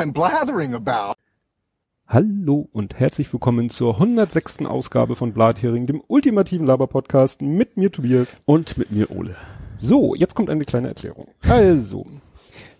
I'm 0.00 0.14
blathering 0.14 0.72
about. 0.72 1.12
Hallo 2.06 2.70
und 2.72 2.98
herzlich 2.98 3.30
willkommen 3.34 3.68
zur 3.68 3.96
106. 3.96 4.64
Ausgabe 4.64 5.14
von 5.14 5.34
Blathering, 5.34 5.86
dem 5.86 6.02
ultimativen 6.06 6.66
Laber-Podcast 6.66 7.42
mit 7.42 7.76
mir 7.76 7.92
Tobias. 7.92 8.40
Und 8.46 8.78
mit 8.78 8.90
mir 8.90 9.10
Ole. 9.10 9.36
So, 9.76 10.14
jetzt 10.14 10.34
kommt 10.34 10.48
eine 10.48 10.64
kleine 10.64 10.88
Erklärung. 10.88 11.28
Also, 11.46 12.06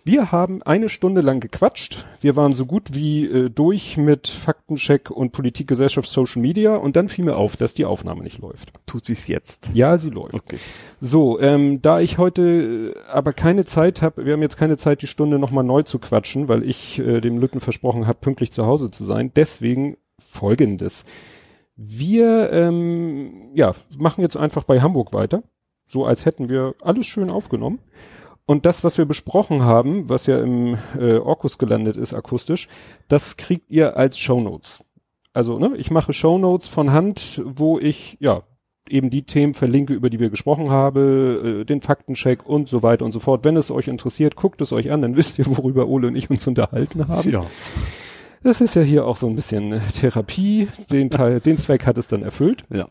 wir 0.05 0.33
haben 0.33 0.63
eine 0.63 0.89
Stunde 0.89 1.21
lang 1.21 1.41
gequatscht. 1.41 2.07
Wir 2.21 2.37
waren 2.37 2.53
so 2.53 2.67
gut 2.67 2.95
wie 2.95 3.27
äh, 3.27 3.51
durch 3.51 3.97
mit 3.97 4.29
Faktencheck 4.29 5.11
und 5.11 5.33
Politik, 5.33 5.69
Gesellschaft, 5.69 6.09
Social 6.09 6.41
Media 6.41 6.77
und 6.77 6.97
dann 6.97 7.09
fiel 7.09 7.25
mir 7.25 7.37
auf, 7.37 7.57
dass 7.57 7.75
die 7.75 7.85
Aufnahme 7.85 8.23
nicht 8.23 8.39
läuft. 8.39 8.73
Tut 8.87 9.05
sie's 9.05 9.27
jetzt? 9.27 9.71
Ja, 9.75 9.99
sie 9.99 10.11
läuft. 10.11 10.35
Okay. 10.35 10.59
So, 11.01 11.39
ähm, 11.41 11.83
da 11.83 12.01
ich 12.01 12.19
heute 12.19 12.95
äh, 12.97 13.11
aber 13.11 13.33
keine 13.33 13.65
Zeit 13.65 14.03
habe, 14.03 14.25
wir 14.25 14.33
haben 14.33 14.43
jetzt 14.43 14.57
keine 14.57 14.79
Zeit, 14.79 15.03
die 15.03 15.07
Stunde 15.07 15.39
nochmal 15.39 15.65
neu 15.65 15.83
zu 15.83 15.99
quatschen, 15.99 16.49
weil 16.49 16.63
ich 16.63 16.99
äh, 16.99 17.21
dem 17.21 17.39
Lütten 17.39 17.61
versprochen 17.61 18.07
habe, 18.07 18.19
pünktlich 18.21 18.53
zu 18.53 18.67
Hause 18.67 18.91
zu 18.91 19.05
sein. 19.05 19.33
Deswegen 19.37 19.97
folgendes. 20.19 21.05
Wir 21.77 22.53
ähm, 22.53 23.51
ja, 23.55 23.75
machen 23.97 24.21
jetzt 24.21 24.37
einfach 24.37 24.65
bei 24.65 24.81
Hamburg 24.81 25.13
weiter, 25.13 25.43
so 25.87 26.05
als 26.05 26.27
hätten 26.27 26.49
wir 26.51 26.75
alles 26.83 27.07
schön 27.07 27.31
aufgenommen. 27.31 27.79
Und 28.51 28.67
das, 28.67 28.83
was 28.83 28.99
wir 28.99 29.05
besprochen 29.05 29.63
haben, 29.63 30.09
was 30.09 30.27
ja 30.27 30.41
im 30.41 30.77
äh, 30.99 31.19
Orkus 31.19 31.57
gelandet 31.57 31.97
ist 31.97 32.13
akustisch, 32.13 32.67
das 33.07 33.37
kriegt 33.37 33.71
ihr 33.71 33.97
als 33.97 34.19
Shownotes. 34.19 34.83
Also, 35.33 35.61
ne, 35.61 35.77
ich 35.77 35.93
mache 35.93 36.13
Shownotes 36.13 36.67
von 36.67 36.91
Hand, 36.91 37.41
wo 37.45 37.79
ich, 37.79 38.17
ja, 38.19 38.43
eben 38.89 39.09
die 39.09 39.23
Themen 39.23 39.55
verlinke, 39.55 39.95
über 39.95 40.11
die 40.11 40.19
wir 40.19 40.31
gesprochen 40.31 40.69
haben, 40.69 41.61
äh, 41.61 41.65
den 41.65 41.81
Faktencheck 41.81 42.45
und 42.45 42.69
so 42.69 42.83
weiter 42.83 43.05
und 43.05 43.13
so 43.13 43.21
fort. 43.21 43.45
Wenn 43.45 43.57
es 43.57 43.71
euch 43.71 43.87
interessiert, 43.87 44.35
guckt 44.35 44.61
es 44.61 44.73
euch 44.73 44.91
an, 44.91 45.03
dann 45.03 45.15
wisst 45.17 45.39
ihr, 45.39 45.47
worüber 45.47 45.87
Ole 45.87 46.09
und 46.09 46.17
ich 46.17 46.29
uns 46.29 46.45
unterhalten 46.49 47.07
haben. 47.07 47.31
Ja. 47.31 47.47
Das 48.43 48.61
ist 48.61 48.75
ja 48.75 48.83
hier 48.83 49.07
auch 49.07 49.17
so 49.17 49.29
ein 49.29 49.37
bisschen 49.37 49.75
äh, 49.75 49.81
Therapie. 50.01 50.67
Den 50.91 51.11
Teil, 51.11 51.39
den 51.39 51.57
Zweck 51.57 51.87
hat 51.87 51.99
es 51.99 52.09
dann 52.09 52.25
erfüllt. 52.25 52.65
Ja. 52.69 52.89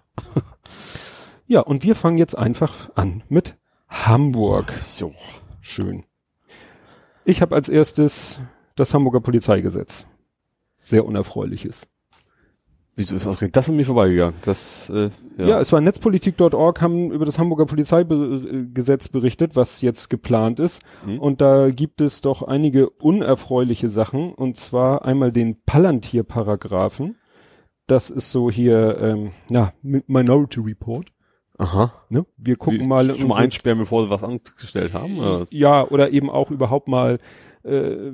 Ja, 1.47 1.59
und 1.61 1.83
wir 1.83 1.95
fangen 1.95 2.17
jetzt 2.17 2.37
einfach 2.37 2.91
an 2.95 3.23
mit 3.27 3.57
Hamburg. 3.89 4.71
So. 4.71 5.11
Schön. 5.61 6.03
Ich 7.25 7.41
habe 7.41 7.55
als 7.55 7.69
erstes 7.69 8.39
das 8.75 8.93
Hamburger 8.93 9.19
Polizeigesetz. 9.21 10.05
Sehr 10.77 11.05
unerfreuliches. 11.05 11.85
Wieso 12.95 13.15
ist 13.15 13.25
ausgerechnet 13.27 13.55
das 13.55 13.69
an 13.69 13.77
mir 13.77 13.85
vorbeigegangen? 13.85 14.35
Das, 14.41 14.89
äh, 14.89 15.09
Ja, 15.37 15.45
ja. 15.45 15.59
es 15.61 15.71
war 15.71 15.79
netzpolitik.org, 15.79 16.81
haben 16.81 17.11
über 17.11 17.25
das 17.25 17.39
Hamburger 17.39 17.65
Polizeigesetz 17.65 19.07
berichtet, 19.07 19.55
was 19.55 19.81
jetzt 19.81 20.09
geplant 20.09 20.59
ist. 20.59 20.81
Mhm. 21.05 21.19
Und 21.19 21.39
da 21.39 21.69
gibt 21.69 22.01
es 22.01 22.19
doch 22.21 22.41
einige 22.43 22.89
unerfreuliche 22.89 23.87
Sachen. 23.89 24.33
Und 24.33 24.57
zwar 24.57 25.05
einmal 25.05 25.31
den 25.31 25.61
Palantir-Paragraphen. 25.65 27.15
Das 27.87 28.09
ist 28.09 28.31
so 28.31 28.51
hier, 28.51 28.97
ähm, 28.99 29.31
na, 29.49 29.73
Mi- 29.81 30.03
Minority 30.07 30.59
Report. 30.59 31.09
Aha. 31.59 31.93
Ne? 32.09 32.25
Wir 32.37 32.55
gucken 32.55 32.79
Wie, 32.79 32.87
mal. 32.87 33.05
mal 33.05 33.11
unsere- 33.13 33.35
einsperren, 33.35 33.77
bevor 33.77 34.03
sie 34.05 34.09
was 34.09 34.23
angestellt 34.23 34.93
haben? 34.93 35.19
Oder? 35.19 35.45
Ja, 35.51 35.85
oder 35.87 36.09
eben 36.11 36.29
auch 36.31 36.49
überhaupt 36.51 36.87
mal 36.87 37.19
äh, 37.63 38.13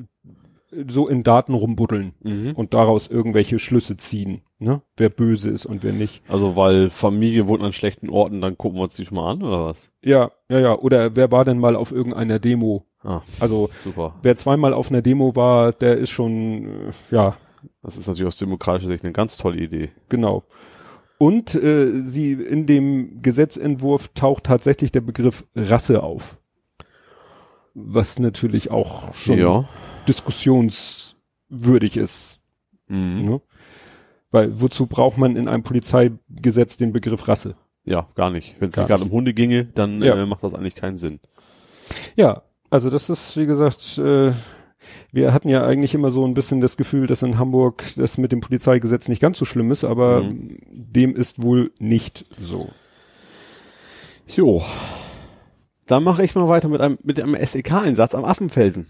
so 0.88 1.08
in 1.08 1.24
Daten 1.24 1.54
rumbuddeln 1.54 2.14
Mhm. 2.22 2.52
und 2.54 2.74
daraus 2.74 3.08
irgendwelche 3.08 3.60
Schlüsse 3.60 3.96
ziehen, 3.96 4.42
ne? 4.60 4.82
Wer 4.98 5.10
böse 5.10 5.50
ist 5.52 5.66
und 5.66 5.84
wer 5.84 5.94
nicht. 5.94 6.22
Also, 6.30 6.58
weil 6.58 6.90
Familie 6.90 7.48
wohnt 7.48 7.62
an 7.64 7.72
schlechten 7.72 8.10
Orten, 8.10 8.42
dann 8.42 8.58
gucken 8.58 8.80
wir 8.80 8.84
uns 8.84 8.96
die 8.96 9.06
schon 9.06 9.16
mal 9.16 9.32
an, 9.32 9.42
oder 9.44 9.66
was? 9.66 9.90
Ja, 10.04 10.32
ja, 10.50 10.60
ja. 10.60 10.76
Oder 10.78 11.16
wer 11.16 11.32
war 11.32 11.46
denn 11.46 11.60
mal 11.60 11.76
auf 11.78 11.92
irgendeiner 11.94 12.40
Demo? 12.40 12.84
Ah, 13.04 13.22
Also 13.40 13.70
super. 13.84 14.16
wer 14.24 14.36
zweimal 14.36 14.74
auf 14.74 14.90
einer 14.90 15.04
Demo 15.04 15.36
war, 15.36 15.72
der 15.72 15.98
ist 15.98 16.10
schon, 16.10 16.66
äh, 16.66 16.92
ja, 17.12 17.38
Das 17.84 17.98
ist 17.98 18.08
natürlich 18.08 18.28
aus 18.28 18.36
demokratischer 18.38 18.90
Sicht 18.90 19.04
eine 19.04 19.14
ganz 19.14 19.38
tolle 19.38 19.58
Idee. 19.62 19.90
genau. 20.10 20.44
Und 21.18 21.56
äh, 21.56 22.00
sie 22.02 22.34
in 22.34 22.66
dem 22.66 23.22
Gesetzentwurf 23.22 24.10
taucht 24.14 24.44
tatsächlich 24.46 24.92
der 24.92 25.02
Begriff 25.02 25.46
Rasse 25.56 26.04
auf. 26.04 26.38
Was 27.74 28.20
natürlich 28.20 28.72
auch 28.72 29.14
schon 29.14 29.38
Ja. 29.38 29.66
diskussionswürdig 30.08 31.98
ist. 31.98 32.40
Mhm. 32.88 33.26
Ne? 33.26 33.42
Weil 34.32 34.60
wozu 34.60 34.88
braucht 34.88 35.18
man 35.18 35.36
in 35.36 35.48
einem 35.48 35.64
Polizeigesetz 35.64 36.78
den 36.78 36.92
Begriff 36.92 37.28
Rasse? 37.28 37.56
Ja, 37.86 38.08
gar 38.16 38.30
nicht. 38.32 38.56
Wenn 38.60 38.70
es 38.70 38.76
gerade 38.76 39.04
um 39.04 39.12
Hunde 39.12 39.34
ginge, 39.34 39.66
dann 39.66 40.02
Ja. 40.02 40.16
äh, 40.16 40.26
macht 40.26 40.44
das 40.44 40.54
eigentlich 40.54 40.76
keinen 40.76 40.98
Sinn. 40.98 41.20
Ja, 42.16 42.42
also 42.70 42.90
das 42.90 43.10
ist, 43.10 43.38
wie 43.38 43.46
gesagt, 43.46 43.98
äh, 44.00 44.34
wir 45.12 45.34
hatten 45.34 45.50
ja 45.50 45.66
eigentlich 45.66 45.94
immer 45.94 46.12
so 46.12 46.26
ein 46.26 46.34
bisschen 46.34 46.62
das 46.62 46.78
Gefühl, 46.78 47.08
dass 47.08 47.22
in 47.24 47.38
Hamburg 47.38 47.84
das 47.96 48.18
mit 48.18 48.32
dem 48.32 48.42
Polizeigesetz 48.42 49.08
nicht 49.08 49.22
ganz 49.22 49.38
so 49.38 49.46
schlimm 49.46 49.72
ist, 49.72 49.84
aber 49.84 50.24
Mhm. 50.24 50.58
dem 50.70 51.16
ist 51.16 51.42
wohl 51.42 51.72
nicht 51.80 52.26
so. 52.40 52.70
Jo. 54.28 54.64
Dann 55.88 56.04
mache 56.04 56.24
ich 56.24 56.34
mal 56.36 56.48
weiter 56.48 56.68
mit 56.68 56.82
einem, 56.82 56.98
mit 57.04 57.20
einem 57.20 57.36
SEK-Einsatz 57.36 58.16
am 58.16 58.26
Affenfelsen. 58.26 58.88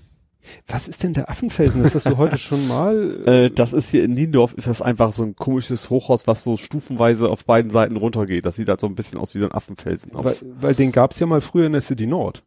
Was 0.67 0.87
ist 0.87 1.03
denn 1.03 1.13
der 1.15 1.29
Affenfelsen? 1.29 1.83
Ist 1.83 1.95
das 1.95 2.03
so 2.03 2.17
heute 2.17 2.37
schon 2.37 2.67
mal? 2.67 3.23
Äh, 3.27 3.49
das 3.49 3.73
ist 3.73 3.89
hier 3.89 4.03
in 4.03 4.13
Niendorf, 4.13 4.53
ist 4.53 4.67
das 4.67 4.81
einfach 4.81 5.11
so 5.11 5.23
ein 5.23 5.35
komisches 5.35 5.89
Hochhaus, 5.89 6.27
was 6.27 6.43
so 6.43 6.55
stufenweise 6.55 7.29
auf 7.29 7.45
beiden 7.45 7.71
Seiten 7.71 7.97
runtergeht. 7.97 8.45
Das 8.45 8.55
sieht 8.55 8.69
halt 8.69 8.79
so 8.79 8.87
ein 8.87 8.95
bisschen 8.95 9.17
aus 9.19 9.33
wie 9.33 9.39
so 9.39 9.45
ein 9.45 9.51
Affenfelsen. 9.51 10.11
Weil, 10.13 10.35
weil 10.61 10.75
den 10.75 10.91
gab's 10.91 11.19
ja 11.19 11.25
mal 11.25 11.41
früher 11.41 11.65
in 11.65 11.71
der 11.73 11.81
City 11.81 12.05
Nord. 12.05 12.43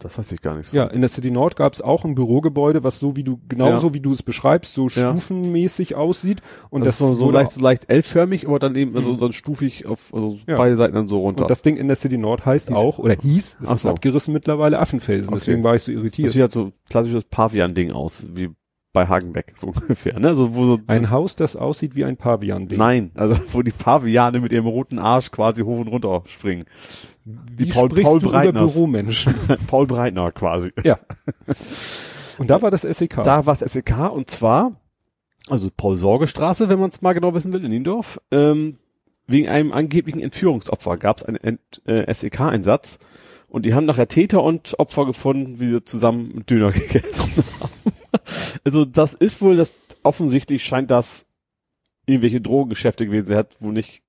Das 0.00 0.18
weiß 0.18 0.32
ich 0.32 0.40
gar 0.42 0.56
nicht 0.56 0.66
so. 0.66 0.76
Ja, 0.76 0.86
in 0.86 1.00
der 1.00 1.08
City 1.08 1.30
Nord 1.30 1.54
gab's 1.56 1.80
auch 1.80 2.04
ein 2.04 2.14
Bürogebäude, 2.14 2.82
was 2.84 2.98
so 2.98 3.14
wie 3.16 3.22
du, 3.24 3.38
genauso 3.48 3.88
Ja. 3.88 3.94
wie 3.94 4.00
du 4.00 4.12
es 4.12 4.22
beschreibst, 4.22 4.74
so 4.74 4.88
Ja. 4.88 5.10
stufenmäßig 5.16 5.94
aussieht. 5.94 6.40
Und 6.70 6.80
das, 6.84 6.98
das, 6.98 7.10
ist 7.10 7.18
so, 7.18 7.26
so 7.26 7.30
leicht, 7.30 7.52
so 7.52 7.60
leicht 7.60 7.88
L-förmig, 7.90 8.46
aber 8.48 8.58
dann 8.58 8.74
eben 8.74 9.00
so 9.00 9.12
Mhm. 9.12 9.18
dann 9.20 9.32
stufig 9.32 9.86
auf 9.86 10.12
also 10.12 10.38
Ja. 10.46 10.56
beide 10.56 10.76
Seiten 10.76 10.94
dann 10.94 11.08
so 11.08 11.18
runter. 11.18 11.42
Und 11.44 11.50
das 11.50 11.62
Ding 11.62 11.76
in 11.76 11.86
der 11.86 11.96
City 11.96 12.18
Nord 12.18 12.44
heißt 12.44 12.70
Hieß- 12.70 12.74
auch, 12.74 12.98
oder 12.98 13.14
hieß, 13.20 13.58
es 13.62 13.70
ist 13.70 13.82
so. 13.82 13.90
abgerissen 13.90 14.34
mittlerweile 14.34 14.78
Affenfelsen, 14.78 15.28
Okay. 15.28 15.38
deswegen 15.38 15.62
war 15.64 15.74
ich 15.76 15.82
so 15.82 15.92
das 15.92 16.00
irritiert. 16.00 16.30
sieht 16.30 16.42
halt 16.42 16.52
so 16.52 16.72
klassisches 16.88 17.24
Pavian-Ding 17.24 17.92
aus, 17.92 18.26
wie 18.34 18.50
bei 18.92 19.06
Hagenbeck, 19.06 19.52
so 19.56 19.68
ungefähr, 19.80 20.18
ne? 20.18 20.28
Also, 20.28 20.54
wo 20.54 20.64
so, 20.66 20.78
Ein 20.86 21.10
Haus, 21.10 21.36
das 21.36 21.54
aussieht 21.56 21.94
wie 21.94 22.04
ein 22.04 22.16
Pavian-Ding. 22.16 22.78
nein, 22.78 23.10
also, 23.14 23.36
wo 23.52 23.62
die 23.62 23.70
Paviane 23.70 24.40
mit 24.40 24.52
ihrem 24.52 24.66
roten 24.66 24.98
Arsch 24.98 25.30
quasi 25.30 25.62
hoch 25.62 25.78
und 25.78 25.88
runter 25.88 26.22
springen. 26.26 26.64
wie 27.24 27.64
die 27.66 27.70
Paul- 27.72 27.88
sprichst 27.90 28.04
Paul 28.04 28.18
du 28.20 28.28
über 28.28 28.38
Breitners. 28.42 28.72
Büromenschen? 28.74 29.34
Paul 29.68 29.86
Breitner 29.86 30.32
quasi. 30.32 30.72
ja. 30.84 30.98
Und 32.38 32.48
da 32.48 32.62
war 32.62 32.70
das 32.70 32.82
SEK. 32.82 33.22
Da 33.22 33.44
war 33.44 33.60
es 33.60 33.72
SEK 33.72 34.10
und 34.12 34.30
zwar, 34.30 34.72
also 35.50 35.68
Paul-Sorge-Straße, 35.76 36.70
wenn 36.70 36.78
man 36.80 36.88
es 36.88 37.02
mal 37.02 37.12
genau 37.12 37.34
wissen 37.34 37.52
will, 37.52 37.62
in 37.62 37.70
Niendorf, 37.70 38.18
ähm, 38.30 38.78
wegen 39.26 39.48
einem 39.50 39.72
angeblichen 39.74 40.20
Entführungsopfer 40.22 40.96
gab 40.96 41.18
es 41.18 41.22
einen 41.24 41.36
Ent, 41.36 41.82
äh, 41.84 42.10
SEK-Einsatz 42.12 42.98
und 43.48 43.66
die 43.66 43.74
haben 43.74 43.84
nachher 43.84 44.08
Täter 44.08 44.42
und 44.42 44.74
Opfer 44.78 45.04
gefunden, 45.04 45.60
wie 45.60 45.66
sie 45.66 45.84
zusammen 45.84 46.42
Döner 46.48 46.72
gegessen 46.72 47.44
haben. 47.60 47.92
also 48.64 48.84
das 48.84 49.14
ist 49.14 49.40
wohl, 49.42 49.56
das 49.56 49.72
offensichtlich 50.02 50.64
scheint 50.64 50.90
das 50.90 51.26
irgendwelche 52.06 52.40
Drogengeschäfte 52.40 53.06
gewesen, 53.06 53.26
sie 53.26 53.36
hat 53.36 53.60
wohl 53.60 53.72
nicht 53.72 54.02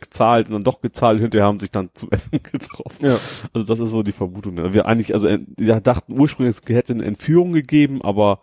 gezahlt 0.00 0.46
und 0.48 0.52
dann 0.52 0.64
doch 0.64 0.80
gezahlt, 0.80 1.20
hinterher 1.20 1.46
haben 1.46 1.58
sich 1.58 1.70
dann 1.70 1.90
zum 1.94 2.10
Essen 2.12 2.42
getroffen. 2.42 3.06
Ja. 3.06 3.18
Also 3.52 3.66
das 3.66 3.80
ist 3.80 3.90
so 3.90 4.02
die 4.02 4.12
Vermutung. 4.12 4.72
Wir 4.74 4.86
eigentlich, 4.86 5.14
also 5.14 5.28
äh, 5.28 5.40
wir 5.56 5.80
dachten 5.80 6.18
ursprünglich, 6.18 6.56
es 6.56 6.68
hätte 6.68 6.92
eine 6.92 7.04
Entführung 7.04 7.52
gegeben, 7.52 8.02
aber 8.02 8.40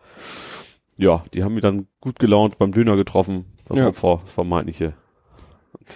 ja, 0.98 1.24
die 1.34 1.44
haben 1.44 1.54
mich 1.54 1.64
dann 1.64 1.88
gut 2.02 2.20
gelaunt 2.20 2.58
beim 2.58 2.72
Döner 2.72 2.96
getroffen. 2.96 3.46
Das 3.68 3.80
Ja. 3.80 3.88
Opfer, 3.88 4.20
das 4.24 4.34
vermeintliche. 4.34 4.94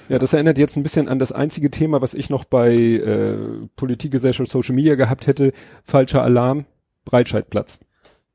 Ja, 0.10 0.20
das 0.20 0.34
erinnert 0.34 0.58
jetzt 0.58 0.76
ein 0.76 0.84
bisschen 0.84 1.08
an 1.08 1.20
das 1.20 1.32
einzige 1.32 1.72
Thema, 1.72 2.02
was 2.02 2.14
ich 2.14 2.30
noch 2.30 2.46
bei 2.46 2.74
äh, 2.74 3.38
Politik, 3.76 4.12
Gesellschaft, 4.12 4.52
Social 4.52 4.76
Media 4.76 4.96
gehabt 4.96 5.28
hätte. 5.28 5.54
Falscher 5.84 6.24
Alarm, 6.24 6.66
Breitscheidplatz. 7.06 7.80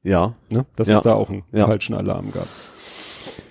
Ja, 0.02 0.34
Ne? 0.50 0.64
Dass 0.76 0.88
Ja. 0.88 0.96
es 0.96 1.02
da 1.02 1.14
auch 1.14 1.30
einen 1.30 1.44
Ja. 1.52 1.66
falschen 1.66 1.94
Alarm 1.94 2.32
gab. 2.32 2.46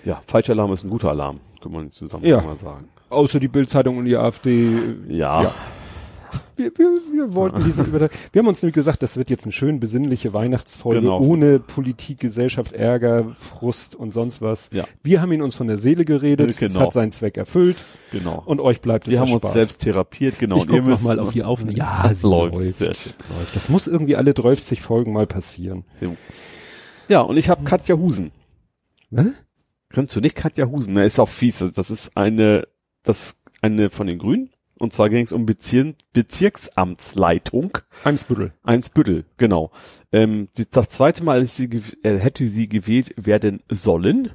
ja, 0.04 0.20
falscher 0.26 0.52
Alarm 0.52 0.72
ist 0.72 0.84
ein 0.84 0.90
guter 0.90 1.10
Alarm, 1.10 1.40
kann 1.62 1.72
man 1.72 1.90
zusammen 1.90 2.24
Ja. 2.26 2.40
mal 2.42 2.56
sagen. 2.56 2.88
Außer 3.10 3.40
die 3.40 3.48
Bildzeitung 3.48 3.98
und 3.98 4.04
die 4.06 4.16
AfD. 4.16 4.50
äh, 4.76 4.96
Ja, 5.08 5.42
Ja. 5.44 5.54
Wir, 6.56 6.70
wir, 6.76 6.94
wir 7.12 7.34
wollten 7.34 7.60
diese 7.64 7.82
über 7.82 8.00
Wir 8.00 8.38
haben 8.38 8.46
uns 8.48 8.62
nämlich 8.62 8.74
gesagt, 8.74 9.02
das 9.02 9.16
wird 9.16 9.30
jetzt 9.30 9.44
eine 9.44 9.52
schön 9.52 9.80
besinnliche 9.80 10.32
Weihnachtsfolge 10.32 11.00
Genau. 11.00 11.20
ohne 11.20 11.58
Politik, 11.58 12.20
Gesellschaft, 12.20 12.72
Ärger, 12.72 13.30
Frust 13.38 13.94
und 13.94 14.12
sonst 14.12 14.42
was. 14.42 14.68
Ja. 14.72 14.84
Wir 15.02 15.20
haben 15.20 15.32
ihn 15.32 15.42
uns 15.42 15.54
von 15.54 15.66
der 15.66 15.78
Seele 15.78 16.04
geredet. 16.04 16.50
Es 16.50 16.56
Genau. 16.56 16.80
hat 16.80 16.92
seinen 16.92 17.12
Zweck 17.12 17.36
erfüllt. 17.36 17.76
genau. 18.10 18.42
Und 18.44 18.60
euch 18.60 18.80
bleibt 18.80 19.06
es 19.06 19.12
wir 19.12 19.20
haben 19.20 19.32
uns 19.32 19.52
selbst 19.52 19.78
therapiert, 19.82 20.38
genau. 20.38 20.56
ich 20.58 20.66
guck 20.68 20.84
noch 20.86 21.02
mal 21.02 21.18
auf 21.18 21.32
die 21.32 21.42
Aufnahme. 21.42 21.72
Ja, 21.76 22.06
Das 22.08 22.22
läuft. 22.22 22.54
läuft. 22.54 22.80
Läuft. 22.80 23.16
Das 23.54 23.68
muss 23.68 23.86
irgendwie 23.86 24.16
alle 24.16 24.34
30 24.34 24.80
Folgen 24.80 25.12
mal 25.12 25.26
passieren. 25.26 25.84
Ja, 27.08 27.20
und 27.22 27.36
ich 27.36 27.48
habe 27.48 27.64
Katja 27.64 27.96
Husen. 27.96 28.30
Was? 29.10 29.26
Kennst 29.90 30.16
du 30.16 30.20
nicht 30.20 30.36
Katja 30.36 30.66
Husen? 30.66 30.94
Ne, 30.94 31.04
ist 31.04 31.18
auch 31.18 31.28
fies. 31.28 31.58
Das 31.74 31.90
ist 31.90 32.16
eine, 32.16 32.66
das 33.02 33.36
eine 33.60 33.90
von 33.90 34.06
den 34.06 34.18
Grünen 34.18 34.48
Und 34.82 34.92
zwar 34.92 35.10
ging 35.10 35.22
es 35.22 35.30
um 35.30 35.46
Bezir 35.46 35.94
Bezirksamtsleitung. 36.12 37.78
Eimsbüttel. 38.02 38.52
Einsbüttel, 38.64 39.26
genau. 39.36 39.70
Ähm, 40.10 40.48
das 40.72 40.90
zweite 40.90 41.22
Mal 41.22 41.46
sie, 41.46 41.70
äh, 42.02 42.18
hätte 42.18 42.48
sie 42.48 42.68
gewählt 42.68 43.14
werden 43.16 43.62
sollen. 43.70 44.32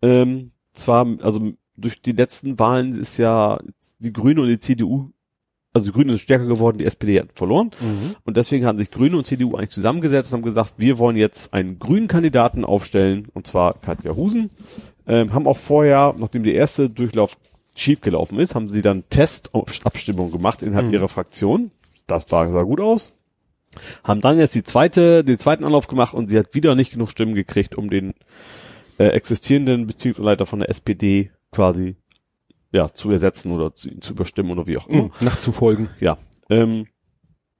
Ähm, 0.00 0.52
zwar, 0.72 1.06
also 1.20 1.52
durch 1.76 2.00
die 2.00 2.12
letzten 2.12 2.58
Wahlen 2.58 2.98
ist 2.98 3.18
ja 3.18 3.58
die 3.98 4.14
Grüne 4.14 4.40
und 4.40 4.48
die 4.48 4.58
CDU, 4.58 5.10
also 5.74 5.88
die 5.88 5.92
Grüne 5.92 6.14
ist 6.14 6.22
stärker 6.22 6.46
geworden, 6.46 6.78
die 6.78 6.86
SPD 6.86 7.20
hat 7.20 7.32
verloren. 7.34 7.70
Und 8.24 8.38
deswegen 8.38 8.64
haben 8.64 8.78
sich 8.78 8.90
Grüne 8.90 9.18
und 9.18 9.26
CDU 9.26 9.56
eigentlich 9.56 9.70
zusammengesetzt 9.70 10.32
und 10.32 10.38
haben 10.38 10.44
gesagt, 10.44 10.72
wir 10.78 10.96
wollen 10.96 11.18
jetzt 11.18 11.52
einen 11.52 11.78
grünen 11.78 12.08
Kandidaten 12.08 12.64
aufstellen, 12.64 13.28
und 13.34 13.46
zwar 13.46 13.74
Katja 13.78 14.16
Husen. 14.16 14.48
Ähm, 15.06 15.34
haben 15.34 15.46
auch 15.46 15.58
vorher, 15.58 16.14
nachdem 16.16 16.44
der 16.44 16.54
erste 16.54 16.88
Durchlauf 16.88 17.36
schiefgelaufen 17.74 18.38
ist, 18.38 18.54
haben 18.54 18.68
sie 18.68 18.82
dann 18.82 19.04
Testabstimmung 19.10 20.30
gemacht 20.30 20.62
innerhalb 20.62 20.86
Mhm. 20.86 20.94
ihrer 20.94 21.08
Fraktion. 21.08 21.70
Das 22.06 22.30
war, 22.30 22.50
sah 22.50 22.62
gut 22.62 22.80
aus. 22.80 23.12
Haben 24.04 24.20
dann 24.20 24.38
jetzt 24.38 24.54
die 24.54 24.62
zweite, 24.64 25.24
den 25.24 25.38
zweiten 25.38 25.64
Anlauf 25.64 25.86
gemacht 25.86 26.12
und 26.14 26.28
sie 26.28 26.38
hat 26.38 26.54
wieder 26.54 26.74
nicht 26.74 26.92
genug 26.92 27.10
Stimmen 27.10 27.34
gekriegt, 27.34 27.76
um 27.76 27.88
den 27.88 28.12
äh, 28.98 29.06
existierenden 29.06 29.86
Bezirksleiter 29.86 30.44
von 30.44 30.58
der 30.58 30.68
SPD 30.68 31.30
quasi 31.50 31.96
ja 32.70 32.88
zu 32.92 33.10
ersetzen 33.10 33.52
oder 33.52 33.74
zu, 33.74 33.98
zu 34.00 34.12
überstimmen 34.12 34.50
oder 34.50 34.66
wie 34.66 34.76
auch 34.76 34.88
immer. 34.88 35.04
Mhm. 35.04 35.10
Nachzufolgen. 35.20 35.88
Ja. 36.00 36.18
Ähm, 36.50 36.86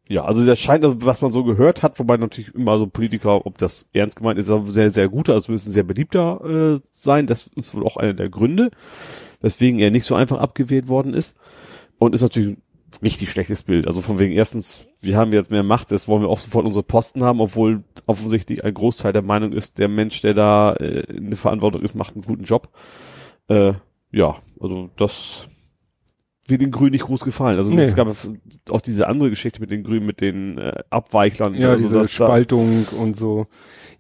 ja, 0.08 0.24
also 0.24 0.44
das 0.44 0.60
scheint, 0.60 0.84
also 0.84 0.98
was 1.00 1.22
man 1.22 1.32
so 1.32 1.44
gehört 1.44 1.82
hat, 1.82 1.98
wobei 1.98 2.18
natürlich 2.18 2.54
immer 2.54 2.78
so 2.78 2.86
Politiker, 2.86 3.46
ob 3.46 3.56
das 3.56 3.88
ernst 3.94 4.16
gemeint 4.16 4.38
ist, 4.38 4.50
sehr, 4.66 4.90
sehr 4.90 5.08
guter, 5.08 5.32
also 5.32 5.50
müssen 5.52 5.72
sehr 5.72 5.84
beliebter 5.84 6.40
äh, 6.76 6.80
sein. 6.90 7.26
Das 7.26 7.48
ist 7.58 7.74
wohl 7.74 7.86
auch 7.86 7.96
einer 7.96 8.12
der 8.12 8.28
Gründe, 8.28 8.70
weswegen 9.42 9.78
er 9.80 9.90
nicht 9.90 10.06
so 10.06 10.14
einfach 10.14 10.38
abgewählt 10.38 10.88
worden 10.88 11.14
ist. 11.14 11.36
Und 11.98 12.14
ist 12.14 12.22
natürlich 12.22 12.56
ein 12.56 12.62
richtig 13.02 13.30
schlechtes 13.30 13.62
Bild. 13.62 13.86
Also 13.86 14.00
von 14.00 14.18
wegen 14.18 14.32
erstens, 14.32 14.88
wir 15.00 15.16
haben 15.16 15.32
jetzt 15.32 15.50
mehr 15.50 15.62
Macht, 15.62 15.90
jetzt 15.90 16.08
wollen 16.08 16.22
wir 16.22 16.28
auch 16.28 16.40
sofort 16.40 16.66
unsere 16.66 16.82
Posten 16.82 17.22
haben, 17.22 17.40
obwohl 17.40 17.84
offensichtlich 18.06 18.64
ein 18.64 18.74
Großteil 18.74 19.12
der 19.12 19.22
Meinung 19.24 19.52
ist, 19.52 19.78
der 19.78 19.88
Mensch, 19.88 20.20
der 20.22 20.34
da 20.34 20.72
äh, 20.74 21.00
in 21.12 21.30
der 21.30 21.38
Verantwortung 21.38 21.82
ist, 21.82 21.94
macht 21.94 22.14
einen 22.14 22.24
guten 22.24 22.44
Job. 22.44 22.68
Äh, 23.48 23.74
ja, 24.10 24.36
also 24.60 24.90
das 24.96 25.48
wird 26.46 26.60
den 26.60 26.70
Grünen 26.72 26.90
nicht 26.92 27.04
groß 27.04 27.20
gefallen. 27.20 27.56
Also 27.56 27.70
Nee. 27.70 27.82
es 27.82 27.94
gab 27.94 28.08
auch 28.70 28.80
diese 28.80 29.06
andere 29.06 29.30
Geschichte 29.30 29.60
mit 29.60 29.70
den 29.70 29.82
Grünen, 29.82 30.06
mit 30.06 30.20
den 30.20 30.58
äh, 30.58 30.82
Abweichlern. 30.90 31.54
Ja, 31.54 31.70
also 31.70 31.82
diese 31.84 31.94
das- 31.94 32.02
das- 32.08 32.10
Spaltung 32.12 32.86
und 32.98 33.16
so. 33.16 33.46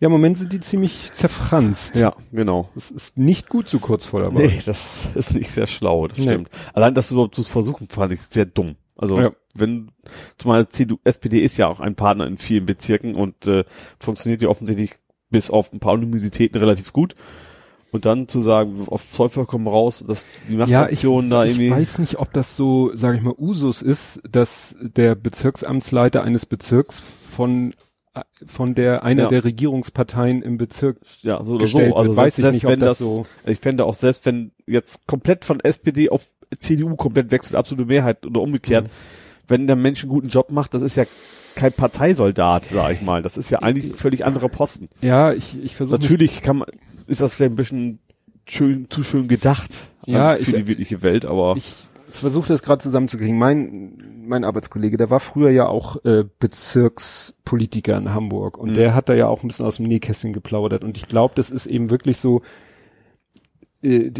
Ja, 0.00 0.06
im 0.06 0.12
Moment 0.12 0.36
sind 0.36 0.52
die 0.52 0.58
ziemlich 0.60 1.12
zerfranst. 1.12 1.94
Ja, 1.94 2.14
genau. 2.32 2.68
Das 2.74 2.90
ist 2.90 3.16
nicht 3.18 3.48
gut 3.48 3.68
so 3.68 3.78
kurz 3.78 4.04
vor 4.06 4.20
der 4.22 4.34
Wahl. 4.34 4.46
Nee, 4.48 4.60
das 4.66 5.08
ist 5.14 5.34
nicht 5.34 5.50
sehr 5.50 5.66
schlau, 5.68 6.08
das 6.08 6.18
Nee. 6.18 6.24
stimmt. 6.24 6.48
Allein 6.74 6.94
das 6.94 7.12
überhaupt 7.12 7.36
zu 7.36 7.44
versuchen, 7.44 7.88
fand 7.88 8.12
ich 8.12 8.20
sehr 8.22 8.46
dumm. 8.46 8.74
Also 8.96 9.20
Ja. 9.20 9.30
wenn, 9.54 9.92
zumal 10.38 10.68
CDU, 10.68 10.98
SPD 11.04 11.40
ist 11.40 11.56
ja 11.56 11.68
auch 11.68 11.78
ein 11.80 11.94
Partner 11.94 12.26
in 12.26 12.38
vielen 12.38 12.66
Bezirken 12.66 13.14
und 13.14 13.46
äh, 13.46 13.64
funktioniert 14.00 14.42
ja 14.42 14.48
offensichtlich 14.48 14.94
bis 15.30 15.48
auf 15.50 15.72
ein 15.72 15.78
paar 15.80 15.96
Luminositäten 15.96 16.58
relativ 16.60 16.92
gut. 16.92 17.14
Und 17.92 18.04
dann 18.06 18.26
zu 18.26 18.40
sagen, 18.40 18.86
auf 18.86 19.04
Teufel 19.16 19.44
komm 19.46 19.68
raus, 19.68 20.02
dass 20.06 20.26
die 20.50 20.56
Ja, 20.56 20.64
ich, 20.64 20.70
Machtfraktion 20.70 21.30
da 21.30 21.44
ich 21.44 21.52
irgendwie. 21.52 21.70
weiß 21.70 21.98
nicht, 21.98 22.18
ob 22.18 22.32
das 22.32 22.56
so, 22.56 22.90
sage 22.94 23.18
ich 23.18 23.22
mal, 23.22 23.34
Usus 23.38 23.82
ist, 23.82 24.20
dass 24.28 24.74
der 24.80 25.14
Bezirksamtsleiter 25.14 26.24
eines 26.24 26.46
Bezirks 26.46 27.00
von 27.00 27.74
von 28.46 28.74
der 28.74 29.04
einer 29.04 29.22
Ja. 29.22 29.28
der 29.28 29.44
Regierungsparteien 29.44 30.42
im 30.42 30.58
Bezirk 30.58 30.98
ja, 31.22 31.42
so 31.44 31.54
oder 31.54 31.66
so. 31.66 31.78
Also. 31.78 32.14
Weiß 32.16 32.36
selbst, 32.36 32.56
ich 32.58 32.62
nicht, 32.62 32.64
ob 32.66 32.70
wenn 32.72 32.80
das 32.80 32.98
das, 32.98 32.98
so- 32.98 33.26
ich 33.46 33.58
fände 33.60 33.86
auch 33.86 33.94
selbst 33.94 34.26
wenn 34.26 34.52
jetzt 34.66 35.06
komplett 35.06 35.46
von 35.46 35.60
SPD 35.60 36.10
auf 36.10 36.26
CDU 36.58 36.94
komplett 36.96 37.30
wechselt, 37.30 37.56
absolute 37.56 37.86
Mehrheit 37.86 38.26
oder 38.26 38.42
umgekehrt, 38.42 38.84
Mhm. 38.84 38.90
Wenn 39.52 39.66
der 39.68 39.76
Mensch 39.76 40.02
einen 40.02 40.10
guten 40.10 40.28
Job 40.28 40.50
macht, 40.50 40.74
das 40.74 40.82
ist 40.82 40.96
ja 40.96 41.04
kein 41.54 41.72
Parteisoldat, 41.72 42.64
sag 42.64 42.92
ich 42.94 43.02
mal. 43.02 43.22
Das 43.22 43.36
ist 43.36 43.50
ja 43.50 43.58
eigentlich 43.60 43.92
ein 43.92 43.94
völlig 43.94 44.24
anderer 44.24 44.48
Posten. 44.48 44.88
Ja, 45.02 45.32
ich 45.32 45.62
ich 45.62 45.76
versuche 45.76 46.00
Natürlich 46.00 46.42
kann 46.42 46.56
man, 46.58 46.68
ist 47.06 47.20
das 47.20 47.34
vielleicht 47.34 47.52
ein 47.52 47.56
bisschen 47.56 47.98
schön, 48.48 48.86
zu 48.90 49.02
schön 49.04 49.28
gedacht 49.28 49.88
Ja, 50.06 50.32
für 50.34 50.40
ich- 50.42 50.54
die 50.54 50.66
wirkliche 50.66 51.02
Welt, 51.02 51.24
aber 51.26 51.54
ich 51.56 51.84
versuche 52.10 52.48
das 52.48 52.62
gerade 52.62 52.82
zusammenzukriegen. 52.82 53.38
Mein 53.38 53.98
mein 54.24 54.44
Arbeitskollege, 54.44 54.96
der 54.96 55.10
war 55.10 55.20
früher 55.20 55.50
ja 55.50 55.66
auch 55.66 56.02
äh, 56.04 56.24
Bezirkspolitiker 56.38 57.96
in 57.98 58.14
Hamburg 58.14 58.56
und 58.58 58.70
Mhm. 58.70 58.74
der 58.74 58.94
hat 58.94 59.08
da 59.08 59.14
ja 59.14 59.26
auch 59.26 59.42
ein 59.42 59.48
bisschen 59.48 59.66
aus 59.66 59.76
dem 59.76 59.86
Nähkästchen 59.86 60.32
geplaudert 60.32 60.84
und 60.84 60.96
ich 60.96 61.08
glaube, 61.08 61.34
das 61.36 61.50
ist 61.50 61.66
eben 61.66 61.90
wirklich 61.90 62.16
so 62.18 62.42
äh, 63.82 64.10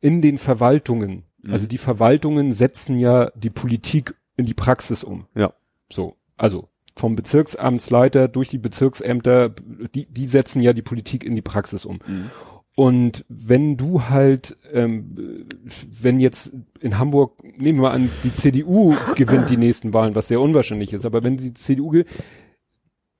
in 0.00 0.20
den 0.22 0.38
Verwaltungen. 0.38 1.24
Mhm. 1.42 1.52
Also 1.52 1.66
die 1.66 1.78
Verwaltungen 1.78 2.52
setzen 2.52 2.98
ja 2.98 3.30
die 3.34 3.50
Politik 3.50 4.14
in 4.36 4.46
die 4.46 4.54
Praxis 4.54 5.04
um. 5.04 5.26
Ja. 5.34 5.52
So, 5.90 6.16
also 6.36 6.68
vom 6.96 7.16
Bezirksamtsleiter 7.16 8.28
durch 8.28 8.48
die 8.48 8.58
Bezirksämter, 8.58 9.50
die, 9.94 10.06
die 10.06 10.26
setzen 10.26 10.62
ja 10.62 10.72
die 10.72 10.82
Politik 10.82 11.24
in 11.24 11.34
die 11.34 11.42
Praxis 11.42 11.84
um. 11.84 11.98
Mhm. 12.06 12.30
Und 12.76 13.24
wenn 13.28 13.76
du 13.76 14.02
halt, 14.08 14.56
ähm, 14.72 15.46
wenn 15.90 16.18
jetzt 16.18 16.52
in 16.80 16.98
Hamburg, 16.98 17.42
nehmen 17.58 17.80
wir 17.80 17.92
an, 17.92 18.10
die 18.24 18.32
CDU 18.32 18.94
gewinnt 19.16 19.50
die 19.50 19.56
nächsten 19.56 19.92
Wahlen, 19.92 20.14
was 20.14 20.28
sehr 20.28 20.40
unwahrscheinlich 20.40 20.92
ist, 20.92 21.04
aber 21.04 21.22
wenn 21.22 21.36
die 21.36 21.54
CDU, 21.54 22.02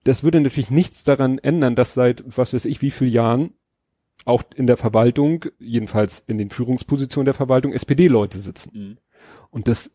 das 0.03 0.25
würde 0.25 0.41
natürlich 0.41 0.71
nichts 0.71 1.05
daran 1.05 1.39
ändern, 1.39 1.77
dass 1.77 1.95
seit, 1.95 2.25
was 2.27 2.53
weiß 2.53 2.65
ich, 2.65 2.83
wie 2.83 2.91
viel 2.91 3.09
Jahren 3.09 3.55
auch 4.25 4.43
in 4.55 4.67
der 4.67 4.77
Verwaltung, 4.77 5.45
jedenfalls 5.59 6.25
in 6.27 6.39
den 6.39 6.51
Führungspositionen 6.51 7.27
der 7.27 7.35
Verwaltung, 7.35 7.73
SPD-Leute 7.73 8.39
sitzen. 8.39 8.71
Mhm. 8.73 8.99
Und 9.51 9.69
das 9.69 9.91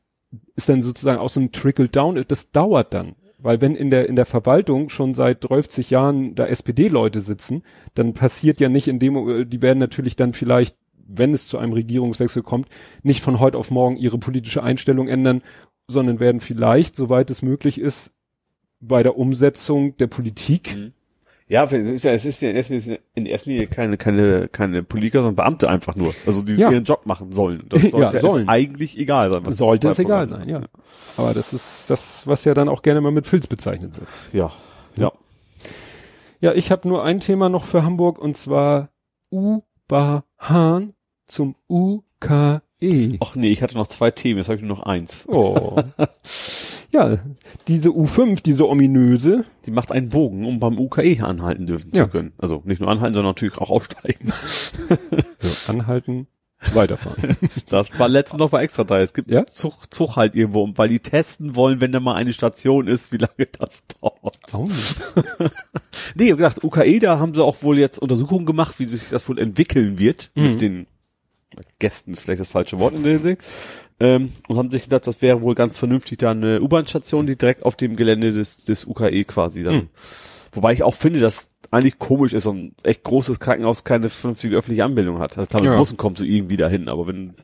ist 0.56 0.70
dann 0.70 0.82
sozusagen 0.82 1.20
auch 1.20 1.30
so 1.30 1.40
ein 1.40 1.52
Trickle-Down, 1.52 2.24
das 2.28 2.52
dauert 2.52 2.94
dann. 2.94 3.16
Weil 3.42 3.62
wenn 3.62 3.76
in 3.76 3.90
der, 3.90 4.10
in 4.10 4.16
der 4.16 4.26
Verwaltung 4.26 4.90
schon 4.90 5.14
seit 5.14 5.50
30 5.50 5.90
Jahren 5.90 6.36
da 6.36 6.46
SPD-Leute 6.46 7.22
sitzen, 7.22 7.64
dann 7.94 8.14
passiert 8.14 8.60
ja 8.60 8.68
nicht 8.68 8.88
in 8.88 9.00
dem, 9.00 9.50
die 9.50 9.62
werden 9.62 9.80
natürlich 9.80 10.16
dann 10.18 10.34
vielleicht, 10.34 10.76
wenn 11.08 11.34
es 11.34 11.48
zu 11.48 11.58
einem 11.58 11.74
Regierungswechsel 11.74 12.44
kommt, 12.44 12.68
nicht 13.02 13.22
von 13.22 13.40
heute 13.40 13.58
auf 13.58 13.72
morgen 13.72 13.96
ihre 13.96 14.18
politische 14.18 14.62
Einstellung 14.62 15.08
ändern, 15.08 15.42
sondern 15.88 16.20
werden 16.20 16.42
vielleicht, 16.42 16.96
soweit 16.96 17.32
es 17.32 17.42
möglich 17.42 17.80
ist, 17.80 18.12
bei 18.82 19.04
der 19.04 19.18
Umsetzung 19.18 19.96
der 19.98 20.08
Politik, 20.08 20.76
Mhm. 20.76 20.94
Ja, 21.52 21.64
es 21.64 21.72
ist 21.74 22.04
ja, 22.04 22.12
es 22.12 22.26
ist 22.26 22.42
ja 22.42 22.50
in 22.52 22.56
erster 22.56 22.76
Linie- 22.76 23.00
in 23.16 23.26
erster 23.26 23.50
Linie 23.50 23.66
keine, 23.68 23.98
keine, 23.98 24.48
keine 24.50 24.84
Politiker, 24.84 25.20
sondern 25.24 25.36
Beamte 25.36 25.68
einfach 25.68 25.96
nur. 25.96 26.14
Also 26.28 26.44
die 26.44 26.54
Ja. 26.54 26.70
ihren 26.70 26.84
Job 26.84 27.06
machen 27.08 27.32
sollen. 27.32 27.64
Das 27.70 27.82
Ja, 27.84 27.90
sollte 27.90 28.20
sollen. 28.20 28.44
es 28.44 28.50
eigentlich 28.50 28.98
egal 29.00 29.34
sein. 29.34 29.46
was 29.46 29.58
sollte 29.58 29.90
es 29.90 29.98
egal 30.00 30.28
sein, 30.28 30.48
ja. 30.48 30.62
Aber 31.18 31.34
das 31.34 31.52
ist 31.52 31.90
das, 31.90 32.28
was 32.28 32.46
ja 32.46 32.54
dann 32.54 32.70
auch 32.70 32.84
gerne 32.84 33.02
mal 33.02 33.12
mit 33.12 33.26
Filz 33.26 33.48
bezeichnet 33.48 34.00
wird. 34.00 34.08
Ja. 34.32 34.52
Ja. 34.96 35.12
Ja, 36.40 36.54
ich 36.54 36.72
habe 36.72 36.88
nur 36.88 37.04
ein 37.04 37.20
Thema 37.20 37.50
noch 37.50 37.66
für 37.66 37.84
Hamburg 37.84 38.20
und 38.20 38.38
zwar 38.38 38.90
U-Bahn 39.32 40.94
zum 41.26 41.56
UKE. 41.68 42.62
Ach 43.20 43.36
nee, 43.36 43.50
ich 43.52 43.62
hatte 43.64 43.76
noch 43.76 43.88
zwei 43.88 44.12
Themen, 44.12 44.38
jetzt 44.38 44.48
habe 44.50 44.56
ich 44.58 44.62
nur 44.62 44.70
noch 44.78 44.84
eins. 44.84 45.26
Oh. 45.28 45.82
ja, 46.92 47.20
diese 47.68 47.90
U5, 47.90 48.42
diese 48.44 48.68
ominöse, 48.68 49.46
Die 49.66 49.72
macht 49.72 49.92
einen 49.92 50.10
Bogen, 50.10 50.46
um 50.46 50.60
beim 50.60 50.80
UKE 50.80 51.22
anhalten 51.24 51.66
dürfen 51.68 51.92
Ja. 51.94 52.06
zu 52.06 52.10
können. 52.10 52.34
Also 52.38 52.62
nicht 52.66 52.82
nur 52.82 52.90
anhalten, 52.90 53.14
sondern 53.14 53.32
natürlich 53.32 53.58
auch 53.58 53.70
aussteigen. 53.70 54.32
so, 55.40 55.50
anhalten, 55.72 56.28
weiterfahren. 56.74 57.38
Das 57.70 57.98
war 58.00 58.10
letztens 58.10 58.40
noch 58.40 58.50
bei 58.50 58.64
Extra 58.64 58.84
3. 58.84 59.02
Es 59.02 59.14
gibt 59.14 59.30
Ja? 59.30 59.46
Zug, 59.46 59.94
Zug 59.94 60.16
halt 60.16 60.36
irgendwo, 60.36 60.68
weil 60.76 60.90
die 60.90 61.00
testen 61.00 61.56
wollen, 61.56 61.80
wenn 61.82 61.92
da 61.92 62.00
mal 62.00 62.16
eine 62.16 62.34
Station 62.34 62.88
ist, 62.88 63.12
wie 63.12 63.18
lange 63.18 63.48
das 63.60 63.84
dauert. 64.02 64.40
oh. 64.54 64.68
Nee, 66.16 66.26
ich 66.26 66.32
hab 66.32 66.38
gedacht, 66.38 66.64
UKE, 66.64 67.00
da 67.00 67.20
haben 67.20 67.34
sie 67.36 67.44
auch 67.44 67.62
wohl 67.62 67.78
jetzt 67.78 68.00
Untersuchungen 68.00 68.46
gemacht, 68.46 68.80
wie 68.80 68.86
sich 68.86 69.10
das 69.10 69.28
wohl 69.30 69.38
entwickeln 69.40 70.00
wird 70.00 70.32
Mhm. 70.36 70.44
mit 70.44 70.62
den 70.62 70.88
Gästen, 71.80 72.12
ist 72.12 72.22
vielleicht 72.22 72.40
das 72.42 72.50
falsche 72.50 72.80
Wort 72.80 72.94
in 72.94 73.04
der 73.04 73.14
Hinsicht. 73.14 73.42
Ähm, 74.00 74.32
und 74.48 74.58
haben 74.58 74.72
sich 74.72 74.84
gedacht, 74.84 75.06
das 75.08 75.22
wäre 75.22 75.42
wohl 75.42 75.56
ganz 75.56 75.78
vernünftig, 75.78 76.20
da 76.20 76.32
eine 76.32 76.62
U-Bahn-Station, 76.62 77.28
die 77.28 77.36
direkt 77.38 77.64
auf 77.64 77.76
dem 77.76 77.96
Gelände 77.96 78.32
des, 78.32 78.64
des 78.64 78.86
UKE 78.86 79.24
quasi 79.26 79.64
dann. 79.64 79.76
Mhm. 79.76 79.90
Wobei 80.54 80.72
ich 80.74 80.84
auch 80.84 80.96
finde, 80.96 81.20
dass 81.20 81.50
eigentlich 81.72 82.00
komisch 82.00 82.34
ist, 82.34 82.46
so 82.46 82.52
ein 82.54 82.74
echt 82.84 83.04
großes 83.04 83.40
Krankenhaus 83.40 83.84
keine 83.84 84.10
vernünftige 84.10 84.56
öffentliche 84.56 84.84
Anbildung 84.86 85.20
hat. 85.20 85.38
Also 85.38 85.48
klar, 85.48 85.62
mit 85.62 85.72
Ja. 85.72 85.78
Bussen 85.78 85.98
kommst 85.98 86.22
du 86.22 86.26
irgendwie 86.26 86.58
dahin, 86.58 86.88
aber 86.90 87.06
wenn, 87.08 87.36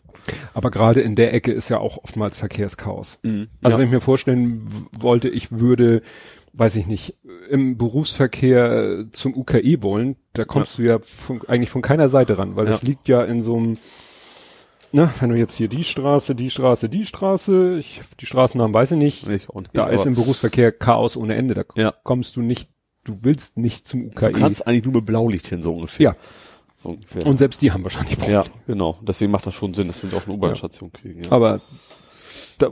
Aber 0.56 0.72
gerade 0.72 1.02
in 1.02 1.16
der 1.16 1.34
Ecke 1.34 1.52
ist 1.52 1.70
ja 1.70 1.78
auch 1.78 1.98
oftmals 2.04 2.38
Verkehrschaos. 2.38 3.20
Mhm. 3.24 3.48
Also 3.62 3.76
Ja. 3.76 3.80
wenn 3.80 3.86
ich 3.88 3.94
mir 3.94 4.02
vorstellen 4.02 4.66
wollte, 5.00 5.30
ich 5.30 5.52
würde, 5.52 6.02
weiß 6.54 6.76
ich 6.78 6.88
nicht, 6.88 7.16
im 7.52 7.78
Berufsverkehr 7.78 8.72
äh, 9.02 9.12
zum 9.12 9.36
UKE 9.36 9.84
wollen, 9.84 10.16
da 10.34 10.46
kommst 10.46 10.78
du 10.80 10.84
ja 10.84 10.98
von, 11.00 11.42
eigentlich 11.48 11.70
von 11.70 11.82
keiner 11.84 12.10
Seite 12.10 12.38
ran, 12.40 12.56
weil 12.56 12.66
Ja. 12.66 12.72
das 12.72 12.82
liegt 12.82 13.08
ja 13.08 13.24
in 13.24 13.42
so 13.44 13.58
einem, 13.58 13.78
ne, 14.96 15.14
wenn 15.20 15.30
du 15.30 15.36
jetzt 15.36 15.56
hier 15.56 15.68
die 15.68 15.84
Straße, 15.84 16.34
die 16.36 16.50
Straße, 16.50 16.90
die 16.90 17.06
Straße, 17.06 17.78
ich, 17.78 18.02
die 18.20 18.26
Straßennamen 18.26 18.74
weiß 18.74 18.92
ich 18.92 18.98
nicht, 18.98 19.28
nicht, 19.28 19.50
und 19.50 19.70
da 19.74 19.88
ist 19.88 20.06
im 20.06 20.16
Berufsverkehr 20.16 20.72
Chaos 20.72 21.18
ohne 21.18 21.36
Ende, 21.36 21.54
da 21.54 21.64
Ja. 21.76 21.94
kommst 22.04 22.36
du 22.36 22.42
nicht, 22.42 22.70
du 23.04 23.20
willst 23.22 23.58
nicht 23.58 23.88
zum 23.88 24.02
UKE. 24.06 24.32
du 24.32 24.40
kannst 24.40 24.66
eigentlich 24.68 24.86
nur 24.86 24.94
mit 24.96 25.06
Blaulicht 25.06 25.48
hin, 25.48 25.62
so 25.62 25.76
ungefähr. 25.76 26.04
ja, 26.04 26.16
So 26.76 26.90
ungefähr. 26.90 27.26
und 27.26 27.38
selbst 27.38 27.62
die 27.62 27.72
haben 27.72 27.84
wahrscheinlich 27.84 28.18
Probleme. 28.18 28.44
ja, 28.46 28.52
genau. 28.68 28.98
Deswegen 29.02 29.32
macht 29.32 29.46
das 29.46 29.54
schon 29.54 29.74
Sinn, 29.74 29.88
dass 29.88 30.02
wir 30.04 30.18
auch 30.18 30.26
eine 30.26 30.34
U-Bahn-Station 30.34 30.92
kriegen. 30.92 31.24
Ja. 31.24 31.32
Aber 31.32 31.62
Da, 32.58 32.70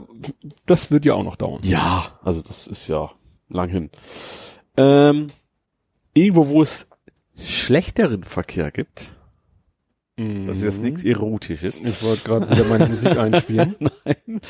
das 0.66 0.90
wird 0.90 1.04
ja 1.04 1.12
auch 1.14 1.22
noch 1.24 1.36
dauern. 1.36 1.60
Ja, 1.62 2.18
also 2.22 2.40
das 2.40 2.66
ist 2.66 2.88
ja 2.88 3.10
lang 3.50 3.68
hin. 3.68 3.90
Ähm, 4.78 5.26
irgendwo, 6.14 6.48
wo 6.48 6.62
es 6.62 6.88
schlechteren 7.36 8.24
Verkehr 8.24 8.70
gibt, 8.70 9.16
das 10.16 10.58
ist 10.58 10.62
jetzt 10.62 10.82
nichts 10.82 11.02
Erotisches. 11.04 11.80
Ich 11.80 12.02
wollte 12.02 12.24
gerade 12.24 12.50
wieder 12.50 12.64
meine 12.68 12.86
Musik 12.86 13.16
einspielen. 13.16 13.74
Nein. 14.04 14.40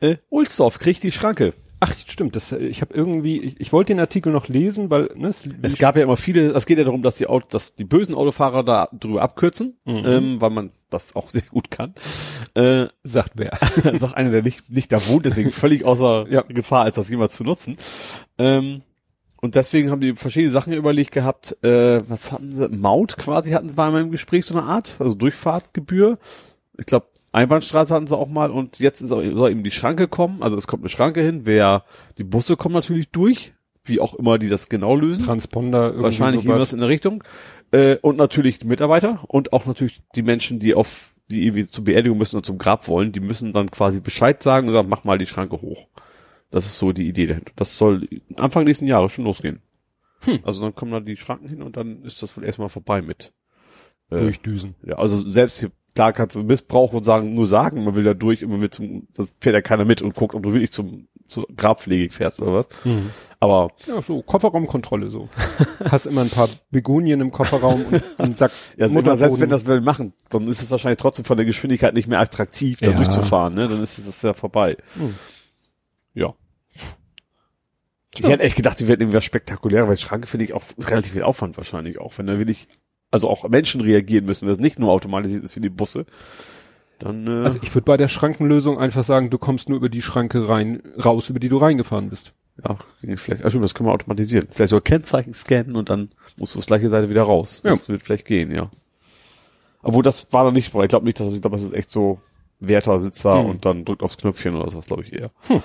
Äh, 0.00 0.16
Ulsdorf 0.30 0.78
kriegt 0.78 1.02
die 1.02 1.12
Schranke. 1.12 1.54
Ach, 1.84 1.92
stimmt. 1.94 2.36
Das, 2.36 2.52
ich 2.52 2.80
habe 2.80 2.94
irgendwie, 2.94 3.40
ich, 3.40 3.60
ich 3.60 3.72
wollte 3.72 3.92
den 3.92 3.98
Artikel 4.00 4.32
noch 4.32 4.46
lesen, 4.48 4.88
weil 4.90 5.10
ne, 5.16 5.28
es, 5.28 5.48
Es 5.62 5.78
gab 5.78 5.96
ja 5.96 6.04
immer 6.04 6.16
viele, 6.16 6.50
es 6.52 6.64
geht 6.66 6.78
ja 6.78 6.84
darum, 6.84 7.02
dass 7.02 7.16
die 7.16 7.26
Auto, 7.26 7.46
dass 7.50 7.74
die 7.74 7.84
bösen 7.84 8.14
Autofahrer 8.14 8.62
da 8.62 8.88
drüber 8.92 9.22
abkürzen, 9.22 9.78
Mhm. 9.84 10.02
ähm, 10.06 10.40
weil 10.40 10.50
man 10.50 10.70
das 10.90 11.16
auch 11.16 11.28
sehr 11.30 11.42
gut 11.42 11.70
kann. 11.72 11.94
Äh, 12.54 12.86
sagt 13.02 13.32
wer. 13.34 13.58
sagt 13.98 14.16
einer, 14.16 14.30
der 14.30 14.42
nicht, 14.42 14.70
nicht 14.70 14.92
da 14.92 15.04
wohnt, 15.08 15.24
deswegen 15.26 15.50
völlig 15.50 15.84
außer 15.84 16.26
Ja. 16.30 16.42
Gefahr 16.42 16.86
ist, 16.86 16.98
das 16.98 17.08
jemals 17.08 17.34
zu 17.34 17.42
nutzen. 17.42 17.76
Ähm, 18.38 18.82
und 19.42 19.56
deswegen 19.56 19.90
haben 19.90 20.00
die 20.00 20.14
verschiedene 20.14 20.50
Sachen 20.50 20.72
überlegt 20.72 21.10
gehabt, 21.10 21.56
äh, 21.64 22.00
was 22.08 22.30
hatten 22.30 22.54
sie, 22.54 22.68
Maut 22.68 23.18
quasi 23.18 23.50
hatten 23.50 23.68
sie, 23.68 23.76
war 23.76 23.88
in 23.88 23.94
meinem 23.94 24.10
Gespräch 24.12 24.46
so 24.46 24.56
eine 24.56 24.66
Art, 24.66 24.96
also 25.00 25.16
Durchfahrtgebühr. 25.16 26.16
Ich 26.78 26.86
glaube, 26.86 27.06
Einbahnstraße 27.32 27.92
hatten 27.92 28.06
sie 28.06 28.16
auch 28.16 28.28
mal 28.28 28.52
und 28.52 28.78
jetzt 28.78 29.00
ist 29.00 29.10
auch, 29.10 29.20
soll 29.20 29.50
eben 29.50 29.64
die 29.64 29.72
Schranke 29.72 30.06
kommen, 30.06 30.44
also 30.44 30.56
es 30.56 30.68
kommt 30.68 30.84
eine 30.84 30.90
Schranke 30.90 31.22
hin, 31.22 31.42
wer, 31.44 31.84
die 32.18 32.24
Busse 32.24 32.56
kommen 32.56 32.74
natürlich 32.74 33.10
durch, 33.10 33.52
wie 33.84 34.00
auch 34.00 34.14
immer 34.14 34.38
die 34.38 34.48
das 34.48 34.68
genau 34.68 34.94
lösen. 34.94 35.24
Transponder 35.24 35.86
irgendwie 35.86 36.04
Wahrscheinlich 36.04 36.42
so 36.42 36.48
irgendwas 36.48 36.72
in 36.72 36.78
der 36.78 36.88
Richtung. 36.88 37.24
Äh, 37.72 37.96
und 37.96 38.18
natürlich 38.18 38.60
die 38.60 38.68
Mitarbeiter 38.68 39.24
und 39.26 39.52
auch 39.52 39.66
natürlich 39.66 40.02
die 40.14 40.22
Menschen, 40.22 40.60
die 40.60 40.74
auf, 40.74 41.14
die 41.28 41.46
irgendwie 41.46 41.68
zur 41.68 41.82
Beerdigung 41.82 42.16
müssen 42.16 42.36
und 42.36 42.46
zum 42.46 42.58
Grab 42.58 42.86
wollen, 42.86 43.10
die 43.10 43.20
müssen 43.20 43.52
dann 43.52 43.72
quasi 43.72 44.00
Bescheid 44.00 44.40
sagen 44.40 44.68
und 44.68 44.74
sagen, 44.74 44.88
mach 44.88 45.02
mal 45.02 45.18
die 45.18 45.26
Schranke 45.26 45.60
hoch. 45.60 45.88
Das 46.52 46.64
ist 46.66 46.78
so 46.78 46.92
die 46.92 47.08
Idee 47.08 47.26
dahinter. 47.26 47.50
Das 47.56 47.76
soll 47.76 48.06
Anfang 48.36 48.64
nächsten 48.64 48.86
Jahres 48.86 49.10
schon 49.12 49.24
losgehen. 49.24 49.60
Hm. 50.20 50.38
Also 50.44 50.62
dann 50.62 50.74
kommen 50.74 50.92
da 50.92 51.00
die 51.00 51.16
Schranken 51.16 51.48
hin 51.48 51.62
und 51.62 51.76
dann 51.76 52.02
ist 52.04 52.22
das 52.22 52.36
wohl 52.36 52.44
erstmal 52.44 52.68
vorbei 52.68 53.02
mit. 53.02 53.32
Äh, 54.10 54.18
durchdüsen. 54.18 54.74
ja, 54.86 54.96
also 54.96 55.18
selbst 55.18 55.58
hier, 55.58 55.72
klar 55.94 56.12
kannst 56.12 56.36
du 56.36 56.42
Missbrauch 56.44 56.92
und 56.92 57.02
sagen, 57.04 57.34
nur 57.34 57.46
sagen, 57.46 57.82
man 57.84 57.96
will 57.96 58.04
da 58.04 58.14
durch, 58.14 58.42
immer 58.42 58.58
mit 58.58 58.74
zum, 58.74 59.08
das 59.14 59.34
fährt 59.40 59.54
ja 59.54 59.62
keiner 59.62 59.84
mit 59.84 60.02
und 60.02 60.14
guckt, 60.14 60.34
ob 60.34 60.42
du 60.42 60.52
wirklich 60.52 60.70
zum, 60.72 61.08
zur 61.26 61.46
Grabpflege 61.56 62.12
fährst 62.12 62.40
oder 62.42 62.52
was. 62.54 62.68
Aber 63.40 63.70
Ja, 63.86 64.02
so 64.02 64.20
Kofferraumkontrolle 64.22 65.08
so. 65.10 65.28
Hast 65.86 66.04
immer 66.06 66.20
ein 66.20 66.28
paar 66.28 66.48
Begonien 66.70 67.20
im 67.22 67.30
Kofferraum 67.30 67.86
und 67.86 68.04
einen 68.18 68.34
Sack 68.34 68.52
Ja, 68.76 68.86
Mutterboden. 68.88 69.16
selbst 69.16 69.40
wenn 69.40 69.48
das 69.48 69.66
will 69.66 69.80
machen, 69.80 70.12
dann 70.28 70.46
ist 70.46 70.62
es 70.62 70.70
wahrscheinlich 70.70 70.98
trotzdem 70.98 71.24
von 71.24 71.38
der 71.38 71.46
Geschwindigkeit 71.46 71.94
nicht 71.94 72.06
mehr 72.06 72.20
attraktiv, 72.20 72.78
da 72.80 72.90
Ja. 72.90 72.96
durchzufahren, 72.98 73.54
ne? 73.54 73.66
Dann 73.68 73.82
ist 73.82 73.96
es 73.98 74.20
ja 74.22 74.34
vorbei. 74.34 74.76
Hm. 74.96 75.14
Ja. 76.14 76.34
Ich 78.14 78.24
hätte 78.24 78.42
echt 78.42 78.56
gedacht, 78.56 78.78
die 78.80 78.88
werden 78.88 79.00
irgendwie 79.00 79.16
was 79.16 79.24
spektakulärer, 79.24 79.88
weil 79.88 79.96
Schranke 79.96 80.26
finde 80.28 80.44
ich 80.44 80.52
auch 80.52 80.62
relativ 80.78 81.12
viel 81.12 81.22
Aufwand 81.22 81.56
wahrscheinlich, 81.56 81.98
auch 81.98 82.16
wenn 82.18 82.26
da 82.26 82.38
wirklich, 82.38 82.68
also 83.10 83.28
auch 83.28 83.48
Menschen 83.48 83.80
reagieren 83.80 84.26
müssen, 84.26 84.46
wenn 84.46 84.52
es 84.54 84.60
nicht 84.60 84.78
nur 84.78 84.90
automatisiert 84.90 85.44
ist 85.44 85.56
wie 85.56 85.60
die 85.60 85.70
Busse. 85.70 86.04
Dann, 86.98 87.26
äh, 87.26 87.44
Also 87.44 87.58
ich 87.62 87.74
würde 87.74 87.84
bei 87.86 87.96
der 87.96 88.08
Schrankenlösung 88.08 88.78
einfach 88.78 89.02
sagen, 89.04 89.30
du 89.30 89.38
kommst 89.38 89.68
nur 89.68 89.78
über 89.78 89.88
die 89.88 90.02
Schranke 90.02 90.48
rein, 90.48 90.82
raus, 91.02 91.30
über 91.30 91.40
die 91.40 91.48
du 91.48 91.56
reingefahren 91.56 92.10
bist. 92.10 92.34
ja, 92.62 92.76
vielleicht, 93.16 93.44
also 93.44 93.58
das 93.60 93.72
können 93.74 93.88
wir 93.88 93.92
automatisieren. 93.94 94.46
Vielleicht 94.50 94.70
sogar 94.70 94.82
Kennzeichen 94.82 95.32
scannen 95.32 95.74
und 95.74 95.88
dann 95.88 96.10
musst 96.36 96.54
du 96.54 96.58
auf 96.58 96.66
gleiche 96.66 96.90
Seite 96.90 97.08
wieder 97.08 97.22
raus. 97.22 97.62
Das 97.64 97.88
wird 97.88 98.02
vielleicht 98.02 98.26
gehen, 98.26 98.54
ja. 98.54 98.70
Obwohl 99.82 100.02
das 100.02 100.32
war 100.32 100.44
noch 100.44 100.52
nicht, 100.52 100.72
ich 100.74 100.88
glaube 100.88 101.06
nicht, 101.06 101.18
dass 101.18 101.28
es, 101.28 101.34
ich 101.34 101.40
glaube, 101.40 101.56
es 101.56 101.64
ist 101.64 101.72
echt 101.72 101.90
so, 101.90 102.20
Wärter 102.60 103.00
sitzt 103.00 103.24
da 103.24 103.38
Hm. 103.38 103.46
und 103.46 103.64
dann 103.64 103.84
drückt 103.84 104.02
aufs 104.02 104.18
Knöpfchen 104.18 104.54
oder 104.54 104.70
sowas, 104.70 104.86
glaube 104.86 105.02
ich 105.02 105.12
eher. 105.12 105.30
Hm. 105.48 105.62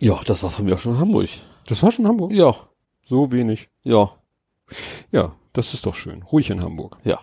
Ja, 0.00 0.18
das 0.26 0.42
war 0.42 0.50
von 0.50 0.64
mir 0.64 0.74
auch 0.74 0.78
schon 0.78 0.94
in 0.94 1.00
Hamburg. 1.00 1.28
Das 1.66 1.82
war 1.82 1.90
schon 1.90 2.06
Hamburg. 2.08 2.32
Ja, 2.32 2.54
So 3.04 3.30
wenig. 3.32 3.68
ja, 3.82 4.10
Ja, 5.12 5.34
das 5.52 5.74
ist 5.74 5.84
doch 5.86 5.94
schön. 5.94 6.22
Ruhig 6.22 6.50
in 6.50 6.62
Hamburg. 6.62 6.96
ja. 7.04 7.18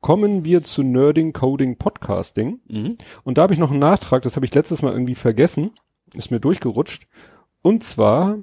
Kommen 0.00 0.44
wir 0.44 0.62
zu 0.62 0.82
Nerding, 0.82 1.32
Coding, 1.32 1.76
Podcasting. 1.78 2.60
Mhm. 2.68 2.98
Und 3.24 3.38
da 3.38 3.42
habe 3.42 3.54
ich 3.54 3.58
noch 3.58 3.70
einen 3.70 3.78
Nachtrag, 3.80 4.22
das 4.22 4.36
habe 4.36 4.44
ich 4.46 4.54
letztes 4.54 4.82
Mal 4.82 4.92
irgendwie 4.92 5.14
vergessen. 5.14 5.70
Ist 6.14 6.30
mir 6.30 6.40
durchgerutscht. 6.40 7.06
Und 7.62 7.82
zwar 7.84 8.38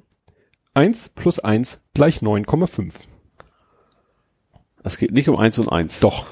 1 0.74 1.10
plus 1.10 1.38
1 1.38 1.80
gleich 1.94 2.18
9,5. 2.22 2.92
Es 4.82 4.98
geht 4.98 5.12
nicht 5.12 5.28
um 5.28 5.36
eins 5.36 5.58
und 5.58 5.68
eins. 5.68 6.00
Doch. 6.00 6.26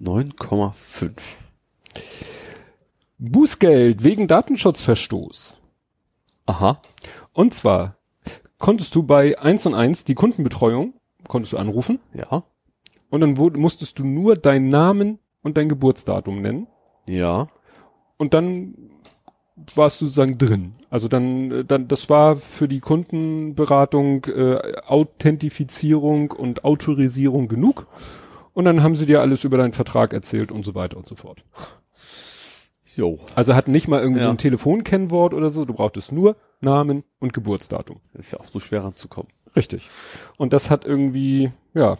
9,5. 0.00 1.38
Bußgeld 3.18 4.02
wegen 4.04 4.26
Datenschutzverstoß. 4.28 5.58
Aha. 6.46 6.80
Und 7.32 7.54
zwar 7.54 7.96
konntest 8.58 8.94
du 8.94 9.02
bei 9.02 9.38
1 9.38 9.66
und 9.66 9.74
1 9.74 10.04
die 10.04 10.14
Kundenbetreuung, 10.14 10.94
konntest 11.28 11.52
du 11.52 11.58
anrufen 11.58 11.98
Ja. 12.14 12.44
und 13.10 13.20
dann 13.20 13.36
wurde, 13.36 13.58
musstest 13.58 13.98
du 13.98 14.04
nur 14.06 14.34
deinen 14.34 14.68
Namen 14.68 15.18
und 15.42 15.56
dein 15.56 15.68
Geburtsdatum 15.68 16.40
nennen 16.40 16.66
Ja. 17.08 17.48
und 18.16 18.32
dann 18.34 18.74
warst 19.74 20.00
du 20.00 20.04
sozusagen 20.06 20.38
drin. 20.38 20.74
Also 20.90 21.08
dann, 21.08 21.50
äh, 21.50 21.64
dann, 21.64 21.88
das 21.88 22.08
war 22.10 22.36
für 22.36 22.68
die 22.68 22.80
Kundenberatung 22.80 24.24
äh, 24.26 24.76
Authentifizierung 24.86 26.30
und 26.30 26.64
Autorisierung 26.64 27.48
genug. 27.48 27.86
Und 28.52 28.64
dann 28.66 28.82
haben 28.82 28.94
sie 28.96 29.06
dir 29.06 29.20
alles 29.20 29.44
über 29.44 29.56
deinen 29.58 29.72
Vertrag 29.72 30.12
erzählt 30.12 30.52
und 30.52 30.64
so 30.64 30.74
weiter 30.74 30.96
und 30.96 31.06
so 31.06 31.14
fort. 31.14 31.42
Jo. 32.96 33.18
Also 33.34 33.54
hatten 33.54 33.70
nicht 33.72 33.88
mal 33.88 34.00
irgendwie 34.00 34.20
so 34.20 34.26
Ja. 34.26 34.30
ein 34.30 34.38
Telefonkennwort 34.38 35.34
oder 35.34 35.50
so, 35.50 35.64
du 35.64 35.74
brauchtest 35.74 36.12
nur 36.12 36.36
Namen 36.60 37.04
und 37.20 37.32
Geburtsdatum. 37.34 38.00
Ist 38.14 38.32
ja 38.32 38.40
auch 38.40 38.46
so 38.46 38.58
schwer 38.58 38.82
ranzukommen. 38.84 39.30
Richtig. 39.54 39.88
Und 40.38 40.52
das 40.52 40.70
hat 40.70 40.84
irgendwie, 40.84 41.50
ja, 41.74 41.98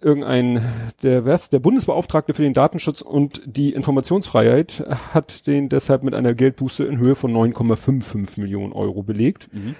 irgendein, 0.00 0.62
der, 1.02 1.24
wer 1.24 1.34
ist, 1.34 1.52
der 1.52 1.58
Bundesbeauftragte 1.60 2.34
für 2.34 2.42
den 2.42 2.52
Datenschutz 2.52 3.00
und 3.00 3.42
die 3.46 3.72
Informationsfreiheit 3.72 4.84
hat 5.14 5.46
den 5.46 5.68
deshalb 5.68 6.02
mit 6.02 6.14
einer 6.14 6.34
Geldbuße 6.34 6.84
in 6.84 6.98
Höhe 6.98 7.14
von 7.14 7.32
9,55 7.32 8.38
Millionen 8.40 8.72
Euro 8.72 9.02
belegt. 9.02 9.48
Mhm. 9.52 9.74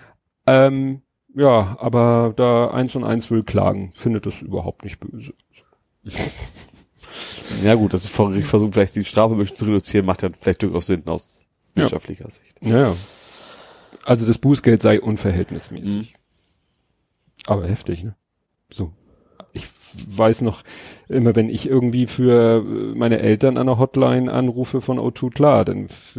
Ähm, 0.47 1.03
ja, 1.35 1.77
aber 1.81 2.33
da 2.37 2.71
eins 2.71 2.95
und 2.95 3.05
eins 3.05 3.31
will 3.31 3.43
klagen, 3.43 3.93
findet 3.95 4.25
das 4.27 4.41
überhaupt 4.41 4.85
nicht 4.85 5.01
böse. 5.01 5.35
Ja 7.63 7.75
gut, 7.75 7.93
das 7.95 8.05
ist 8.05 8.15
ver- 8.15 8.33
ich 8.33 8.47
versuche 8.47 8.73
vielleicht 8.73 8.97
die 8.97 9.05
Strafe 9.05 9.35
ein 9.35 9.39
bisschen 9.39 9.57
zu 9.57 9.65
reduzieren, 9.67 10.07
macht 10.07 10.23
ja 10.23 10.31
vielleicht 10.41 10.63
durchaus 10.63 10.87
Sinn 10.87 11.03
aus 11.07 11.45
Ja. 11.75 11.83
wirtschaftlicher 11.83 12.31
Sicht. 12.31 12.63
Naja. 12.63 12.95
Also 14.05 14.27
das 14.27 14.39
Bußgeld 14.39 14.83
sei 14.83 15.01
unverhältnismäßig. 15.01 16.15
Aber 17.47 17.67
heftig, 17.67 18.05
ne? 18.05 18.15
So. 18.73 18.93
Ich 19.53 19.65
weiß 19.67 20.43
noch, 20.43 20.65
immer 21.09 21.37
wenn 21.37 21.49
ich 21.49 21.69
irgendwie 21.69 22.09
für 22.09 22.57
äh, 22.67 22.99
meine 22.99 23.21
Eltern 23.21 23.57
an 23.57 23.69
der 23.69 23.79
Hotline 23.79 24.33
anrufe 24.33 24.81
von 24.81 24.99
O2, 24.99 25.31
klar, 25.33 25.65
dann 25.65 25.85
f- 25.85 26.19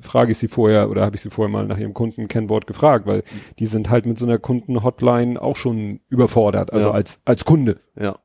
frage 0.00 0.32
ich 0.32 0.38
sie 0.38 0.48
vorher 0.48 0.90
oder 0.90 1.02
habe 1.04 1.14
ich 1.14 1.22
sie 1.22 1.30
vorher 1.30 1.52
mal 1.52 1.64
nach 1.66 1.78
ihrem 1.78 1.94
Kundenkennwort 1.94 2.66
gefragt, 2.66 3.06
weil 3.06 3.22
die 3.60 3.66
sind 3.66 3.88
halt 3.88 4.04
mit 4.06 4.18
so 4.18 4.26
einer 4.26 4.38
Kundenhotline 4.38 5.40
auch 5.40 5.54
schon 5.54 6.00
überfordert, 6.08 6.72
also 6.72 6.88
Ja. 6.88 6.94
als, 6.94 7.20
als 7.24 7.44
Kunde, 7.44 7.78
Ja. 8.00 8.18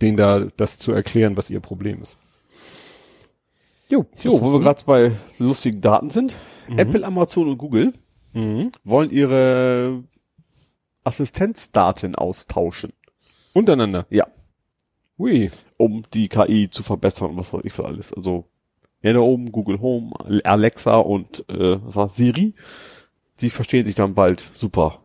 Denen 0.00 0.16
da 0.16 0.46
das 0.56 0.78
zu 0.78 0.92
erklären, 0.92 1.36
was 1.36 1.50
ihr 1.50 1.60
Problem 1.60 2.02
ist. 2.02 2.16
Jo, 3.88 4.06
Jo, 4.22 4.40
wo 4.40 4.52
wir 4.52 4.60
gerade 4.60 4.82
bei 4.84 5.12
lustigen 5.38 5.80
Daten 5.80 6.10
sind. 6.10 6.36
Mhm. 6.68 6.78
Apple, 6.78 7.04
Amazon 7.04 7.48
und 7.48 7.58
Google 7.58 7.94
mhm. 8.34 8.70
wollen 8.84 9.10
ihre 9.10 10.04
Assistenzdaten 11.04 12.14
austauschen. 12.14 12.92
untereinander. 13.54 14.06
Ja. 14.10 14.26
Ui. 15.18 15.50
Um 15.78 16.04
die 16.12 16.28
KI 16.28 16.68
zu 16.70 16.82
verbessern 16.82 17.30
und 17.30 17.38
was 17.38 17.52
weiß 17.52 17.62
ich 17.64 17.72
für 17.72 17.86
alles. 17.86 18.12
Also 18.12 18.44
ja, 19.02 19.12
da 19.12 19.20
oben 19.20 19.52
Google 19.52 19.80
Home, 19.80 20.12
Alexa 20.44 20.96
und 20.96 21.48
äh, 21.48 21.78
was 21.82 21.96
war 21.96 22.08
Siri, 22.08 22.54
die 23.40 23.50
verstehen 23.50 23.86
sich 23.86 23.94
dann 23.94 24.14
bald 24.14 24.40
super. 24.40 25.00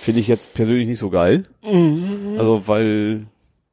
Finde 0.00 0.20
ich 0.20 0.28
jetzt 0.28 0.54
persönlich 0.54 0.88
nicht 0.88 0.98
so 0.98 1.10
geil. 1.10 1.44
Mhm. 1.62 2.36
Also 2.38 2.66
weil 2.66 3.26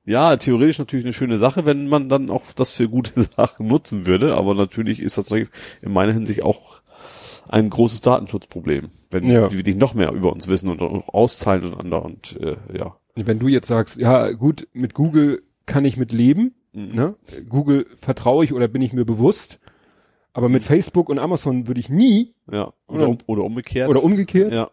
ja, 0.05 0.36
theoretisch 0.38 0.79
natürlich 0.79 1.05
eine 1.05 1.13
schöne 1.13 1.38
Sache, 1.38 1.65
wenn 1.65 1.88
man 1.88 2.10
dann 2.10 2.29
auch 2.29 2.43
das 2.55 2.72
für 2.72 2.89
gute 2.89 3.22
Sachen 3.38 3.67
nutzen 3.67 4.05
würde, 4.08 4.36
aber 4.36 4.55
natürlich 4.55 5.01
ist 5.01 5.17
das 5.17 5.31
in 5.31 5.48
meiner 5.93 6.13
Hinsicht 6.13 6.43
auch 6.43 6.81
ein 7.50 7.70
großes 7.70 8.01
Datenschutzproblem, 8.01 8.89
wenn 9.10 9.27
Ja. 9.27 9.48
die 9.48 9.58
wirklich 9.58 9.75
noch 9.75 9.93
mehr 9.93 10.12
über 10.13 10.31
uns 10.31 10.48
wissen 10.48 10.70
und 10.70 10.81
auch 10.81 11.10
auszahlen 11.13 11.63
untereinander 11.63 12.03
und 12.05 12.39
äh, 12.39 12.55
ja. 12.77 12.96
Wenn 13.15 13.39
du 13.39 13.48
jetzt 13.48 13.67
sagst, 13.67 13.98
ja 14.00 14.31
gut, 14.31 14.67
mit 14.74 14.93
Google 14.93 15.41
kann 15.65 15.86
ich 15.86 15.98
mit 15.98 16.12
leben, 16.12 16.55
Mhm. 16.74 16.96
ne? 16.96 17.15
Google 17.50 17.86
vertraue 18.00 18.46
ich 18.46 18.53
oder 18.53 18.70
bin 18.70 18.81
ich 18.81 18.93
mir 18.93 19.03
bewusst, 19.03 19.60
aber 20.31 20.48
mit 20.48 20.63
Facebook 20.63 21.10
und 21.10 21.20
Amazon 21.20 21.67
würde 21.67 21.81
ich 21.81 21.89
nie 21.89 22.34
Ja. 22.50 22.72
Oder- 22.88 23.00
Oder, 23.01 23.08
um, 23.10 23.17
oder 23.27 23.43
umgekehrt. 23.43 23.89
oder 23.89 24.01
umgekehrt. 24.03 24.53
Ja. 24.53 24.70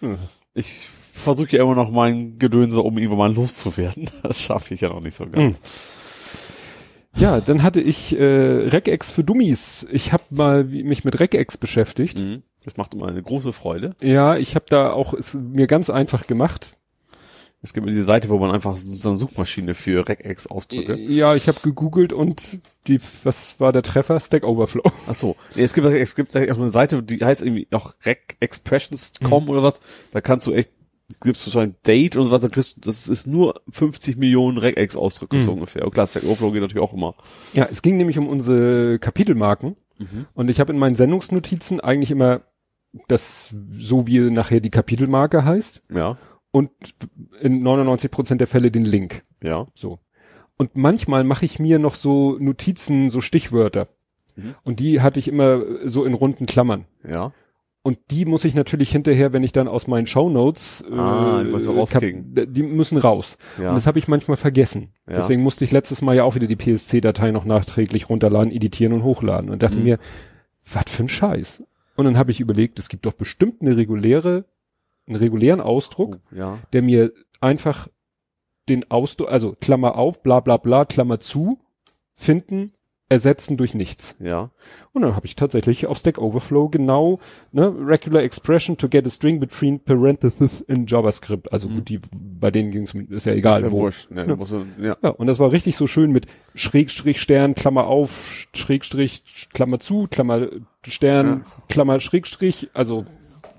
Hm. 0.00 0.18
Ich 0.54 0.76
versuche 1.18 1.56
ja 1.56 1.62
immer 1.62 1.74
noch 1.74 1.90
mein 1.90 2.38
Gedönse, 2.38 2.80
um 2.80 2.96
irgendwann 2.98 3.18
mal 3.18 3.34
loszuwerden. 3.34 4.10
Das 4.22 4.40
schaffe 4.40 4.74
ich 4.74 4.80
ja 4.80 4.88
noch 4.88 5.00
nicht 5.00 5.14
so 5.16 5.26
ganz. 5.28 5.60
Ja, 7.16 7.40
dann 7.40 7.62
hatte 7.62 7.80
ich 7.80 8.16
äh, 8.18 8.22
Regex 8.24 9.10
für 9.10 9.24
Dummies. 9.24 9.86
Ich 9.90 10.12
habe 10.12 10.22
mal 10.30 10.70
wie- 10.70 10.84
mich 10.84 11.04
mit 11.04 11.18
Regex 11.18 11.56
beschäftigt. 11.56 12.18
Mhm. 12.20 12.42
Das 12.64 12.76
macht 12.76 12.94
immer 12.94 13.08
eine 13.08 13.22
große 13.22 13.52
Freude. 13.52 13.96
Ja, 14.00 14.36
ich 14.36 14.54
habe 14.54 14.66
da 14.68 14.92
auch 14.92 15.14
es 15.14 15.34
mir 15.34 15.66
ganz 15.66 15.90
einfach 15.90 16.26
gemacht. 16.26 16.74
Es 17.60 17.72
gibt 17.72 17.88
diese 17.90 18.04
Seite, 18.04 18.28
wo 18.28 18.38
man 18.38 18.52
einfach 18.52 18.76
so 18.76 19.08
eine 19.08 19.18
Suchmaschine 19.18 19.74
für 19.74 20.08
Regex-Ausdrücke. 20.08 20.94
Ja, 20.96 21.34
ich 21.34 21.48
habe 21.48 21.58
gegoogelt 21.60 22.12
und 22.12 22.58
die, 22.86 23.00
was 23.24 23.58
war 23.58 23.72
der 23.72 23.82
Treffer? 23.82 24.20
Stack 24.20 24.44
Overflow. 24.44 24.84
Ach 25.08 25.14
so. 25.14 25.34
Nee, 25.56 25.64
es 25.64 25.74
gibt, 25.74 25.84
es 25.88 26.14
gibt 26.14 26.36
auch 26.36 26.40
eine 26.40 26.70
Seite, 26.70 27.02
die 27.02 27.18
heißt 27.24 27.42
irgendwie 27.42 27.66
auch 27.72 27.94
regexpressions.com 28.04 29.48
oder 29.48 29.64
was. 29.64 29.80
Da 30.12 30.20
kannst 30.20 30.46
du 30.46 30.52
echt, 30.52 30.70
es 31.08 31.20
gibt 31.20 31.36
so 31.36 31.58
ein 31.58 31.74
Date 31.86 32.16
und 32.16 32.26
so 32.26 32.30
was, 32.30 32.42
da 32.42 32.48
kriegst 32.48 32.76
du, 32.76 32.80
das 32.82 33.08
ist 33.08 33.26
nur 33.26 33.62
50 33.70 34.18
Millionen 34.18 34.58
Regex-Ausdrücke 34.58 35.40
so 35.42 35.52
ungefähr. 35.52 35.84
Und 35.84 35.92
klar, 35.94 36.06
Stack 36.06 36.24
Overflow 36.24 36.50
geht 36.52 36.60
natürlich 36.60 36.82
auch 36.82 36.92
immer. 36.92 37.14
Ja, 37.54 37.66
es 37.70 37.80
ging 37.82 37.96
nämlich 37.96 38.18
um 38.18 38.28
unsere 38.28 38.98
Kapitelmarken 38.98 39.76
und 40.34 40.48
ich 40.50 40.60
habe 40.60 40.72
in 40.72 40.78
meinen 40.78 40.94
Sendungsnotizen 40.96 41.80
eigentlich 41.80 42.10
immer 42.10 42.42
das, 43.08 43.54
so 43.70 44.06
wie 44.06 44.18
nachher 44.30 44.60
die 44.60 44.70
Kapitelmarke 44.70 45.44
heißt 45.44 45.82
Ja. 45.90 46.16
und 46.50 46.70
in 47.40 47.62
99 47.62 48.10
Prozent 48.10 48.40
der 48.40 48.48
Fälle 48.48 48.70
den 48.70 48.84
Link. 48.84 49.22
Ja. 49.42 49.66
So. 49.74 49.98
Und 50.56 50.76
manchmal 50.76 51.24
mache 51.24 51.44
ich 51.44 51.58
mir 51.58 51.78
noch 51.78 51.94
so 51.94 52.36
Notizen, 52.38 53.10
so 53.10 53.20
Stichwörter. 53.20 53.88
Mhm. 54.36 54.54
Und 54.64 54.80
die 54.80 55.00
hatte 55.00 55.18
ich 55.18 55.28
immer 55.28 55.62
so 55.84 56.04
in 56.04 56.14
runden 56.14 56.46
Klammern. 56.46 56.84
Ja. 57.08 57.32
Und 57.82 57.98
die 58.10 58.24
muss 58.24 58.44
ich 58.44 58.54
natürlich 58.54 58.90
hinterher, 58.90 59.32
wenn 59.32 59.42
ich 59.42 59.52
dann 59.52 59.68
aus 59.68 59.86
meinen 59.86 60.06
Shownotes 60.06 60.84
Ah, 60.92 61.42
die 61.44 62.46
die 62.46 62.62
müssen 62.62 62.98
raus. 62.98 63.38
Ja. 63.58 63.70
Und 63.70 63.76
das 63.76 63.86
habe 63.86 63.98
ich 63.98 64.08
manchmal 64.08 64.36
vergessen. 64.36 64.92
Ja. 65.08 65.16
Deswegen 65.16 65.42
musste 65.42 65.64
ich 65.64 65.70
letztes 65.70 66.02
Mal 66.02 66.16
ja 66.16 66.24
auch 66.24 66.34
wieder 66.34 66.46
die 66.48 66.56
PSC-Datei 66.56 67.30
noch 67.30 67.44
nachträglich 67.44 68.10
runterladen, 68.10 68.52
editieren 68.52 68.92
und 68.92 69.04
hochladen. 69.04 69.48
Und 69.48 69.56
Mhm. 69.56 69.60
dachte 69.60 69.78
mir, 69.80 69.98
was 70.70 70.84
für 70.88 71.04
ein 71.04 71.08
Scheiß. 71.08 71.62
Und 71.96 72.04
dann 72.04 72.18
habe 72.18 72.30
ich 72.30 72.40
überlegt, 72.40 72.78
es 72.78 72.88
gibt 72.88 73.06
doch 73.06 73.14
bestimmt 73.14 73.62
eine 73.62 73.76
reguläre, 73.76 74.44
einen 75.06 75.16
regulären 75.16 75.60
Ausdruck, 75.60 76.18
Oh, 76.32 76.34
ja. 76.36 76.58
der 76.72 76.82
mir 76.82 77.12
einfach 77.40 77.88
den 78.68 78.90
Ausdruck, 78.90 79.30
also 79.30 79.56
Klammer 79.60 79.96
auf, 79.96 80.22
bla 80.22 80.40
bla 80.40 80.58
bla, 80.58 80.84
Klammer 80.84 81.20
zu, 81.20 81.58
finden, 82.14 82.72
ersetzen 83.10 83.56
durch 83.56 83.74
nichts. 83.74 84.16
Ja. 84.20 84.50
Und 84.92 85.02
dann 85.02 85.16
habe 85.16 85.26
ich 85.26 85.34
tatsächlich 85.36 85.86
auf 85.86 85.96
Stack 85.98 86.18
Overflow 86.18 86.68
genau 86.68 87.20
ne, 87.52 87.72
regular 87.80 88.22
expression 88.22 88.76
to 88.76 88.88
get 88.88 89.06
a 89.06 89.10
string 89.10 89.40
between 89.40 89.80
parentheses 89.80 90.60
in 90.60 90.86
JavaScript. 90.86 91.52
Also 91.52 91.68
gut, 91.68 91.88
die 91.88 92.00
bei 92.12 92.50
denen 92.50 92.70
ging 92.70 92.82
es 92.82 92.94
ist 92.94 93.26
ja 93.26 93.32
egal 93.32 93.60
Mhm. 93.60 93.66
ist 93.66 93.72
ja 93.72 93.72
wo. 93.76 93.80
wurscht. 93.80 94.10
Ne, 94.10 94.26
Ja. 94.26 94.34
du, 94.34 94.66
ja. 94.78 94.96
Ja, 95.02 95.10
und 95.10 95.26
das 95.26 95.38
war 95.38 95.52
richtig 95.52 95.76
so 95.76 95.86
schön 95.86 96.12
mit 96.12 96.26
Schrägstrich 96.54 97.20
Stern, 97.20 97.54
Klammer 97.54 97.86
auf, 97.86 98.46
Schrägstrich, 98.54 99.48
Klammer 99.54 99.80
zu, 99.80 100.06
Klammer 100.10 100.48
Stern, 100.86 101.44
Klammer 101.68 102.00
Schrägstrich. 102.00 102.70
Also 102.74 103.06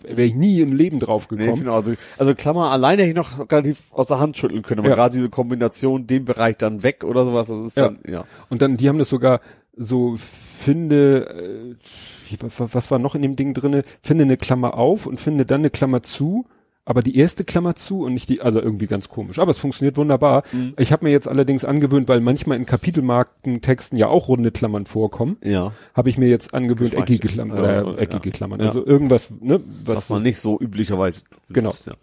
wäre 0.03 0.23
ich 0.23 0.35
nie 0.35 0.61
im 0.61 0.73
Leben 0.73 0.99
drauf 0.99 1.27
Nee, 1.31 1.37
gekommen. 1.37 1.59
genau. 1.61 1.75
Also, 1.75 1.93
also 2.17 2.33
Klammer 2.35 2.71
alleine 2.71 3.01
hätte 3.03 3.09
ich 3.11 3.15
noch 3.15 3.39
relativ 3.51 3.91
aus 3.93 4.07
der 4.07 4.19
Hand 4.19 4.37
schütteln 4.37 4.61
können, 4.61 4.79
aber 4.79 4.89
Ja. 4.89 4.95
gerade 4.95 5.15
diese 5.15 5.29
Kombination, 5.29 6.07
den 6.07 6.25
Bereich 6.25 6.57
dann 6.57 6.83
weg 6.83 7.03
oder 7.03 7.25
sowas, 7.25 7.47
das 7.47 7.57
ist 7.59 7.77
Ja. 7.77 7.83
dann, 7.89 7.99
ja. 8.09 8.25
Und 8.49 8.61
dann, 8.61 8.77
die 8.77 8.87
haben 8.89 8.97
das 8.99 9.09
sogar 9.09 9.41
so, 9.75 10.15
finde, 10.17 11.75
äh, 11.79 12.37
was 12.57 12.91
war 12.91 12.99
noch 12.99 13.15
in 13.15 13.21
dem 13.21 13.35
Ding 13.35 13.53
drinne? 13.53 13.83
Finde 14.01 14.23
eine 14.25 14.37
Klammer 14.37 14.75
auf 14.75 15.05
und 15.05 15.19
finde 15.19 15.45
dann 15.45 15.61
eine 15.61 15.69
Klammer 15.69 16.03
zu, 16.03 16.45
aber 16.89 17.03
die 17.03 17.15
erste 17.15 17.43
Klammer 17.43 17.75
zu 17.75 18.01
und 18.01 18.15
nicht 18.15 18.29
die, 18.29 18.41
also 18.41 18.59
irgendwie 18.59 18.87
ganz 18.87 19.09
komisch. 19.09 19.37
Aber 19.37 19.51
es 19.51 19.59
funktioniert 19.59 19.95
wunderbar. 19.95 20.41
Mhm. 20.51 20.73
Ich 20.79 20.91
habe 20.91 21.05
mir 21.05 21.11
jetzt 21.11 21.27
allerdings 21.27 21.63
angewöhnt, 21.63 22.07
weil 22.07 22.19
manchmal 22.19 22.57
in 22.57 22.65
Kapitelmarkentexten 22.65 23.95
ja 23.95 24.07
auch 24.07 24.27
runde 24.27 24.49
Klammern 24.49 24.87
vorkommen, 24.87 25.37
Ja. 25.43 25.71
habe 25.93 26.09
ich 26.09 26.17
mir 26.17 26.29
jetzt 26.29 26.55
angewöhnt, 26.55 26.95
eckige 26.95 27.27
Klammern, 27.27 27.57
Ja, 27.57 27.63
oder 27.83 27.91
ja. 27.93 27.97
eckige 27.99 28.31
Klammern. 28.31 28.59
Ja. 28.59 28.65
Also 28.65 28.83
irgendwas, 28.83 29.31
ne, 29.39 29.59
was, 29.85 29.97
Was 29.97 30.09
man 30.09 30.23
nicht 30.23 30.39
so 30.39 30.59
üblicherweise 30.59 31.25
Genau. 31.49 31.69
benutzt, 31.69 31.85
Ja. 31.85 31.93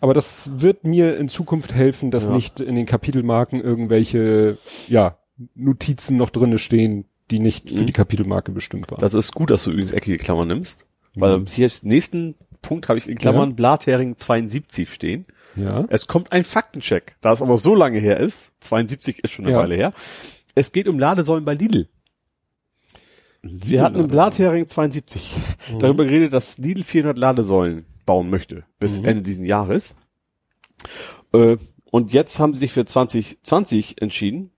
aber 0.00 0.14
das 0.14 0.52
wird 0.60 0.84
mir 0.84 1.16
in 1.16 1.28
Zukunft 1.28 1.74
helfen, 1.74 2.12
dass 2.12 2.28
nicht 2.28 2.60
in 2.60 2.76
den 2.76 2.86
Kapitelmarken 2.86 3.60
irgendwelche, 3.60 4.56
ja, 4.86 5.18
Notizen 5.56 6.16
noch 6.16 6.30
drinne 6.30 6.58
stehen, 6.58 7.06
die 7.32 7.40
nicht 7.40 7.70
für 7.70 7.82
Mhm. 7.82 7.86
die 7.86 7.92
Kapitelmarke 7.92 8.52
bestimmt 8.52 8.88
waren. 8.92 9.00
Das 9.00 9.14
ist 9.14 9.34
gut, 9.34 9.50
dass 9.50 9.64
du 9.64 9.72
übrigens 9.72 9.92
eckige 9.92 10.16
Klammern 10.16 10.46
nimmst, 10.46 10.86
weil 11.16 11.44
hier 11.48 11.66
ist 11.66 11.84
nächsten 11.84 12.36
Punkt 12.62 12.88
habe 12.88 12.98
ich 12.98 13.08
in 13.08 13.18
Klammern 13.18 13.54
Blathering 13.56 14.16
72 14.16 14.92
stehen. 14.92 15.26
ja. 15.56 15.84
Es 15.88 16.06
kommt 16.06 16.32
ein 16.32 16.44
Faktencheck, 16.44 17.16
da 17.20 17.32
es 17.32 17.42
aber 17.42 17.58
so 17.58 17.74
lange 17.74 17.98
her 17.98 18.18
ist, 18.18 18.52
72 18.60 19.24
ist 19.24 19.32
schon 19.32 19.44
eine 19.46 19.54
Ja. 19.54 19.60
Weile 19.60 19.74
her. 19.76 19.92
Es 20.54 20.72
geht 20.72 20.88
um 20.88 20.98
Ladesäulen 20.98 21.44
bei 21.44 21.54
Lidl. 21.54 21.88
Wir 23.42 23.82
hatten 23.82 24.00
im 24.00 24.08
Blathering 24.08 24.66
72 24.66 25.36
Mhm. 25.72 25.78
darüber 25.78 26.04
geredet, 26.04 26.32
dass 26.32 26.58
Lidl 26.58 26.82
400 26.82 27.18
Ladesäulen 27.18 27.86
bauen 28.04 28.30
möchte 28.30 28.64
bis 28.80 28.98
Mhm. 28.98 29.04
Ende 29.04 29.22
diesen 29.22 29.44
Jahres. 29.44 29.94
Äh, 31.32 31.56
und 31.90 32.12
jetzt 32.12 32.38
haben 32.40 32.54
sie 32.54 32.60
sich 32.60 32.72
für 32.72 32.84
2020 32.84 34.02
entschieden, 34.02 34.50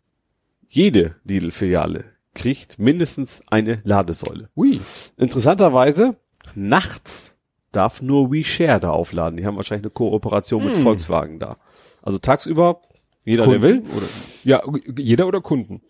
jede 0.68 1.16
Lidl-Filiale 1.24 2.04
kriegt 2.34 2.78
mindestens 2.78 3.42
eine 3.48 3.80
Ladesäule. 3.84 4.48
Ui. 4.56 4.80
Interessanterweise, 5.16 6.16
nachts 6.54 7.34
darf 7.72 8.02
nur 8.02 8.30
WeShare 8.32 8.80
da 8.80 8.90
aufladen. 8.90 9.36
Die 9.36 9.46
haben 9.46 9.56
wahrscheinlich 9.56 9.84
eine 9.84 9.90
Kooperation 9.90 10.64
mit 10.64 10.76
Hm. 10.76 10.82
Volkswagen 10.82 11.38
da. 11.38 11.56
Also 12.02 12.18
tagsüber, 12.18 12.80
jeder, 13.24 13.46
der 13.46 13.62
will. 13.62 13.80
Kunden 13.82 13.96
Oder, 13.96 14.06
ja, 14.44 14.62
jeder 14.96 15.26
oder 15.26 15.40
Kunden. 15.40 15.82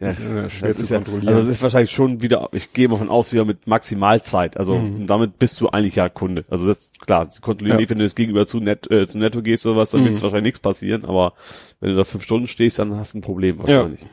Ja, 0.00 0.06
Das 0.06 0.18
ist 0.20 0.52
schwer 0.52 0.68
das 0.68 0.76
zu 0.76 0.82
ist 0.84 0.90
ja, 0.90 0.96
kontrollieren. 0.98 1.34
also 1.34 1.48
es 1.48 1.54
ist 1.56 1.62
wahrscheinlich 1.62 1.90
schon 1.90 2.22
wieder, 2.22 2.48
ich 2.52 2.72
gehe 2.72 2.86
mal 2.88 2.94
von 2.96 3.08
aus, 3.08 3.32
wieder 3.32 3.44
mit 3.44 3.66
Maximalzeit. 3.66 4.56
Also 4.56 4.78
Mhm. 4.78 5.06
damit 5.08 5.40
bist 5.40 5.60
du 5.60 5.68
eigentlich 5.70 5.96
ja 5.96 6.08
Kunde. 6.08 6.44
Also 6.50 6.68
das 6.68 6.90
klar, 7.00 7.26
sie 7.30 7.40
kontrollieren 7.40 7.78
Ja. 7.78 7.80
nicht, 7.80 7.90
wenn 7.90 7.98
du 7.98 8.04
das 8.04 8.14
gegenüber 8.14 8.46
zu, 8.46 8.60
net, 8.60 8.88
äh, 8.92 9.08
zu 9.08 9.18
Netto 9.18 9.42
gehst 9.42 9.66
oder 9.66 9.76
was, 9.76 9.90
dann 9.90 10.02
Mhm. 10.02 10.06
wird 10.06 10.22
wahrscheinlich 10.22 10.44
nichts 10.44 10.60
passieren. 10.60 11.04
Aber 11.04 11.32
wenn 11.80 11.90
du 11.90 11.96
da 11.96 12.04
fünf 12.04 12.22
Stunden 12.22 12.46
stehst, 12.46 12.78
dann 12.78 12.94
hast 12.96 13.14
du 13.14 13.18
ein 13.18 13.22
Problem 13.22 13.58
wahrscheinlich. 13.58 14.02
Ja, 14.02 14.06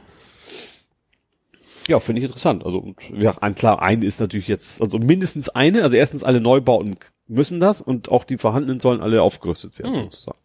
finde 1.99 2.19
ich 2.21 2.25
interessant. 2.25 2.65
Also 2.65 2.79
und, 2.79 2.95
ja, 3.15 3.33
ein, 3.41 3.55
klar, 3.55 3.81
eine 3.81 4.05
ist 4.05 4.19
natürlich 4.19 4.47
jetzt, 4.47 4.81
also 4.81 4.97
mindestens 4.97 5.49
eine. 5.49 5.83
Also 5.83 5.95
erstens 5.95 6.23
alle 6.23 6.41
Neubauten 6.41 6.95
müssen 7.27 7.59
das 7.59 7.81
und 7.81 8.09
auch 8.09 8.23
die 8.23 8.37
vorhandenen 8.37 8.79
sollen 8.79 9.01
alle 9.01 9.21
aufgerüstet 9.21 9.77
werden 9.79 9.93
Mhm. 9.93 10.03
sozusagen. 10.03 10.37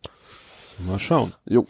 Mal 0.86 0.98
schauen. 0.98 1.34
Jo, 1.46 1.66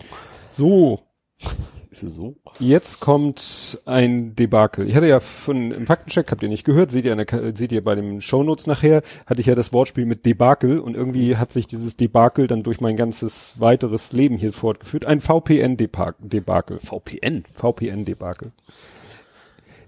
So, 0.51 1.01
ist 1.91 2.03
es 2.05 2.15
so? 2.15 2.37
jetzt 2.61 3.01
kommt 3.01 3.81
ein 3.87 4.37
Debakel. 4.37 4.87
Ich 4.89 4.95
hatte 4.95 5.07
ja 5.09 5.19
von 5.21 5.73
im 5.73 5.87
Faktencheck, 5.87 6.31
habt 6.31 6.43
ihr 6.45 6.49
nicht 6.49 6.65
gehört, 6.65 6.91
seht 6.93 7.05
ihr, 7.05 7.17
der, 7.17 7.57
seht 7.57 7.73
ihr 7.73 7.83
bei 7.83 7.95
den 7.97 8.21
Shownotes 8.21 8.67
nachher, 8.69 9.03
hatte 9.27 9.41
ich 9.41 9.47
ja 9.47 9.55
das 9.57 9.73
Wortspiel 9.73 10.07
mit 10.07 10.27
Debakel 10.27 10.79
und 10.79 10.97
irgendwie 10.97 11.37
hat 11.37 11.51
sich 11.53 11.67
dieses 11.67 11.97
Debakel 11.97 12.47
dann 12.47 12.63
durch 12.63 12.81
mein 12.81 12.97
ganzes 12.97 13.55
weiteres 13.59 14.13
Leben 14.13 14.37
hier 14.37 14.53
fortgeführt. 14.53 15.07
Ein 15.07 15.21
VPN-Debakel. 15.21 16.79
VPN. 16.79 17.45
VPN-Debakel. 17.55 18.53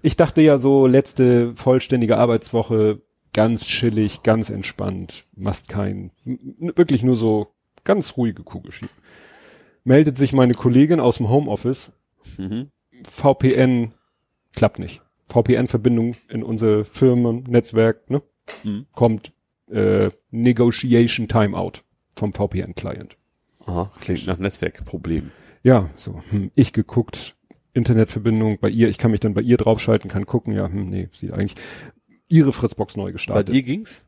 Ich 0.05 0.17
dachte 0.17 0.41
ja 0.41 0.57
so, 0.57 0.85
letzte 0.85 1.55
vollständige 1.55 2.17
Arbeitswoche, 2.17 3.01
ganz 3.33 3.63
chillig, 3.63 4.21
ganz 4.21 4.49
entspannt, 4.49 5.25
machst 5.35 5.69
kein, 5.69 6.11
wirklich 6.59 7.03
nur 7.03 7.15
so 7.15 7.47
ganz 7.85 8.17
ruhige 8.17 8.43
Kugel 8.43 8.71
schieben. 8.71 8.93
Meldet 9.85 10.17
sich 10.17 10.33
meine 10.33 10.53
Kollegin 10.53 10.99
aus 10.99 11.17
dem 11.17 11.29
Homeoffice, 11.29 11.91
Mhm. 12.37 12.69
VPN 13.03 13.91
klappt 14.53 14.79
nicht. 14.79 15.01
VPN-Verbindung 15.25 16.15
in 16.29 16.43
unser 16.43 16.85
Firmennetzwerk, 16.85 18.09
ne? 18.09 18.21
Mhm. 18.63 18.85
Kommt 18.93 19.33
äh, 19.69 20.09
Negotiation 20.31 21.27
Timeout 21.27 21.81
vom 22.15 22.33
VPN-Client. 22.33 23.17
Aha, 23.65 23.91
klingt 23.99 24.27
nach 24.27 24.37
Netzwerkproblem. 24.37 25.31
Ja, 25.63 25.89
so, 25.95 26.21
hm, 26.29 26.51
ich 26.55 26.71
geguckt, 26.73 27.35
Internetverbindung 27.73 28.59
bei 28.59 28.69
ihr, 28.69 28.87
ich 28.89 28.97
kann 28.97 29.11
mich 29.11 29.19
dann 29.19 29.33
bei 29.33 29.41
ihr 29.41 29.57
draufschalten, 29.57 30.09
kann 30.09 30.25
gucken, 30.25 30.53
ja, 30.53 30.67
hm, 30.67 30.89
nee, 30.89 31.09
sie 31.13 31.31
eigentlich 31.31 31.55
ihre 32.27 32.53
Fritzbox 32.53 32.95
neu 32.97 33.05
Bei 33.05 33.11
gestartet. 33.13 33.53
dir 33.53 33.63
ging's? 33.63 34.05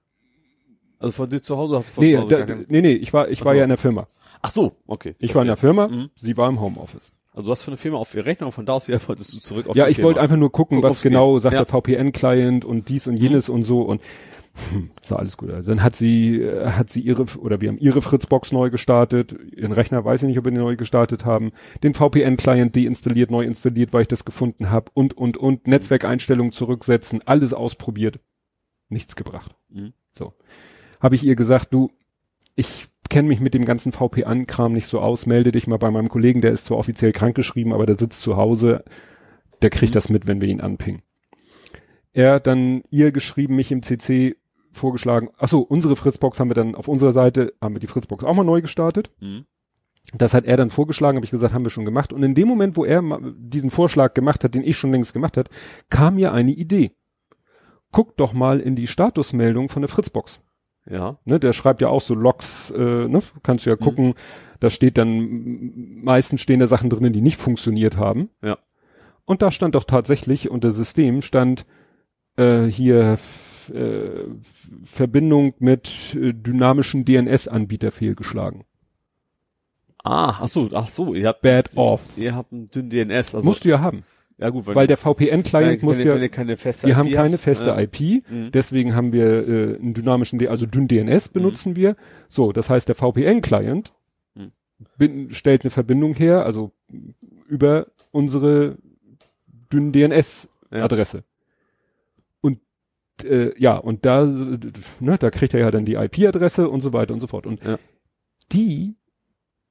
Also 1.00 1.12
von 1.14 1.30
dir 1.30 1.42
zu 1.42 1.58
Hause 1.58 1.78
hast 1.78 1.90
du 1.90 1.94
von 1.94 2.04
nee, 2.04 2.14
zu 2.14 2.22
Hause 2.22 2.38
da, 2.38 2.46
keinen- 2.46 2.66
nee, 2.70 2.82
nee, 2.82 2.94
ich 2.94 3.12
war, 3.14 3.30
ich 3.30 3.42
Ach 3.42 3.46
war 3.46 3.54
so. 3.54 3.58
ja 3.58 3.64
in 3.64 3.70
der 3.70 3.78
Firma. 3.78 4.08
Ach 4.42 4.50
so, 4.52 4.76
okay. 4.88 5.16
Ich 5.20 5.34
war 5.36 5.42
in 5.42 5.48
der. 5.48 5.58
Firma, 5.58 5.88
Mhm. 5.88 6.10
sie 6.16 6.38
war 6.38 6.48
im 6.50 6.60
Homeoffice. 6.62 7.10
Also 7.34 7.48
du 7.48 7.52
hast 7.52 7.64
von 7.64 7.72
der 7.74 7.78
Firma 7.78 7.98
auf 7.98 8.16
ihr 8.16 8.26
Rechner 8.26 8.46
und 8.48 8.54
von 8.54 8.66
da 8.66 8.74
aus 8.74 8.88
wieder 8.88 9.00
wolltest 9.10 9.36
du 9.36 9.40
zurück 9.40 9.68
auf 9.68 9.76
ja, 9.76 9.88
ich 9.88 9.96
Firma. 9.98 10.08
wollte 10.08 10.22
einfach 10.22 10.38
nur 10.38 10.52
gucken, 10.52 10.78
Gucken, 10.78 10.90
was 10.90 11.02
genau 11.02 11.34
geht. 11.34 11.42
sagt 11.44 11.54
Ja. 11.56 11.62
Mhm. 11.62 11.66
der 11.66 11.74
VPN-Client 11.82 12.64
und 12.66 12.88
dies 12.90 13.08
und 13.08 13.18
jenes 13.18 13.50
und 13.50 13.64
so 13.64 13.82
und 13.82 14.02
hm, 14.72 14.90
sah 15.02 15.18
alles 15.18 15.38
gut. 15.38 15.52
aus. 15.52 15.66
Dann 15.66 15.84
hat 15.84 15.96
sie, 15.96 16.42
äh, 16.42 16.72
hat 16.72 16.90
sie 16.90 17.02
ihre, 17.02 17.24
oder 17.38 17.62
wir 17.62 17.70
haben 17.70 17.78
ihre 17.78 18.02
Fritzbox 18.02 18.52
neu 18.52 18.70
gestartet. 18.70 19.36
Ihren 19.56 19.72
Rechner 19.72 20.06
weiß 20.06 20.24
ich 20.24 20.28
nicht, 20.28 20.40
ob 20.40 20.46
wir 20.46 20.52
den 20.52 20.62
neu 20.62 20.76
gestartet 20.76 21.26
haben. 21.26 21.52
Den 21.84 21.94
VPN-Client 21.94 22.76
deinstalliert, 22.76 23.32
neu 23.32 23.44
installiert, 23.44 23.94
weil 23.94 24.04
ich 24.04 24.08
das 24.08 24.26
gefunden 24.26 24.70
habe 24.70 24.92
und, 24.94 25.16
und, 25.18 25.38
und. 25.38 25.68
Netzwerkeinstellungen 25.68 26.52
zurücksetzen, 26.52 27.22
alles 27.26 27.54
ausprobiert. 27.54 28.20
Nichts 28.90 29.16
gebracht. 29.16 29.56
Mhm. 29.70 29.94
So. 30.12 30.34
Habe 31.02 31.16
ich 31.16 31.24
ihr 31.24 31.36
gesagt, 31.36 31.74
du, 31.74 31.92
ich 32.56 32.88
kenne 33.10 33.28
mich 33.28 33.40
mit 33.40 33.54
dem 33.54 33.66
ganzen 33.66 33.92
VPN-Kram 33.92 34.74
nicht 34.74 34.88
so 34.88 35.00
aus, 35.00 35.26
melde 35.26 35.52
dich 35.52 35.68
mal 35.68 35.78
bei 35.78 35.92
meinem 35.92 36.10
Kollegen, 36.10 36.42
der 36.42 36.52
ist 36.52 36.66
zwar 36.66 36.78
offiziell 36.78 37.12
krankgeschrieben, 37.12 37.74
aber 37.74 37.86
der 37.86 37.96
sitzt 37.96 38.22
zu 38.22 38.38
Hause. 38.38 38.84
Der 39.62 39.70
kriegt 39.70 39.96
das 39.96 40.10
mit, 40.10 40.28
wenn 40.28 40.42
wir 40.42 40.50
ihn 40.50 40.62
anpingen. 40.62 41.02
Er 42.14 42.36
hat 42.36 42.48
dann 42.48 42.84
ihr 42.90 43.12
geschrieben, 43.12 43.58
mich 43.58 43.72
im 43.72 43.84
CC 43.84 44.38
vorgeschlagen. 44.76 45.30
Ach 45.38 45.48
so, 45.48 45.62
unsere 45.62 45.96
Fritzbox 45.96 46.40
haben 46.40 46.50
wir 46.50 46.56
dann 46.56 46.76
auf 46.76 46.88
unserer 46.88 47.12
Seite, 47.12 47.54
haben 47.62 47.76
wir 47.76 47.80
die 47.80 47.88
Fritzbox 47.88 48.24
auch 48.24 48.34
mal 48.34 48.44
neu 48.44 48.62
gestartet. 48.62 49.12
Mhm. 49.20 49.46
Das 50.14 50.34
hat 50.34 50.46
er 50.46 50.58
dann 50.58 50.70
vorgeschlagen, 50.70 51.18
habe 51.18 51.26
ich 51.26 51.32
gesagt, 51.32 51.54
haben 51.54 51.66
wir 51.66 51.72
schon 51.72 51.86
gemacht. 51.86 52.14
Und 52.14 52.22
in 52.24 52.36
dem 52.36 52.48
Moment, 52.48 52.78
wo 52.78 52.86
er 52.86 53.02
diesen 53.38 53.72
Vorschlag 53.72 54.14
gemacht 54.14 54.44
hat, 54.44 54.54
den 54.54 54.64
ich 54.64 54.78
schon 54.78 54.92
längst 54.92 55.14
gemacht 55.14 55.36
hat, 55.38 55.50
kam 55.90 56.16
mir 56.16 56.32
eine 56.32 56.52
Idee. 56.52 56.92
Guck 57.92 58.16
doch 58.18 58.34
mal 58.34 58.60
in 58.60 58.76
die 58.76 58.88
Statusmeldung 58.88 59.70
von 59.70 59.82
der 59.82 59.90
Fritzbox. 59.90 60.42
Ja. 60.88 61.18
Ne, 61.26 61.40
der 61.40 61.54
schreibt 61.54 61.82
ja 61.82 61.88
auch 61.88 62.02
so 62.02 62.14
Logs, 62.14 62.70
äh, 62.72 63.08
ne, 63.08 63.20
kannst 63.42 63.66
du 63.66 63.72
ja 63.72 63.76
gucken, 63.76 64.14
da 64.60 64.70
steht 64.70 64.98
dann, 64.98 65.72
meistens 66.04 66.42
stehen 66.42 66.60
da 66.60 66.68
Sachen 66.68 66.90
drinnen, 66.90 67.14
die 67.14 67.22
nicht 67.22 67.38
funktioniert 67.38 67.98
haben. 67.98 68.30
Ja. 68.44 68.60
Und 69.26 69.42
da 69.42 69.50
stand 69.50 69.74
doch 69.74 69.86
tatsächlich 69.86 70.52
unter 70.52 70.70
System 70.70 71.24
stand 71.24 71.66
äh, 72.38 72.66
hier 72.66 73.18
äh, 73.70 74.26
Verbindung 74.84 75.54
mit 75.60 76.16
äh, 76.16 76.34
dynamischen 76.34 77.06
DNS-Anbieter 77.06 77.92
fehlgeschlagen. 77.92 78.64
Ah, 80.04 80.38
ach 80.42 80.48
so, 80.50 80.70
ach 80.74 80.88
so, 80.88 81.14
ihr 81.16 81.28
habt 81.28 81.42
Bad 81.42 81.76
off. 81.78 82.02
Ihr 82.16 82.36
habt 82.36 82.52
ein 82.52 82.70
dünn 82.70 82.90
DNS, 82.90 83.34
also 83.36 83.48
Musst 83.48 83.66
du 83.66 83.70
ja 83.70 83.80
haben, 83.80 84.04
ja 84.38 84.50
gut, 84.50 84.68
weil 84.68 84.86
der 84.86 84.98
VPN-Client 84.98 85.82
muss 85.82 85.98
ja, 86.04 86.14
wir 86.20 86.96
haben 86.98 87.08
IP 87.08 87.16
keine 87.16 87.38
feste 87.38 87.72
äh, 87.72 87.84
IP, 87.86 88.30
Mhm. 88.30 88.52
deswegen 88.52 88.94
haben 88.96 89.14
wir 89.14 89.48
äh, 89.48 89.76
einen 89.78 89.94
dynamischen, 89.94 90.46
also 90.48 90.66
dünn 90.66 90.88
DNS 90.88 91.30
benutzen 91.30 91.76
wir. 91.76 91.96
So, 92.28 92.52
das 92.52 92.70
heißt, 92.70 92.88
der 92.88 92.96
VPN-Client 92.96 93.94
Mhm. 95.00 95.32
stellt 95.32 95.64
eine 95.64 95.72
Verbindung 95.72 96.14
her, 96.14 96.46
also 96.46 96.72
über 97.48 97.88
unsere 98.12 98.78
dünn 99.72 99.92
DNS-Adresse. 99.92 101.18
Und 101.20 101.24
äh, 103.24 103.52
ja, 103.62 103.78
und 103.78 104.06
da, 104.06 104.26
ne, 104.26 105.18
da 105.20 105.30
kriegt 105.32 105.54
er 105.54 105.60
ja 105.62 105.72
dann 105.72 105.86
die 105.86 105.94
IP-Adresse 105.96 106.68
und 106.70 106.82
so 106.82 106.92
weiter 106.94 107.14
und 107.14 107.20
so 107.22 107.28
fort. 107.28 107.46
Und 107.48 107.64
Ja. 107.64 107.78
die 108.52 108.96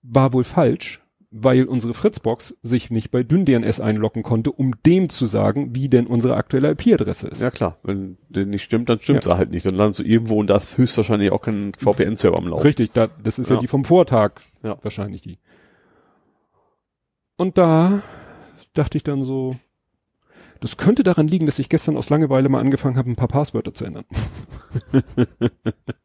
war 0.02 0.32
wohl 0.32 0.44
falsch, 0.44 1.00
weil 1.36 1.64
unsere 1.64 1.94
Fritzbox 1.94 2.56
sich 2.62 2.90
nicht 2.90 3.10
bei 3.10 3.22
dünn-DNS 3.24 3.80
einloggen 3.80 4.22
konnte, 4.22 4.52
um 4.52 4.72
dem 4.86 5.08
zu 5.08 5.26
sagen, 5.26 5.74
wie 5.74 5.88
denn 5.88 6.06
unsere 6.06 6.36
aktuelle 6.36 6.70
IP-Adresse 6.70 7.26
ist. 7.28 7.42
Ja 7.42 7.50
klar, 7.50 7.78
wenn 7.82 8.18
der 8.28 8.46
nicht 8.46 8.62
stimmt, 8.62 8.88
dann 8.88 9.00
stimmt's 9.00 9.26
halt 9.28 9.50
nicht. 9.50 9.66
Dann 9.66 9.74
landest 9.74 10.00
du 10.00 10.04
irgendwo 10.04 10.38
und 10.38 10.48
da 10.48 10.56
ist 10.56 10.78
höchstwahrscheinlich 10.78 11.32
auch 11.32 11.42
kein 11.42 11.72
VPN-Server 11.76 12.38
am 12.38 12.46
Laufen. 12.46 12.62
Richtig, 12.62 12.92
da, 12.92 13.08
das 13.22 13.38
ist 13.40 13.48
ja. 13.50 13.56
Ja. 13.56 13.60
die 13.60 13.66
vom 13.66 13.84
Vortag, 13.84 14.34
Ja. 14.62 14.78
wahrscheinlich 14.82 15.22
die. 15.22 15.38
Und 17.36 17.58
da 17.58 18.02
dachte 18.74 18.96
ich 18.96 19.02
dann 19.02 19.24
so, 19.24 19.56
das 20.60 20.76
könnte 20.76 21.02
daran 21.02 21.28
liegen, 21.28 21.46
dass 21.46 21.58
ich 21.58 21.68
gestern 21.68 21.96
aus 21.96 22.10
Langeweile 22.10 22.48
mal 22.48 22.60
angefangen 22.60 22.96
habe, 22.96 23.10
ein 23.10 23.16
paar 23.16 23.28
Passwörter 23.28 23.74
zu 23.74 23.84
ändern. 23.84 24.04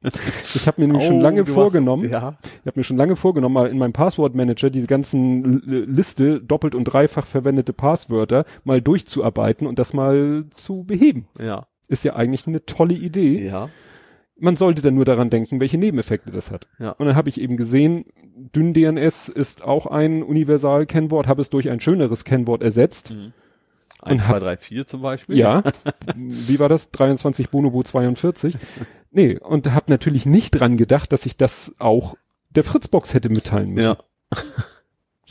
ich 0.01 0.67
habe 0.67 0.81
mir 0.81 0.87
nämlich 0.87 1.05
schon 1.05 1.19
Oh, 1.19 1.21
lange 1.21 1.43
du 1.43 1.53
vorgenommen, 1.53 2.11
Warst, 2.11 2.23
ja. 2.23 2.37
ich 2.61 2.67
habe 2.67 2.79
mir 2.79 2.83
schon 2.83 2.97
lange 2.97 3.15
vorgenommen, 3.15 3.53
mal 3.53 3.67
in 3.67 3.77
meinem 3.77 3.93
Passwortmanager 3.93 4.69
diese 4.69 4.87
ganzen 4.87 5.61
Liste 5.61 6.41
doppelt 6.41 6.75
und 6.75 6.85
dreifach 6.85 7.25
verwendete 7.25 7.73
Passwörter 7.73 8.45
mal 8.63 8.81
durchzuarbeiten 8.81 9.67
und 9.67 9.79
das 9.79 9.93
mal 9.93 10.45
zu 10.53 10.83
beheben. 10.83 11.27
Ja. 11.39 11.67
Ist 11.87 12.03
ja 12.03 12.15
eigentlich 12.15 12.47
eine 12.47 12.65
tolle 12.65 12.95
Idee. 12.95 13.45
Ja. 13.47 13.69
Man 14.37 14.55
sollte 14.55 14.81
dann 14.81 14.95
nur 14.95 15.05
daran 15.05 15.29
denken, 15.29 15.59
welche 15.59 15.77
Nebeneffekte 15.77 16.31
das 16.31 16.51
hat. 16.51 16.67
Ja. 16.79 16.91
Und 16.91 17.07
dann 17.07 17.15
habe 17.15 17.27
ich 17.29 17.41
eben 17.41 17.57
gesehen, 17.57 18.05
dünn 18.55 18.73
DNS 18.73 19.27
ist 19.27 19.63
auch 19.63 19.85
ein 19.85 20.23
Universal-Kennwort, 20.23 21.27
habe 21.27 21.41
es 21.41 21.49
durch 21.49 21.69
ein 21.69 21.79
schöneres 21.81 22.23
Kennwort 22.23 22.63
ersetzt. 22.63 23.13
1, 24.01 24.27
hab- 24.27 24.37
2, 24.37 24.39
3, 24.39 24.57
4 24.57 24.87
zum 24.87 25.01
Beispiel. 25.01 25.37
Ja. 25.37 25.63
Wie 26.15 26.59
war 26.59 26.69
das? 26.69 26.91
23 26.91 27.49
Bonobo 27.49 27.83
42. 27.83 28.55
Nee, 29.11 29.37
und 29.39 29.71
habe 29.71 29.85
natürlich 29.91 30.25
nicht 30.25 30.51
dran 30.51 30.77
gedacht, 30.77 31.11
dass 31.11 31.25
ich 31.25 31.35
das 31.37 31.73
auch 31.79 32.15
der 32.51 32.63
Fritzbox 32.63 33.13
hätte 33.13 33.29
mitteilen 33.29 33.71
müssen. 33.71 33.87
Ja. 33.89 33.97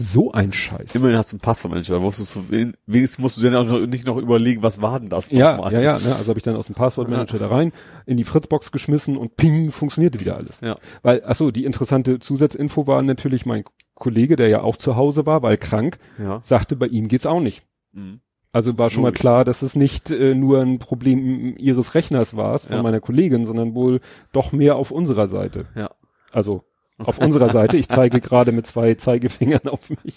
So 0.00 0.30
ein 0.30 0.52
Scheiß. 0.52 0.94
Immerhin 0.94 1.16
hast 1.16 1.32
du 1.32 1.34
einen 1.36 1.40
Passwortmanager, 1.40 1.96
da 1.96 2.02
wusstest 2.02 2.36
du, 2.36 2.48
wenigstens 2.86 3.18
musst 3.18 3.36
du 3.36 3.42
dann 3.42 3.56
auch 3.56 3.64
noch, 3.64 3.84
nicht 3.84 4.06
noch 4.06 4.16
überlegen, 4.16 4.62
was 4.62 4.80
war 4.80 5.00
denn 5.00 5.08
das 5.08 5.32
Ja, 5.32 5.56
nochmal? 5.56 5.72
ja, 5.72 5.80
ja. 5.80 5.92
Ne? 5.98 6.14
Also 6.14 6.28
habe 6.28 6.38
ich 6.38 6.44
dann 6.44 6.54
aus 6.54 6.66
dem 6.66 6.76
Passwortmanager 6.76 7.38
da 7.40 7.48
rein, 7.48 7.72
in 8.06 8.16
die 8.16 8.22
Fritzbox 8.22 8.70
geschmissen 8.70 9.16
und 9.16 9.36
ping, 9.36 9.72
funktionierte 9.72 10.20
wieder 10.20 10.36
alles. 10.36 10.60
Ja. 10.60 10.76
Weil, 11.02 11.22
ach 11.26 11.34
so, 11.34 11.50
die 11.50 11.64
interessante 11.64 12.20
Zusatzinfo 12.20 12.86
war 12.86 13.02
natürlich 13.02 13.44
mein 13.44 13.64
Kollege, 13.94 14.36
der 14.36 14.46
ja 14.46 14.60
auch 14.60 14.76
zu 14.76 14.94
Hause 14.94 15.26
war, 15.26 15.42
weil 15.42 15.56
krank, 15.56 15.98
Ja. 16.16 16.40
sagte, 16.42 16.76
bei 16.76 16.86
ihm 16.86 17.08
geht's 17.08 17.26
auch 17.26 17.40
nicht. 17.40 17.64
Mhm. 17.92 18.20
Also 18.52 18.78
war 18.78 18.88
schon 18.90 19.02
Logisch. 19.04 19.18
mal 19.18 19.20
klar, 19.20 19.44
dass 19.44 19.62
es 19.62 19.76
nicht 19.76 20.10
äh, 20.10 20.34
nur 20.34 20.60
ein 20.62 20.78
Problem 20.78 21.56
ihres 21.58 21.94
Rechners 21.94 22.36
war, 22.36 22.58
von 22.58 22.72
Ja. 22.76 22.82
meiner 22.82 23.00
Kollegin, 23.00 23.44
sondern 23.44 23.74
wohl 23.74 24.00
doch 24.32 24.52
mehr 24.52 24.76
auf 24.76 24.90
unserer 24.90 25.26
Seite. 25.26 25.66
Ja. 25.74 25.90
Also 26.32 26.64
auf 26.98 27.18
unserer 27.18 27.50
Seite. 27.50 27.76
Ich 27.76 27.88
zeige 27.88 28.20
gerade 28.20 28.50
mit 28.50 28.66
zwei 28.66 28.94
Zeigefingern 28.94 29.68
auf 29.68 29.88
mich. 29.90 30.14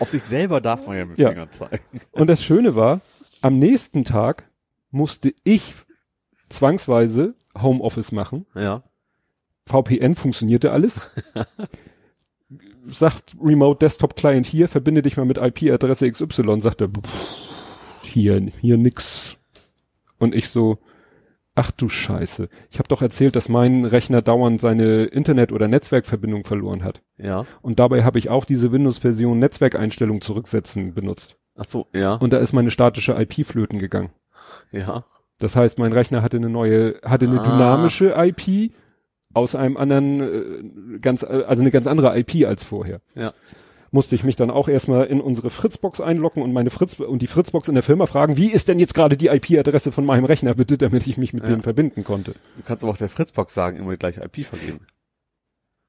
Auf 0.00 0.08
sich 0.08 0.22
selber 0.22 0.60
darf 0.60 0.86
man 0.86 0.96
ja 0.96 1.04
mit 1.04 1.18
Ja. 1.18 1.28
Fingern 1.30 1.50
zeigen. 1.50 1.82
Und 2.12 2.28
das 2.30 2.42
Schöne 2.42 2.74
war, 2.74 3.00
am 3.42 3.58
nächsten 3.58 4.04
Tag 4.04 4.48
musste 4.90 5.34
ich 5.44 5.74
zwangsweise 6.48 7.34
Homeoffice 7.60 8.12
machen. 8.12 8.46
Ja. 8.54 8.82
VPN 9.66 10.14
funktionierte 10.14 10.70
alles. 10.72 11.10
Sagt 12.86 13.36
Remote 13.40 13.78
Desktop 13.78 14.16
Client 14.16 14.46
hier, 14.46 14.68
verbinde 14.68 15.02
dich 15.02 15.16
mal 15.16 15.24
mit 15.26 15.38
IP-Adresse 15.38 16.10
XY. 16.10 16.60
Sagt 16.60 16.80
er, 16.80 16.88
pff, 16.88 17.51
hier, 18.12 18.40
hier 18.60 18.76
nix. 18.76 19.36
Und 20.18 20.34
ich 20.34 20.48
so, 20.48 20.78
ach 21.54 21.70
du 21.70 21.88
Scheiße. 21.88 22.48
Ich 22.70 22.78
habe 22.78 22.88
doch 22.88 23.02
erzählt, 23.02 23.36
dass 23.36 23.48
mein 23.48 23.84
Rechner 23.84 24.22
dauernd 24.22 24.60
seine 24.60 25.04
Internet- 25.04 25.52
oder 25.52 25.68
Netzwerkverbindung 25.68 26.44
verloren 26.44 26.84
hat. 26.84 27.02
Ja. 27.18 27.44
Und 27.60 27.78
dabei 27.78 28.04
habe 28.04 28.18
ich 28.18 28.30
auch 28.30 28.44
diese 28.44 28.72
Windows-Version 28.72 29.38
Netzwerkeinstellung 29.38 30.20
zurücksetzen 30.20 30.94
benutzt. 30.94 31.36
Ach 31.56 31.64
so, 31.66 31.88
ja. 31.92 32.14
Und 32.14 32.32
da 32.32 32.38
ist 32.38 32.52
meine 32.52 32.70
statische 32.70 33.12
IP 33.20 33.44
flöten 33.44 33.78
gegangen. 33.78 34.10
Ja. 34.70 35.04
Das 35.38 35.56
heißt, 35.56 35.78
mein 35.78 35.92
Rechner 35.92 36.22
hatte 36.22 36.36
eine 36.36 36.48
neue, 36.48 36.94
hatte 37.04 37.26
eine 37.26 37.40
Ah. 37.40 37.44
dynamische 37.50 38.14
IP 38.16 38.72
aus 39.34 39.54
einem 39.54 39.76
anderen, 39.76 40.20
äh, 40.94 40.98
ganz, 41.00 41.22
äh, 41.22 41.44
also 41.46 41.62
eine 41.62 41.70
ganz 41.70 41.86
andere 41.86 42.16
IP 42.18 42.46
als 42.46 42.62
vorher. 42.64 43.00
Ja. 43.14 43.32
Musste 43.94 44.14
ich 44.14 44.24
mich 44.24 44.36
dann 44.36 44.50
auch 44.50 44.68
erstmal 44.68 45.04
in 45.06 45.20
unsere 45.20 45.50
Fritzbox 45.50 46.00
einloggen 46.00 46.42
und 46.42 46.52
meine 46.52 46.70
Fritz 46.70 46.98
und 46.98 47.20
die 47.20 47.26
Fritzbox 47.26 47.68
in 47.68 47.74
der 47.74 47.82
Firma 47.82 48.06
fragen, 48.06 48.38
wie 48.38 48.50
ist 48.50 48.68
denn 48.68 48.78
jetzt 48.78 48.94
gerade 48.94 49.16
die 49.18 49.26
IP-Adresse 49.26 49.92
von 49.92 50.06
meinem 50.06 50.24
Rechner 50.24 50.54
bitte, 50.54 50.78
damit 50.78 51.06
ich 51.06 51.18
mich 51.18 51.34
mit 51.34 51.44
Ja. 51.44 51.50
dem 51.50 51.60
verbinden 51.60 52.02
konnte. 52.02 52.32
Du 52.56 52.62
kannst 52.66 52.82
aber 52.82 52.92
auch 52.92 52.96
der 52.96 53.10
Fritzbox 53.10 53.52
sagen, 53.52 53.76
immer 53.76 53.90
die 53.92 53.98
gleiche 53.98 54.22
IP 54.24 54.44
vergeben. 54.46 54.80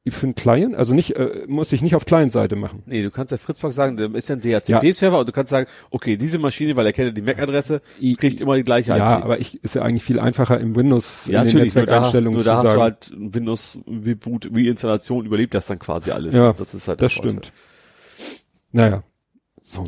Für 0.06 0.26
einen 0.26 0.36
Client, 0.36 0.76
also 0.76 0.94
nicht, 0.94 1.16
äh, 1.16 1.46
muss 1.48 1.72
ich 1.72 1.82
nicht 1.82 1.96
auf 1.96 2.04
Client-Seite 2.04 2.58
machen. 2.58 2.84
Nee, 2.88 3.04
du 3.04 3.10
kannst 3.10 3.32
der 3.32 3.38
Fritzbox 3.39 3.74
sagen, 3.74 3.96
der 3.96 4.13
ist 4.13 4.28
ja 4.28 4.36
ein 4.36 4.42
DHCP-Server 4.42 5.20
und 5.20 5.30
du 5.30 5.32
kannst 5.32 5.50
sagen, 5.50 5.70
okay, 5.92 6.18
diese 6.18 6.39
Maschine, 6.39 6.76
weil 6.76 6.86
er 6.86 6.92
kennt 6.92 7.08
ja 7.08 7.13
die 7.13 7.22
MAC-Adresse, 7.22 7.82
kriegt 8.20 8.42
immer 8.42 8.58
die 8.58 8.63
gleiche 8.63 8.89
Ja, 8.98 9.20
IP. 9.20 9.24
aber 9.24 9.39
ich, 9.39 9.63
ist 9.63 9.76
ja 9.76 9.82
eigentlich 9.84 10.04
viel 10.04 10.20
einfacher 10.20 10.60
im 10.60 10.76
Windows 10.76 11.28
ja, 11.28 11.42
in 11.44 11.48
den 11.48 11.54
natürlich, 11.56 11.74
nur 11.76 11.86
da, 11.86 11.92
Netzwerkeinstellungen 11.92 12.36
nur 12.36 12.44
da 12.44 12.56
hast 12.58 12.63
sagen. 12.66 12.76
du 12.76 12.82
halt 12.82 13.13
Windows 13.16 13.80
Reboot, 13.88 14.50
Reinstallation, 14.54 15.26
überlebt 15.26 15.54
das 15.54 15.68
dann 15.68 15.80
quasi 15.80 16.12
alles. 16.12 16.36
Ja, 16.36 16.52
das 16.52 16.74
ist 16.74 16.89
halt 16.89 17.02
das 17.02 17.13
der 17.13 17.24
Vorteil. 17.24 17.42
Naja. 18.73 19.03
So. 19.62 19.86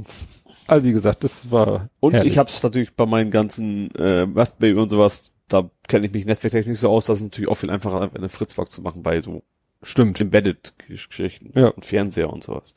Also 0.67 0.85
wie 0.85 0.93
gesagt, 0.93 1.23
das 1.23 1.51
war. 1.51 1.89
Und 1.99 2.13
herrlich. 2.13 2.31
ich 2.33 2.37
habe 2.37 2.49
es 2.49 2.63
natürlich 2.63 2.95
bei 2.95 3.05
meinen 3.05 3.29
ganzen 3.29 3.93
äh, 3.95 4.25
Raspberry 4.33 4.73
und 4.73 4.89
sowas, 4.89 5.33
da 5.47 5.69
kenne 5.87 6.07
ich 6.07 6.13
mich 6.13 6.25
netzwerktechnisch 6.25 6.67
nicht 6.67 6.79
so 6.79 6.89
aus, 6.89 7.05
das 7.05 7.17
ist 7.17 7.23
natürlich 7.23 7.49
auch 7.49 7.55
viel 7.55 7.69
einfacher, 7.69 8.01
einfach 8.01 8.17
eine 8.17 8.29
Fritzbox 8.29 8.71
zu 8.71 8.81
machen 8.81 9.03
bei 9.03 9.19
so 9.19 9.43
Stimmt. 9.83 10.19
Embedded-Geschichten 10.19 11.51
Ja. 11.59 11.67
und 11.67 11.85
Fernseher 11.85 12.31
und 12.31 12.43
sowas. 12.43 12.73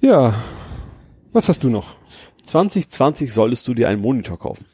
Ja. 0.00 0.42
Was 1.32 1.48
hast 1.48 1.62
du 1.62 1.68
noch? 1.70 1.94
2020 2.42 3.32
solltest 3.32 3.66
du 3.68 3.74
dir 3.74 3.88
einen 3.88 4.00
Monitor 4.00 4.38
kaufen. 4.38 4.64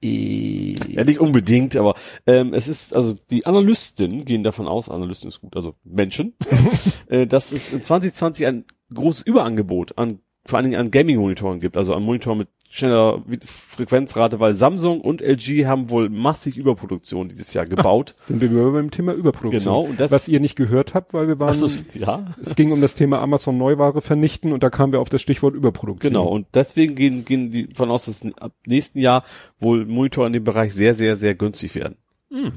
Ja, 0.00 1.02
nicht 1.04 1.18
unbedingt, 1.18 1.74
aber 1.76 1.94
ähm, 2.26 2.54
es 2.54 2.68
ist, 2.68 2.94
also 2.94 3.16
die 3.30 3.46
Analysten 3.46 4.24
gehen 4.24 4.44
davon 4.44 4.68
aus, 4.68 4.88
Analysten 4.88 5.28
ist 5.28 5.40
gut, 5.40 5.56
also 5.56 5.74
Menschen, 5.82 6.36
äh, 7.08 7.26
dass 7.26 7.50
es 7.50 7.72
in 7.72 7.82
2020 7.82 8.46
ein 8.46 8.64
großes 8.94 9.22
Überangebot 9.22 9.98
an 9.98 10.20
vor 10.48 10.56
allen 10.56 10.70
Dingen 10.70 10.80
an 10.80 10.90
Gaming-Monitoren 10.90 11.60
gibt, 11.60 11.76
also 11.76 11.94
an 11.94 12.02
Monitoren 12.02 12.38
mit 12.38 12.48
schneller 12.70 13.22
Frequenzrate, 13.44 14.40
weil 14.40 14.54
Samsung 14.54 15.00
und 15.00 15.20
LG 15.22 15.66
haben 15.66 15.90
wohl 15.90 16.08
massig 16.10 16.56
Überproduktion 16.56 17.28
dieses 17.28 17.54
Jahr 17.54 17.66
gebaut. 17.66 18.14
Sind 18.26 18.40
wir 18.40 18.50
wieder 18.50 18.70
beim 18.70 18.90
Thema 18.90 19.12
Überproduktion. 19.12 19.60
Genau, 19.62 19.80
und 19.82 19.98
das- 20.00 20.10
Was 20.10 20.28
ihr 20.28 20.40
nicht 20.40 20.56
gehört 20.56 20.94
habt, 20.94 21.14
weil 21.14 21.28
wir 21.28 21.40
waren, 21.40 21.54
so, 21.54 21.68
ja, 21.94 22.26
es 22.42 22.54
ging 22.54 22.72
um 22.72 22.80
das 22.80 22.94
Thema 22.94 23.20
Amazon 23.20 23.56
Neuware 23.58 24.00
vernichten 24.00 24.52
und 24.52 24.62
da 24.62 24.70
kamen 24.70 24.92
wir 24.92 25.00
auf 25.00 25.08
das 25.08 25.22
Stichwort 25.22 25.54
Überproduktion. 25.54 26.12
Genau, 26.12 26.26
und 26.26 26.46
deswegen 26.54 26.94
gehen, 26.94 27.24
gehen 27.24 27.50
die 27.50 27.68
von 27.74 27.90
aus, 27.90 28.04
dass 28.06 28.22
ab 28.38 28.52
nächsten 28.66 28.98
Jahr 28.98 29.24
wohl 29.58 29.84
Monitor 29.86 30.26
in 30.26 30.32
dem 30.32 30.44
Bereich 30.44 30.74
sehr, 30.74 30.94
sehr, 30.94 31.16
sehr 31.16 31.34
günstig 31.34 31.74
werden. 31.74 31.96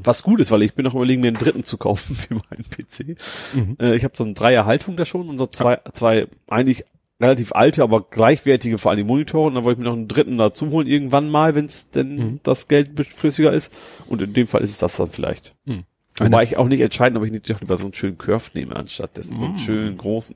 Was 0.03 0.23
gut 0.23 0.41
ist, 0.41 0.51
weil 0.51 0.63
ich 0.63 0.73
bin 0.75 0.83
noch 0.83 0.95
überlegen, 0.95 1.21
mir 1.21 1.29
einen 1.29 1.37
dritten 1.37 1.63
zu 1.63 1.77
kaufen 1.77 2.13
für 2.17 2.33
meinen 2.33 2.65
PC. 2.69 3.15
Mhm. 3.55 3.77
Äh, 3.79 3.95
ich 3.95 4.03
habe 4.03 4.17
so 4.17 4.25
eine 4.25 4.33
Dreier 4.33 4.65
Haltung 4.65 4.97
da 4.97 5.05
schon 5.05 5.29
und 5.29 5.37
so 5.37 5.45
zwei, 5.47 5.79
zwei 5.93 6.27
eigentlich 6.49 6.83
relativ 7.21 7.53
alte, 7.53 7.83
aber 7.83 8.01
gleichwertige, 8.01 8.77
vor 8.77 8.91
allem 8.91 8.97
die 8.97 9.03
Monitore. 9.03 9.47
Und 9.47 9.55
dann 9.55 9.63
wollte 9.63 9.79
ich 9.79 9.83
mir 9.85 9.89
noch 9.91 9.97
einen 9.97 10.07
dritten 10.07 10.37
dazu 10.37 10.69
holen, 10.71 10.87
irgendwann 10.87 11.29
mal, 11.29 11.55
wenn 11.55 11.65
es 11.65 11.89
denn 11.91 12.15
Mhm. 12.15 12.39
das 12.43 12.67
Geld 12.67 12.91
flüssiger 13.05 13.51
ist. 13.53 13.73
Und 14.07 14.21
in 14.21 14.33
dem 14.33 14.47
Fall 14.47 14.61
ist 14.61 14.71
es 14.71 14.77
das 14.79 14.97
dann 14.97 15.09
vielleicht. 15.11 15.55
Mhm. 15.65 15.83
Wobei 16.19 16.43
ich 16.43 16.57
auch 16.57 16.67
nicht 16.67 16.81
entscheiden, 16.81 17.17
ob 17.17 17.23
ich 17.23 17.31
nicht 17.31 17.49
doch 17.49 17.61
lieber 17.61 17.77
so 17.77 17.85
einen 17.85 17.93
schönen 17.93 18.17
Curve 18.17 18.51
nehme, 18.53 18.75
anstatt 18.75 19.17
dessen 19.17 19.35
Mhm. 19.35 19.39
so 19.39 19.45
einen 19.45 19.57
schönen 19.57 19.97
großen. 19.97 20.35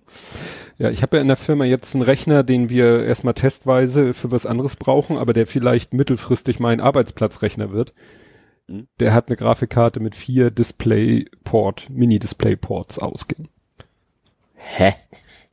Ja, 0.80 0.89
ich 0.89 1.02
habe 1.02 1.17
ja 1.17 1.21
in 1.21 1.28
der 1.28 1.36
Firma 1.38 1.65
jetzt 1.65 1.93
einen 1.93 2.02
Rechner, 2.02 2.43
den 2.43 2.69
wir 2.69 3.04
erstmal 3.06 3.34
testweise 3.34 4.13
für 4.13 4.32
was 4.32 4.45
anderes 4.45 4.78
brauchen, 4.78 5.17
aber 5.17 5.34
der 5.34 5.45
vielleicht 5.48 5.93
mittelfristig 5.93 6.60
mein 6.60 6.80
Arbeitsplatzrechner 6.82 7.71
wird. 7.71 7.93
Mhm. 8.67 8.88
Der 9.00 9.13
hat 9.13 9.28
eine 9.28 9.36
Grafikkarte 9.36 10.00
mit 10.00 10.15
vier 10.15 10.50
Displayport, 10.50 11.89
Mini-Displayports 11.91 12.98
ausgehen. 13.00 13.50
Hä? 14.56 14.95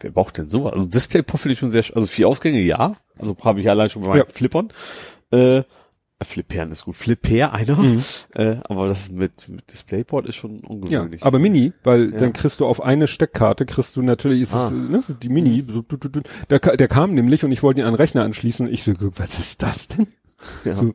Wer 0.02 0.10
braucht 0.10 0.36
denn 0.38 0.50
sowas? 0.50 0.72
Also 0.74 0.86
Displayport 0.86 1.40
finde 1.40 1.52
ich 1.54 1.58
schon 1.58 1.70
sehr, 1.70 1.84
also 1.94 2.06
vier 2.06 2.28
Ausgänge, 2.28 2.60
ja. 2.60 2.92
Also 3.18 3.36
habe 3.44 3.60
ich 3.60 3.70
allein 3.70 3.88
schon 3.88 4.02
bei 4.02 4.18
Ja. 4.18 4.24
Flippern. 4.28 4.68
Äh, 5.30 5.62
Flippern 6.24 6.70
ist 6.70 6.84
gut. 6.84 6.94
Flipper 6.94 7.52
einer. 7.52 7.76
Mhm. 7.76 8.04
Äh, 8.34 8.56
aber 8.64 8.86
das 8.86 9.10
mit, 9.10 9.48
mit 9.48 9.70
Displayport 9.72 10.26
ist 10.26 10.36
schon 10.36 10.58
Ja, 10.62 10.68
ungewöhnlich. 10.68 11.24
aber 11.24 11.38
Mini, 11.40 11.72
weil 11.82 12.12
Ja. 12.12 12.18
dann 12.18 12.32
kriegst 12.32 12.60
du 12.60 12.66
auf 12.66 12.80
eine 12.82 13.08
Steckkarte, 13.08 13.66
kriegst 13.66 13.96
du 13.96 14.02
natürlich, 14.02 14.42
ist 14.42 14.54
Ah. 14.54 14.68
äh, 14.70 14.72
ne, 14.72 15.02
die 15.20 15.28
Mini, 15.28 15.64
so, 15.68 15.82
du, 15.82 15.96
du, 15.96 16.08
du, 16.08 16.20
der, 16.48 16.60
der 16.60 16.88
kam 16.88 17.14
nämlich 17.14 17.44
und 17.44 17.50
ich 17.50 17.62
wollte 17.64 17.80
ihn 17.80 17.86
an 17.86 17.92
den 17.94 17.96
Rechner 17.98 18.22
anschließen 18.22 18.66
und 18.68 18.72
ich 18.72 18.84
so, 18.84 18.92
was 19.16 19.38
ist 19.40 19.62
das 19.64 19.88
denn? 19.88 20.06
ja. 20.64 20.76
So, 20.76 20.92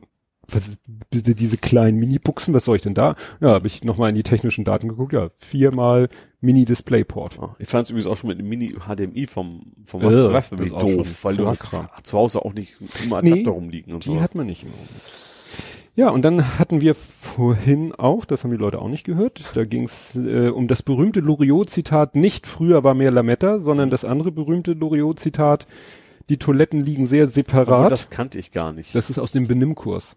was 0.50 0.66
ist, 0.68 0.80
bitte 1.10 1.34
diese 1.34 1.58
kleinen 1.58 1.98
Mini-Buchsen, 1.98 2.54
was 2.54 2.64
soll 2.64 2.76
ich 2.76 2.82
denn 2.82 2.94
da? 2.94 3.16
Ja, 3.40 3.50
habe 3.50 3.66
ich 3.66 3.84
nochmal 3.84 4.08
in 4.10 4.14
die 4.14 4.22
technischen 4.22 4.64
Daten 4.64 4.88
geguckt, 4.88 5.12
ja, 5.12 5.28
viermal 5.38 6.08
Mini-Displayport. 6.40 7.36
Ja, 7.36 7.54
Ich 7.58 7.68
fand 7.68 7.84
es 7.84 7.90
übrigens 7.90 8.10
auch 8.10 8.16
schon 8.16 8.28
mit 8.28 8.38
dem 8.38 8.48
Mini-HDMI 8.48 9.26
vom, 9.26 9.72
vom 9.84 10.02
Ja, 10.02 10.26
Raspberry 10.28 10.70
das 10.70 10.78
doof, 10.80 11.06
schon 11.06 11.16
weil 11.22 11.36
du 11.36 11.46
hast 11.46 11.70
Kram. 11.70 11.86
zu 12.02 12.16
Hause 12.18 12.44
auch 12.44 12.54
nicht 12.54 12.80
immer 13.04 13.20
Nee, 13.22 13.32
Adapter 13.32 13.50
rumliegen 13.50 13.92
und 13.94 14.04
Die 14.04 14.10
so. 14.14 14.20
hat 14.20 14.34
man 14.34 14.46
nicht 14.46 14.62
im 14.62 14.70
Moment. 14.70 14.88
Ja, 15.96 16.10
und 16.10 16.24
dann 16.24 16.58
hatten 16.60 16.80
wir 16.80 16.94
vorhin 16.94 17.92
auch, 17.92 18.24
das 18.24 18.44
haben 18.44 18.52
die 18.52 18.56
Leute 18.56 18.80
auch 18.80 18.88
nicht 18.88 19.02
gehört, 19.04 19.42
da 19.56 19.64
ging 19.64 19.82
es 19.84 20.14
äh, 20.14 20.48
um 20.48 20.68
das 20.68 20.82
berühmte 20.84 21.18
Loriot-Zitat, 21.20 22.14
nicht 22.14 22.46
früher 22.46 22.84
war 22.84 22.94
mehr 22.94 23.10
Lametta, 23.10 23.58
sondern 23.58 23.90
das 23.90 24.04
andere 24.04 24.30
berühmte 24.30 24.74
Loriot-Zitat, 24.74 25.66
die 26.28 26.36
Toiletten 26.36 26.84
liegen 26.84 27.06
sehr 27.06 27.26
separat. 27.26 27.90
das 27.90 28.10
kannte 28.10 28.38
ich 28.38 28.52
gar 28.52 28.72
nicht. 28.72 28.94
das 28.94 29.10
ist 29.10 29.18
aus 29.18 29.32
dem 29.32 29.48
Benimmkurs. 29.48 30.16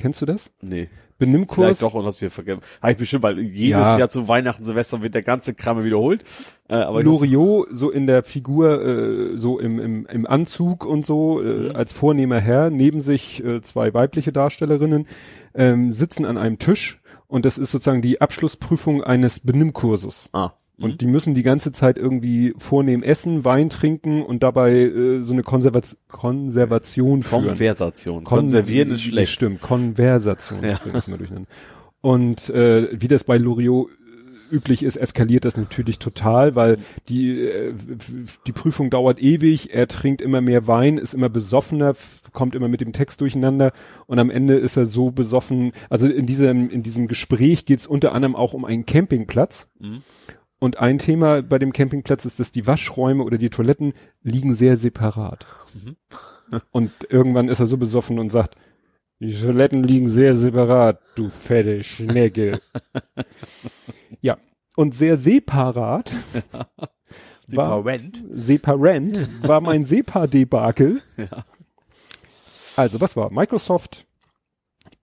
Kennst 0.00 0.20
du 0.22 0.26
das? 0.26 0.50
nee. 0.62 0.88
Benimmkurs? 1.18 1.56
Vielleicht 1.78 1.82
doch 1.82 1.92
und 1.92 2.06
hab's 2.06 2.22
wieder 2.22 2.30
vergessen. 2.30 2.62
Habe 2.80 2.92
ich 2.92 2.98
bestimmt, 2.98 3.22
weil 3.24 3.38
jedes 3.38 3.88
Ja. 3.88 3.98
Jahr 3.98 4.08
zu 4.08 4.26
Weihnachten, 4.26 4.64
Silvester 4.64 5.02
wird 5.02 5.14
der 5.14 5.22
ganze 5.22 5.52
Kram 5.52 5.84
wiederholt. 5.84 6.24
Äh, 6.66 6.76
aber 6.76 7.02
Loriot 7.02 7.68
so 7.70 7.90
in 7.90 8.06
der 8.06 8.22
Figur, 8.22 8.80
äh, 8.82 9.36
so 9.36 9.58
im, 9.58 9.78
im, 9.78 10.06
im 10.06 10.26
Anzug 10.26 10.86
und 10.86 11.04
so, 11.04 11.42
äh, 11.42 11.72
als 11.74 11.92
vornehmer 11.92 12.40
Herr, 12.40 12.70
neben 12.70 13.02
sich 13.02 13.44
äh, 13.44 13.60
zwei 13.60 13.92
weibliche 13.92 14.32
Darstellerinnen, 14.32 15.06
ähm, 15.52 15.92
sitzen 15.92 16.24
an 16.24 16.38
einem 16.38 16.58
Tisch 16.58 17.02
und 17.26 17.44
das 17.44 17.58
ist 17.58 17.70
sozusagen 17.70 18.00
die 18.00 18.22
Abschlussprüfung 18.22 19.04
eines 19.04 19.40
Benimmkursus. 19.40 20.30
ah. 20.32 20.52
Und 20.80 21.02
die 21.02 21.06
müssen 21.06 21.34
die 21.34 21.42
ganze 21.42 21.72
Zeit 21.72 21.98
irgendwie 21.98 22.54
vornehm 22.56 23.02
essen, 23.02 23.44
Wein 23.44 23.68
trinken 23.68 24.22
und 24.22 24.42
dabei 24.42 24.72
äh, 24.76 25.22
so 25.22 25.34
eine 25.34 25.42
Konserva 25.42 25.82
Konservation 26.08 27.22
führen. 27.22 27.48
Konversation. 27.48 28.24
Kon- 28.24 28.38
Konservieren 28.38 28.90
ist 28.90 29.02
schlecht. 29.02 29.32
Stimmt, 29.32 29.60
Konversation. 29.60 30.64
Ja. 30.64 30.80
Und 32.00 32.48
äh, 32.50 32.88
wie 32.98 33.08
das 33.08 33.24
bei 33.24 33.36
Loriot 33.36 33.90
äh, 33.90 34.54
üblich 34.56 34.82
ist, 34.82 34.96
eskaliert 34.96 35.44
das 35.44 35.58
natürlich 35.58 35.98
total, 35.98 36.54
weil 36.56 36.78
die, 37.08 37.38
äh, 37.38 37.74
die 38.46 38.52
Prüfung 38.52 38.88
dauert 38.88 39.20
ewig, 39.20 39.74
er 39.74 39.86
trinkt 39.86 40.22
immer 40.22 40.40
mehr 40.40 40.66
Wein, 40.66 40.96
ist 40.96 41.12
immer 41.12 41.28
besoffener, 41.28 41.94
kommt 42.32 42.54
immer 42.54 42.68
mit 42.68 42.80
dem 42.80 42.92
Text 42.92 43.20
durcheinander 43.20 43.72
und 44.06 44.18
am 44.18 44.30
Ende 44.30 44.56
ist 44.56 44.78
er 44.78 44.86
so 44.86 45.10
besoffen. 45.10 45.72
Also 45.90 46.06
in 46.06 46.24
diesem, 46.24 46.70
in 46.70 46.82
diesem 46.82 47.06
Gespräch 47.06 47.66
geht 47.66 47.80
es 47.80 47.86
unter 47.86 48.12
anderem 48.12 48.34
auch 48.34 48.54
um 48.54 48.64
einen 48.64 48.86
Campingplatz. 48.86 49.68
Mhm. 49.78 49.98
Und 50.60 50.78
ein 50.78 50.98
Thema 50.98 51.42
bei 51.42 51.58
dem 51.58 51.72
Campingplatz 51.72 52.24
ist, 52.24 52.38
dass 52.38 52.52
die 52.52 52.66
Waschräume 52.66 53.24
oder 53.24 53.38
die 53.38 53.50
Toiletten 53.50 53.94
liegen 54.22 54.54
sehr 54.54 54.76
separat. 54.76 55.46
und 56.70 56.92
irgendwann 57.08 57.48
ist 57.48 57.60
er 57.60 57.66
so 57.66 57.76
besoffen 57.78 58.18
und 58.18 58.30
sagt, 58.30 58.56
die 59.20 59.32
Toiletten 59.34 59.82
liegen 59.82 60.06
sehr 60.08 60.36
separat, 60.36 61.00
du 61.16 61.28
fette 61.28 61.82
Schnecke. 61.82 62.60
ja. 64.20 64.38
Und 64.76 64.94
sehr 64.94 65.16
separat, 65.16 66.12
war, 67.48 67.76
Separent. 67.78 68.24
separent, 68.32 69.28
war 69.42 69.60
mein 69.60 69.84
Sepa-Debakel. 69.84 71.02
Ja. 71.16 71.44
Also, 72.76 73.00
was 73.00 73.16
war? 73.16 73.30
Microsoft, 73.32 74.06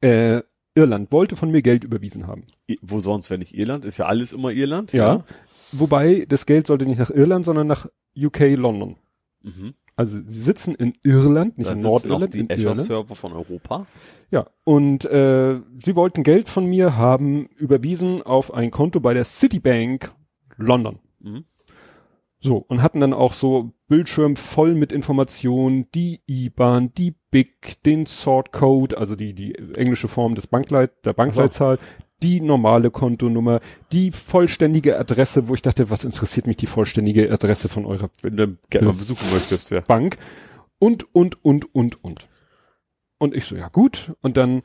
äh, 0.02 0.41
Irland 0.74 1.12
wollte 1.12 1.36
von 1.36 1.52
mir 1.52 1.62
Geld 1.62 1.84
überwiesen 1.84 2.28
haben. 2.28 2.46
I- 2.70 2.80
Wo 2.82 3.00
sonst, 3.00 3.30
wenn 3.30 3.39
nicht 3.39 3.54
Irland? 3.56 3.84
Ist 3.86 3.98
ja 3.98 4.06
alles 4.06 4.32
immer 4.34 4.52
Irland. 4.52 4.93
Ja. 4.93 5.26
Wobei 5.71 6.25
das 6.27 6.45
Geld 6.45 6.67
sollte 6.67 6.86
nicht 6.86 6.99
nach 6.99 7.12
Irland, 7.12 7.45
sondern 7.45 7.67
nach 7.67 7.88
UK 8.15 8.56
London. 8.56 8.97
Mhm. 9.41 9.73
Also 9.95 10.19
sie 10.25 10.41
sitzen 10.41 10.75
in 10.75 10.93
Irland, 11.03 11.58
nicht 11.58 11.69
Dann 11.69 11.80
in 11.80 11.84
Nordirland, 11.84 12.34
die 12.34 12.41
in 12.41 12.51
Azure 12.51 12.69
Irland. 12.69 12.88
Server 12.88 13.15
von 13.15 13.34
Europa. 13.34 13.88
Ja, 14.30 14.47
und 14.63 15.06
äh, 15.06 15.60
sie 15.80 15.95
wollten 15.95 16.21
Geld 16.21 16.49
von 16.49 16.67
mir 16.67 16.97
haben 16.97 17.47
überwiesen 17.58 18.21
auf 18.21 18.53
ein 18.53 18.69
Konto 18.69 18.99
bei 18.99 19.15
der 19.15 19.25
Citibank 19.25 20.13
London. 20.58 20.99
Mhm. 21.19 21.45
So, 22.39 22.58
und 22.58 22.84
hatten 22.84 22.99
dann 22.99 23.13
auch 23.13 23.34
so 23.34 23.71
Bildschirm 23.88 24.36
voll 24.36 24.75
mit 24.75 24.91
Informationen, 24.91 25.88
die 25.95 26.21
IBAN, 26.27 26.93
die 26.93 27.15
BIC, 27.32 27.82
den 27.84 28.06
Sort 28.06 28.51
Code, 28.51 28.95
also 28.97 29.15
die, 29.15 29.34
die 29.34 29.56
englische 29.75 30.08
Form 30.08 30.36
des 30.36 30.45
Bankleit, 30.45 31.03
der 31.06 31.13
Bankleitzahl, 31.13 31.80
die 32.23 32.41
normale 32.41 32.91
Kontonummer, 32.91 33.60
die 33.91 34.12
vollständige 34.12 34.97
Adresse, 34.97 35.47
wo 35.47 35.53
ich 35.53 35.62
dachte, 35.62 35.89
was 35.89 36.03
interessiert 36.03 36.47
mich 36.47 36.58
die 36.58 36.67
vollständige 36.67 37.32
Adresse 37.32 37.69
von 37.69 37.86
eurer 37.86 38.10
Wenn 38.21 38.38
du 38.38 38.58
gerne 38.69 38.93
besuchen 38.93 39.27
möchtest, 39.32 39.71
ja. 39.71 39.82
Bank 39.82 40.17
und, 40.80 41.13
und, 41.13 41.43
und, 41.43 41.73
und, 41.73 42.03
und. 42.03 42.27
Und 43.19 43.36
ich 43.36 43.45
so, 43.45 43.56
ja 43.56 43.69
gut. 43.69 44.13
Und 44.21 44.38
dann 44.38 44.62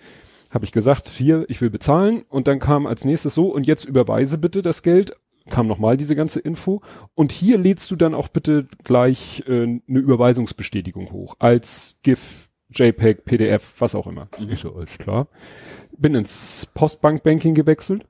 habe 0.51 0.65
ich 0.65 0.73
gesagt, 0.73 1.09
hier, 1.09 1.45
ich 1.49 1.61
will 1.61 1.71
bezahlen. 1.71 2.23
Und 2.29 2.49
dann 2.49 2.59
kam 2.59 2.87
als 2.87 3.05
nächstes 3.05 3.35
so, 3.35 3.47
und 3.49 3.67
jetzt 3.67 3.85
überweise 3.85 4.38
bitte 4.38 4.62
das 4.62 4.83
Geld. 4.83 5.17
Kam 5.51 5.67
nochmal 5.67 5.97
diese 5.97 6.15
ganze 6.15 6.41
Info. 6.41 6.83
Und 7.15 7.33
hier 7.33 7.59
lädst 7.59 7.91
du 7.91 7.97
dann 7.97 8.15
auch 8.15 8.29
bitte 8.29 8.69
gleich 8.85 9.43
äh, 9.49 9.62
eine 9.62 9.81
Überweisungsbestätigung 9.87 11.11
hoch. 11.11 11.35
Als 11.38 11.97
GIF, 12.03 12.51
JPEG, 12.73 13.25
PDF, 13.25 13.75
was 13.81 13.95
auch 13.95 14.07
immer. 14.07 14.29
Ich 14.49 14.61
so, 14.61 14.75
alles 14.75 14.99
klar. 14.99 15.29
Bin 15.97 16.15
ins 16.15 16.67
Postbank-Banking 16.75 17.55
gewechselt 17.55 18.07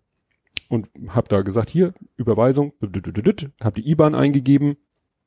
und 0.68 0.88
habe 1.08 1.28
da 1.28 1.42
gesagt, 1.42 1.70
hier, 1.70 1.92
Überweisung, 2.16 2.72
habe 2.80 3.80
die 3.80 3.90
IBAN 3.90 4.14
eingegeben, 4.14 4.76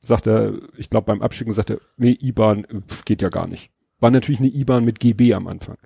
sagt 0.01 0.27
er, 0.27 0.53
ich 0.77 0.89
glaube 0.89 1.05
beim 1.05 1.21
Abschicken 1.21 1.53
sagt 1.53 1.69
er, 1.69 1.79
nee, 1.97 2.17
IBAN 2.19 2.65
pf, 2.87 3.05
geht 3.05 3.21
ja 3.21 3.29
gar 3.29 3.47
nicht. 3.47 3.71
War 3.99 4.11
natürlich 4.11 4.39
eine 4.39 4.49
IBAN 4.49 4.85
mit 4.85 4.99
GB 4.99 5.33
am 5.33 5.47
Anfang. 5.47 5.77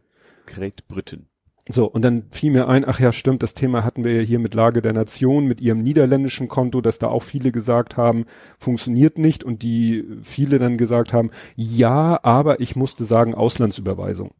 Great 0.45 0.87
Britain. 0.87 1.27
So, 1.71 1.85
und 1.85 2.01
dann 2.01 2.23
fiel 2.31 2.51
mir 2.51 2.67
ein, 2.67 2.83
ach 2.87 2.99
ja, 2.99 3.11
stimmt, 3.11 3.43
das 3.43 3.53
Thema 3.53 3.83
hatten 3.83 4.03
wir 4.03 4.13
ja 4.13 4.21
hier 4.21 4.39
mit 4.39 4.55
Lage 4.55 4.81
der 4.81 4.91
Nation, 4.93 5.45
mit 5.45 5.61
ihrem 5.61 5.83
niederländischen 5.83 6.47
Konto, 6.47 6.81
dass 6.81 6.97
da 6.97 7.07
auch 7.09 7.21
viele 7.21 7.51
gesagt 7.51 7.95
haben, 7.95 8.25
funktioniert 8.57 9.19
nicht 9.19 9.43
und 9.43 9.61
die 9.61 10.03
viele 10.23 10.57
dann 10.57 10.77
gesagt 10.79 11.13
haben, 11.13 11.29
ja, 11.55 12.19
aber 12.23 12.59
ich 12.59 12.75
musste 12.75 13.05
sagen 13.05 13.35
Auslandsüberweisung. 13.35 14.31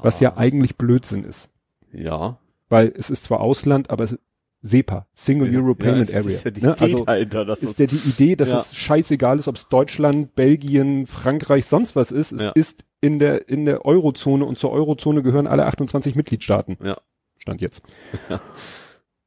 Was 0.00 0.20
ja 0.20 0.34
Ah. 0.34 0.38
eigentlich 0.38 0.76
Blödsinn 0.76 1.24
ist. 1.24 1.50
Ja. 1.92 2.38
Weil 2.68 2.92
es 2.96 3.10
ist 3.10 3.24
zwar 3.24 3.40
Ausland, 3.40 3.90
aber 3.90 4.04
es 4.04 4.12
ist 4.12 4.20
SEPA, 4.62 5.06
Single 5.14 5.54
Euro 5.56 5.74
Payment 5.74 6.10
ja, 6.10 6.16
Area. 6.18 6.28
Ist 6.30 6.44
ja 6.44 6.50
die 6.52 6.60
ne? 6.62 6.72
Idee 6.74 6.84
Also 6.84 7.04
dahinter, 7.04 7.44
dass 7.44 7.62
ist 7.62 7.78
ja 7.80 7.86
die 7.86 8.08
Idee, 8.08 8.36
dass 8.36 8.48
Ja. 8.50 8.58
es 8.60 8.74
scheißegal 8.76 9.38
ist, 9.38 9.48
ob 9.48 9.56
es 9.56 9.68
Deutschland, 9.68 10.34
Belgien, 10.36 11.06
Frankreich, 11.06 11.66
sonst 11.66 11.96
was 11.96 12.12
ist. 12.12 12.32
Es 12.32 12.42
Ja. 12.42 12.50
ist 12.50 12.84
in 13.00 13.18
der, 13.18 13.48
in 13.48 13.64
der 13.64 13.84
Eurozone 13.84 14.44
und 14.44 14.58
zur 14.58 14.70
Eurozone 14.72 15.22
gehören 15.22 15.46
alle 15.46 15.66
28 15.66 16.14
Mitgliedstaaten. 16.14 16.76
Ja. 16.82 16.96
Stand 17.38 17.60
jetzt. 17.60 17.82
Ja. 18.28 18.40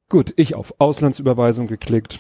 Gut, 0.10 0.34
ich 0.36 0.56
auf 0.56 0.74
Auslandsüberweisung 0.80 1.68
geklickt. 1.68 2.20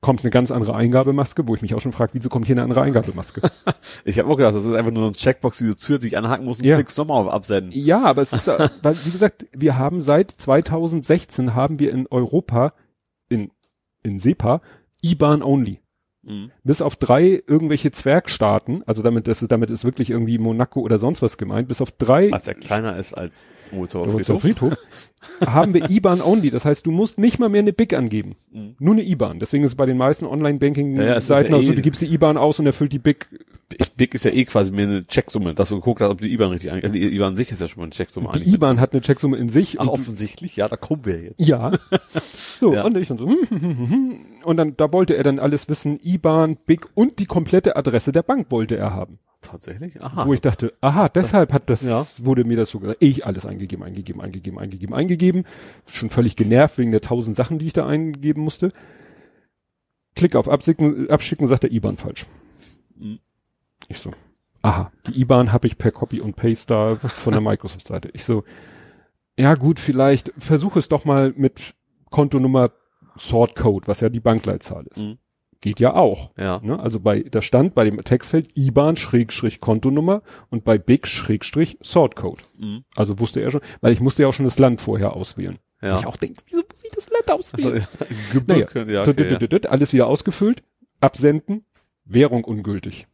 Kommt 0.00 0.20
eine 0.20 0.30
ganz 0.30 0.52
andere 0.52 0.76
Eingabemaske, 0.76 1.48
wo 1.48 1.56
ich 1.56 1.62
mich 1.62 1.74
auch 1.74 1.80
schon 1.80 1.90
frage, 1.90 2.12
wieso 2.14 2.28
kommt 2.28 2.46
hier 2.46 2.54
eine 2.54 2.62
andere 2.62 2.82
Eingabemaske? 2.82 3.40
ich 4.04 4.18
habe 4.20 4.28
auch 4.30 4.36
gedacht, 4.36 4.54
das 4.54 4.64
ist 4.64 4.72
einfach 4.74 4.92
nur 4.92 5.02
eine 5.04 5.12
Checkbox, 5.12 5.58
die 5.58 5.66
du 5.66 5.74
zusätzlich 5.74 6.16
anhaken 6.16 6.44
musst 6.44 6.60
und 6.60 6.68
Ja. 6.68 6.76
klickst 6.76 6.96
nochmal 6.98 7.24
auf 7.26 7.32
Absenden. 7.32 7.72
ja, 7.72 8.02
aber 8.04 8.22
es 8.22 8.32
ist, 8.32 8.46
weil, 8.82 8.96
wie 9.04 9.10
gesagt, 9.10 9.46
wir 9.52 9.76
haben 9.76 10.00
seit 10.00 10.30
2016 10.30 11.54
haben 11.54 11.80
wir 11.80 11.90
in 11.90 12.06
Europa, 12.06 12.74
in, 13.28 13.50
in 14.04 14.20
SEPA, 14.20 14.60
IBAN 15.02 15.42
only. 15.42 15.80
Mhm. 16.22 16.50
Bis 16.64 16.82
auf 16.82 16.96
drei 16.96 17.42
irgendwelche 17.46 17.90
Zwergstaaten, 17.90 18.82
also 18.86 19.02
damit, 19.02 19.28
das 19.28 19.42
ist, 19.42 19.52
damit 19.52 19.70
ist 19.70 19.84
wirklich 19.84 20.10
irgendwie 20.10 20.38
Monaco 20.38 20.80
oder 20.80 20.98
sonst 20.98 21.22
was 21.22 21.38
gemeint, 21.38 21.68
bis 21.68 21.80
auf 21.80 21.92
drei 21.92 22.30
Was 22.30 22.46
ja 22.46 22.54
kleiner 22.54 22.96
ist 22.98 23.14
als 23.14 23.48
Ohlzower 23.72 24.08
Friedhof, 24.08 24.42
Friedhof. 24.42 24.76
Haben 25.40 25.74
wir 25.74 25.88
IBAN 25.88 26.20
only. 26.20 26.50
Das 26.50 26.64
heißt, 26.64 26.86
du 26.86 26.90
musst 26.90 27.18
nicht 27.18 27.38
mal 27.38 27.48
mehr 27.48 27.60
eine 27.60 27.72
BIC 27.72 27.94
angeben. 27.94 28.36
Mhm. 28.50 28.74
Nur 28.78 28.94
eine 28.94 29.02
IBAN. 29.04 29.38
Deswegen 29.38 29.64
ist 29.64 29.72
es 29.72 29.76
bei 29.76 29.86
den 29.86 29.96
meisten 29.96 30.24
Ja, 30.24 30.28
ja, 30.30 30.34
Online-Banking-Seiten 30.34 31.52
ja 31.52 31.58
auch 31.58 31.62
so, 31.62 31.72
eh- 31.72 31.76
du 31.76 31.82
gibst 31.82 32.02
die 32.02 32.12
IBAN 32.12 32.36
aus 32.36 32.58
und 32.58 32.66
er 32.66 32.72
füllt 32.72 32.92
die 32.92 32.98
BIC. 32.98 33.26
Big 33.96 34.14
ist 34.14 34.24
ja 34.24 34.30
eh 34.30 34.44
quasi 34.46 34.72
mir 34.72 34.84
eine 34.84 35.06
Checksumme, 35.06 35.54
dass 35.54 35.68
du 35.68 35.74
geguckt 35.76 36.00
hast, 36.00 36.08
ob 36.10 36.20
die 36.20 36.32
IBAN 36.32 36.50
richtig 36.50 36.72
angeht. 36.72 36.94
Die 36.94 37.14
IBAN 37.14 37.28
an 37.28 37.36
sich 37.36 37.52
ist 37.52 37.60
ja 37.60 37.68
schon 37.68 37.80
mal 37.80 37.84
eine 37.84 37.92
Checksumme. 37.92 38.30
Die. 38.34 38.54
IBAN 38.54 38.80
hat 38.80 38.92
eine 38.92 39.02
Checksumme 39.02 39.36
in 39.36 39.48
sich. 39.50 39.78
Ach, 39.78 39.88
offensichtlich, 39.88 40.56
ja, 40.56 40.68
da 40.68 40.76
kommen 40.76 41.04
wir 41.04 41.20
jetzt. 41.20 41.46
Ja. 41.46 41.72
So, 42.34 42.72
Ja. 42.74 42.84
und 42.84 42.96
ich 42.96 43.06
dann 43.08 43.18
so, 43.18 43.28
hm, 43.28 43.36
hm, 43.48 43.60
hm, 43.60 43.78
hm, 43.78 43.90
hm. 43.90 44.20
und 44.44 44.56
dann, 44.56 44.76
da 44.76 44.92
wollte 44.92 45.16
er 45.16 45.22
dann 45.22 45.38
alles 45.38 45.68
wissen, 45.68 46.00
IBAN, 46.02 46.56
BIC 46.66 46.88
und 46.94 47.18
die 47.20 47.26
komplette 47.26 47.76
Adresse 47.76 48.10
der 48.10 48.22
Bank 48.22 48.50
wollte 48.50 48.76
er 48.76 48.92
haben. 48.94 49.18
Tatsächlich? 49.42 50.02
Aha. 50.02 50.26
Wo 50.26 50.32
ich 50.32 50.40
dachte, 50.40 50.72
aha, 50.80 51.08
deshalb 51.08 51.52
hat 51.52 51.70
das, 51.70 51.82
Ja. 51.82 52.06
wurde 52.16 52.42
mir 52.44 52.56
das 52.56 52.70
so 52.70 52.80
gesagt. 52.80 52.98
Ich 53.00 53.24
alles 53.26 53.46
eingegeben, 53.46 53.84
eingegeben, 53.84 54.20
eingegeben, 54.20 54.58
eingegeben, 54.58 54.94
eingegeben. 54.94 55.44
Schon 55.88 56.10
völlig 56.10 56.34
genervt 56.34 56.78
wegen 56.78 56.90
der 56.90 57.00
tausend 57.00 57.36
Sachen, 57.36 57.58
die 57.58 57.66
ich 57.66 57.72
da 57.74 57.86
eingeben 57.86 58.42
musste. 58.42 58.72
Klick 60.16 60.34
auf 60.34 60.48
Abschicken, 60.48 61.08
abschicken, 61.10 61.46
sagt 61.46 61.62
der 61.62 61.70
IBAN 61.72 61.96
falsch. 61.96 62.26
Mhm. 62.96 63.20
Ich 63.88 63.98
so, 63.98 64.10
aha, 64.62 64.92
die 65.06 65.20
IBAN 65.20 65.52
habe 65.52 65.66
ich 65.66 65.78
per 65.78 65.90
Copy 65.90 66.20
und 66.20 66.36
Paste 66.36 66.66
da 67.00 67.08
von 67.08 67.32
der 67.32 67.40
Microsoft-Seite. 67.50 68.10
Ich 68.12 68.24
so, 68.24 68.44
ja 69.38 69.54
gut, 69.54 69.80
vielleicht 69.80 70.32
versuche 70.38 70.78
es 70.78 70.88
doch 70.88 71.04
mal 71.04 71.32
mit 71.36 71.74
Kontonummer 72.10 72.70
Sort 73.16 73.56
Code, 73.56 73.86
was 73.86 74.00
ja 74.00 74.08
die 74.08 74.20
Bankleitzahl 74.20 74.86
ist. 74.90 74.98
Mhm. 74.98 75.18
Geht 75.60 75.80
ja 75.80 75.94
auch. 75.94 76.30
Ja. 76.36 76.60
Ne? 76.62 76.78
Also 76.78 77.00
bei, 77.00 77.22
da 77.22 77.42
stand 77.42 77.74
bei 77.74 77.84
dem 77.84 78.02
Textfeld 78.04 78.56
IBAN 78.56 78.94
Schrägstrich 78.94 79.60
Kontonummer 79.60 80.22
und 80.50 80.64
bei 80.64 80.78
BIC 80.78 81.06
Schrägstrich 81.08 81.78
Sort 81.82 82.14
Code. 82.14 82.42
Mhm. 82.56 82.84
Also 82.94 83.18
wusste 83.18 83.40
er 83.40 83.50
schon, 83.50 83.60
weil 83.80 83.92
ich 83.92 84.00
musste 84.00 84.22
ja 84.22 84.28
auch 84.28 84.32
schon 84.34 84.44
das 84.44 84.58
Land 84.60 84.80
vorher 84.80 85.14
auswählen. 85.14 85.58
Ja. 85.82 85.98
Ich 85.98 86.06
auch 86.06 86.16
denke, 86.16 86.42
wieso 86.46 86.62
muss 86.62 86.84
ich 86.84 86.90
das 86.90 87.08
Land 87.10 87.30
Also, 87.30 87.56
auswählen? 87.56 87.86
ja, 88.48 88.84
ja, 88.84 89.02
okay, 89.02 89.48
tut, 89.48 89.66
alles 89.66 89.92
wieder 89.92 90.06
ausgefüllt, 90.06 90.62
absenden, 91.00 91.64
Währung 92.04 92.44
ungültig. 92.44 93.06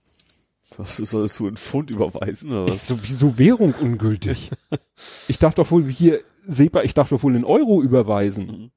Was 0.76 0.96
sollst 0.96 1.38
du 1.38 1.46
in 1.46 1.56
Pfund 1.56 1.90
überweisen 1.90 2.50
oder 2.50 2.66
was? 2.68 2.86
so, 2.86 3.02
wieso 3.02 3.38
Währung 3.38 3.74
ungültig? 3.80 4.50
ich 5.28 5.38
darf 5.38 5.54
doch 5.54 5.70
wohl 5.70 5.84
hier, 5.90 6.20
SEPA, 6.46 6.82
ich 6.82 6.94
darf 6.94 7.10
doch 7.10 7.22
wohl 7.22 7.36
in 7.36 7.44
Euro 7.44 7.82
überweisen. 7.82 8.46
Mhm. 8.46 8.70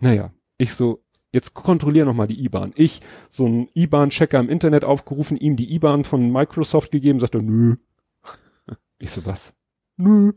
Naja, 0.00 0.32
ich 0.58 0.74
so, 0.74 1.02
jetzt 1.32 1.54
kontrollier 1.54 2.04
noch 2.04 2.14
mal 2.14 2.26
die 2.26 2.42
IBAN. 2.44 2.72
Ich, 2.76 3.00
so 3.28 3.46
ein 3.46 3.68
IBAN-Checker 3.74 4.38
im 4.38 4.48
Internet 4.48 4.84
aufgerufen, 4.84 5.36
ihm 5.36 5.56
die 5.56 5.72
IBAN 5.74 6.04
von 6.04 6.30
Microsoft 6.30 6.90
gegeben, 6.90 7.20
sagt 7.20 7.34
er, 7.34 7.42
nö. 7.42 7.76
Ich 8.98 9.10
so, 9.10 9.24
was? 9.24 9.54
Nö. 9.96 10.32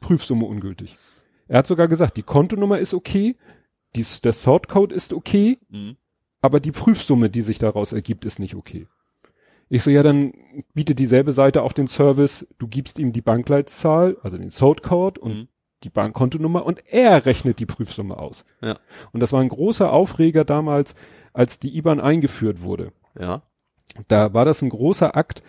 Prüfsumme 0.00 0.46
ungültig. 0.46 0.96
Er 1.48 1.58
hat 1.58 1.66
sogar 1.66 1.88
gesagt, 1.88 2.16
die 2.16 2.22
Kontonummer 2.22 2.78
ist 2.78 2.94
okay, 2.94 3.36
dies, 3.96 4.20
der 4.20 4.32
Sortcode 4.32 4.92
ist 4.92 5.12
okay, 5.12 5.58
Mhm. 5.68 5.96
aber 6.40 6.60
die 6.60 6.72
Prüfsumme, 6.72 7.28
die 7.30 7.42
sich 7.42 7.58
daraus 7.58 7.92
ergibt, 7.92 8.24
ist 8.24 8.38
nicht 8.38 8.54
okay. 8.54 8.86
Ich 9.70 9.82
so, 9.82 9.90
ja, 9.90 10.02
dann 10.02 10.32
bietet 10.74 10.98
dieselbe 10.98 11.32
Seite 11.32 11.62
auch 11.62 11.72
den 11.72 11.88
Service, 11.88 12.46
du 12.58 12.68
gibst 12.68 12.98
ihm 12.98 13.12
die 13.12 13.20
Bankleitzahl, 13.20 14.16
also 14.22 14.38
den 14.38 14.50
Sortcode 14.50 15.18
und 15.18 15.34
Mhm. 15.34 15.48
die 15.84 15.90
Bankkontonummer 15.90 16.64
und 16.64 16.82
er 16.86 17.26
rechnet 17.26 17.60
die 17.60 17.66
Prüfsumme 17.66 18.18
aus. 18.18 18.44
Ja. 18.62 18.78
Und 19.12 19.20
das 19.20 19.32
war 19.32 19.40
ein 19.40 19.48
großer 19.48 19.92
Aufreger 19.92 20.44
damals, 20.44 20.94
als 21.32 21.60
die 21.60 21.76
IBAN 21.76 22.00
eingeführt 22.00 22.62
wurde. 22.62 22.92
Ja. 23.18 23.42
Da 24.08 24.32
war 24.34 24.44
das 24.44 24.62
ein 24.62 24.70
großer 24.70 25.16
Akt. 25.16 25.42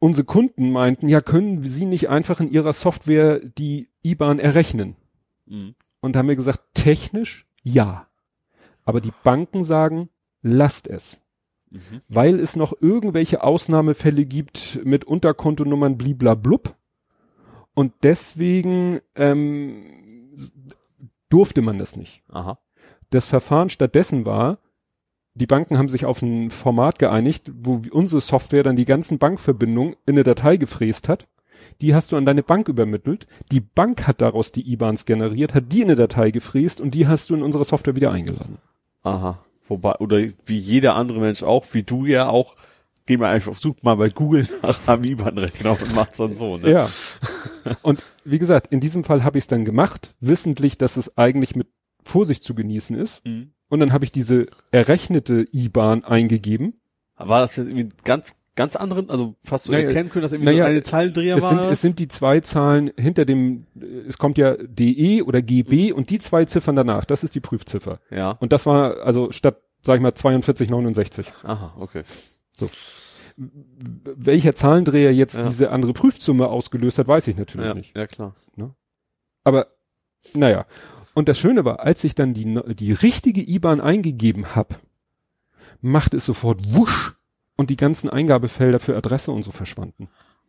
Unsere 0.00 0.24
Kunden 0.24 0.72
meinten, 0.72 1.08
ja, 1.08 1.20
können 1.20 1.62
Sie 1.62 1.86
nicht 1.86 2.08
einfach 2.10 2.40
in 2.40 2.50
Ihrer 2.50 2.72
Software 2.72 3.38
die 3.40 3.88
IBAN 4.02 4.40
errechnen? 4.40 4.96
Mhm. 5.46 5.74
Und 6.00 6.16
haben 6.16 6.28
wir 6.28 6.36
gesagt, 6.36 6.60
technisch 6.74 7.46
ja. 7.62 8.08
Aber 8.84 9.00
die 9.00 9.12
Banken 9.22 9.62
sagen, 9.62 10.08
lasst 10.42 10.88
es. 10.88 11.21
Mhm. 11.72 12.00
Weil 12.08 12.38
es 12.38 12.56
noch 12.56 12.74
irgendwelche 12.80 13.42
Ausnahmefälle 13.42 14.24
gibt 14.26 14.80
mit 14.84 15.04
Unterkontonummern 15.04 15.96
bliblablub. 15.96 16.76
Und 17.74 17.92
deswegen 18.02 19.00
ähm, 19.14 20.32
durfte 21.28 21.62
man 21.62 21.78
das 21.78 21.96
nicht. 21.96 22.22
Aha. 22.28 22.58
Das 23.10 23.26
Verfahren 23.26 23.70
stattdessen 23.70 24.26
war, 24.26 24.58
die 25.34 25.46
Banken 25.46 25.78
haben 25.78 25.88
sich 25.88 26.04
auf 26.04 26.20
ein 26.20 26.50
Format 26.50 26.98
geeinigt, 26.98 27.50
wo 27.54 27.80
unsere 27.90 28.20
Software 28.20 28.62
dann 28.62 28.76
die 28.76 28.84
ganzen 28.84 29.18
Bankverbindungen 29.18 29.96
in 30.04 30.14
eine 30.14 30.24
Datei 30.24 30.58
gefräst 30.58 31.08
hat. 31.08 31.26
Die 31.80 31.94
hast 31.94 32.12
du 32.12 32.16
an 32.16 32.26
deine 32.26 32.42
Bank 32.42 32.68
übermittelt. 32.68 33.26
Die 33.50 33.60
Bank 33.60 34.06
hat 34.06 34.20
daraus 34.20 34.52
die 34.52 34.70
IBANs 34.70 35.06
generiert, 35.06 35.54
hat 35.54 35.72
die 35.72 35.80
in 35.80 35.88
eine 35.88 35.96
Datei 35.96 36.30
gefräst 36.30 36.80
und 36.80 36.94
die 36.94 37.06
hast 37.06 37.30
du 37.30 37.34
in 37.34 37.42
unsere 37.42 37.64
Software 37.64 37.96
wieder 37.96 38.10
eingeladen. 38.10 38.58
Aha. 39.02 39.42
Wobei, 39.72 39.94
oder 39.96 40.18
wie 40.44 40.58
jeder 40.58 40.96
andere 40.96 41.18
Mensch 41.20 41.42
auch, 41.42 41.64
wie 41.72 41.82
du 41.82 42.04
ja 42.04 42.28
auch, 42.28 42.56
geh 43.06 43.16
mal 43.16 43.32
einfach, 43.32 43.56
such 43.56 43.82
mal 43.82 43.96
bei 43.96 44.10
Google 44.10 44.46
nach 44.62 44.86
einem 44.86 45.04
IBAN-Rechner 45.04 45.70
und 45.72 45.94
mach's 45.94 46.18
dann 46.18 46.34
so, 46.34 46.58
ne? 46.58 46.70
Ja. 46.70 46.88
und 47.82 48.02
wie 48.24 48.38
gesagt, 48.38 48.66
in 48.70 48.80
diesem 48.80 49.02
Fall 49.02 49.24
habe 49.24 49.38
ich 49.38 49.44
es 49.44 49.48
dann 49.48 49.64
gemacht, 49.64 50.14
wissentlich, 50.20 50.76
dass 50.76 50.98
es 50.98 51.16
eigentlich 51.16 51.56
mit 51.56 51.68
Vorsicht 52.04 52.42
zu 52.42 52.54
genießen 52.54 52.96
ist. 52.98 53.24
Mhm. 53.24 53.52
Und 53.68 53.80
dann 53.80 53.94
habe 53.94 54.04
ich 54.04 54.12
diese 54.12 54.48
errechnete 54.72 55.46
IBAN 55.50 56.04
eingegeben. 56.04 56.80
War 57.16 57.40
das 57.40 57.56
jetzt 57.56 57.68
irgendwie 57.68 57.88
ganz, 58.04 58.36
ganz 58.54 58.76
anderen, 58.76 59.08
also 59.10 59.34
hast 59.50 59.68
du 59.68 59.72
Naja, 59.72 59.86
erkennen 59.88 60.10
können, 60.10 60.22
dass 60.22 60.32
irgendwie 60.32 60.52
naja, 60.52 60.66
eine 60.66 60.82
Zahlendreher 60.82 61.36
Es 61.36 61.42
war? 61.42 61.50
sind, 61.58 61.72
es 61.72 61.80
sind 61.80 61.98
die 61.98 62.08
zwei 62.08 62.40
Zahlen 62.40 62.90
hinter 62.98 63.24
dem, 63.24 63.66
äh, 63.80 63.84
es 64.08 64.18
kommt 64.18 64.38
ja 64.38 64.56
DE 64.58 65.22
oder 65.22 65.40
GB 65.42 65.92
und 65.92 66.10
die 66.10 66.18
zwei 66.18 66.44
Ziffern 66.44 66.76
danach, 66.76 67.04
das 67.04 67.24
ist 67.24 67.34
die 67.34 67.40
Prüfziffer. 67.40 68.00
ja. 68.10 68.32
Und 68.32 68.52
das 68.52 68.66
war 68.66 68.98
also 69.02 69.32
statt, 69.32 69.62
sag 69.82 69.96
ich 69.96 70.02
mal, 70.02 70.12
4269. 70.14 71.32
Aha, 71.44 71.74
okay. 71.78 72.02
Welcher 73.36 74.54
Zahlendreher 74.54 75.12
jetzt 75.14 75.36
Ja. 75.36 75.42
diese 75.42 75.70
andere 75.70 75.92
Prüfsumme 75.94 76.46
ausgelöst 76.48 76.98
hat, 76.98 77.08
weiß 77.08 77.28
ich 77.28 77.36
natürlich 77.36 77.66
Ja, 77.66 77.74
nicht. 77.74 77.96
ja, 77.96 78.06
klar. 78.06 78.34
Aber 79.44 79.66
naja. 80.34 80.66
Und 81.14 81.28
das 81.28 81.36
Schöne 81.38 81.64
war, 81.64 81.80
als 81.80 82.04
ich 82.04 82.14
dann 82.14 82.32
die, 82.32 82.44
ne- 82.44 82.74
die 82.74 82.92
richtige 82.92 83.40
IBAN 83.42 83.80
eingegeben 83.80 84.54
habe, 84.54 84.76
machte 85.80 86.16
es 86.18 86.26
sofort 86.26 86.60
wusch 86.74 87.16
und 87.56 87.70
die 87.70 87.76
ganzen 87.76 88.08
Eingabefelder 88.10 88.78
für 88.78 88.96
Adresse 88.96 89.30
und 89.32 89.42
so 89.42 89.50
verschwanden. 89.52 90.08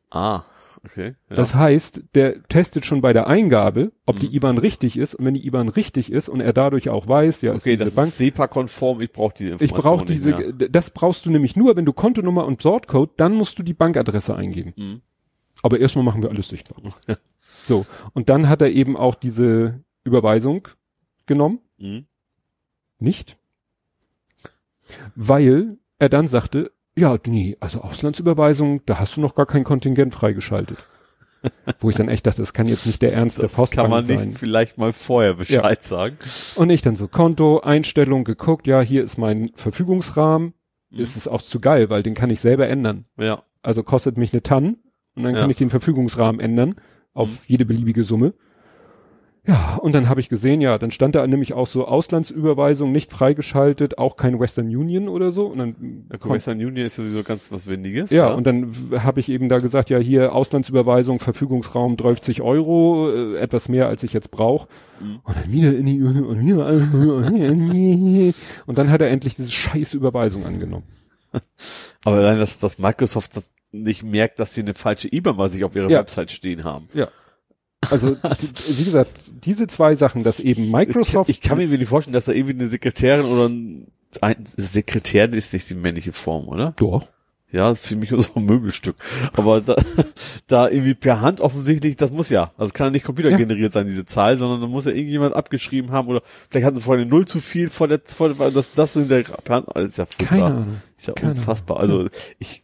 Ah, 0.10 0.44
okay. 0.86 1.16
Ja. 1.30 1.36
Das 1.36 1.56
heißt, 1.56 2.04
der 2.16 2.44
testet 2.44 2.86
schon 2.86 3.02
bei 3.02 3.14
der 3.14 3.28
Eingabe, 3.28 3.92
ob 4.06 4.16
Mhm. 4.18 4.20
die 4.22 4.36
IBAN 4.36 4.58
richtig 4.58 4.98
ist. 4.98 5.16
Und 5.16 5.26
wenn 5.26 5.34
die 5.34 5.46
IBAN 5.46 5.70
richtig 5.70 6.12
ist 6.12 6.30
und 6.30 6.40
er 6.42 6.54
dadurch 6.54 6.90
auch 6.90 7.08
weiß, 7.08 7.42
ja, 7.42 7.54
ist 7.54 7.64
okay, 7.64 7.72
diese 7.72 7.84
das 7.86 7.96
Bank. 7.96 8.08
ist 8.10 8.18
SEPA-konform, 8.18 9.02
ich 9.02 9.12
brauche 9.12 9.34
diese 9.38 9.56
Ich 9.56 9.62
Information 9.64 9.98
brauche 9.98 10.06
diese, 10.06 10.30
nicht 10.30 10.60
mehr. 10.60 10.70
das 10.70 10.90
brauchst 10.92 11.26
du 11.26 11.32
nämlich 11.32 11.56
nur, 11.56 11.76
wenn 11.76 11.86
du 11.86 11.94
Kontonummer 11.94 12.46
und 12.46 12.62
Sortcode, 12.62 13.12
dann 13.18 13.34
musst 13.36 13.58
du 13.60 13.64
die 13.64 13.74
Bankadresse 13.74 14.36
eingeben. 14.36 14.74
Mhm. 14.76 15.02
Aber 15.62 15.80
erstmal 15.80 16.04
machen 16.06 16.22
wir 16.24 16.30
alles 16.30 16.48
sichtbar. 16.50 16.78
Ja. 17.08 17.16
So. 17.66 17.86
Und 18.14 18.28
dann 18.28 18.50
hat 18.50 18.62
er 18.62 18.72
eben 18.72 18.98
auch 18.98 19.16
diese 19.16 19.80
Überweisung 20.04 20.68
genommen. 21.28 21.60
Mhm. 21.78 22.08
Nicht. 23.00 23.38
Weil 25.16 25.78
er 26.00 26.10
dann 26.10 26.28
sagte, 26.28 26.72
ja, 26.98 27.18
nee, 27.28 27.58
also 27.60 27.82
Auslandsüberweisung, 27.82 28.82
da 28.86 29.00
hast 29.00 29.18
du 29.18 29.22
noch 29.22 29.36
gar 29.36 29.46
kein 29.46 29.64
Kontingent 29.64 30.14
freigeschaltet. 30.14 30.78
Wo 31.82 31.90
ich 31.90 31.96
dann 31.98 32.08
echt 32.08 32.26
dachte, 32.26 32.42
das 32.42 32.54
kann 32.54 32.68
jetzt 32.70 32.86
nicht 32.86 33.02
der 33.02 33.12
Ernst 33.14 33.38
der 33.38 33.44
Das 33.44 33.56
Postbank 33.56 33.82
kann 33.84 33.92
man 33.92 34.06
nicht 34.06 34.18
sein. 34.20 34.32
vielleicht 34.34 34.78
mal 34.78 34.94
vorher 34.94 35.34
Bescheid 35.34 35.84
sagen. 35.84 36.18
Und 36.56 36.70
ich 36.70 36.82
dann 36.82 36.96
so 36.96 37.10
Konto, 37.10 37.60
Einstellung 37.60 38.24
geguckt, 38.24 38.66
ja, 38.66 38.80
hier 38.82 39.04
ist 39.04 39.18
mein 39.18 39.50
Verfügungsrahmen. 39.56 40.54
Mhm. 40.90 41.00
Ist 41.00 41.18
es 41.18 41.28
auch 41.28 41.42
zu 41.42 41.60
geil, 41.60 41.90
weil 41.90 42.02
den 42.02 42.14
kann 42.14 42.30
ich 42.30 42.40
selber 42.40 42.68
ändern. 42.70 43.06
Ja. 43.18 43.44
Also 43.62 43.84
kostet 43.84 44.18
mich 44.18 44.32
eine 44.32 44.42
Tann 44.42 44.78
und 45.16 45.24
dann 45.24 45.34
Ja. 45.36 45.42
kann 45.42 45.50
ich 45.50 45.58
den 45.58 45.70
Verfügungsrahmen 45.70 46.40
ändern 46.40 46.76
auf 47.14 47.28
Mhm. 47.30 47.38
jede 47.48 47.66
beliebige 47.66 48.04
Summe. 48.06 48.34
Ja, 49.46 49.76
und 49.82 49.92
dann 49.94 50.08
habe 50.08 50.22
ich 50.22 50.30
gesehen, 50.30 50.62
ja, 50.62 50.78
dann 50.78 50.90
stand 50.90 51.16
da 51.16 51.28
nämlich 51.28 51.52
auch 51.54 51.68
so 51.68 51.86
Auslandsüberweisung 51.86 52.94
nicht 52.94 53.12
freigeschaltet, 53.12 53.98
auch 53.98 54.16
kein 54.16 54.40
Western 54.40 54.68
Union 54.68 55.10
oder 55.10 55.34
so. 55.34 55.48
Und 55.48 55.58
dann 55.58 55.76
Der 56.10 56.18
kon- 56.18 56.32
Western 56.32 56.58
Union 56.60 56.78
ist 56.78 56.96
sowieso 56.96 57.24
ganz 57.24 57.52
was 57.52 57.68
Windiges. 57.68 58.10
ja, 58.10 58.32
und 58.34 58.48
dann 58.48 58.74
habe 59.00 59.20
ich 59.20 59.28
eben 59.28 59.50
da 59.50 59.58
gesagt, 59.60 59.90
ja, 59.90 59.98
hier 59.98 60.34
Auslandsüberweisung, 60.34 61.20
Verfügungsraum 61.20 61.98
30 61.98 62.42
Euro, 62.42 63.10
äh, 63.12 63.38
etwas 63.38 63.68
mehr 63.68 63.88
als 63.90 64.04
ich 64.04 64.14
jetzt 64.14 64.32
brauche. 64.32 64.70
Mhm. 65.02 65.20
Und 65.24 65.36
dann 65.36 65.52
wieder 65.52 65.76
in 65.76 65.86
die 65.88 66.02
und 66.02 66.40
wieder 66.48 66.68
und 68.66 68.78
dann 68.78 68.90
hat 68.90 69.02
er 69.02 69.10
endlich 69.10 69.36
diese 69.36 69.52
scheiß 69.52 69.94
Überweisung 69.94 70.46
angenommen. 70.46 70.86
Aber 72.06 72.18
allein, 72.18 72.38
dass, 72.40 72.60
dass 72.60 72.80
Microsoft 72.80 73.36
das 73.36 73.52
nicht 73.72 74.04
merkt, 74.04 74.40
dass 74.40 74.54
sie 74.54 74.62
eine 74.62 74.74
falsche 74.74 75.14
IBAN 75.14 75.36
bei 75.36 75.48
sich 75.50 75.64
auf 75.64 75.76
ihrer 75.76 75.90
Ja. 75.90 76.00
Website 76.00 76.32
stehen 76.32 76.64
haben. 76.64 76.88
Also 77.92 78.16
wie 78.70 78.84
gesagt, 78.84 79.12
diese 79.44 79.68
zwei 79.68 79.96
Sachen, 79.96 80.24
dass 80.24 80.40
eben 80.40 80.66
Ich, 80.66 80.72
Microsoft 80.72 81.30
ich 81.30 81.42
kann 81.42 81.58
mir 81.58 81.72
wirklich 81.72 81.90
vorstellen, 81.90 82.14
dass 82.14 82.26
da 82.26 82.32
irgendwie 82.32 82.54
eine 82.54 82.68
Sekretärin 82.68 83.26
oder 83.26 83.50
ein 83.50 83.88
ein 84.22 84.36
Sekretär 84.46 85.32
ist 85.34 85.54
nicht 85.54 85.70
die 85.70 85.76
männliche 85.76 86.12
Form, 86.12 86.48
oder? 86.48 86.74
Doch. 86.76 87.08
Ja, 87.52 87.76
für 87.76 87.96
mich 87.96 88.12
auch 88.12 88.36
ein 88.36 88.46
Möbelstück. 88.46 88.96
Aber 89.36 89.62
da, 89.62 89.76
da 90.48 90.68
irgendwie 90.68 90.96
per 90.96 91.22
Hand 91.22 91.40
offensichtlich, 91.40 91.96
das 91.96 92.12
muss 92.12 92.30
ja. 92.30 92.52
Also 92.58 92.74
kann 92.74 92.88
ja 92.88 92.92
nicht 92.92 93.06
computergeneriert 93.06 93.72
sein, 93.72 93.86
diese 93.86 94.06
Zahl, 94.06 94.38
sondern 94.38 94.60
da 94.60 94.68
muss 94.68 94.86
ja 94.86 94.92
irgendjemand 94.92 95.36
abgeschrieben 95.36 95.92
haben 95.92 96.08
oder 96.08 96.24
vielleicht 96.50 96.66
hatten 96.66 96.76
sie 96.76 96.82
vorher 96.82 97.04
eine 97.04 97.10
Null 97.10 97.28
zu 97.28 97.40
viel 97.40 97.70
vor 97.70 97.88
der, 97.88 98.02
vor 98.06 98.34
der 98.34 98.50
das, 98.50 98.74
das 98.74 98.96
in 98.96 99.08
der 99.08 99.22
per 99.22 99.58
Hand, 99.58 99.68
das 99.76 99.86
ist 99.86 99.98
ja 100.00 100.06
furchtbar. 100.06 100.28
Keine 100.28 100.46
Ahnung. 100.46 100.82
Ist 100.98 101.08
ja 101.08 101.14
Keine 101.14 101.34
unfassbar. 101.34 101.80
Also 101.80 102.08
ich 102.40 102.64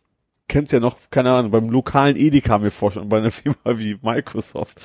kenn's 0.50 0.72
ja 0.74 0.82
noch, 0.82 0.98
keine 1.12 1.32
Ahnung, 1.32 1.52
beim 1.52 1.70
lokalen 1.70 2.18
Edeka 2.18 2.58
mir 2.58 2.72
vorstellen, 2.72 3.08
bei 3.08 3.20
einer 3.20 3.32
Firma 3.32 3.58
wie 3.66 3.98
Microsoft. 4.02 4.82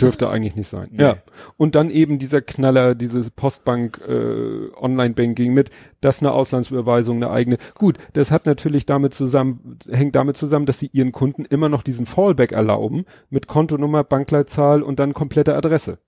Dürfte 0.00 0.30
eigentlich 0.30 0.56
nicht 0.56 0.68
sein. 0.68 0.88
Nee. 0.92 1.02
Ja. 1.02 1.16
Und 1.58 1.74
dann 1.74 1.90
eben 1.90 2.18
dieser 2.18 2.40
Knaller, 2.40 2.94
diese 2.94 3.30
Postbank 3.30 4.00
äh, 4.08 4.72
Online-Banking 4.80 5.52
mit, 5.52 5.70
das 6.00 6.20
eine 6.20 6.32
Auslandsüberweisung, 6.32 7.16
eine 7.16 7.30
eigene. 7.30 7.58
Gut, 7.74 7.98
das 8.14 8.30
hat 8.30 8.46
natürlich 8.46 8.86
damit 8.86 9.12
zusammen, 9.12 9.78
hängt 9.90 10.14
damit 10.16 10.38
zusammen, 10.38 10.64
dass 10.64 10.78
sie 10.78 10.88
ihren 10.92 11.12
Kunden 11.12 11.44
immer 11.44 11.68
noch 11.68 11.82
diesen 11.82 12.06
Fallback 12.06 12.52
erlauben 12.52 13.04
mit 13.28 13.46
Kontonummer, 13.48 14.04
Bankleitzahl 14.04 14.82
und 14.82 14.98
dann 14.98 15.12
komplette 15.12 15.54
Adresse. 15.54 15.98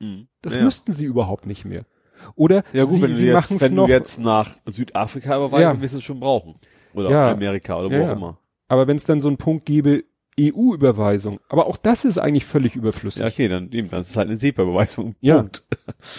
Das 0.40 0.54
ja. 0.54 0.62
müssten 0.62 0.92
sie 0.92 1.04
überhaupt 1.04 1.44
nicht 1.46 1.64
mehr. 1.66 1.84
Oder 2.34 2.64
Ja 2.72 2.84
gut, 2.84 2.94
sie, 2.96 3.02
wenn, 3.02 3.14
sie 3.14 3.26
jetzt, 3.26 3.60
wenn 3.60 3.74
noch, 3.74 3.86
du 3.86 3.92
jetzt 3.92 4.18
nach 4.20 4.54
Südafrika 4.66 5.36
überweisen, 5.36 5.76
Ja. 5.76 5.82
wirst 5.82 5.94
du 5.94 5.98
es 5.98 6.04
schon 6.04 6.20
brauchen. 6.20 6.54
Oder 6.94 7.10
Ja. 7.10 7.30
Amerika 7.32 7.78
oder 7.78 7.90
wo 7.90 7.94
Ja, 7.94 8.08
auch 8.08 8.16
immer. 8.16 8.38
Aber 8.68 8.86
wenn 8.86 8.96
es 8.96 9.04
dann 9.04 9.20
so 9.20 9.28
einen 9.28 9.36
Punkt 9.38 9.66
gäbe, 9.66 10.04
EU-Überweisung, 10.38 11.40
aber 11.48 11.66
auch 11.66 11.76
das 11.78 12.04
ist 12.04 12.18
eigentlich 12.18 12.44
völlig 12.44 12.76
überflüssig. 12.76 13.20
Ja, 13.22 13.28
okay, 13.28 13.48
dann 13.48 13.70
eben, 13.72 13.88
das 13.90 14.10
ist 14.10 14.16
halt 14.16 14.28
eine 14.28 14.36
SEPA-Beweisung. 14.36 15.16
Ja. 15.20 15.38
Punkt. 15.38 15.64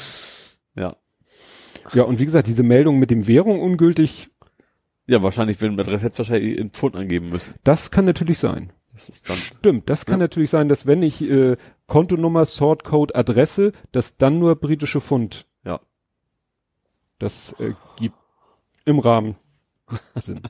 ja. 0.76 0.96
Ja, 1.94 2.04
und 2.04 2.20
wie 2.20 2.26
gesagt, 2.26 2.48
diese 2.48 2.64
Meldung 2.64 3.00
mit 3.00 3.12
dem 3.12 3.28
Währung 3.28 3.62
ungültig, 3.62 4.30
Ja, 5.06 5.22
wahrscheinlich, 5.24 5.62
wenn 5.62 5.80
Adresse 5.80 6.04
hätte 6.06 6.18
wahrscheinlich 6.18 6.58
in 6.58 6.70
Pfund 6.72 6.96
angeben 6.96 7.30
müssen. 7.30 7.54
das 7.64 7.92
kann 7.92 8.06
natürlich 8.06 8.40
sein. 8.40 8.74
Das 8.92 9.08
ist 9.10 9.30
dann, 9.30 9.38
Stimmt, 9.38 9.90
das 9.90 10.06
kann 10.08 10.16
Ja. 10.20 10.24
natürlich 10.26 10.50
sein, 10.50 10.68
dass 10.68 10.88
wenn 10.88 11.04
ich 11.04 11.22
äh, 11.30 11.56
Kontonummer, 11.86 12.46
Sortcode, 12.46 13.16
Adresse, 13.16 13.72
dass 13.92 14.18
dann 14.18 14.40
nur 14.40 14.56
britische 14.56 15.00
Pfund. 15.00 15.46
Ja. 15.64 15.80
Das 17.20 17.54
äh, 17.60 17.74
gibt 17.98 18.16
im 18.86 18.98
Rahmen 19.00 19.36
Sinn. 20.24 20.42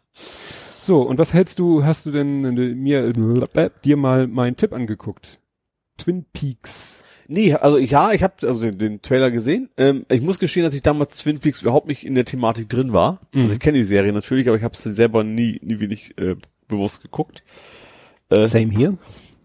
So, 0.87 1.01
und 1.01 1.17
was 1.17 1.33
hältst 1.33 1.59
du, 1.59 1.83
hast 1.83 2.05
du 2.05 2.11
denn 2.11 2.45
äh, 2.45 2.73
mir 2.73 3.13
äh, 3.55 3.69
dir 3.83 3.97
mal 3.97 4.25
meinen 4.25 4.55
Tipp 4.55 4.71
angeguckt? 4.71 5.41
Twin 5.97 6.23
Peaks. 6.31 7.03
nee, 7.27 7.53
also 7.53 7.77
ja, 7.77 8.13
ich 8.13 8.23
habe 8.23 8.35
also 8.43 8.61
den, 8.61 8.77
den 8.77 9.01
Trailer 9.01 9.29
gesehen. 9.29 9.69
Ähm, 9.75 10.05
ich 10.09 10.21
muss 10.21 10.39
gestehen, 10.39 10.63
dass 10.63 10.73
ich 10.73 10.83
damals 10.83 11.21
Twin 11.21 11.39
Peaks 11.39 11.61
überhaupt 11.61 11.89
nicht 11.89 12.05
in 12.05 12.15
der 12.15 12.23
Thematik 12.23 12.69
drin 12.69 12.93
war. 12.93 13.19
Mhm. 13.33 13.41
Also 13.41 13.55
ich 13.55 13.59
kenne 13.59 13.79
die 13.79 13.83
Serie 13.83 14.13
natürlich, 14.13 14.47
aber 14.47 14.55
ich 14.55 14.63
habe 14.63 14.75
es 14.75 14.81
selber 14.81 15.25
nie, 15.25 15.59
nie 15.61 15.81
wenig 15.81 16.17
äh, 16.21 16.35
bewusst 16.69 17.01
geguckt. 17.01 17.43
Äh, 18.29 18.47
Same 18.47 18.71
hier. 18.71 18.97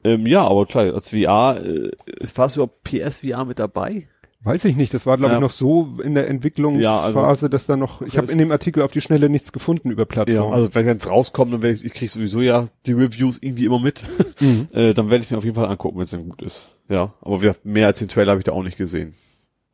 ähm, 0.05 0.28
ja, 0.28 0.47
aber 0.47 0.66
klar, 0.66 0.95
als 0.95 1.09
VR, 1.09 1.61
äh, 1.61 1.90
war 2.36 2.47
es 2.47 2.55
überhaupt 2.55 2.84
PSVR 2.84 3.45
mit 3.45 3.59
dabei? 3.59 4.07
Weiß 4.45 4.64
ich 4.64 4.76
nicht, 4.76 4.93
das 4.93 5.07
war 5.07 5.16
glaube 5.18 5.32
Ja. 5.34 5.38
ich 5.38 5.40
noch 5.43 5.53
so 5.53 6.01
in 6.03 6.14
der 6.14 6.28
Entwicklungsphase, 6.28 7.14
Ja, 7.14 7.24
also- 7.26 7.47
dass 7.49 7.66
da 7.66 7.76
noch, 7.76 8.03
ich 8.03 8.18
habe 8.18 8.30
in 8.32 8.38
dem 8.38 8.51
Artikel 8.51 8.82
auf 8.82 8.90
die 8.90 9.01
Schnelle 9.01 9.28
nichts 9.28 9.53
gefunden 9.53 9.90
über 9.90 10.05
Plattformen. 10.05 10.53
also 10.53 10.74
wenn 10.74 10.88
es 10.97 11.09
rauskommt, 11.09 11.53
dann 11.53 11.62
werde 11.62 11.76
ich, 11.76 11.84
ich 11.84 11.93
krieg 11.93 12.11
sowieso 12.11 12.40
ja 12.40 12.68
die 12.86 12.93
Reviews 12.93 13.38
irgendwie 13.40 13.66
immer 13.66 13.78
mit. 13.78 14.03
Mhm. 14.40 14.66
äh, 14.72 14.95
dann 14.95 15.11
werde 15.11 15.24
ich 15.24 15.30
mir 15.30 15.38
auf 15.38 15.45
jeden 15.45 15.55
Fall 15.55 15.66
angucken, 15.68 15.97
wenn 15.99 16.05
es 16.05 16.11
dann 16.11 16.28
gut 16.28 16.43
ist. 16.43 16.76
Ja, 16.88 17.14
aber 17.20 17.55
mehr 17.62 17.86
als 17.86 18.01
den 18.01 18.09
Trailer 18.09 18.30
habe 18.32 18.40
ich 18.40 18.45
da 18.45 18.53
auch 18.53 18.64
nicht 18.64 18.76
gesehen, 18.78 19.14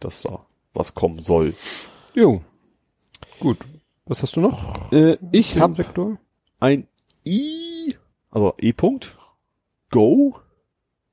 dass 0.01 0.23
da 0.23 0.41
was 0.75 0.95
kommen 0.95 1.23
soll. 1.23 1.55
Jo. 2.15 2.43
Gut. 3.41 3.59
Was 4.05 4.23
hast 4.23 4.37
du 4.37 4.41
noch? 4.41 4.93
Äh, 4.93 5.17
ich 5.33 5.59
habe 5.59 6.19
ein 6.61 6.87
i, 7.27 7.95
also 8.31 8.55
e-Punkt, 8.59 9.17
go, 9.91 10.37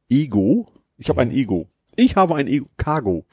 ego. 0.09 0.65
Ich 0.97 1.09
habe 1.09 1.21
ein 1.21 1.31
ego. 1.31 1.67
Ich 1.95 2.15
habe 2.15 2.35
ein 2.35 2.47
ego, 2.47 2.67
cargo. 2.77 3.25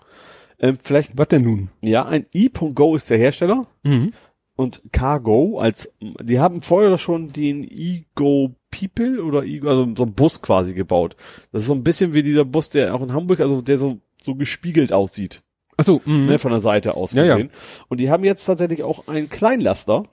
Ähm, 0.58 0.78
vielleicht, 0.82 1.16
Was 1.18 1.28
denn 1.28 1.42
nun? 1.42 1.70
ja, 1.80 2.04
ein 2.06 2.26
i.go 2.34 2.94
ist 2.94 3.10
der 3.10 3.18
Hersteller 3.18 3.66
Mhm. 3.82 4.12
und 4.56 4.82
cargo 4.92 5.58
als, 5.58 5.92
die 6.00 6.38
haben 6.38 6.60
vorher 6.60 6.96
schon 6.98 7.32
den 7.32 7.64
ego 7.64 8.54
people 8.70 9.22
oder 9.22 9.42
ego, 9.44 9.68
also 9.68 9.88
so 9.96 10.04
einen 10.04 10.14
Bus 10.14 10.40
quasi 10.40 10.72
gebaut. 10.74 11.16
Das 11.50 11.62
ist 11.62 11.68
so 11.68 11.74
ein 11.74 11.82
bisschen 11.82 12.14
wie 12.14 12.22
dieser 12.22 12.44
Bus, 12.44 12.70
der 12.70 12.94
auch 12.94 13.02
in 13.02 13.12
Hamburg, 13.12 13.40
also 13.40 13.60
der 13.60 13.76
so, 13.78 13.98
so 14.22 14.34
gespiegelt 14.34 14.92
aussieht. 14.92 15.42
Achso, 15.76 16.00
mhm. 16.04 16.26
ne, 16.26 16.38
von 16.38 16.52
der 16.52 16.60
Seite 16.60 16.94
aus 16.96 17.12
Ja, 17.12 17.24
ja. 17.24 17.34
gesehen. 17.34 17.50
Und 17.88 17.98
die 17.98 18.10
haben 18.10 18.24
jetzt 18.24 18.44
tatsächlich 18.44 18.82
auch 18.82 19.08
einen 19.08 19.28
Kleinlaster, 19.28 20.04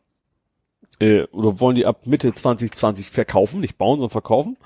äh, 1.00 1.24
oder 1.32 1.60
wollen 1.60 1.76
die 1.76 1.86
ab 1.86 2.08
Mitte 2.08 2.34
2020 2.34 3.10
verkaufen, 3.10 3.60
nicht 3.62 3.78
bauen, 3.78 4.00
sondern 4.00 4.10
verkaufen. 4.10 4.58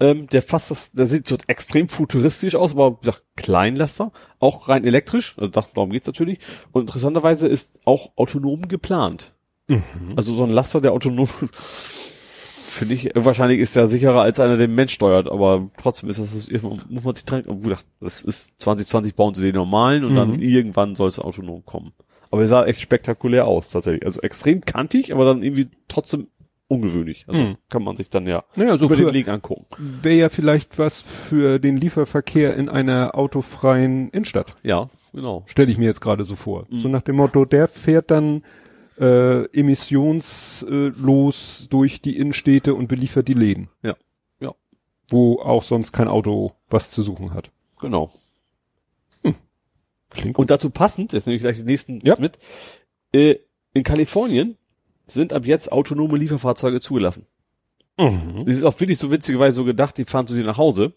Ähm, 0.00 0.26
der 0.28 0.42
fasst 0.42 0.70
das, 0.70 0.92
der 0.92 1.06
sieht 1.06 1.28
so 1.28 1.36
extrem 1.46 1.88
futuristisch 1.88 2.56
aus, 2.56 2.72
aber 2.72 2.92
wie 2.92 3.00
gesagt, 3.00 3.22
Kleinlaster, 3.36 4.10
auch 4.40 4.68
rein 4.68 4.84
elektrisch, 4.84 5.36
also 5.38 5.48
darum 5.50 5.90
geht's 5.90 6.06
natürlich. 6.06 6.38
Und 6.72 6.82
interessanterweise 6.82 7.46
ist 7.46 7.78
auch 7.84 8.10
autonom 8.16 8.62
geplant. 8.68 9.34
Mhm. 9.68 9.82
Also 10.16 10.34
so 10.34 10.42
ein 10.44 10.50
Laster, 10.50 10.80
der 10.80 10.92
autonom, 10.92 11.28
finde 12.72 12.94
ich, 12.94 13.10
wahrscheinlich 13.14 13.60
ist 13.60 13.76
der 13.76 13.88
sicherer 13.88 14.22
als 14.22 14.40
einer, 14.40 14.56
der 14.56 14.66
den 14.66 14.74
Mensch 14.74 14.92
steuert, 14.92 15.28
aber 15.30 15.70
trotzdem 15.80 16.08
ist 16.08 16.18
das, 16.18 16.48
muss 16.88 17.04
man 17.04 17.14
sich 17.14 17.24
dran, 17.24 17.44
wie 17.46 17.68
gesagt, 17.68 17.86
das 18.00 18.22
ist 18.22 18.52
2020 18.58 19.14
bauen 19.14 19.34
sie 19.34 19.42
den 19.42 19.54
normalen 19.54 20.04
und 20.04 20.14
dann 20.14 20.32
Mhm. 20.32 20.38
irgendwann 20.40 20.94
soll 20.94 21.08
es 21.08 21.18
autonom 21.18 21.64
kommen. 21.64 21.92
Aber 22.30 22.40
er 22.40 22.48
sah 22.48 22.64
echt 22.64 22.80
spektakulär 22.80 23.46
aus, 23.46 23.68
tatsächlich. 23.70 24.06
Also 24.06 24.22
extrem 24.22 24.62
kantig, 24.62 25.12
aber 25.12 25.26
dann 25.26 25.42
irgendwie 25.42 25.68
trotzdem 25.86 26.28
ungewöhnlich. 26.72 27.24
Also 27.28 27.42
Mhm. 27.42 27.56
kann 27.68 27.82
man 27.84 27.96
sich 27.96 28.10
dann 28.10 28.26
ja 28.26 28.44
Naja, 28.56 28.76
so 28.78 28.86
über 28.86 28.96
den 28.96 29.08
Link 29.08 29.28
angucken. 29.28 29.66
wäre 29.78 30.16
ja 30.16 30.28
vielleicht 30.28 30.78
was 30.78 31.02
für 31.02 31.58
den 31.58 31.76
Lieferverkehr 31.76 32.56
in 32.56 32.68
einer 32.68 33.16
autofreien 33.16 34.10
Innenstadt. 34.10 34.54
Ja, 34.62 34.88
genau. 35.12 35.44
Stelle 35.46 35.70
ich 35.70 35.78
mir 35.78 35.84
jetzt 35.86 36.00
gerade 36.00 36.24
so 36.24 36.36
vor. 36.36 36.66
Mhm. 36.70 36.80
So 36.80 36.88
nach 36.88 37.02
dem 37.02 37.16
Motto, 37.16 37.44
der 37.44 37.68
fährt 37.68 38.10
dann 38.10 38.42
äh, 38.98 39.44
emissionslos 39.58 41.66
durch 41.70 42.02
die 42.02 42.16
Innenstädte 42.18 42.74
und 42.74 42.88
beliefert 42.88 43.26
die 43.28 43.34
Läden. 43.34 43.68
Ja. 43.82 43.94
Ja. 44.40 44.52
Wo 45.08 45.40
auch 45.40 45.62
sonst 45.62 45.92
kein 45.92 46.08
Auto 46.08 46.52
was 46.68 46.90
zu 46.90 47.02
suchen 47.02 47.32
hat. 47.34 47.50
Genau. 47.80 48.12
Klingt 50.10 50.38
Und 50.38 50.50
dazu 50.50 50.68
passend, 50.68 51.14
jetzt 51.14 51.26
nehme 51.26 51.36
ich 51.36 51.42
gleich 51.42 51.56
den 51.56 51.64
nächsten 51.66 52.00
Ja. 52.04 52.16
mit, 52.18 52.38
äh, 53.14 53.36
in 53.72 53.82
Kalifornien 53.82 54.58
sind 55.12 55.32
ab 55.32 55.46
jetzt 55.46 55.70
autonome 55.72 56.16
Lieferfahrzeuge 56.18 56.80
zugelassen. 56.80 57.26
Mhm. 57.98 58.44
Das 58.46 58.56
ist 58.56 58.64
auch 58.64 58.78
wirklich 58.80 58.98
so 58.98 59.10
witzigerweise 59.12 59.56
so 59.56 59.64
gedacht, 59.64 59.98
die 59.98 60.04
fahren 60.04 60.26
zu 60.26 60.34
dir 60.34 60.44
nach 60.44 60.58
Hause. 60.58 60.92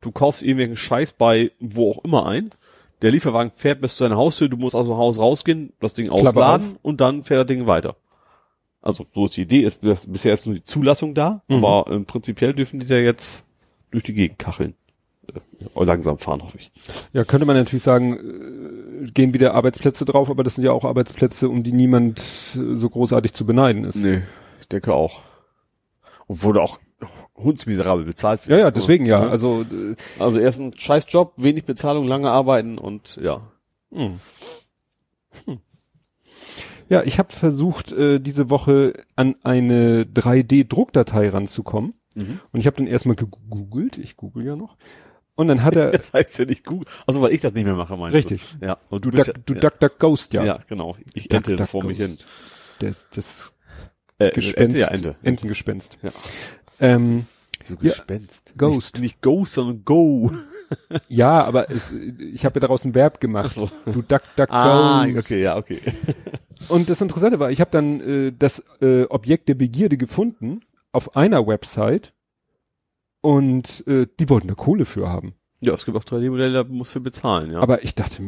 Du 0.00 0.10
kaufst 0.12 0.42
irgendwelchen 0.42 0.76
Scheiß 0.76 1.12
bei 1.12 1.52
wo 1.60 1.90
auch 1.90 2.04
immer 2.04 2.26
ein. 2.26 2.50
Der 3.02 3.10
Lieferwagen 3.10 3.50
fährt 3.52 3.80
bis 3.80 3.96
zu 3.96 4.04
deiner 4.04 4.16
Haustür, 4.16 4.48
du 4.48 4.56
musst 4.56 4.76
aus 4.76 4.86
dem 4.86 4.96
Haus 4.96 5.18
rausgehen, 5.18 5.72
das 5.80 5.92
Ding 5.94 6.06
Klappe 6.08 6.28
ausladen 6.28 6.76
und 6.82 7.00
dann 7.00 7.24
fährt 7.24 7.40
das 7.40 7.46
Ding 7.56 7.66
weiter. 7.66 7.96
Also 8.80 9.06
so 9.14 9.26
ist 9.26 9.36
die 9.36 9.42
Idee. 9.42 9.60
Ist- 9.62 9.80
Bisher 10.12 10.32
ist 10.32 10.46
nur 10.46 10.54
die 10.56 10.62
Zulassung 10.64 11.14
da, 11.14 11.42
Mhm. 11.48 11.56
aber 11.64 11.90
ähm, 11.90 12.04
prinzipiell 12.04 12.52
dürfen 12.54 12.80
die 12.80 12.86
da 12.86 12.96
jetzt 12.96 13.44
durch 13.90 14.04
die 14.04 14.12
Gegend 14.12 14.38
kacheln. 14.38 14.74
Äh, 15.28 15.84
langsam 15.84 16.18
fahren, 16.18 16.42
hoffe 16.42 16.58
ich. 16.58 16.72
Ja, 17.12 17.24
könnte 17.24 17.46
man 17.46 17.56
natürlich 17.56 17.82
sagen, 17.82 19.04
äh, 19.04 19.10
gehen 19.10 19.34
wieder 19.34 19.54
Arbeitsplätze 19.54 20.04
drauf, 20.04 20.30
aber 20.30 20.42
das 20.42 20.56
sind 20.56 20.64
ja 20.64 20.72
auch 20.72 20.84
Arbeitsplätze, 20.84 21.48
um 21.48 21.62
die 21.62 21.72
niemand 21.72 22.20
äh, 22.56 22.76
so 22.76 22.88
großartig 22.90 23.32
zu 23.32 23.46
beneiden 23.46 23.84
ist. 23.84 23.96
Nee, 23.96 24.22
ich 24.60 24.68
denke 24.68 24.94
auch. 24.94 25.22
Und 26.26 26.42
wurde 26.42 26.62
auch 26.62 26.78
hundsmiserabel 27.36 28.04
bezahlt. 28.04 28.46
Ja, 28.46 28.58
ja, 28.58 28.70
deswegen 28.70 29.06
ja. 29.06 29.28
Also 29.28 29.62
äh, 29.62 29.96
Also 30.18 30.38
erst 30.38 30.60
ein 30.60 30.76
scheiß 30.76 31.06
Job, 31.08 31.34
wenig 31.36 31.64
Bezahlung, 31.64 32.06
lange 32.06 32.30
arbeiten 32.30 32.78
und 32.78 33.16
ja. 33.22 33.42
Hm. 33.90 34.20
Hm. 35.46 35.58
Ja, 36.88 37.02
ich 37.04 37.18
habe 37.18 37.32
versucht, 37.32 37.92
äh, 37.92 38.20
diese 38.20 38.50
Woche 38.50 38.92
an 39.16 39.36
eine 39.42 40.04
3D-Druckdatei 40.04 41.30
ranzukommen. 41.30 41.94
Mhm. 42.14 42.40
Und 42.52 42.60
ich 42.60 42.66
habe 42.66 42.76
dann 42.76 42.86
erstmal 42.86 43.16
gegoogelt, 43.16 43.96
ich 43.96 44.16
google 44.16 44.44
ja 44.44 44.56
noch. 44.56 44.76
Und 45.42 45.48
dann 45.48 45.62
hat 45.62 45.76
er, 45.76 45.90
Das 45.92 46.12
heißt 46.12 46.38
ja 46.38 46.44
nicht 46.46 46.64
gut. 46.64 46.86
Also 47.06 47.20
weil 47.20 47.32
ich 47.32 47.40
das 47.42 47.52
nicht 47.52 47.64
mehr 47.64 47.74
mache, 47.74 47.96
meinst 47.96 48.14
Richtig. 48.16 48.42
du? 48.60 48.66
Ja. 48.66 48.78
Und 48.88 49.04
du, 49.04 49.10
du 49.10 49.16
bist 49.16 49.28
duck, 49.28 49.36
ja, 49.36 49.42
du 49.46 49.54
ja. 49.54 49.60
duck, 49.60 49.80
duck, 49.80 49.98
ghost, 49.98 50.32
ja. 50.34 50.44
Ja, 50.44 50.58
genau. 50.68 50.96
Ich 51.14 51.28
Duck, 51.28 51.38
ente 51.38 51.56
duck, 51.56 51.68
vor 51.68 51.84
mich 51.84 51.98
hin. 51.98 52.06
ghost. 52.08 52.26
Der, 52.80 52.94
das 53.14 53.52
Äh, 54.18 54.30
Gespenst, 54.30 54.58
Ente, 54.76 54.78
ja, 54.78 54.88
Ente. 54.88 55.16
Entengespenst. 55.22 55.98
Ja. 56.02 56.10
Ähm, 56.80 57.26
So 57.62 57.74
Ja. 57.74 57.80
Gespenst. 57.80 58.54
Ghost. 58.56 58.94
Nicht, 58.94 59.02
nicht 59.02 59.20
Ghost, 59.22 59.54
sondern 59.54 59.84
Go. 59.84 60.30
ja, 61.08 61.44
aber 61.44 61.70
es, 61.70 61.92
ich 61.92 62.44
habe 62.44 62.56
ja 62.56 62.60
daraus 62.60 62.84
ein 62.84 62.94
Verb 62.94 63.20
gemacht. 63.20 63.46
Ach 63.48 63.52
so. 63.52 63.92
Du 63.92 64.02
duck, 64.02 64.22
duck, 64.36 64.50
Ah, 64.50 65.06
ghost. 65.06 65.26
okay, 65.30 65.42
ja, 65.42 65.56
okay. 65.56 65.78
Und 66.68 66.88
das 66.88 67.00
Interessante 67.00 67.38
war, 67.40 67.50
ich 67.50 67.60
habe 67.60 67.70
dann 67.72 68.00
äh, 68.00 68.32
das 68.38 68.62
äh, 68.80 69.04
Objekt 69.04 69.48
der 69.48 69.54
Begierde 69.54 69.96
gefunden 69.96 70.60
auf 70.92 71.16
einer 71.16 71.46
Website 71.46 72.12
und 73.22 73.82
äh, 73.86 74.06
die 74.20 74.28
wollten 74.28 74.48
da 74.48 74.54
Kohle 74.54 74.84
für 74.84 75.08
haben. 75.08 75.32
Ja, 75.64 75.72
es 75.74 75.84
gibt 75.86 75.96
auch 75.96 76.02
3D-Modelle, 76.02 76.52
da 76.52 76.64
muss 76.64 76.90
für 76.90 76.98
bezahlen, 77.00 77.52
ja. 77.52 77.60
Aber 77.60 77.84
ich 77.84 77.94
dachte, 77.94 78.20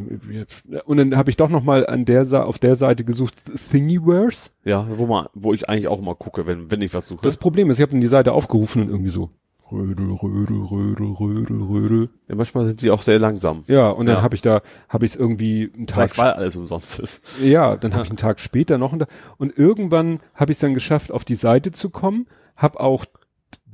und 0.85 0.97
dann 0.97 1.17
habe 1.17 1.29
ich 1.29 1.35
doch 1.35 1.49
noch 1.49 1.63
mal 1.63 1.85
an 1.85 2.05
der 2.05 2.25
auf 2.47 2.59
der 2.59 2.77
Seite 2.77 3.03
gesucht, 3.03 3.35
Thingiverse. 3.71 4.51
ja, 4.63 4.87
wo 4.97 5.05
man, 5.05 5.27
wo 5.33 5.53
ich 5.53 5.67
eigentlich 5.69 5.89
auch 5.89 5.99
mal 6.01 6.15
gucke, 6.15 6.47
wenn, 6.47 6.71
wenn 6.71 6.81
ich 6.81 6.93
was 6.93 7.07
suche. 7.07 7.19
Das 7.23 7.35
Problem 7.37 7.69
ist, 7.69 7.77
ich 7.77 7.81
habe 7.81 7.99
die 7.99 8.07
Seite 8.07 8.31
aufgerufen 8.31 8.81
und 8.83 8.89
irgendwie 8.89 9.09
so 9.09 9.29
Rödel, 9.71 10.11
Rödel, 10.11 10.61
Rödel, 10.61 11.07
Rödel, 11.07 11.61
Rödel. 11.63 12.09
ja, 12.29 12.35
manchmal 12.35 12.67
sind 12.67 12.79
sie 12.79 12.91
auch 12.91 13.01
sehr 13.01 13.17
langsam. 13.19 13.63
Ja, 13.67 13.89
und 13.89 14.05
dann 14.05 14.17
Ja. 14.17 14.21
habe 14.21 14.35
ich 14.35 14.41
da, 14.43 14.61
habe 14.87 15.03
ich 15.05 15.11
es 15.11 15.17
irgendwie 15.17 15.71
einen 15.75 15.87
Tag 15.87 16.11
Vielleicht 16.11 16.17
weil 16.19 16.31
alles 16.33 16.55
umsonst 16.55 16.99
ist. 16.99 17.41
Ja, 17.41 17.75
dann 17.75 17.93
habe 17.95 18.03
ich 18.05 18.11
einen 18.11 18.17
Tag 18.17 18.39
später 18.39 18.77
noch 18.77 18.91
einen 18.91 18.99
Tag, 18.99 19.09
und 19.37 19.57
irgendwann 19.57 20.19
habe 20.35 20.51
ich 20.51 20.57
es 20.57 20.61
dann 20.61 20.73
geschafft, 20.75 21.11
auf 21.11 21.25
die 21.25 21.35
Seite 21.35 21.71
zu 21.71 21.89
kommen, 21.89 22.27
habe 22.55 22.79
auch 22.79 23.05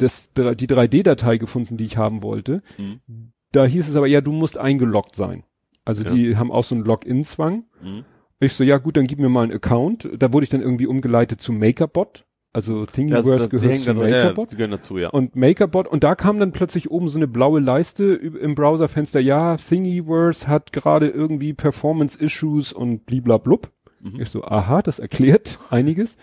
das, 0.02 0.32
die 0.34 0.68
3D-Datei 0.68 1.38
gefunden, 1.38 1.78
die 1.78 1.86
ich 1.86 1.98
haben 1.98 2.22
wollte. 2.22 2.62
Mhm. 2.78 3.32
Da 3.52 3.66
hieß 3.66 3.90
es 3.90 3.96
aber, 3.96 4.08
ja, 4.08 4.22
du 4.22 4.32
musst 4.32 4.58
eingeloggt 4.58 5.16
sein. 5.16 5.44
Also 5.86 6.04
Ja. 6.04 6.12
die 6.14 6.38
haben 6.38 6.52
auch 6.52 6.64
so 6.64 6.76
einen 6.76 6.84
Login-Zwang. 6.86 7.66
Mhm. 7.82 8.06
Ich 8.40 8.54
so, 8.54 8.64
ja 8.64 8.78
gut, 8.78 8.98
dann 8.98 9.08
gib 9.08 9.20
mir 9.20 9.30
mal 9.30 9.44
einen 9.44 9.54
Account. 9.54 10.10
Da 10.18 10.32
wurde 10.34 10.44
ich 10.46 10.50
dann 10.50 10.62
irgendwie 10.62 10.88
umgeleitet 10.88 11.42
zu 11.42 11.54
MakerBot. 11.54 12.26
Also 12.54 12.86
Thingiverse 12.86 13.48
gehört 13.48 13.80
zu 13.80 13.88
ja, 13.90 13.94
MakerBot. 13.94 14.52
die 14.52 14.56
gehören 14.56 14.72
dazu, 14.72 14.98
ja. 14.98 15.10
Und 15.10 15.36
MakerBot, 15.38 15.88
und 15.88 16.04
da 16.04 16.16
kam 16.16 16.38
dann 16.40 16.52
plötzlich 16.52 16.92
oben 16.92 17.08
so 17.08 17.18
eine 17.18 17.28
blaue 17.28 17.62
Leiste 17.62 18.04
im 18.14 18.56
Browserfenster, 18.56 19.22
ja, 19.22 19.56
Thingiverse 19.56 20.48
hat 20.48 20.74
gerade 20.74 21.08
irgendwie 21.08 21.54
Performance-Issues 21.54 22.74
und 22.74 23.06
bliblablub. 23.06 23.72
Mhm. 24.02 24.20
Ich 24.20 24.30
so, 24.30 24.44
aha, 24.44 24.82
das 24.82 25.00
erklärt 25.00 25.60
einiges. 25.70 26.18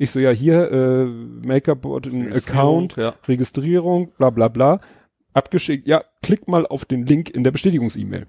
Ich 0.00 0.12
so, 0.12 0.18
ja, 0.18 0.30
hier, 0.30 0.72
äh, 0.72 1.06
Registrierung, 2.22 2.84
Account, 2.84 2.96
ja. 2.96 3.14
Registrierung, 3.28 4.12
bla 4.16 4.30
bla 4.30 4.48
bla. 4.48 4.80
Abgeschickt, 5.34 5.86
ja, 5.86 6.02
klick 6.22 6.48
mal 6.48 6.66
auf 6.66 6.86
den 6.86 7.04
Link 7.04 7.28
in 7.28 7.44
der 7.44 7.50
Bestätigungs-E-Mail. 7.50 8.26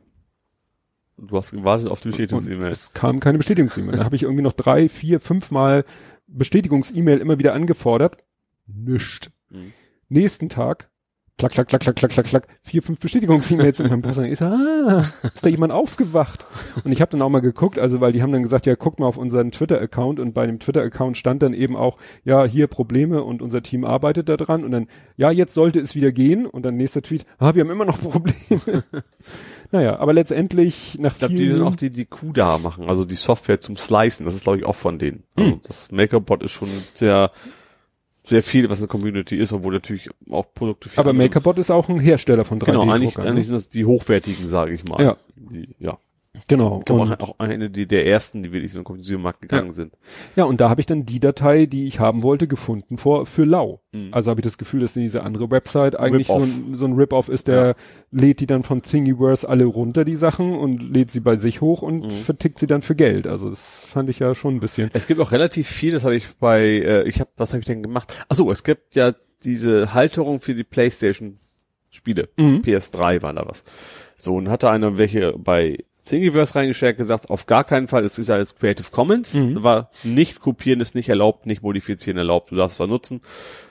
Du 1.18 1.38
hast 1.38 1.52
gewartet 1.52 1.88
auf 1.88 2.02
die 2.02 2.10
Bestätigungs-E-Mail. 2.10 2.72
Es 2.72 2.92
kam 2.92 3.22
keine 3.22 3.38
Bestätigungs-E-Mail. 3.38 3.96
Dann 3.96 4.04
habe 4.04 4.18
ich 4.18 4.24
irgendwie 4.24 4.44
noch 4.44 4.52
drei, 4.52 4.90
vier, 4.90 5.22
fünf 5.22 5.50
Mal 5.50 5.86
Bestätigungs-E-Mail 6.28 7.20
immer 7.20 7.40
wieder 7.40 7.54
angefordert. 7.54 8.18
Nischt. 8.68 9.32
Mhm. 9.50 9.72
Nächsten 10.10 10.50
Tag, 10.50 10.91
klack, 11.42 11.52
klack, 11.54 11.68
klack, 11.68 11.82
klack, 11.82 11.96
klack, 11.98 12.12
klack, 12.12 12.26
klack, 12.28 12.48
vier, 12.64 12.82
fünf 12.84 13.00
Bestätigungs-E-Mails 13.00 13.80
in 13.80 13.90
meinem 13.90 14.02
Browser. 14.02 14.24
Ich 14.24 14.40
so, 14.40 14.46
ah, 14.46 15.02
ist 15.34 15.44
da 15.46 15.50
jemand 15.50 15.74
aufgewacht? 15.74 16.46
Und 16.84 16.92
ich 16.92 17.02
habe 17.02 17.12
dann 17.12 17.22
auch 17.22 17.30
mal 17.30 17.42
geguckt, 17.42 17.80
also 17.80 18.00
weil 18.02 18.12
die 18.12 18.22
haben 18.22 18.32
dann 18.32 18.44
gesagt, 18.44 18.66
ja, 18.66 18.76
guck 18.76 19.00
mal 19.00 19.08
auf 19.08 19.18
unseren 19.18 19.52
Twitter-Account 19.52 20.20
und 20.20 20.34
bei 20.34 20.46
dem 20.46 20.60
Twitter-Account 20.60 21.18
stand 21.18 21.42
dann 21.42 21.54
eben 21.54 21.76
auch, 21.76 21.98
ja, 22.24 22.46
hier 22.46 22.68
Probleme 22.68 23.24
und 23.24 23.42
unser 23.42 23.62
Team 23.62 23.84
arbeitet 23.86 24.30
da 24.30 24.38
dran 24.38 24.64
und 24.64 24.72
dann, 24.72 24.88
ja, 25.18 25.32
jetzt 25.32 25.54
sollte 25.54 25.80
es 25.80 25.96
wieder 25.96 26.12
gehen 26.12 26.46
und 26.46 26.64
dann 26.66 26.76
nächster 26.78 27.02
Tweet, 27.02 27.26
ah, 27.40 27.54
wir 27.56 27.64
haben 27.64 27.72
immer 27.72 27.86
noch 27.86 28.00
Probleme. 28.00 28.84
naja, 29.72 30.00
aber 30.00 30.14
letztendlich 30.14 30.98
nach 31.00 31.14
Ich 31.14 31.20
glaube, 31.20 31.34
die 31.34 31.40
vielen- 31.44 31.56
sind 31.58 31.66
auch 31.66 31.76
die, 31.76 31.90
die 31.90 32.06
CUDA 32.06 32.58
machen, 32.58 32.90
also 32.90 33.06
die 33.06 33.16
Software 33.16 33.60
zum 33.62 33.78
Slicen, 33.78 34.26
das 34.26 34.36
ist 34.36 34.44
glaube 34.44 34.60
ich 34.60 34.66
auch 34.66 34.76
von 34.76 35.00
denen. 35.00 35.24
Also 35.36 35.52
Hm. 35.52 35.60
das 35.64 35.92
MakerBot 35.92 36.44
ist 36.44 36.52
schon 36.52 36.70
sehr, 36.94 37.32
sehr 38.24 38.44
viel, 38.44 38.70
was 38.70 38.80
eine 38.80 38.88
Community 38.88 39.38
ist, 39.38 39.52
obwohl 39.54 39.74
natürlich 39.74 40.10
auch 40.30 40.46
Produkte 40.54 40.90
für 40.90 41.00
Aber 41.00 41.14
MakerBot 41.14 41.60
ist 41.60 41.72
auch 41.72 41.90
ein 41.90 42.00
Hersteller 42.00 42.46
von 42.46 42.60
3D-Druckern. 42.60 42.82
Genau, 42.82 42.94
eigentlich, 42.94 43.18
ne? 43.18 43.26
eigentlich 43.26 43.48
sind 43.48 43.56
das 43.56 43.70
die 43.70 43.86
hochwertigen, 43.86 44.48
sage 44.48 44.74
ich 44.74 44.86
mal. 44.86 45.04
Ja. 45.04 45.18
Die, 45.36 45.76
ja. 45.80 45.98
Genau. 46.48 46.80
Ich 46.80 46.86
glaube 46.86 47.02
Und, 47.02 47.22
auch, 47.24 47.30
auch 47.30 47.40
eine 47.40 47.70
die 47.70 47.86
der 47.86 48.08
ersten, 48.08 48.42
die 48.42 48.52
wirklich 48.54 48.72
so 48.72 48.80
in 48.80 48.84
den 48.84 48.86
Consumer-Markt 48.86 49.42
gegangen 49.42 49.74
sind. 49.74 49.94
ja, 50.38 50.46
und 50.46 50.62
da 50.62 50.70
habe 50.70 50.80
ich 50.80 50.86
dann 50.88 51.06
die 51.06 51.20
Datei, 51.20 51.66
die 51.66 51.86
ich 51.88 52.00
haben 52.00 52.24
wollte, 52.24 52.48
gefunden 52.48 52.98
vor 52.98 53.26
für 53.26 53.44
Lau. 53.44 53.82
Mhm. 53.92 54.10
Also 54.12 54.30
habe 54.32 54.40
ich 54.40 54.46
das 54.46 54.58
Gefühl, 54.58 54.80
dass 54.80 54.94
diese 54.94 55.24
andere 55.24 55.52
Website 55.52 56.00
eigentlich 56.00 56.28
so 56.28 56.36
ein, 56.40 56.76
so 56.76 56.86
ein 56.86 56.94
Rip-Off 56.94 57.28
ist, 57.28 57.48
der 57.50 57.76
lädt 58.12 58.40
die 58.40 58.48
dann 58.48 58.64
von 58.64 58.82
Thingiverse 58.82 59.48
alle 59.48 59.66
runter, 59.66 60.06
die 60.06 60.16
Sachen, 60.16 60.56
und 60.56 60.82
lädt 60.94 61.12
sie 61.12 61.20
bei 61.20 61.36
sich 61.36 61.60
hoch 61.62 61.82
und 61.82 62.06
Mhm. 62.06 62.12
vertickt 62.12 62.60
sie 62.60 62.68
dann 62.68 62.82
für 62.82 62.96
Geld. 62.96 63.28
Also 63.28 63.50
das 63.50 63.86
fand 63.86 64.10
ich 64.10 64.20
ja 64.20 64.34
schon 64.34 64.56
ein 64.56 64.60
bisschen. 64.62 64.90
Es 64.94 65.08
gibt 65.08 65.20
auch 65.20 65.32
relativ 65.34 65.68
viel, 65.68 65.92
das 65.92 66.06
habe 66.06 66.16
ich 66.16 66.28
bei, 66.40 66.62
äh, 66.64 67.08
ich 67.10 67.20
habe, 67.20 67.30
was 67.38 67.50
habe 67.50 67.60
ich 67.60 67.66
denn 67.66 67.84
gemacht? 67.84 68.14
Ach 68.30 68.36
so, 68.36 68.50
es 68.52 68.64
gibt 68.64 68.96
ja 68.96 69.14
diese 69.44 69.94
Halterung 69.94 70.40
für 70.40 70.56
die 70.56 70.64
PlayStation 70.64 71.38
Spiele. 71.90 72.30
Mhm. 72.38 72.62
PS3 72.62 73.22
war 73.22 73.34
da 73.34 73.44
was. 73.46 73.64
So, 74.18 74.36
und 74.36 74.50
hatte 74.50 74.70
einer 74.70 74.98
welche 74.98 75.34
bei 75.38 75.80
Thingiverse 76.04 76.56
reingestellt, 76.56 76.98
gesagt, 76.98 77.30
auf 77.30 77.46
gar 77.46 77.64
keinen 77.64 77.88
Fall, 77.88 78.04
es 78.04 78.18
ist 78.18 78.28
jetzt 78.30 78.60
Creative 78.60 78.90
Commons, 78.92 79.34
Mhm. 79.34 79.64
war 79.64 79.90
nicht 80.04 80.40
kopieren 80.40 80.80
ist 80.82 80.96
nicht 80.96 81.10
erlaubt, 81.10 81.46
nicht 81.46 81.62
modifizieren 81.62 82.18
erlaubt, 82.18 82.52
du 82.52 82.56
darfst 82.56 82.74
es 82.74 82.78
zwar 82.78 82.88
nutzen. 82.88 83.22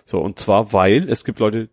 So, 0.04 0.20
und 0.20 0.38
zwar, 0.38 0.72
weil 0.72 1.08
es 1.10 1.24
gibt 1.24 1.38
Leute, 1.40 1.68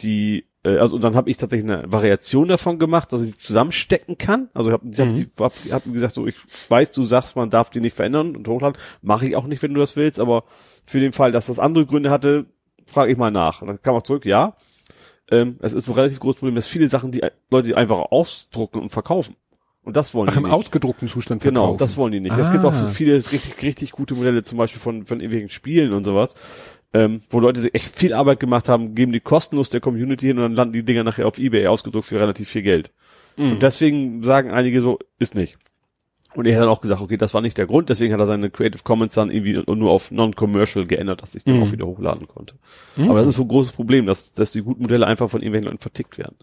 die, 0.00 0.46
äh, 0.64 0.76
also 0.78 0.96
und 0.96 1.02
dann 1.04 1.14
habe 1.14 1.30
ich 1.30 1.36
tatsächlich 1.36 1.70
eine 1.70 1.90
Variation 1.90 2.48
davon 2.48 2.78
gemacht, 2.78 3.12
dass 3.12 3.22
ich 3.22 3.32
sie 3.32 3.38
zusammenstecken 3.38 4.18
kann. 4.18 4.48
Also 4.54 4.70
ich 4.70 4.72
habe 4.74 4.88
ich 4.90 5.00
hab, 5.00 5.08
Mhm. 5.08 5.14
die- 5.14 5.30
hab, 5.38 5.52
hab 5.70 5.92
gesagt, 5.92 6.14
so 6.14 6.26
ich 6.26 6.36
weiß, 6.68 6.92
du 6.92 7.02
sagst, 7.02 7.36
man 7.36 7.50
darf 7.50 7.70
die 7.70 7.80
nicht 7.80 7.96
verändern 7.96 8.36
und 8.36 8.46
hochladen, 8.48 8.78
mache 9.02 9.26
ich 9.26 9.36
auch 9.36 9.46
nicht, 9.46 9.62
wenn 9.62 9.74
du 9.74 9.80
das 9.80 9.96
willst, 9.96 10.20
aber 10.20 10.44
für 10.84 11.00
den 11.00 11.12
Fall, 11.12 11.32
dass 11.32 11.46
das 11.46 11.58
andere 11.58 11.86
Gründe 11.86 12.10
hatte, 12.10 12.46
frage 12.86 13.12
ich 13.12 13.18
mal 13.18 13.30
nach. 13.30 13.62
Und 13.62 13.68
dann 13.68 13.82
kam 13.82 13.94
auch 13.94 14.02
zurück, 14.02 14.24
ja. 14.24 14.54
Ähm, 15.30 15.56
es 15.62 15.72
ist 15.72 15.88
ein 15.88 15.94
relativ 15.94 16.20
großes 16.20 16.40
Problem, 16.40 16.56
dass 16.56 16.66
viele 16.66 16.88
Sachen, 16.88 17.10
die 17.12 17.22
Leute 17.50 17.76
einfach 17.76 17.98
ausdrucken 18.10 18.80
und 18.80 18.90
verkaufen. 18.90 19.36
Und 19.84 19.96
das 19.96 20.14
wollen 20.14 20.28
Ach, 20.28 20.32
die 20.34 20.38
im 20.38 20.44
nicht. 20.44 20.52
ausgedruckten 20.52 21.08
Zustand 21.08 21.42
Genau, 21.42 21.62
verkaufen. 21.62 21.78
das 21.78 21.96
wollen 21.96 22.12
die 22.12 22.20
nicht. 22.20 22.36
Es 22.38 22.52
gibt 22.52 22.64
auch 22.64 22.72
so 22.72 22.84
Ah. 22.84 22.88
viele 22.88 23.16
richtig, 23.16 23.60
richtig 23.62 23.90
gute 23.92 24.14
Modelle, 24.14 24.42
zum 24.44 24.58
Beispiel 24.58 24.80
von, 24.80 25.06
von 25.06 25.18
irgendwelchen 25.18 25.48
Spielen 25.48 25.92
und 25.92 26.04
sowas, 26.04 26.34
ähm, 26.94 27.20
wo 27.30 27.40
Leute 27.40 27.60
sich 27.60 27.74
echt 27.74 27.96
viel 27.96 28.12
Arbeit 28.14 28.38
gemacht 28.38 28.68
haben, 28.68 28.94
geben 28.94 29.10
die 29.12 29.18
kostenlos 29.20 29.70
der 29.70 29.80
Community 29.80 30.26
hin 30.28 30.36
und 30.38 30.42
dann 30.44 30.54
landen 30.54 30.72
die 30.74 30.84
Dinger 30.84 31.02
nachher 31.02 31.26
auf 31.26 31.38
Ebay 31.38 31.66
ausgedruckt 31.66 32.04
für 32.04 32.20
relativ 32.20 32.48
viel 32.48 32.62
Geld. 32.62 32.92
Mhm. 33.36 33.52
Und 33.52 33.62
deswegen 33.62 34.22
sagen 34.22 34.50
einige 34.52 34.80
so, 34.82 34.98
ist 35.18 35.34
nicht. 35.34 35.56
Und 36.34 36.46
er 36.46 36.54
hat 36.54 36.62
dann 36.62 36.68
auch 36.70 36.80
gesagt, 36.80 37.02
okay, 37.02 37.16
das 37.18 37.34
war 37.34 37.40
nicht 37.42 37.58
der 37.58 37.66
Grund, 37.66 37.88
deswegen 37.90 38.12
hat 38.14 38.20
er 38.20 38.26
seine 38.26 38.50
Creative 38.50 38.82
Commons 38.84 39.12
dann 39.14 39.30
irgendwie 39.30 39.62
nur 39.74 39.90
auf 39.90 40.10
Non-Commercial 40.12 40.86
geändert, 40.86 41.22
dass 41.22 41.34
ich 41.34 41.44
dann 41.44 41.56
Mhm. 41.56 41.62
auch 41.64 41.72
wieder 41.72 41.86
hochladen 41.86 42.26
konnte. 42.28 42.54
Mhm. 42.96 43.10
Aber 43.10 43.18
das 43.18 43.28
ist 43.28 43.34
so 43.36 43.42
ein 43.42 43.48
großes 43.48 43.72
Problem, 43.72 44.06
dass, 44.06 44.32
dass 44.32 44.52
die 44.52 44.62
guten 44.62 44.82
Modelle 44.82 45.06
einfach 45.06 45.28
von 45.28 45.40
irgendwelchen 45.42 45.66
Leuten 45.66 45.80
vertickt 45.82 46.16
werden. 46.18 46.36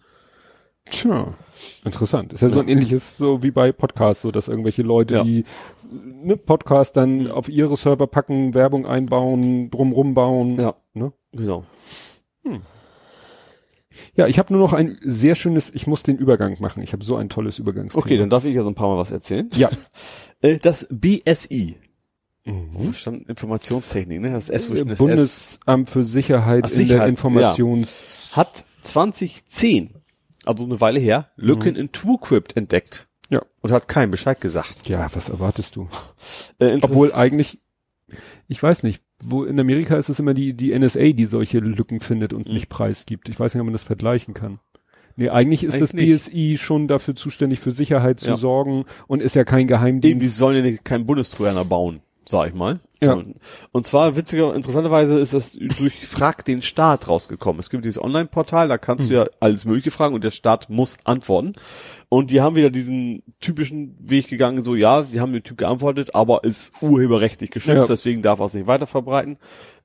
Tja, 0.86 1.34
interessant. 1.86 2.34
Ist 2.34 2.42
ja 2.42 2.50
so 2.50 2.60
ein 2.62 2.68
ähnliches, 2.68 3.18
so 3.18 3.44
wie 3.44 3.52
bei 3.52 3.72
Podcasts, 3.72 4.24
so 4.24 4.32
dass 4.32 4.48
irgendwelche 4.48 4.82
Leute, 4.82 5.16
Ja. 5.16 5.24
die 5.24 5.44
ne, 5.92 6.36
Podcast 6.36 6.98
dann 6.98 7.30
auf 7.30 7.48
ihre 7.50 7.78
Server 7.78 8.08
packen, 8.08 8.54
Werbung 8.54 8.88
einbauen, 8.88 9.70
drumrum 9.70 10.14
bauen. 10.16 10.60
Ja. 10.60 10.76
Ne? 10.94 11.14
Genau. 11.32 11.64
Ja, 14.16 14.28
ich 14.28 14.40
habe 14.40 14.54
nur 14.54 14.62
noch 14.62 14.74
ein 14.74 14.98
sehr 15.02 15.36
schönes, 15.36 15.70
ich 15.74 15.86
muss 15.86 16.04
den 16.04 16.18
Übergang 16.18 16.58
machen. 16.60 16.82
Ich 16.82 16.94
habe 16.94 17.04
so 17.04 17.16
ein 17.16 17.30
tolles 17.30 17.60
Übergangsthema. 17.60 18.04
Okay, 18.06 18.18
dann 18.18 18.30
darf 18.30 18.46
ich 18.46 18.56
ja 18.56 18.64
so 18.64 18.70
ein 18.70 18.76
paar 18.76 18.88
Mal 18.90 18.98
was 18.98 19.12
erzählen. 19.12 19.50
Ja. 19.54 19.70
Äh, 20.42 20.58
Das 20.58 20.88
BSI, 20.90 21.76
Mhm. 22.46 22.94
Stand 22.94 23.28
Informationstechnik, 23.28 24.22
ne? 24.22 24.32
Das 24.32 24.50
S 24.50 24.68
zwischen 24.68 24.88
das 24.88 24.94
S 24.94 24.98
Bundesamt 25.00 25.90
für 25.90 26.06
Sicherheit 26.06 26.64
Ach, 26.66 26.70
in 26.72 26.78
der 26.78 26.86
Sicherheit, 26.88 27.10
Informations... 27.10 28.30
hat 28.32 28.64
2010, 28.82 29.96
also 30.46 30.64
eine 30.66 30.80
Weile 30.82 31.00
her, 31.00 31.30
Lücken 31.36 31.76
in 31.76 31.92
TrueCrypt 31.92 32.56
entdeckt. 32.58 33.08
Ja. 33.30 33.42
Und 33.62 33.72
hat 33.72 33.88
keinen 33.88 34.10
Bescheid 34.12 34.42
gesagt. 34.42 34.88
Ja, 34.90 35.08
was 35.14 35.30
erwartest 35.30 35.76
du? 35.76 35.88
Äh, 36.58 36.80
Obwohl 36.82 37.14
eigentlich, 37.14 37.60
ich 38.48 38.62
weiß 38.62 38.82
nicht, 38.84 39.04
wo 39.24 39.44
in 39.44 39.60
Amerika 39.60 39.98
ist 39.98 40.10
es 40.10 40.20
immer 40.20 40.34
die, 40.34 40.54
die 40.54 40.78
NSA, 40.78 41.12
die 41.12 41.26
solche 41.26 41.60
Lücken 41.60 42.00
findet 42.00 42.34
und 42.34 42.48
Mhm. 42.48 42.54
nicht 42.54 42.70
preisgibt. 42.70 43.30
Ich 43.30 43.40
weiß 43.40 43.54
nicht, 43.54 43.60
ob 43.62 43.66
man 43.66 43.74
das 43.74 43.84
vergleichen 43.84 44.34
kann. 44.34 44.60
Nee, 45.16 45.30
eigentlich 45.30 45.64
ist 45.66 45.80
das 45.82 45.94
Eigentlich 45.94 46.10
nicht. 46.10 46.26
BSI 46.32 46.58
schon 46.58 46.88
dafür 46.88 47.14
zuständig, 47.16 47.60
für 47.60 47.72
Sicherheit 47.72 48.20
zu 48.22 48.30
Ja. 48.30 48.38
sorgen 48.38 48.86
und 49.08 49.22
ist 49.22 49.36
ja 49.36 49.44
kein 49.44 49.60
Eben, 49.60 49.68
die 49.68 49.74
Geheimdienst. 49.74 50.38
sollen 50.38 50.56
ja 50.56 50.62
nicht, 50.64 50.86
keinen 50.86 51.06
Bundestrojaner 51.06 51.66
bauen, 51.66 52.00
sag 52.26 52.48
ich 52.48 52.54
mal. 52.56 52.80
Ja. 53.02 53.24
Und 53.72 53.86
zwar, 53.86 54.16
witziger, 54.16 54.54
interessanterweise 54.54 55.20
ist 55.20 55.34
das 55.34 55.54
durch 55.54 55.94
Frag 56.06 56.44
den 56.46 56.62
Staat 56.62 57.08
rausgekommen. 57.08 57.60
Es 57.60 57.70
gibt 57.70 57.86
dieses 57.86 58.02
Online-Portal, 58.02 58.68
da 58.68 58.78
kannst 58.78 59.10
du 59.10 59.14
Hm. 59.16 59.22
ja 59.24 59.30
alles 59.40 59.66
Mögliche 59.66 59.92
fragen 59.92 60.16
und 60.16 60.24
der 60.24 60.32
Staat 60.32 60.70
muss 60.70 60.98
antworten. 61.06 61.54
Und 62.10 62.32
die 62.32 62.42
haben 62.42 62.56
wieder 62.56 62.70
diesen 62.70 63.24
typischen 63.40 63.96
Weg 64.00 64.28
gegangen, 64.28 64.62
so, 64.64 64.76
ja, 64.76 65.04
die 65.04 65.20
haben 65.22 65.32
den 65.32 65.44
Typ 65.44 65.58
geantwortet, 65.58 66.14
aber 66.16 66.44
ist 66.44 66.74
urheberrechtlich 66.82 67.52
geschützt, 67.52 67.88
Ja. 67.88 67.94
deswegen 67.94 68.22
darf 68.22 68.40
er 68.40 68.48
es 68.48 68.54
nicht 68.54 68.68
weiter 68.68 68.88
verbreiten. 68.88 69.38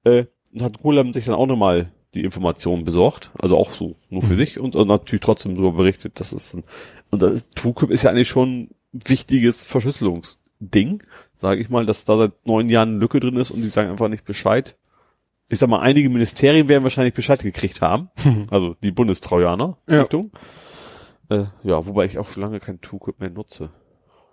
Äh, 0.05 0.25
und 0.53 0.63
hat 0.63 0.83
Golem 0.83 1.13
sich 1.13 1.25
dann 1.27 1.35
auch 1.35 1.47
nochmal 1.47 1.93
die 2.15 2.23
Informationen 2.25 2.85
besorgt, 2.85 3.33
also 3.41 3.57
auch 3.59 3.73
so 3.73 3.97
nur 4.09 4.23
für 4.23 4.37
sich 4.37 4.59
und, 4.61 4.77
und 4.77 4.87
natürlich 4.89 5.21
trotzdem 5.21 5.55
darüber 5.57 5.73
berichtet, 5.79 6.21
dass 6.21 6.33
es 6.33 6.55
ein, 6.55 6.63
und 7.11 7.23
das 7.23 7.33
ist, 7.33 7.47
TrueCrypt 7.57 7.93
ist 7.93 8.03
ja 8.05 8.11
eigentlich 8.11 8.29
schon 8.29 8.61
ein 8.61 8.71
wichtiges 8.93 9.65
Verschlüsselungsding, 10.71 11.03
sage 11.37 11.61
ich 11.61 11.71
mal, 11.71 11.87
dass 11.87 12.05
da 12.05 12.17
seit 12.17 12.47
neun 12.47 12.69
Jahren 12.69 12.91
eine 12.91 12.99
Lücke 12.99 13.21
drin 13.21 13.37
ist 13.37 13.51
und 13.51 13.63
die 13.63 13.69
sagen 13.69 13.91
einfach 13.91 14.09
nicht 14.09 14.25
Bescheid. 14.25 14.77
Ich 15.49 15.59
sag 15.59 15.69
mal, 15.69 15.81
einige 15.81 16.09
Ministerien 16.09 16.69
werden 16.69 16.85
wahrscheinlich 16.85 17.15
Bescheid 17.15 17.43
gekriegt 17.43 17.81
haben, 17.83 18.09
also 18.51 18.75
die 18.83 18.91
Bundestrojaner 18.91 19.77
Ja. 19.89 20.01
Richtung. 20.01 20.31
Äh, 21.29 21.45
ja, 21.63 21.87
wobei 21.87 22.05
ich 22.07 22.19
auch 22.19 22.29
schon 22.29 22.43
lange 22.43 22.61
kein 22.61 22.81
TrueCrypt 22.81 23.21
mehr 23.21 23.31
nutze. 23.31 23.71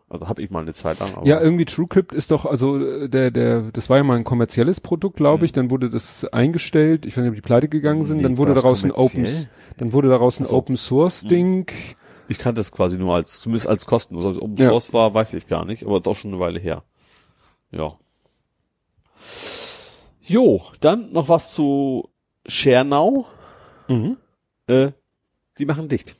Also 0.09 0.27
habe 0.27 0.41
ich 0.41 0.49
mal 0.49 0.59
eine 0.59 0.73
Zeit 0.73 0.99
lang. 0.99 1.23
Ja, 1.23 1.39
irgendwie 1.39 1.63
TrueCrypt 1.63 2.11
ist 2.11 2.32
doch, 2.32 2.45
also 2.45 2.77
äh, 2.77 3.07
der, 3.07 3.32
der, 3.32 3.71
das 3.71 3.89
war 3.89 3.95
ja 3.95 4.03
mal 4.03 4.17
ein 4.17 4.25
kommerzielles 4.25 4.82
Produkt, 4.82 5.15
glaube 5.15 5.45
ich, 5.45 5.53
dann 5.53 5.69
wurde 5.69 5.89
das 5.89 6.25
eingestellt, 6.25 7.05
ich 7.05 7.15
weiß 7.15 7.21
nicht, 7.21 7.29
ob 7.29 7.36
die 7.36 7.41
pleite 7.41 7.69
gegangen 7.69 8.03
sind, 8.03 8.21
dann 8.21 8.38
wurde 8.38 8.53
daraus 8.53 8.84
ein 8.84 8.91
Open, 8.91 9.25
dann 9.77 9.93
wurde 9.93 10.09
daraus 10.09 10.39
ein. 10.39 10.45
Open 10.47 10.75
Source 10.75 11.21
Ding. 11.21 11.65
Ich 12.28 12.38
kannte 12.38 12.61
es 12.61 12.72
quasi 12.72 12.97
nur 12.97 13.13
als, 13.15 13.39
zumindest 13.41 13.67
als 13.67 13.86
kostenlos. 13.86 14.26
Ob 14.26 14.36
es 14.36 14.41
Open 14.41 14.57
Ja. 14.57 14.69
Source 14.69 14.93
war, 14.93 15.13
weiß 15.13 15.34
ich 15.34 15.47
gar 15.47 15.65
nicht, 15.65 15.86
aber 15.86 15.99
doch 15.99 16.15
schon 16.15 16.32
eine 16.32 16.39
Weile 16.39 16.59
her. 16.59 16.84
Ja. 17.72 17.97
Jo, 20.22 20.61
dann 20.80 21.11
noch 21.11 21.30
was 21.30 21.53
zu 21.53 22.09
Schernau. 22.45 23.26
Mhm. 23.88 24.17
Äh, 24.67 24.91
die 25.57 25.65
machen 25.65 25.89
dicht. 25.89 26.15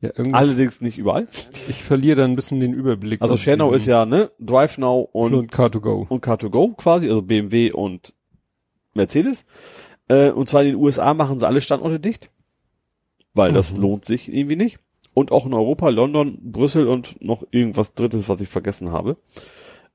Ja, 0.00 0.10
irgendwie, 0.14 0.34
Allerdings 0.34 0.80
nicht 0.82 0.98
überall. 0.98 1.28
ich 1.68 1.82
verliere 1.82 2.16
da 2.18 2.24
ein 2.24 2.36
bisschen 2.36 2.60
den 2.60 2.74
Überblick. 2.74 3.22
Also 3.22 3.36
diesem- 3.36 3.72
ist 3.72 3.86
ja, 3.86 4.04
ne, 4.04 4.30
DriveNow 4.38 5.08
und, 5.12 5.32
und 5.34 5.52
Car2Go. 5.52 6.06
und 6.08 6.22
Car2Go 6.24 6.74
quasi, 6.76 7.08
also 7.08 7.22
BMW 7.22 7.72
und 7.72 8.12
Mercedes. 8.92 9.46
Äh, 10.08 10.30
und 10.30 10.46
zwar 10.48 10.60
in 10.62 10.68
den 10.72 10.76
USA 10.76 11.14
machen 11.14 11.38
sie 11.38 11.46
alle 11.46 11.62
Standorte 11.62 11.98
dicht, 12.00 12.30
weil 13.32 13.52
das 13.54 13.74
Mhm. 13.74 13.80
lohnt 13.82 14.04
sich 14.04 14.30
irgendwie 14.30 14.56
nicht. 14.56 14.78
Und 15.14 15.32
auch 15.32 15.46
in 15.46 15.54
Europa, 15.54 15.88
London, 15.88 16.38
Brüssel 16.42 16.88
und 16.88 17.22
noch 17.22 17.44
irgendwas 17.52 17.94
Drittes, 17.94 18.28
was 18.28 18.40
ich 18.40 18.48
vergessen 18.48 18.92
habe. 18.92 19.16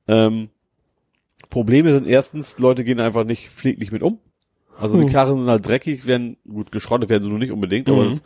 Ähm, 0.07 0.49
Probleme 1.49 1.93
sind 1.93 2.07
erstens, 2.07 2.59
Leute 2.59 2.84
gehen 2.84 2.99
einfach 2.99 3.24
nicht 3.24 3.49
pfleglich 3.49 3.91
mit 3.91 4.03
um. 4.03 4.20
Also 4.78 4.97
die 4.97 5.05
Hm. 5.05 5.11
Karren 5.11 5.39
sind 5.39 5.49
halt 5.49 5.67
dreckig, 5.67 6.05
werden, 6.05 6.38
gut, 6.47 6.72
geschrottet 6.72 7.09
werden 7.09 7.24
sie 7.24 7.30
nur 7.30 7.39
nicht 7.39 7.51
unbedingt, 7.51 7.89
aber 7.89 8.05
Mhm. 8.05 8.09
das, 8.09 8.24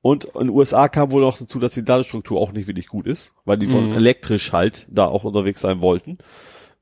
und 0.00 0.24
in 0.24 0.40
den 0.40 0.50
USA 0.50 0.88
kam 0.88 1.12
wohl 1.12 1.20
noch 1.22 1.38
dazu, 1.38 1.60
dass 1.60 1.74
die 1.74 1.82
Ladestruktur 1.82 2.40
auch 2.40 2.52
nicht 2.52 2.66
wirklich 2.66 2.88
gut 2.88 3.06
ist, 3.06 3.32
weil 3.44 3.56
die 3.58 3.68
von 3.68 3.84
Mhm. 3.86 3.92
elektrisch 3.92 4.52
halt 4.52 4.86
da 4.90 5.06
auch 5.06 5.22
unterwegs 5.24 5.60
sein 5.60 5.80
wollten. 5.80 6.18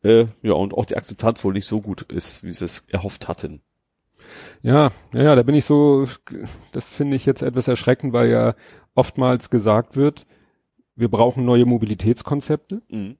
Äh, 0.02 0.26
ja, 0.42 0.52
und 0.52 0.72
auch 0.74 0.86
die 0.86 0.96
Akzeptanz 0.96 1.44
wohl 1.44 1.52
nicht 1.52 1.66
so 1.66 1.82
gut 1.82 2.02
ist, 2.10 2.44
wie 2.44 2.52
sie 2.52 2.64
es 2.64 2.84
erhofft 2.90 3.28
hatten. 3.28 3.60
Ja, 4.62 4.90
ja, 5.12 5.22
ja, 5.22 5.34
da 5.34 5.42
bin 5.42 5.54
ich 5.54 5.64
so, 5.64 6.06
das 6.72 6.88
finde 6.88 7.16
ich 7.16 7.26
jetzt 7.26 7.42
etwas 7.42 7.68
erschreckend, 7.68 8.12
weil 8.12 8.28
ja 8.30 8.54
oftmals 8.94 9.50
gesagt 9.50 9.96
wird, 9.96 10.26
wir 10.96 11.08
brauchen 11.08 11.44
neue 11.44 11.64
Mobilitätskonzepte 11.66 12.82
Mhm. 12.90 13.16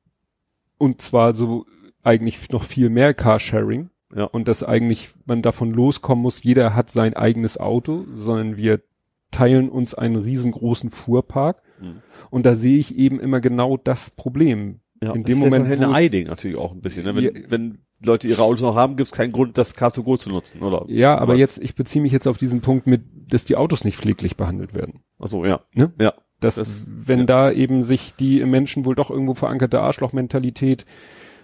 und 0.78 1.00
zwar 1.00 1.34
so 1.34 1.66
eigentlich 2.02 2.50
noch 2.50 2.64
viel 2.64 2.88
mehr 2.88 3.14
Carsharing 3.14 3.90
Ja. 4.14 4.24
und 4.24 4.48
dass 4.48 4.62
eigentlich 4.62 5.10
man 5.26 5.42
davon 5.42 5.72
loskommen 5.72 6.22
muss, 6.22 6.42
jeder 6.42 6.74
hat 6.74 6.90
sein 6.90 7.14
eigenes 7.14 7.58
Auto, 7.58 8.04
sondern 8.16 8.56
wir 8.56 8.80
teilen 9.30 9.68
uns 9.68 9.94
einen 9.94 10.16
riesengroßen 10.16 10.90
Fuhrpark 10.90 11.62
Mhm. 11.80 12.02
und 12.30 12.44
da 12.46 12.54
sehe 12.54 12.78
ich 12.78 12.96
eben 12.96 13.20
immer 13.20 13.40
genau 13.40 13.76
das 13.76 14.10
Problem. 14.10 14.80
Ja, 15.02 15.12
In 15.14 15.24
dem 15.24 15.42
ist 15.42 15.52
Moment, 15.54 15.70
es- 15.82 15.94
Ei-Ding 15.94 16.26
natürlich 16.26 16.58
auch 16.58 16.72
ein 16.72 16.80
bisschen. 16.82 17.04
Ne? 17.06 17.14
Wenn, 17.16 17.24
Ja. 17.24 17.30
wenn 17.48 17.78
Leute 18.04 18.28
ihre 18.28 18.42
Autos 18.42 18.60
noch 18.60 18.74
haben, 18.76 18.96
gibt 18.96 19.06
es 19.06 19.12
keinen 19.12 19.32
Grund, 19.32 19.56
das 19.56 19.74
Car2Go 19.74 20.18
zu 20.18 20.28
nutzen, 20.30 20.62
oder? 20.62 20.84
Ja, 20.88 21.16
aber 21.18 21.36
jetzt, 21.36 21.62
ich 21.62 21.74
beziehe 21.74 22.02
mich 22.02 22.12
jetzt 22.12 22.26
auf 22.28 22.36
diesen 22.36 22.60
Punkt 22.60 22.86
mit, 22.86 23.02
dass 23.32 23.46
die 23.46 23.56
Autos 23.56 23.84
nicht 23.84 23.96
pfleglich 23.96 24.36
behandelt 24.36 24.74
werden. 24.74 25.00
Ach 25.18 25.28
so, 25.28 25.44
ja. 25.44 25.60
Ne? 25.74 25.92
Ja. 25.98 26.14
dass 26.40 26.54
Das- 26.54 26.90
wenn 26.90 27.20
ja. 27.20 27.24
da 27.26 27.50
eben 27.52 27.82
sich 27.84 28.14
die 28.14 28.40
im 28.40 28.50
Menschen 28.50 28.86
wohl 28.86 28.94
doch 28.94 29.10
irgendwo 29.10 29.34
verankerte 29.34 29.80
Arschlochmentalität 29.82 30.86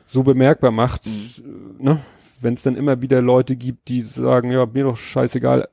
so 0.06 0.22
bemerkbar 0.22 0.70
macht, 0.70 1.06
Mhm. 1.06 1.84
ne, 1.84 2.00
wenn 2.40 2.54
es 2.54 2.62
dann 2.62 2.76
immer 2.76 3.02
wieder 3.02 3.20
Leute 3.20 3.56
gibt, 3.56 3.88
die 3.88 4.00
sagen, 4.00 4.50
ja, 4.50 4.64
mir 4.64 4.84
doch 4.84 4.96
scheißegal. 4.96 5.68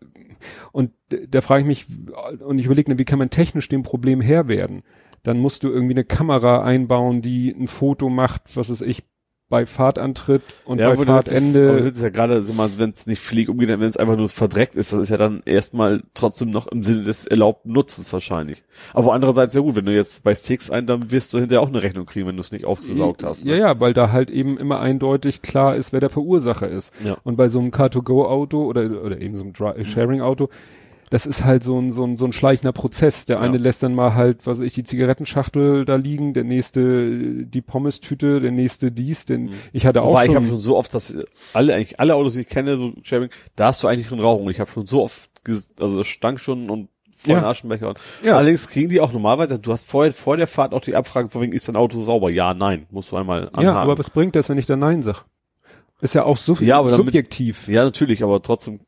Und 0.73 0.91
da 1.29 1.39
frage 1.39 1.61
ich 1.61 1.67
mich, 1.67 1.85
und 2.45 2.59
ich 2.59 2.65
überlege, 2.65 2.97
wie 2.97 3.05
kann 3.05 3.19
man 3.19 3.29
technisch 3.29 3.69
dem 3.69 3.83
Problem 3.83 4.19
Herr 4.19 4.49
werden? 4.49 4.83
Dann 5.23 5.39
musst 5.39 5.63
du 5.63 5.69
irgendwie 5.69 5.93
eine 5.93 6.03
Kamera 6.03 6.63
einbauen, 6.63 7.21
die 7.21 7.49
ein 7.49 7.67
Foto 7.67 8.09
macht, 8.09 8.55
was 8.55 8.69
weiß 8.69 8.81
ich, 8.81 9.03
bei 9.49 9.67
Fahrtantritt 9.67 10.41
und 10.65 10.79
bei 10.79 10.85
aber 10.85 11.05
das 11.05 11.05
Fahrtende. 11.05 11.77
das 11.83 11.97
ist 11.97 12.01
ja 12.01 12.09
gerade, 12.09 12.43
wenn 12.79 12.89
es 12.89 13.05
nicht 13.05 13.19
fliegt 13.19 13.49
umgeht, 13.49 13.69
wenn 13.69 13.81
es 13.83 13.97
einfach 13.97 14.17
nur 14.17 14.27
verdreckt 14.27 14.75
ist, 14.75 14.93
das 14.93 14.99
ist 14.99 15.09
ja 15.09 15.17
dann 15.17 15.43
erstmal 15.45 16.01
trotzdem 16.15 16.49
noch 16.49 16.65
im 16.67 16.81
Sinne 16.81 17.03
des 17.03 17.27
erlaubten 17.27 17.71
Nutzens 17.71 18.11
wahrscheinlich. 18.11 18.63
Aber 18.95 19.13
andererseits 19.13 19.53
ja 19.53 19.61
gut, 19.61 19.75
wenn 19.75 19.85
du 19.85 19.93
jetzt 19.93 20.23
bei 20.23 20.33
Sticks 20.33 20.71
ein, 20.71 20.87
dann 20.87 21.11
wirst 21.11 21.35
du 21.35 21.39
hinterher 21.39 21.61
auch 21.61 21.67
eine 21.67 21.83
Rechnung 21.83 22.07
kriegen, 22.07 22.25
wenn 22.27 22.35
du 22.35 22.41
es 22.41 22.51
nicht 22.51 22.65
aufgesaugt 22.65 23.21
hast. 23.23 23.43
Ja, 23.45 23.53
Ne? 23.53 23.59
ja, 23.59 23.79
weil 23.79 23.93
da 23.93 24.11
halt 24.11 24.31
eben 24.31 24.57
immer 24.57 24.79
eindeutig 24.79 25.43
klar 25.43 25.75
ist, 25.75 25.93
wer 25.93 25.99
der 25.99 26.09
Verursacher 26.09 26.67
ist. 26.67 26.91
Ja. 27.05 27.17
Und 27.23 27.35
bei 27.35 27.47
so 27.47 27.59
einem 27.59 27.69
Car2Go-Auto 27.69 28.65
oder, 28.65 29.03
oder 29.03 29.21
eben 29.21 29.37
so 29.37 29.43
einem 29.43 29.85
Sharing-Auto, 29.85 30.49
das 31.13 31.27
ist 31.27 31.43
halt 31.43 31.63
so 31.63 31.77
ein, 31.79 31.91
so 31.91 32.03
ein, 32.03 32.17
so 32.17 32.25
ein 32.25 32.33
schleichender 32.33 32.71
Prozess. 32.71 33.25
Der 33.27 33.35
Ja. 33.35 33.41
eine 33.43 33.57
lässt 33.57 33.83
dann 33.83 33.93
mal 33.93 34.15
halt, 34.15 34.47
was 34.47 34.57
weiß 34.57 34.65
ich, 34.65 34.73
die 34.73 34.83
Zigarettenschachtel 34.83 35.85
da 35.85 35.95
liegen, 35.95 36.33
der 36.33 36.43
nächste 36.43 36.81
äh, 36.81 37.45
die 37.45 37.61
Pommes-Tüte, 37.61 38.39
der 38.39 38.49
nächste 38.51 38.91
dies, 38.91 39.25
denn 39.25 39.51
ich 39.73 39.85
hatte 39.85 40.01
auch 40.01 40.15
Aber 40.15 40.25
ich 40.25 40.33
habe 40.35 40.47
schon 40.47 40.59
so 40.59 40.75
oft, 40.75 40.91
dass 40.95 41.15
alle, 41.53 41.75
eigentlich 41.75 41.99
alle 41.99 42.15
Autos, 42.15 42.33
die 42.33 42.41
ich 42.41 42.49
kenne, 42.49 42.77
so 42.77 42.93
Sharing, 43.03 43.29
da 43.55 43.67
hast 43.67 43.83
du 43.83 43.87
eigentlich 43.87 44.07
schon 44.07 44.19
Rauchung. 44.19 44.49
Ich 44.49 44.59
habe 44.59 44.71
schon 44.71 44.87
so 44.87 45.03
oft, 45.03 45.29
also 45.79 45.97
das 45.99 46.07
stank 46.07 46.39
schon 46.39 46.69
und 46.71 46.89
voll 47.15 47.35
Ja. 47.35 47.43
Aschenbecher. 47.47 47.89
Und 47.89 47.99
Ja. 48.23 48.35
Allerdings 48.37 48.67
kriegen 48.67 48.89
die 48.89 48.99
auch 48.99 49.13
normalerweise, 49.13 49.59
du 49.59 49.71
hast 49.71 49.85
vorher, 49.85 50.11
vor 50.13 50.35
der 50.35 50.47
Fahrt 50.47 50.73
auch 50.73 50.81
die 50.81 50.95
Abfrage, 50.95 51.29
von 51.29 51.41
wegen, 51.43 51.53
ist 51.53 51.67
dein 51.67 51.75
Auto 51.75 52.01
sauber? 52.01 52.31
Ja, 52.31 52.55
nein, 52.55 52.87
musst 52.89 53.11
du 53.11 53.17
einmal 53.17 53.41
anhaken. 53.49 53.61
ja, 53.63 53.75
aber 53.75 53.99
was 53.99 54.09
bringt 54.09 54.35
das, 54.35 54.49
wenn 54.49 54.57
ich 54.57 54.65
da 54.65 54.75
Nein 54.75 55.03
sag? 55.03 55.25
Ist 56.01 56.15
ja 56.15 56.23
auch 56.23 56.37
so 56.37 56.55
Ja, 56.59 56.79
aber 56.79 56.89
damit- 56.89 57.05
subjektiv. 57.05 57.67
Ja, 57.67 57.83
natürlich, 57.85 58.23
aber 58.23 58.41
trotzdem, 58.41 58.79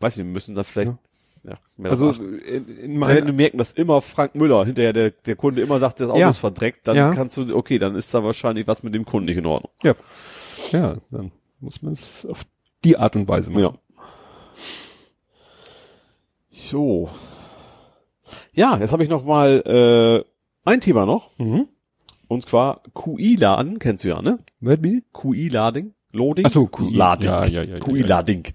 weiß 0.00 0.18
ich, 0.18 0.24
wir 0.24 0.30
müssen 0.30 0.54
da 0.54 0.64
vielleicht, 0.64 0.90
Ja. 0.92 0.98
Ja, 1.44 1.54
also 1.90 2.10
in, 2.10 2.68
in 2.68 2.78
wenn 2.92 2.98
meinen, 2.98 3.26
du 3.26 3.32
merken, 3.32 3.58
dass 3.58 3.72
immer 3.72 4.00
Frank 4.00 4.34
Müller 4.36 4.64
hinterher 4.64 4.92
der, 4.92 5.10
der 5.10 5.34
Kunde 5.36 5.60
immer 5.62 5.78
sagt, 5.80 6.00
das 6.00 6.08
Auto 6.10 6.20
Ja. 6.20 6.28
ist 6.28 6.38
verdreckt, 6.38 6.86
dann 6.86 6.96
Ja. 6.96 7.10
kannst 7.10 7.36
du, 7.36 7.56
okay, 7.56 7.78
dann 7.78 7.94
ist 7.96 8.12
da 8.14 8.22
wahrscheinlich 8.22 8.66
was 8.66 8.82
mit 8.82 8.94
dem 8.94 9.04
Kunden 9.04 9.26
nicht 9.26 9.38
in 9.38 9.46
Ordnung. 9.46 9.72
ja, 9.82 9.94
ja, 10.70 10.96
dann 11.10 11.32
muss 11.60 11.82
man 11.82 11.92
es 11.94 12.24
auf 12.26 12.42
die 12.84 12.96
Art 12.96 13.16
und 13.16 13.26
Weise 13.28 13.50
machen. 13.50 13.62
Ja. 13.62 13.72
So. 16.50 17.08
Ja, 18.52 18.78
jetzt 18.78 18.92
habe 18.92 19.02
ich 19.04 19.10
noch 19.10 19.24
mal 19.24 20.24
äh, 20.64 20.70
ein 20.70 20.80
Thema 20.80 21.06
noch. 21.06 21.30
Mhm. 21.38 21.68
Und 22.28 22.48
zwar 22.48 22.82
QI-Laden, 22.94 23.78
kennst 23.78 24.04
du 24.04 24.08
ja, 24.08 24.22
ne? 24.22 24.38
Will? 24.60 25.02
QI-Lading. 25.12 25.92
Loading? 26.12 26.46
Ach 26.46 26.50
so, 26.50 26.66
QI. 26.66 26.94
Lading. 26.94 27.30
Ja, 27.30 27.44
ja, 27.46 27.62
ja, 27.62 27.74
ja, 27.74 27.78
QI-Lading. 27.80 28.52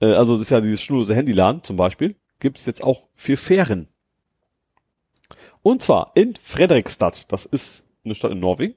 Äh, 0.00 0.06
also 0.14 0.34
das 0.34 0.42
ist 0.42 0.50
ja 0.50 0.60
dieses 0.60 0.80
schnurlose 0.80 1.14
Handyladen 1.14 1.62
zum 1.62 1.76
Beispiel. 1.76 2.16
Gibt's 2.40 2.66
jetzt 2.66 2.82
auch 2.82 3.02
für 3.14 3.36
Fähren. 3.36 3.88
Und 5.62 5.82
zwar 5.82 6.12
in 6.14 6.34
Fredrikstad. 6.36 7.30
Das 7.32 7.44
ist 7.44 7.84
eine 8.04 8.14
Stadt 8.14 8.32
in 8.32 8.40
Norwegen. 8.40 8.74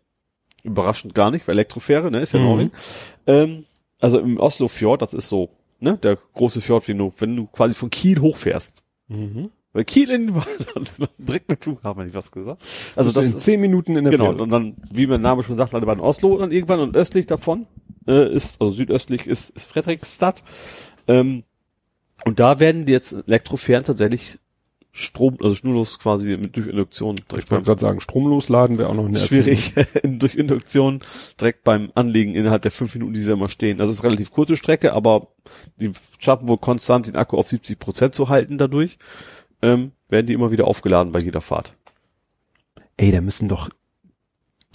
Überraschend 0.64 1.16
gar 1.16 1.32
nicht, 1.32 1.48
weil 1.48 1.56
Elektrofähre, 1.56 2.12
ne, 2.12 2.20
ist 2.20 2.34
ja 2.34 2.40
Mhm. 2.40 2.46
Norwegen. 2.46 2.72
Ähm, 3.28 3.66
also 4.00 4.20
im 4.20 4.38
Oslo-Fjord, 4.40 5.02
das 5.02 5.14
ist 5.14 5.30
so, 5.30 5.50
ne, 5.80 5.98
der 5.98 6.18
große 6.34 6.62
Fjord, 6.62 6.88
wenn 6.88 6.98
du, 6.98 7.14
wenn 7.18 7.36
du 7.36 7.48
quasi 7.48 7.74
von 7.74 7.90
Kiel 7.90 8.20
hochfährst. 8.20 8.84
Mhm. 9.08 9.50
Weil 9.72 9.86
Kiel 9.86 10.10
in, 10.12 10.28
direkt 11.18 11.50
mit 11.50 11.64
Flughafen, 11.64 12.02
hätte 12.02 12.12
ich 12.12 12.16
was 12.16 12.32
gesagt. 12.32 12.62
Also 12.96 13.12
das 13.12 13.26
in 13.26 13.32
ist, 13.38 13.42
zehn 13.42 13.60
Minuten 13.60 13.96
in 13.98 14.04
der 14.04 14.12
Genau, 14.12 14.32
Fähre. 14.32 14.44
und 14.44 14.50
dann, 14.50 14.76
wie 14.92 15.08
mein 15.08 15.22
Name 15.22 15.42
schon 15.44 15.58
sagt, 15.58 15.72
landet 15.74 15.88
man 15.88 15.98
in 16.00 16.04
Oslo 16.04 16.38
dann 16.38 16.52
irgendwann 16.52 16.80
und 16.80 16.96
östlich 16.96 17.26
davon 17.26 17.66
äh, 18.08 18.32
ist, 18.34 18.62
also 18.62 18.72
südöstlich 18.74 19.26
ist, 19.26 19.50
ist 19.50 19.66
Fredrikstad. 19.66 20.44
Ähm, 21.08 21.44
und 22.26 22.40
da 22.40 22.60
werden 22.60 22.86
die 22.86 22.94
jetzt 22.94 23.14
Elektrofähren 23.14 23.84
tatsächlich 23.84 24.40
Strom, 24.96 25.38
also 25.42 25.56
schnurlos 25.56 25.98
quasi 25.98 26.38
mit, 26.38 26.56
durch 26.56 26.68
Induktion 26.68 27.16
Ich 27.16 27.26
direkt 27.26 27.50
wollte 27.50 27.66
gerade 27.66 27.82
sagen, 27.82 28.00
stromlos 28.00 28.48
laden 28.48 28.78
wäre 28.78 28.90
auch 28.90 28.94
noch 28.94 29.08
eine 29.08 29.18
schwierig 29.18 29.74
durch 30.04 30.36
Induktion 30.36 31.02
direkt 31.42 31.64
beim 31.64 31.92
Anlegen 31.96 32.36
innerhalb 32.36 32.62
der 32.62 32.70
fünf 32.70 32.94
Minuten, 32.94 33.16
die 33.16 33.20
sie 33.20 33.32
immer 33.32 33.50
stehen. 33.50 33.82
Also 33.82 33.90
es 33.90 33.98
ist 33.98 34.04
eine 34.04 34.12
relativ 34.12 34.30
kurze 34.30 34.56
Strecke, 34.56 34.94
aber 34.94 35.30
die 35.78 35.92
schaffen 36.20 36.48
wohl 36.48 36.60
konstant 36.60 37.08
den 37.08 37.16
Akku 37.16 37.38
auf 37.38 37.48
70 37.48 37.80
Prozent 37.80 38.14
zu 38.14 38.30
halten 38.30 38.60
dadurch. 38.60 39.00
Ähm, 39.64 39.94
werden 40.10 40.28
die 40.28 40.34
immer 40.34 40.52
wieder 40.52 40.68
aufgeladen 40.68 41.12
bei 41.12 41.22
jeder 41.22 41.42
Fahrt. 41.42 41.74
Ey, 42.98 43.12
da 43.12 43.22
müssen 43.22 43.50
doch 43.50 43.70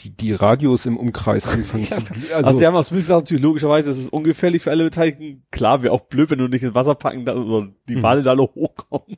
die, 0.01 0.17
die 0.17 0.33
Radios 0.33 0.87
im 0.87 0.97
Umkreis 0.97 1.47
anfangen 1.53 1.85
zu, 1.85 1.95
Also, 2.35 2.57
sie 2.59 2.67
haben 2.67 2.77
auch 2.77 2.89
gesagt, 2.89 3.09
natürlich 3.25 3.43
logischerweise, 3.43 3.91
es 3.91 3.99
ist 3.99 4.13
ungefährlich 4.13 4.63
für 4.63 4.71
alle 4.71 4.85
Beteiligten. 4.85 5.45
Klar, 5.51 5.83
wäre 5.83 5.93
auch 5.93 6.03
blöd, 6.03 6.31
wenn 6.31 6.39
du 6.39 6.49
nicht 6.49 6.63
ins 6.63 6.75
Wasser 6.75 6.95
packen 6.95 7.25
da, 7.25 7.35
oder 7.37 7.69
die 7.89 7.97
Mhm. 7.97 8.03
Wale 8.03 8.23
da 8.23 8.31
alle 8.31 8.43
hochkommen. 8.43 9.17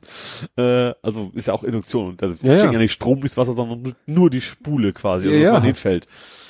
Äh, 0.57 0.93
also 1.01 1.31
ist 1.35 1.47
ja 1.47 1.53
auch 1.53 1.63
Induktion. 1.63 2.17
Also 2.21 2.35
sie 2.35 2.47
Ja, 2.47 2.55
schicken 2.55 2.67
ja. 2.69 2.73
ja 2.73 2.79
nicht 2.79 2.93
Strom 2.93 3.19
durchs 3.19 3.37
Wasser, 3.37 3.53
sondern 3.53 3.95
nur- 4.07 4.29
die 4.29 4.41
Spule 4.41 4.93
quasi, 4.93 5.27
also 5.27 5.37
Ja, 5.37 5.43
das 5.43 5.45
ja. 5.45 5.53
Magnetfeld. 5.59 6.07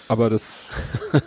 aber 0.08 0.30
das 0.30 0.70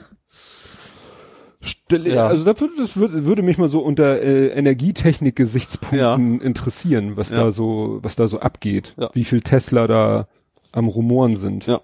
Stelle, 1.61 2.15
Ja. 2.15 2.27
also 2.27 2.45
das 2.45 2.61
würde, 2.61 2.75
das 2.79 2.97
würde, 2.97 3.25
würde 3.25 3.43
mich 3.43 3.57
mal 3.57 3.69
so 3.69 3.81
unter 3.81 4.21
äh, 4.21 4.49
Energietechnik-Gesichtspunkten 4.49 6.41
interessieren, 6.43 7.17
was 7.17 7.31
Ja. 7.31 7.37
da 7.45 7.51
so, 7.51 8.01
was 8.03 8.17
da 8.17 8.29
so 8.29 8.41
abgeht, 8.41 8.95
Ja. 8.99 9.09
wie 9.15 9.25
viel 9.25 9.41
Tesla 9.41 9.87
da 9.87 10.29
am 10.73 10.89
Rumoren 10.89 11.37
sind. 11.37 11.67
Ja. 11.67 11.81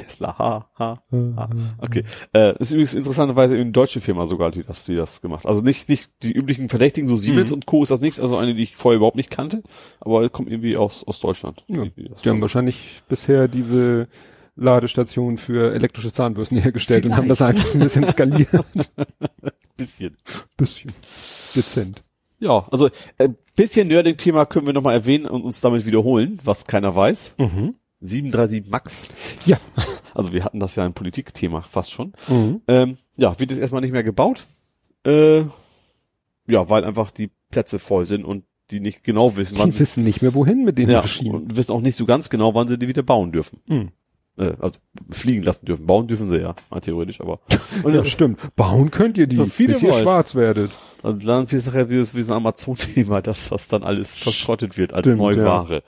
Tesla, 0.00 0.38
ha, 0.38 0.70
ha. 0.78 1.02
ha. 1.12 1.50
Okay. 1.78 2.04
Äh, 2.32 2.56
ist 2.58 2.70
übrigens 2.72 2.94
interessanterweise 2.94 3.54
eine 3.56 3.70
deutsche 3.70 4.00
Firma 4.00 4.26
sogar, 4.26 4.50
die 4.50 4.62
das, 4.62 4.84
die 4.84 4.96
das 4.96 5.20
gemacht. 5.20 5.46
Also 5.46 5.60
nicht, 5.60 5.88
nicht 5.88 6.10
die 6.22 6.32
üblichen 6.32 6.68
Verdächtigen, 6.68 7.06
so 7.08 7.16
Siemens 7.16 7.50
Mhm. 7.50 7.54
und 7.56 7.66
Co. 7.66 7.82
ist 7.82 7.90
das 7.90 8.00
nichts, 8.00 8.18
also 8.20 8.36
eine, 8.36 8.54
die 8.54 8.62
ich 8.62 8.76
vorher 8.76 8.96
überhaupt 8.96 9.16
nicht 9.16 9.30
kannte, 9.30 9.62
aber 10.00 10.28
kommt 10.30 10.50
irgendwie 10.50 10.76
aus, 10.76 11.04
aus 11.04 11.20
Deutschland. 11.20 11.64
Ja, 11.68 11.84
Die 11.84 12.28
haben 12.28 12.40
wahrscheinlich 12.40 13.02
bisher 13.08 13.48
diese 13.48 14.08
Ladestationen 14.56 15.38
für 15.38 15.72
elektrische 15.72 16.12
Zahnbürsten 16.12 16.58
hergestellt 16.58 17.06
und 17.06 17.16
haben 17.16 17.28
das 17.28 17.38
Vielleicht. 17.38 17.58
einfach 17.58 17.74
ein 17.74 17.80
bisschen 17.80 18.04
skaliert. 18.04 18.48
Bisschen. 19.76 20.16
bisschen. 20.58 20.92
Dezent. 21.56 22.02
Ja, 22.38 22.66
also 22.70 22.90
ein 23.18 23.36
bisschen 23.56 23.88
Nerding-Thema 23.88 24.44
können 24.46 24.66
wir 24.66 24.74
nochmal 24.74 24.94
erwähnen 24.94 25.26
und 25.26 25.42
uns 25.42 25.60
damit 25.62 25.86
wiederholen, 25.86 26.38
was 26.44 26.66
keiner 26.66 26.94
weiß. 26.94 27.36
Mhm. 27.38 27.74
737 28.00 28.70
Max. 28.70 29.08
Ja. 29.46 29.58
Also 30.12 30.32
wir 30.32 30.44
hatten 30.44 30.58
das 30.58 30.74
ja 30.74 30.84
ein 30.84 30.92
Politikthema 30.92 31.62
fast 31.62 31.92
schon. 31.92 32.12
Mhm. 32.26 32.62
Ähm, 32.66 32.96
ja, 33.16 33.38
wird 33.38 33.52
jetzt 33.52 33.60
erstmal 33.60 33.80
nicht 33.80 33.92
mehr 33.92 34.02
gebaut. 34.02 34.44
Äh, 35.06 35.42
ja, 36.48 36.68
weil 36.68 36.84
einfach 36.84 37.12
die 37.12 37.30
Plätze 37.50 37.78
voll 37.78 38.04
sind 38.04 38.24
und 38.24 38.44
die 38.72 38.80
nicht 38.80 39.04
genau 39.04 39.36
wissen, 39.36 39.56
wann 39.58 39.70
Die 39.70 39.78
wissen 39.78 40.02
nicht 40.02 40.20
mehr 40.20 40.34
wohin 40.34 40.64
mit 40.64 40.78
den 40.78 40.90
ja, 40.90 41.00
Maschinen. 41.02 41.34
und 41.34 41.56
wissen 41.56 41.70
auch 41.72 41.80
nicht 41.80 41.94
so 41.94 42.06
ganz 42.06 42.28
genau, 42.28 42.54
wann 42.54 42.66
sie 42.66 42.76
die 42.76 42.88
wieder 42.88 43.04
bauen 43.04 43.30
dürfen. 43.30 43.60
Mhm. 43.68 43.90
Äh, 44.36 44.52
also 44.58 44.78
fliegen 45.10 45.44
lassen 45.44 45.64
dürfen. 45.66 45.86
Bauen 45.86 46.08
dürfen 46.08 46.28
sie 46.28 46.38
ja, 46.38 46.54
mal 46.70 46.80
theoretisch, 46.80 47.20
aber. 47.20 47.38
Und 47.84 47.94
Ja, 47.94 48.04
stimmt. 48.04 48.40
Bauen 48.56 48.90
könnt 48.90 49.16
ihr 49.16 49.28
die, 49.28 49.36
So 49.36 49.46
viele 49.46 49.74
bis 49.74 49.82
ihr 49.84 49.90
wollt. 49.92 50.02
schwarz 50.02 50.34
werdet. 50.34 50.72
Und 51.02 51.24
dann 51.24 51.46
ist 51.46 51.66
nachher 51.66 51.88
wie 51.88 51.98
das, 51.98 52.14
wie 52.16 52.22
so 52.22 52.32
ein 52.32 52.38
Amazon-Thema, 52.38 53.22
dass 53.22 53.48
das 53.50 53.68
dann 53.68 53.84
alles 53.84 54.16
verschrottet 54.16 54.76
wird 54.76 54.92
als 54.92 55.06
Stimmt, 55.06 55.18
Neuware. 55.18 55.82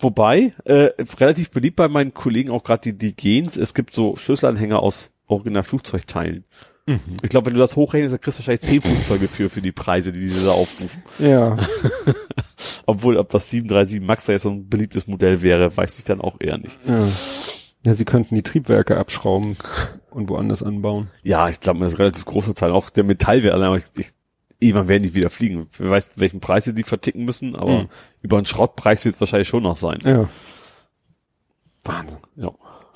Wobei, 0.00 0.54
äh, 0.64 0.90
relativ 1.18 1.50
beliebt 1.50 1.76
bei 1.76 1.88
meinen 1.88 2.14
Kollegen 2.14 2.50
auch 2.50 2.62
gerade 2.62 2.92
die, 2.92 2.98
die 2.98 3.16
Gens, 3.16 3.56
es 3.56 3.74
gibt 3.74 3.92
so 3.92 4.16
Schlüsselanhänger 4.16 4.80
aus 4.80 5.12
original 5.26 5.64
Flugzeugteilen. 5.64 6.44
Mhm. 6.86 7.00
Ich 7.22 7.30
glaube, 7.30 7.46
wenn 7.46 7.54
du 7.54 7.60
das 7.60 7.76
hochrechnest, 7.76 8.14
dann 8.14 8.20
kriegst 8.20 8.38
du 8.38 8.40
wahrscheinlich 8.40 8.62
zehn 8.62 8.80
Flugzeuge 8.80 9.28
für, 9.28 9.50
für 9.50 9.60
die 9.60 9.72
Preise, 9.72 10.12
die 10.12 10.20
diese 10.20 10.46
da 10.46 10.52
aufrufen. 10.52 11.02
Ja. 11.18 11.56
Obwohl, 12.86 13.16
ob 13.16 13.28
das 13.30 13.50
737 13.50 14.00
Max 14.00 14.26
da 14.26 14.32
jetzt 14.32 14.44
so 14.44 14.50
ein 14.50 14.68
beliebtes 14.68 15.06
Modell 15.06 15.42
wäre, 15.42 15.76
weiß 15.76 15.98
ich 15.98 16.04
dann 16.04 16.20
auch 16.20 16.36
eher 16.40 16.58
nicht. 16.58 16.78
ja. 16.86 17.08
Ja, 17.84 17.94
sie 17.94 18.04
könnten 18.04 18.34
die 18.34 18.42
Triebwerke 18.42 18.96
abschrauben 18.96 19.56
und 20.10 20.28
woanders 20.28 20.62
anbauen. 20.62 21.10
Ja, 21.22 21.48
ich 21.48 21.60
glaube, 21.60 21.80
das 21.80 21.92
ist 21.92 21.98
ein 21.98 22.02
relativ 22.02 22.24
großer 22.24 22.54
Teil. 22.54 22.72
Auch 22.72 22.90
der 22.90 23.04
Metallwert, 23.04 23.54
aber 23.54 23.76
ich, 23.76 23.84
ich, 23.96 24.08
irgendwann 24.60 24.88
werden 24.88 25.02
die 25.04 25.14
wieder 25.14 25.30
fliegen. 25.30 25.68
Wer 25.78 25.90
weiß, 25.90 26.12
welchen 26.16 26.40
Preis 26.40 26.64
sie 26.64 26.74
die 26.74 26.82
verticken 26.82 27.24
müssen, 27.24 27.54
aber 27.56 27.82
Mhm. 27.84 27.88
über 28.22 28.36
einen 28.38 28.46
Schrottpreis 28.46 29.04
wird 29.04 29.14
es 29.14 29.20
wahrscheinlich 29.20 29.48
schon 29.48 29.62
noch 29.62 29.76
sein. 29.76 30.00
Ja. 30.04 30.28
Wahnsinn. 31.84 32.18
Ja. 32.36 32.50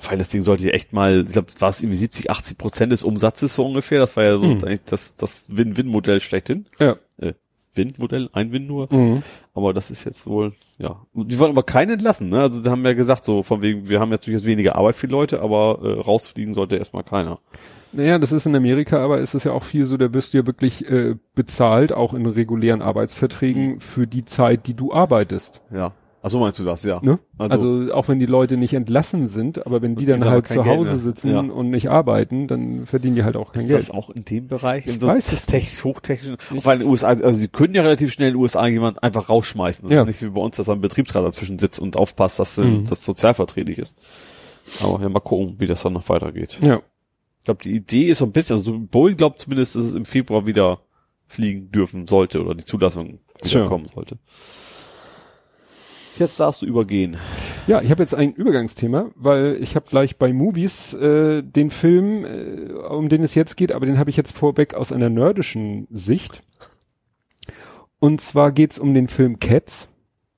Weil 0.05 0.17
das 0.17 0.27
Ding 0.29 0.41
sollte 0.41 0.65
ja 0.65 0.71
echt 0.71 0.91
mal, 0.91 1.23
ich 1.25 1.31
glaube, 1.31 1.47
war 1.59 1.69
es 1.69 1.81
irgendwie 1.81 1.95
70, 1.97 2.29
80 2.29 2.57
Prozent 2.57 2.91
des 2.91 3.03
Umsatzes 3.03 3.55
so 3.55 3.65
ungefähr. 3.65 3.99
Das 3.99 4.17
war 4.17 4.23
ja 4.25 4.37
so 4.37 4.43
Mhm. 4.45 4.63
eigentlich 4.65 4.83
das, 4.85 5.15
das 5.15 5.45
Win-Win-Modell 5.55 6.19
schlechthin. 6.19 6.65
Ja. 6.79 6.97
Win-Modell, 7.75 8.29
ein 8.33 8.51
Win 8.51 8.67
nur. 8.67 8.93
Mhm. 8.93 9.23
Aber 9.53 9.73
das 9.73 9.91
ist 9.91 10.03
jetzt 10.03 10.27
wohl, 10.27 10.53
ja. 10.77 11.01
Die 11.13 11.39
wollen 11.39 11.51
aber 11.51 11.63
keinen 11.63 11.91
entlassen, 11.91 12.29
ne? 12.29 12.41
Also 12.41 12.61
die 12.61 12.69
haben 12.69 12.85
ja 12.85 12.93
gesagt, 12.93 13.25
so 13.25 13.43
von 13.43 13.61
wegen, 13.61 13.89
wir 13.89 13.99
haben 13.99 14.09
natürlich 14.09 14.41
jetzt 14.41 14.47
weniger 14.47 14.75
Arbeit 14.75 14.95
für 14.95 15.07
die 15.07 15.13
Leute, 15.13 15.41
aber 15.41 15.79
äh, 15.83 15.99
rausfliegen 15.99 16.53
sollte 16.53 16.77
erstmal 16.77 17.03
keiner. 17.03 17.39
Naja, 17.91 18.17
das 18.17 18.31
ist 18.31 18.47
in 18.47 18.55
Amerika, 18.55 19.03
aber 19.03 19.19
ist 19.19 19.35
es 19.35 19.43
ja 19.43 19.51
auch 19.51 19.63
viel 19.63 19.85
so, 19.85 19.97
da 19.97 20.13
wirst 20.13 20.33
du 20.33 20.39
ja 20.39 20.47
wirklich 20.47 20.89
äh, 20.89 21.15
bezahlt, 21.35 21.93
auch 21.93 22.13
in 22.15 22.25
regulären 22.25 22.79
Mhm. 22.79 22.85
Arbeitsverträgen, 22.85 23.79
für 23.79 24.07
die 24.07 24.25
Zeit, 24.25 24.65
die 24.67 24.73
du 24.73 24.91
arbeitest. 24.91 25.61
Ja. 25.71 25.91
Ach 26.25 26.29
so 26.29 26.39
meinst 26.39 26.57
du 26.57 26.63
das, 26.63 26.83
ja. 26.83 27.01
Ne? 27.03 27.19
Also- 27.37 27.53
Also, 27.81 27.93
auch 27.93 28.07
wenn 28.07 28.17
die 28.17 28.25
Leute 28.25 28.55
nicht 28.55 28.73
entlassen 28.73 29.27
sind, 29.27 29.65
aber 29.67 29.81
wenn 29.81 29.95
die 29.97 30.05
dann 30.05 30.23
halt 30.23 30.45
kein 30.45 30.59
zu 30.59 30.63
Geld 30.63 30.77
Hause 30.77 30.89
mehr. 30.91 30.99
sitzen 30.99 31.29
Ja. 31.31 31.39
und 31.41 31.69
nicht 31.69 31.89
arbeiten, 31.89 32.47
dann 32.47 32.85
verdienen 32.85 33.15
die 33.15 33.23
halt 33.25 33.35
auch 33.35 33.51
kein 33.51 33.63
Ist 33.63 33.69
Geld. 33.71 33.81
das 33.81 33.91
auch 33.91 34.09
in 34.09 34.23
dem 34.23 34.47
Bereich? 34.47 34.87
In 34.87 34.99
so 34.99 35.09
weiß 35.09 35.45
technisch, 35.45 35.83
hochtechnischen, 35.83 36.37
Ich- 36.55 36.65
weil 36.65 36.75
in 36.77 36.83
den 36.83 36.89
USA, 36.89 37.07
also 37.09 37.31
sie 37.33 37.49
können 37.49 37.75
ja 37.75 37.81
relativ 37.81 38.13
schnell 38.13 38.29
in 38.29 38.35
den 38.35 38.41
USA 38.41 38.65
jemand 38.67 39.03
einfach 39.03 39.27
rausschmeißen. 39.27 39.83
Das 39.89 39.93
Ja. 39.93 40.01
ist 40.03 40.07
nicht 40.07 40.21
wie 40.21 40.29
bei 40.29 40.39
uns, 40.41 40.55
dass 40.55 40.69
ein 40.69 40.79
Betriebsrat 40.79 41.25
dazwischen 41.25 41.59
sitzt 41.59 41.79
und 41.79 41.97
aufpasst, 41.97 42.39
dass 42.39 42.57
äh, 42.57 42.63
Mhm. 42.63 42.85
das 42.87 43.03
sozialverträglich 43.03 43.77
ist. 43.77 43.93
Aber 44.81 45.01
ja, 45.01 45.09
mal 45.09 45.19
gucken, 45.19 45.55
wie 45.59 45.67
das 45.67 45.83
dann 45.83 45.91
noch 45.91 46.07
weitergeht. 46.07 46.57
Ja. 46.61 46.77
Ich 47.39 47.43
glaube, 47.43 47.61
die 47.65 47.75
Idee 47.75 48.05
ist 48.05 48.19
so 48.19 48.25
ein 48.25 48.31
bisschen, 48.31 48.55
also 48.55 48.79
Boeing 48.79 49.17
glaubt 49.17 49.41
zumindest, 49.41 49.75
dass 49.75 49.83
es 49.83 49.93
im 49.93 50.05
Februar 50.05 50.45
wieder 50.45 50.79
fliegen 51.27 51.69
dürfen 51.69 52.07
sollte 52.07 52.41
oder 52.41 52.55
die 52.55 52.63
Zulassung 52.63 53.07
wieder 53.07 53.19
Tja. 53.41 53.65
kommen 53.65 53.87
sollte. 53.93 54.17
Jetzt 56.19 56.39
darfst 56.39 56.61
du 56.61 56.65
übergehen. 56.65 57.17
Ja, 57.67 57.81
ich 57.81 57.89
habe 57.89 58.03
jetzt 58.03 58.13
ein 58.13 58.33
Übergangsthema, 58.33 59.11
weil 59.15 59.57
ich 59.61 59.75
habe 59.75 59.85
gleich 59.89 60.17
bei 60.17 60.31
Movies 60.31 60.93
äh, 60.93 61.41
den 61.41 61.69
Film, 61.71 62.23
äh, 62.25 62.71
um 62.73 63.09
den 63.09 63.23
es 63.23 63.33
jetzt 63.35 63.57
geht, 63.57 63.73
aber 63.73 63.85
den 63.85 63.97
habe 63.97 64.09
ich 64.09 64.17
jetzt 64.17 64.35
vorweg 64.37 64.75
aus 64.75 64.91
einer 64.91 65.09
nerdischen 65.09 65.87
Sicht. 65.89 66.43
Und 67.99 68.21
zwar 68.21 68.51
geht's 68.51 68.77
um 68.79 68.93
den 68.93 69.07
Film 69.07 69.39
Cats. 69.39 69.89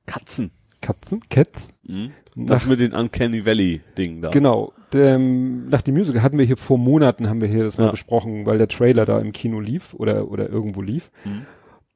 Katzen. 0.05 0.51
Katzen? 0.81 1.21
Cats? 1.29 1.67
Mhm. 1.83 2.11
Nach, 2.35 2.47
Das 2.57 2.65
mit 2.67 2.79
den 2.79 2.93
Uncanny 2.93 3.45
Valley 3.45 3.81
Dingen 3.97 4.21
da. 4.21 4.29
genau. 4.29 4.71
Dem, 4.93 5.67
nach 5.69 5.81
dem 5.81 5.95
Musical 5.95 6.21
hatten 6.21 6.37
wir 6.37 6.45
hier 6.45 6.57
vor 6.57 6.77
Monaten 6.77 7.27
haben 7.27 7.41
wir 7.41 7.47
hier 7.49 7.63
das 7.63 7.77
mal 7.77 7.85
Ja. 7.85 7.91
besprochen, 7.91 8.45
weil 8.45 8.57
der 8.59 8.67
Trailer 8.67 9.05
da 9.05 9.19
im 9.19 9.31
Kino 9.33 9.59
lief 9.59 9.93
oder 9.93 10.29
oder 10.31 10.47
irgendwo 10.49 10.81
lief. 10.81 11.11
Mhm. 11.25 11.45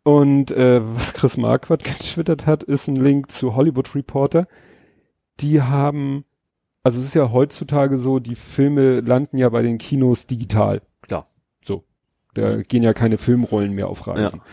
Und 0.03 0.51
äh, 0.51 0.81
was 0.95 1.13
Chris 1.13 1.37
Marquardt 1.37 1.83
getwittert 1.83 2.45
hat, 2.45 2.63
ist 2.63 2.87
ein 2.87 2.95
Link 2.95 3.31
zu 3.31 3.55
Hollywood 3.55 3.93
Reporter. 3.95 4.47
Die 5.39 5.61
haben, 5.61 6.25
also 6.83 6.99
es 6.99 7.05
ist 7.07 7.15
ja 7.15 7.31
heutzutage 7.31 7.97
so, 7.97 8.19
die 8.19 8.35
Filme 8.35 9.01
landen 9.01 9.37
ja 9.37 9.49
bei 9.49 9.61
den 9.61 9.77
Kinos 9.77 10.27
digital. 10.27 10.81
Klar. 11.01 11.27
So. 11.61 11.83
Da 12.33 12.61
gehen 12.61 12.83
ja 12.83 12.93
keine 12.93 13.17
Filmrollen 13.17 13.73
mehr 13.73 13.87
auf 13.89 14.07
Reisen. 14.07 14.39
Ja. 14.39 14.45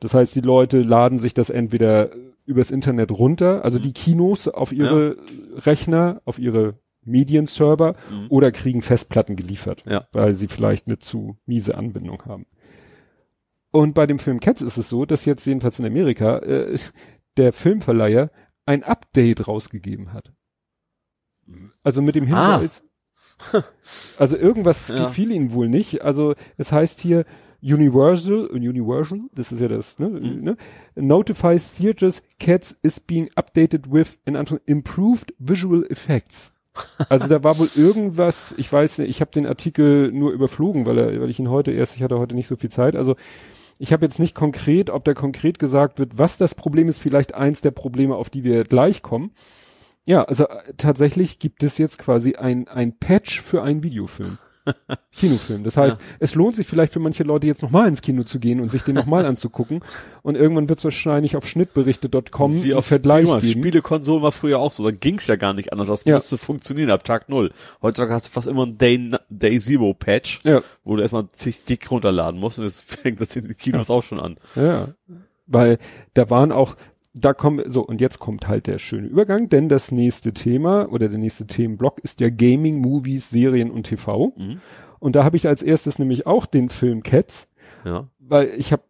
Das 0.00 0.14
heißt, 0.14 0.34
die 0.36 0.40
Leute 0.40 0.80
laden 0.82 1.18
sich 1.18 1.34
das 1.34 1.50
entweder 1.50 2.10
übers 2.46 2.70
Internet 2.70 3.10
runter, 3.10 3.64
also 3.64 3.78
die 3.78 3.92
Kinos 3.92 4.48
auf 4.48 4.72
ihre 4.72 5.16
Rechner, 5.56 6.22
auf 6.24 6.38
ihre 6.38 6.74
Medienserver 7.04 7.94
Mhm. 8.10 8.26
oder 8.30 8.52
kriegen 8.52 8.80
Festplatten 8.80 9.36
geliefert, 9.36 9.84
Ja. 9.86 10.06
weil 10.12 10.34
sie 10.34 10.46
vielleicht 10.48 10.86
eine 10.86 10.98
zu 10.98 11.36
miese 11.46 11.76
Anbindung 11.76 12.22
haben. 12.24 12.46
Und 13.70 13.94
bei 13.94 14.06
dem 14.06 14.18
Film 14.18 14.40
Cats 14.40 14.62
ist 14.62 14.76
es 14.78 14.88
so, 14.88 15.04
dass 15.04 15.24
jetzt 15.24 15.44
jedenfalls 15.46 15.78
in 15.78 15.86
Amerika 15.86 16.38
äh, 16.38 16.76
der 17.36 17.52
Filmverleiher 17.52 18.30
ein 18.66 18.82
Update 18.82 19.46
rausgegeben 19.48 20.12
hat. 20.12 20.32
Also 21.82 22.02
mit 22.02 22.14
dem 22.14 22.32
Ah. 22.32 22.54
Hinweis, 22.58 22.82
also 24.18 24.36
irgendwas 24.36 24.88
Ja. 24.88 25.04
gefiel 25.06 25.30
ihnen 25.30 25.52
wohl 25.52 25.68
nicht. 25.68 26.02
Also 26.02 26.34
es 26.56 26.72
heißt 26.72 27.00
hier 27.00 27.24
Universal, 27.62 28.46
Universal, 28.46 29.20
das 29.32 29.50
ist 29.52 29.60
ja 29.60 29.68
das, 29.68 29.98
ne, 29.98 30.08
Mhm. 30.08 30.40
ne 30.44 30.56
notifies 30.94 31.74
theaters 31.74 32.22
Cats 32.38 32.76
is 32.82 33.00
being 33.00 33.30
updated 33.34 33.90
with 33.92 34.18
in 34.26 34.36
Anführung, 34.36 34.62
improved 34.66 35.34
visual 35.38 35.84
effects. 35.90 36.52
Also 37.08 37.26
da 37.26 37.42
war 37.42 37.58
wohl 37.58 37.68
irgendwas, 37.74 38.54
ich 38.56 38.72
weiß 38.72 38.98
nicht, 38.98 39.10
ich 39.10 39.20
habe 39.20 39.32
den 39.32 39.46
Artikel 39.46 40.12
nur 40.12 40.30
überflogen, 40.30 40.86
weil 40.86 40.98
er, 40.98 41.20
weil 41.20 41.30
ich 41.30 41.40
ihn 41.40 41.50
heute 41.50 41.72
erst, 41.72 41.96
ich 41.96 42.02
hatte 42.04 42.18
heute 42.20 42.36
nicht 42.36 42.46
so 42.46 42.54
viel 42.54 42.70
Zeit. 42.70 42.94
Also 42.94 43.16
ich 43.78 43.92
habe 43.92 44.04
jetzt 44.04 44.18
nicht 44.18 44.34
konkret, 44.34 44.90
ob 44.90 45.04
da 45.04 45.14
konkret 45.14 45.58
gesagt 45.58 45.98
wird, 45.98 46.18
was 46.18 46.36
das 46.36 46.54
Problem 46.54 46.88
ist, 46.88 46.98
vielleicht 46.98 47.34
eins 47.34 47.60
der 47.60 47.70
Probleme, 47.70 48.16
auf 48.16 48.28
die 48.28 48.44
wir 48.44 48.64
gleich 48.64 49.02
kommen. 49.02 49.32
Ja, 50.04 50.24
also 50.24 50.48
äh, 50.48 50.74
tatsächlich 50.76 51.38
gibt 51.38 51.62
es 51.62 51.78
jetzt 51.78 51.98
quasi 51.98 52.34
ein, 52.34 52.66
ein 52.68 52.98
Patch 52.98 53.40
für 53.40 53.62
einen 53.62 53.82
Videofilm. 53.82 54.38
Kinofilm. 55.16 55.64
Das 55.64 55.76
heißt, 55.76 55.98
es 56.20 56.34
lohnt 56.34 56.56
sich 56.56 56.66
vielleicht 56.66 56.92
für 56.92 57.00
manche 57.00 57.22
Leute 57.24 57.46
jetzt 57.46 57.62
nochmal 57.62 57.88
ins 57.88 58.02
Kino 58.02 58.22
zu 58.24 58.38
gehen 58.38 58.60
und 58.60 58.70
sich 58.70 58.82
den 58.82 58.94
nochmal 58.94 59.24
anzugucken. 59.26 59.80
Und 60.22 60.34
irgendwann 60.36 60.68
wird 60.68 60.78
es 60.78 60.84
wahrscheinlich 60.84 61.36
auf 61.36 61.46
schnittberichte.com 61.46 62.64
Wie 62.64 62.74
auf 62.74 62.86
Vergleich 62.86 63.26
Spiele- 63.28 63.40
geben. 63.40 63.62
Spielekonsolen 63.62 64.22
war 64.22 64.32
früher 64.32 64.58
auch 64.58 64.72
so, 64.72 64.84
da 64.84 64.90
ging's 64.90 65.26
ja 65.26 65.36
gar 65.36 65.54
nicht 65.54 65.72
anders. 65.72 65.88
Das 65.88 66.04
Ja. 66.04 66.14
musste 66.14 66.38
funktionieren 66.38 66.90
ab 66.90 67.04
Tag 67.04 67.28
null. 67.28 67.52
Heutzutage 67.82 68.12
hast 68.12 68.26
du 68.26 68.30
fast 68.30 68.46
immer 68.48 68.64
einen 68.64 68.78
Day, 68.78 69.10
Day 69.28 69.58
Zero 69.58 69.94
Patch, 69.94 70.40
Ja. 70.44 70.62
wo 70.84 70.96
du 70.96 71.02
erstmal 71.02 71.28
zig 71.32 71.64
Gig 71.66 71.80
runterladen 71.90 72.38
musst 72.40 72.58
und 72.58 72.64
das 72.64 72.80
fängt 72.86 73.20
das 73.20 73.34
in 73.36 73.44
den 73.46 73.56
Kinos 73.56 73.90
auch 73.90 74.02
schon 74.02 74.20
an. 74.20 74.36
Ja, 74.56 74.88
weil 75.46 75.78
da 76.14 76.28
waren 76.30 76.52
auch, 76.52 76.76
da 77.20 77.32
kommen, 77.34 77.68
so, 77.70 77.82
und 77.82 78.00
jetzt 78.00 78.18
kommt 78.18 78.48
halt 78.48 78.66
der 78.66 78.78
schöne 78.78 79.08
Übergang, 79.08 79.48
denn 79.48 79.68
das 79.68 79.92
nächste 79.92 80.32
Thema 80.32 80.90
oder 80.90 81.08
der 81.08 81.18
nächste 81.18 81.46
Themenblock 81.46 81.98
ist 82.00 82.20
ja 82.20 82.28
Gaming, 82.30 82.80
Movies, 82.80 83.30
Serien 83.30 83.70
und 83.70 83.84
TV. 83.84 84.32
Mhm. 84.36 84.60
Und 84.98 85.16
da 85.16 85.24
habe 85.24 85.36
ich 85.36 85.46
als 85.46 85.62
erstes 85.62 85.98
nämlich 85.98 86.26
auch 86.26 86.46
den 86.46 86.70
Film 86.70 87.02
Cats, 87.02 87.48
Ja. 87.84 88.08
weil 88.18 88.48
ich 88.56 88.72
habe, 88.72 88.82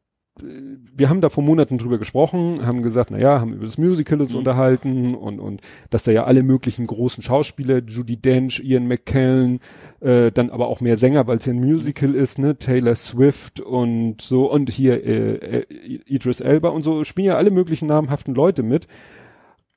wir 0.43 1.09
haben 1.09 1.21
da 1.21 1.29
vor 1.29 1.43
Monaten 1.45 1.79
drüber 1.79 1.99
gesprochen, 1.99 2.57
haben 2.65 2.83
gesagt, 2.83 3.11
na 3.11 3.19
ja, 3.19 3.41
haben 3.41 3.53
über 3.55 3.65
das 3.65 3.79
Musical 3.79 4.21
uns 4.21 4.33
Mhm. 4.33 4.39
unterhalten 4.39 5.15
und, 5.15 5.41
und 5.41 5.61
dass 5.91 6.05
da 6.05 6.13
ja 6.13 6.25
alle 6.25 6.43
möglichen 6.43 6.87
großen 6.87 7.23
Schauspieler, 7.23 7.83
Judy 7.87 8.17
Dench, 8.17 8.61
Ian 8.65 8.87
McKellen, 8.89 9.61
äh, 10.01 10.31
dann 10.33 10.51
aber 10.51 10.69
auch 10.69 10.81
mehr 10.81 10.97
Sänger, 10.97 11.27
weil 11.27 11.39
es 11.39 11.47
ja 11.47 11.53
ein 11.53 11.61
Musical 11.61 12.15
ist, 12.15 12.39
ne, 12.39 12.57
Taylor 12.57 12.95
Swift 12.95 13.61
und 13.61 14.21
so 14.21 14.51
und 14.51 14.71
hier 14.71 15.05
äh, 15.05 15.61
äh, 15.61 15.65
Idris 16.07 16.41
Elba 16.41 16.69
und 16.69 16.83
so 16.83 17.05
spielen 17.05 17.29
ja 17.29 17.37
alle 17.37 17.51
möglichen 17.51 17.87
namhaften 17.89 18.35
Leute 18.35 18.63
mit. 18.63 18.87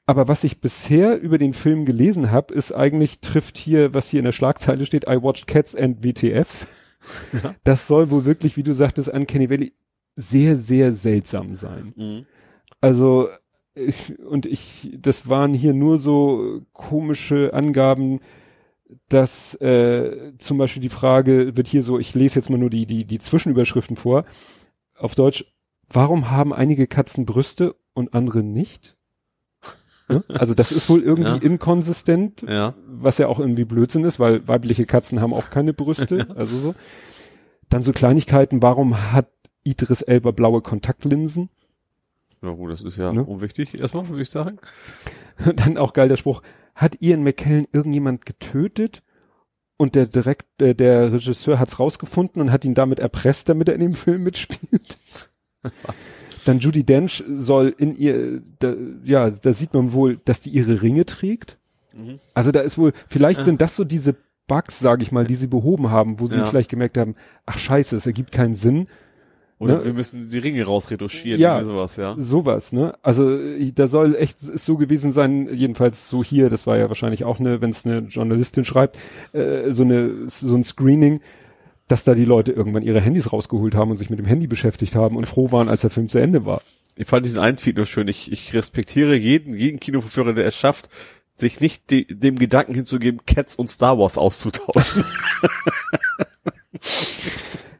Aber 0.07 0.27
was 0.27 0.43
ich 0.43 0.59
bisher 0.59 1.21
über 1.21 1.37
den 1.37 1.53
Film 1.53 1.85
gelesen 1.85 2.31
habe, 2.31 2.53
ist 2.53 2.71
eigentlich 2.73 3.21
trifft 3.21 3.57
hier, 3.57 3.93
was 3.93 4.09
hier 4.09 4.19
in 4.19 4.25
der 4.25 4.31
Schlagzeile 4.33 4.85
steht, 4.85 5.05
I 5.07 5.21
watched 5.21 5.47
Cats 5.47 5.75
and 5.75 6.03
WTF. 6.03 6.67
Ja. 7.43 7.55
Das 7.63 7.87
soll 7.87 8.11
wohl 8.11 8.25
wirklich, 8.25 8.57
wie 8.57 8.63
du 8.63 8.73
sagtest, 8.73 9.09
Uncanny 9.09 9.49
Valley 9.49 9.73
sehr, 10.15 10.55
sehr 10.55 10.91
seltsam 10.91 11.55
sein. 11.55 11.93
Mhm. 11.95 12.25
Also, 12.79 13.27
ich, 13.73 14.17
und 14.19 14.45
ich, 14.45 14.91
das 14.99 15.29
waren 15.29 15.53
hier 15.53 15.73
nur 15.73 15.97
so 15.97 16.61
komische 16.73 17.53
Angaben. 17.53 18.19
dass 19.07 19.55
äh, 19.61 20.33
zum 20.37 20.57
Beispiel 20.57 20.81
die 20.81 20.89
Frage 20.89 21.55
wird 21.55 21.67
hier 21.67 21.81
so, 21.81 21.97
ich 21.97 22.13
lese 22.13 22.35
jetzt 22.39 22.49
mal 22.49 22.57
nur 22.57 22.69
die, 22.69 22.85
die, 22.85 23.05
die 23.05 23.19
Zwischenüberschriften 23.19 23.95
vor. 23.95 24.25
Auf 24.97 25.15
Deutsch, 25.15 25.45
warum 25.89 26.29
haben 26.29 26.51
einige 26.53 26.87
Katzen 26.87 27.25
Brüste 27.25 27.75
und 27.93 28.13
andere 28.13 28.43
nicht? 28.43 28.97
Ne? 30.09 30.25
Also 30.27 30.53
das 30.53 30.73
ist 30.73 30.89
wohl 30.89 31.01
irgendwie 31.01 31.29
Ja. 31.45 31.51
inkonsistent, 31.51 32.41
Ja. 32.45 32.73
was 32.85 33.17
ja 33.17 33.27
auch 33.27 33.39
irgendwie 33.39 33.63
Blödsinn 33.63 34.03
ist, 34.03 34.19
weil 34.19 34.45
weibliche 34.49 34.85
Katzen 34.85 35.21
haben 35.21 35.33
auch 35.33 35.49
keine 35.51 35.73
Brüste, 35.73 36.27
also 36.35 36.57
so. 36.57 36.75
Dann 37.69 37.83
so 37.83 37.93
Kleinigkeiten, 37.93 38.61
warum 38.61 39.13
hat 39.13 39.29
Idris 39.63 40.01
Elba 40.01 40.31
blaue 40.31 40.61
Kontaktlinsen? 40.61 41.49
Ja 42.41 42.49
gut, 42.51 42.71
das 42.71 42.81
ist 42.81 42.97
ja 42.97 43.13
Ne? 43.13 43.23
unwichtig 43.23 43.75
erstmal, 43.75 44.07
würde 44.09 44.21
ich 44.23 44.29
sagen. 44.29 44.57
Dann 45.55 45.77
auch 45.77 45.93
geil 45.93 46.07
der 46.09 46.15
Spruch, 46.17 46.41
hat 46.75 46.97
Ian 47.01 47.23
McKellen 47.23 47.67
irgendjemand 47.71 48.25
getötet? 48.25 49.03
Und 49.77 49.95
der 49.95 50.05
direkt, 50.05 50.45
äh, 50.61 50.75
der 50.75 51.11
Regisseur 51.11 51.57
hat's 51.59 51.79
rausgefunden 51.79 52.39
und 52.41 52.51
hat 52.51 52.65
ihn 52.65 52.75
damit 52.75 52.99
erpresst, 52.99 53.49
damit 53.49 53.67
er 53.67 53.73
in 53.73 53.81
dem 53.81 53.95
Film 53.95 54.21
mitspielt. 54.23 55.29
Dann 56.45 56.59
Judy 56.59 56.83
Dench 56.83 57.23
soll 57.27 57.73
in 57.77 57.95
ihr, 57.95 58.41
da, 58.59 58.73
ja, 59.03 59.29
da 59.29 59.53
sieht 59.53 59.73
man 59.73 59.93
wohl, 59.93 60.17
dass 60.25 60.41
die 60.41 60.49
ihre 60.51 60.81
Ringe 60.83 61.05
trägt. 61.05 61.57
Mhm. 61.93 62.17
Also 62.35 62.51
da 62.51 62.61
ist 62.61 62.77
wohl, 62.77 62.93
vielleicht 63.09 63.43
sind 63.43 63.61
das 63.61 63.75
so 63.75 63.83
diese 63.83 64.15
Bugs, 64.47 64.79
sage 64.79 65.01
ich 65.03 65.11
mal, 65.11 65.25
die 65.25 65.35
sie 65.35 65.47
behoben 65.47 65.89
haben, 65.91 66.19
wo 66.19 66.27
sie 66.27 66.37
Ja. 66.37 66.45
vielleicht 66.45 66.69
gemerkt 66.69 66.97
haben, 66.97 67.15
ach 67.45 67.57
scheiße, 67.57 67.95
es 67.95 68.05
ergibt 68.05 68.31
keinen 68.31 68.53
Sinn. 68.55 68.87
Oder 69.61 69.77
Ne? 69.77 69.85
wir 69.85 69.93
müssen 69.93 70.27
die 70.29 70.37
Ringe 70.39 70.65
rausretuschieren, 70.65 71.39
Ja. 71.39 71.63
sowas, 71.63 71.95
ja. 71.95 72.15
Sowas, 72.17 72.71
ne? 72.73 72.93
Also 73.01 73.29
äh, 73.37 73.71
da 73.73 73.87
soll 73.87 74.15
echt 74.15 74.39
so 74.39 74.75
gewesen 74.75 75.11
sein, 75.11 75.47
jedenfalls 75.53 76.09
so 76.09 76.23
hier, 76.23 76.49
das 76.49 76.65
war 76.67 76.77
ja 76.77 76.87
wahrscheinlich 76.89 77.23
auch 77.25 77.39
eine, 77.39 77.61
wenn 77.61 77.69
es 77.69 77.85
eine 77.85 77.99
Journalistin 77.99 78.65
schreibt, 78.65 78.97
äh, 79.33 79.71
so 79.71 79.83
eine 79.83 80.27
so 80.27 80.55
ein 80.55 80.63
Screening, 80.63 81.21
dass 81.87 82.03
da 82.03 82.15
die 82.15 82.25
Leute 82.25 82.51
irgendwann 82.53 82.83
ihre 82.83 83.01
Handys 83.01 83.31
rausgeholt 83.31 83.75
haben 83.75 83.91
und 83.91 83.97
sich 83.97 84.09
mit 84.09 84.17
dem 84.17 84.25
Handy 84.25 84.47
beschäftigt 84.47 84.95
haben 84.95 85.15
und 85.15 85.27
froh 85.27 85.51
waren, 85.51 85.69
als 85.69 85.81
der 85.81 85.89
Film 85.91 86.09
zu 86.09 86.17
Ende 86.19 86.45
war. 86.45 86.61
Ich 86.95 87.07
fand 87.07 87.25
diesen 87.25 87.39
einen 87.39 87.57
Tweet 87.57 87.77
nur 87.77 87.85
schön. 87.85 88.07
Ich, 88.07 88.31
ich 88.31 88.53
respektiere 88.53 89.15
jeden, 89.15 89.55
jeden 89.55 89.79
Kinoverführer, 89.79 90.33
der 90.33 90.45
es 90.45 90.55
schafft, 90.55 90.89
sich 91.35 91.59
nicht 91.61 91.89
de, 91.91 92.05
dem 92.05 92.37
Gedanken 92.39 92.73
hinzugeben, 92.73 93.21
Cats 93.25 93.55
und 93.55 93.69
Star 93.69 93.97
Wars 93.99 94.17
auszutauschen. 94.17 95.03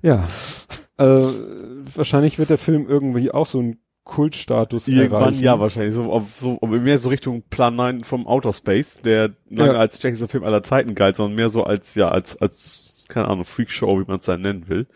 Ja. 0.02 0.28
äh, 1.02 1.96
wahrscheinlich 1.96 2.40
wird 2.40 2.50
der 2.50 2.58
Film 2.58 2.88
irgendwie 2.88 3.32
auch 3.32 3.46
so 3.46 3.60
einen 3.60 3.80
Kultstatus 4.04 4.88
Irgendwann 4.88 5.22
erreichen. 5.22 5.44
ja 5.44 5.60
wahrscheinlich. 5.60 5.94
So, 5.94 6.12
auf, 6.12 6.40
so 6.40 6.58
mehr 6.66 6.98
so 6.98 7.10
Richtung 7.10 7.44
Plan 7.50 7.76
9 7.76 8.04
vom 8.04 8.26
Outer 8.28 8.52
Space, 8.54 9.02
der 9.02 9.32
lange 9.50 9.74
Ja. 9.74 9.80
als 9.80 10.00
schlechtester 10.00 10.28
Film 10.28 10.44
aller 10.44 10.64
Zeiten 10.64 10.96
galt, 10.96 11.16
sondern 11.16 11.36
mehr 11.36 11.50
so 11.50 11.64
als, 11.64 11.96
ja, 11.96 12.10
als, 12.10 12.36
als, 12.42 13.06
keine 13.10 13.28
Ahnung, 13.28 13.44
Freakshow, 13.46 14.00
wie 14.00 14.06
man 14.08 14.20
es 14.20 14.26
dann 14.26 14.42
nennen 14.42 14.68
will. 14.70 14.88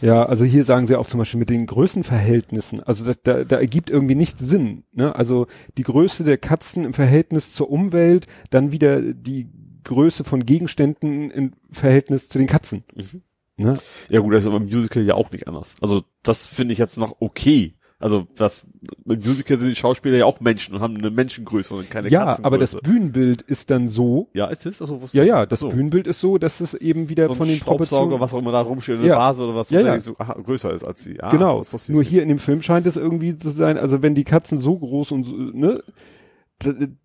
Ja, 0.00 0.24
also 0.26 0.44
hier 0.44 0.64
sagen 0.64 0.86
sie 0.86 0.96
auch 0.96 1.06
zum 1.06 1.18
Beispiel 1.18 1.40
mit 1.40 1.48
den 1.48 1.66
Größenverhältnissen. 1.66 2.80
Also 2.80 3.04
da, 3.06 3.14
da, 3.22 3.44
da 3.44 3.56
ergibt 3.56 3.90
irgendwie 3.90 4.14
nicht 4.14 4.38
Sinn. 4.38 4.84
Ne? 4.92 5.14
Also 5.14 5.46
die 5.78 5.82
Größe 5.82 6.24
der 6.24 6.36
Katzen 6.38 6.84
im 6.84 6.92
Verhältnis 6.94 7.52
zur 7.52 7.70
Umwelt, 7.70 8.26
dann 8.50 8.72
wieder 8.72 9.00
die 9.00 9.48
Größe 9.84 10.24
von 10.24 10.44
Gegenständen 10.44 11.30
im 11.30 11.52
Verhältnis 11.70 12.28
zu 12.28 12.38
den 12.38 12.46
Katzen. 12.46 12.84
Mhm. 12.94 13.22
Ne? 13.56 13.78
Ja 14.08 14.20
gut, 14.20 14.32
das 14.34 14.44
ist 14.44 14.48
aber 14.48 14.56
im 14.58 14.64
Musical 14.68 15.02
ja 15.04 15.14
auch 15.14 15.30
nicht 15.30 15.46
anders. 15.48 15.74
Also 15.80 16.02
das 16.22 16.46
finde 16.46 16.72
ich 16.72 16.78
jetzt 16.78 16.98
noch 16.98 17.16
okay. 17.20 17.74
Also 18.00 18.26
das 18.34 18.66
im 19.06 19.20
Musical 19.20 19.56
sind 19.56 19.68
die 19.68 19.76
Schauspieler 19.76 20.18
ja 20.18 20.24
auch 20.26 20.40
Menschen 20.40 20.74
und 20.74 20.80
haben 20.82 20.96
eine 20.96 21.10
Menschengröße 21.10 21.72
und 21.74 21.88
keine 21.90 22.08
Ja, 22.08 22.24
Katzengröße. 22.24 22.44
aber 22.46 22.58
das 22.58 22.76
Bühnenbild 22.76 23.40
ist 23.42 23.70
dann 23.70 23.88
so. 23.88 24.28
ja, 24.34 24.46
ist 24.48 24.66
es? 24.66 24.82
Also, 24.82 25.00
was 25.00 25.12
Ja, 25.14 25.22
ja, 25.22 25.46
das 25.46 25.60
so. 25.60 25.68
Bühnenbild 25.68 26.06
ist 26.08 26.20
so, 26.20 26.36
dass 26.36 26.60
es 26.60 26.74
eben 26.74 27.08
wieder 27.08 27.28
so 27.28 27.34
von 27.34 27.46
den 27.48 27.56
Staubsauger, 27.56 28.20
was 28.20 28.34
auch 28.34 28.40
immer 28.40 28.52
da 28.52 28.60
rumsteht, 28.60 28.98
eine 28.98 29.06
Ja. 29.06 29.16
Vase 29.16 29.44
oder 29.44 29.54
was 29.54 29.70
Ja, 29.70 29.80
ja. 29.80 29.98
so 30.00 30.16
aha, 30.18 30.34
größer 30.34 30.72
ist 30.74 30.82
als 30.84 31.04
sie. 31.04 31.20
Ah, 31.22 31.30
genau. 31.30 31.62
Nur 31.88 32.02
hier 32.02 32.22
in 32.24 32.28
dem 32.28 32.40
Film 32.40 32.60
scheint 32.60 32.86
es 32.86 32.96
irgendwie 32.96 33.38
zu 33.38 33.50
sein, 33.50 33.78
also 33.78 34.02
wenn 34.02 34.14
die 34.16 34.24
Katzen 34.24 34.58
so 34.58 34.76
groß 34.76 35.12
und 35.12 35.22
so, 35.22 35.36
ne, 35.36 35.82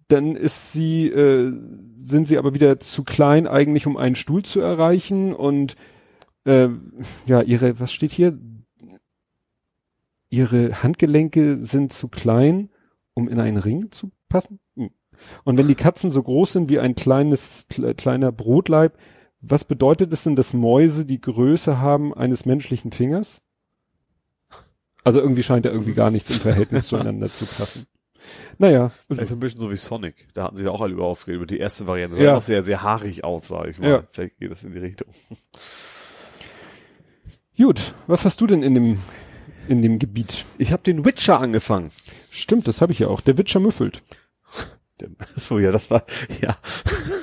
dann 0.07 0.35
ist 0.35 0.73
sie, 0.73 1.07
äh, 1.07 1.53
sind 2.01 2.27
sie 2.27 2.37
aber 2.37 2.53
wieder 2.53 2.79
zu 2.79 3.03
klein 3.03 3.47
eigentlich, 3.47 3.87
um 3.87 3.95
einen 3.97 4.15
Stuhl 4.15 4.43
zu 4.43 4.59
erreichen 4.59 5.33
und 5.33 5.75
äh, 6.49 6.69
ja, 7.25 7.41
ihre, 7.41 7.79
was 7.79 7.91
steht 7.91 8.11
hier? 8.11 8.37
Ihre 10.29 10.83
Handgelenke 10.83 11.57
sind 11.57 11.91
zu 11.91 12.07
klein, 12.07 12.69
um 13.13 13.27
in 13.27 13.39
einen 13.39 13.57
Ring 13.57 13.91
zu 13.91 14.11
passen. 14.27 14.59
Hm. 14.75 14.91
Und 15.43 15.57
wenn 15.57 15.67
die 15.67 15.75
Katzen 15.75 16.11
so 16.11 16.21
groß 16.21 16.53
sind 16.53 16.69
wie 16.69 16.79
ein 16.79 16.95
kleines, 16.95 17.67
kle- 17.69 17.93
kleiner 17.95 18.31
Brotleib, 18.31 18.97
was 19.41 19.63
bedeutet 19.63 20.13
es 20.13 20.23
denn, 20.23 20.35
dass 20.35 20.53
Mäuse 20.53 21.05
die 21.05 21.19
Größe 21.21 21.79
haben 21.79 22.13
eines 22.13 22.45
menschlichen 22.45 22.91
Fingers? 22.91 23.41
Also 25.03 25.19
irgendwie 25.19 25.43
scheint 25.43 25.65
da 25.65 25.71
irgendwie 25.71 25.93
gar 25.93 26.11
nichts 26.11 26.29
im 26.29 26.41
Verhältnis 26.41 26.87
zueinander 26.89 27.29
zu 27.31 27.45
passen. 27.45 27.87
Naja, 28.59 28.91
Vielleicht 29.07 29.29
so 29.29 29.35
ein 29.35 29.39
bisschen 29.39 29.61
so 29.61 29.71
wie 29.71 29.77
Sonic. 29.77 30.27
Da 30.33 30.43
hatten 30.43 30.57
sie 30.57 30.63
ja 30.63 30.71
auch 30.71 30.81
alle 30.81 30.93
über 30.93 31.05
aufgeregt, 31.05 31.37
über 31.37 31.45
die 31.47 31.57
erste 31.57 31.87
Variante, 31.87 32.17
Ja. 32.17 32.31
weil 32.31 32.35
auch 32.35 32.41
sehr, 32.41 32.61
sehr 32.63 32.83
haarig 32.83 33.23
aussah. 33.23 33.65
Ich 33.65 33.79
meine, 33.79 33.91
Ja. 33.93 34.03
vielleicht 34.11 34.37
geht 34.37 34.51
das 34.51 34.63
in 34.63 34.73
die 34.73 34.79
Richtung. 34.79 35.07
Gut. 37.63 37.93
Was 38.07 38.25
hast 38.25 38.41
du 38.41 38.47
denn 38.47 38.63
in 38.63 38.73
dem, 38.73 38.97
in 39.67 39.81
dem 39.81 39.99
Gebiet? 39.99 40.45
Ich 40.57 40.71
habe 40.71 40.83
den 40.83 41.05
Witcher 41.05 41.39
angefangen. 41.39 41.91
Stimmt, 42.31 42.67
das 42.67 42.81
habe 42.81 42.91
ich 42.91 42.99
ja 42.99 43.07
auch. 43.07 43.21
Der 43.21 43.37
Witcher 43.37 43.59
müffelt. 43.59 44.01
So, 45.37 45.59
ja, 45.59 45.71
das 45.71 45.89
war, 45.91 46.03
ja. 46.41 46.57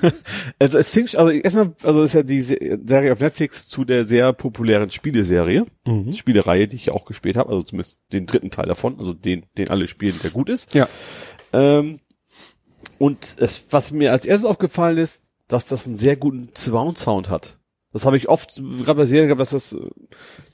Also 0.58 0.78
es 0.78 0.88
fing, 0.88 1.04
also 1.14 1.28
erstmal, 1.28 1.74
also 1.82 2.02
ist 2.02 2.14
ja 2.14 2.22
die 2.22 2.40
Se- 2.40 2.80
Serie 2.82 3.12
auf 3.12 3.20
Netflix 3.20 3.68
zu 3.68 3.84
der 3.84 4.06
sehr 4.06 4.32
populären 4.32 4.90
Spieleserie, 4.90 5.66
Mhm. 5.86 6.14
Spielereihe, 6.14 6.68
die 6.68 6.76
ich 6.76 6.86
ja 6.86 6.94
auch 6.94 7.04
gespielt 7.04 7.36
habe, 7.36 7.50
also 7.50 7.60
zumindest 7.62 7.98
den 8.14 8.24
dritten 8.24 8.50
Teil 8.50 8.64
davon, 8.64 8.98
also 8.98 9.12
den, 9.12 9.44
den 9.58 9.68
alle 9.68 9.88
spielen, 9.88 10.18
der 10.22 10.30
gut 10.30 10.48
ist. 10.48 10.72
Ja. 10.72 10.88
Ähm, 11.52 12.00
und 12.96 13.36
es, 13.40 13.66
was 13.68 13.92
mir 13.92 14.10
als 14.12 14.24
erstes 14.24 14.48
aufgefallen 14.48 14.96
ist, 14.96 15.24
dass 15.46 15.66
das 15.66 15.86
einen 15.86 15.96
sehr 15.96 16.16
guten 16.16 16.48
Surround-Sound 16.54 17.28
hat. 17.28 17.55
Das 17.96 18.06
habe 18.06 18.16
ich 18.16 18.28
oft, 18.28 18.56
gerade 18.56 18.94
bei 18.98 19.06
Serien 19.06 19.28
gehabt, 19.28 19.40
dass 19.40 19.50
das, 19.50 19.76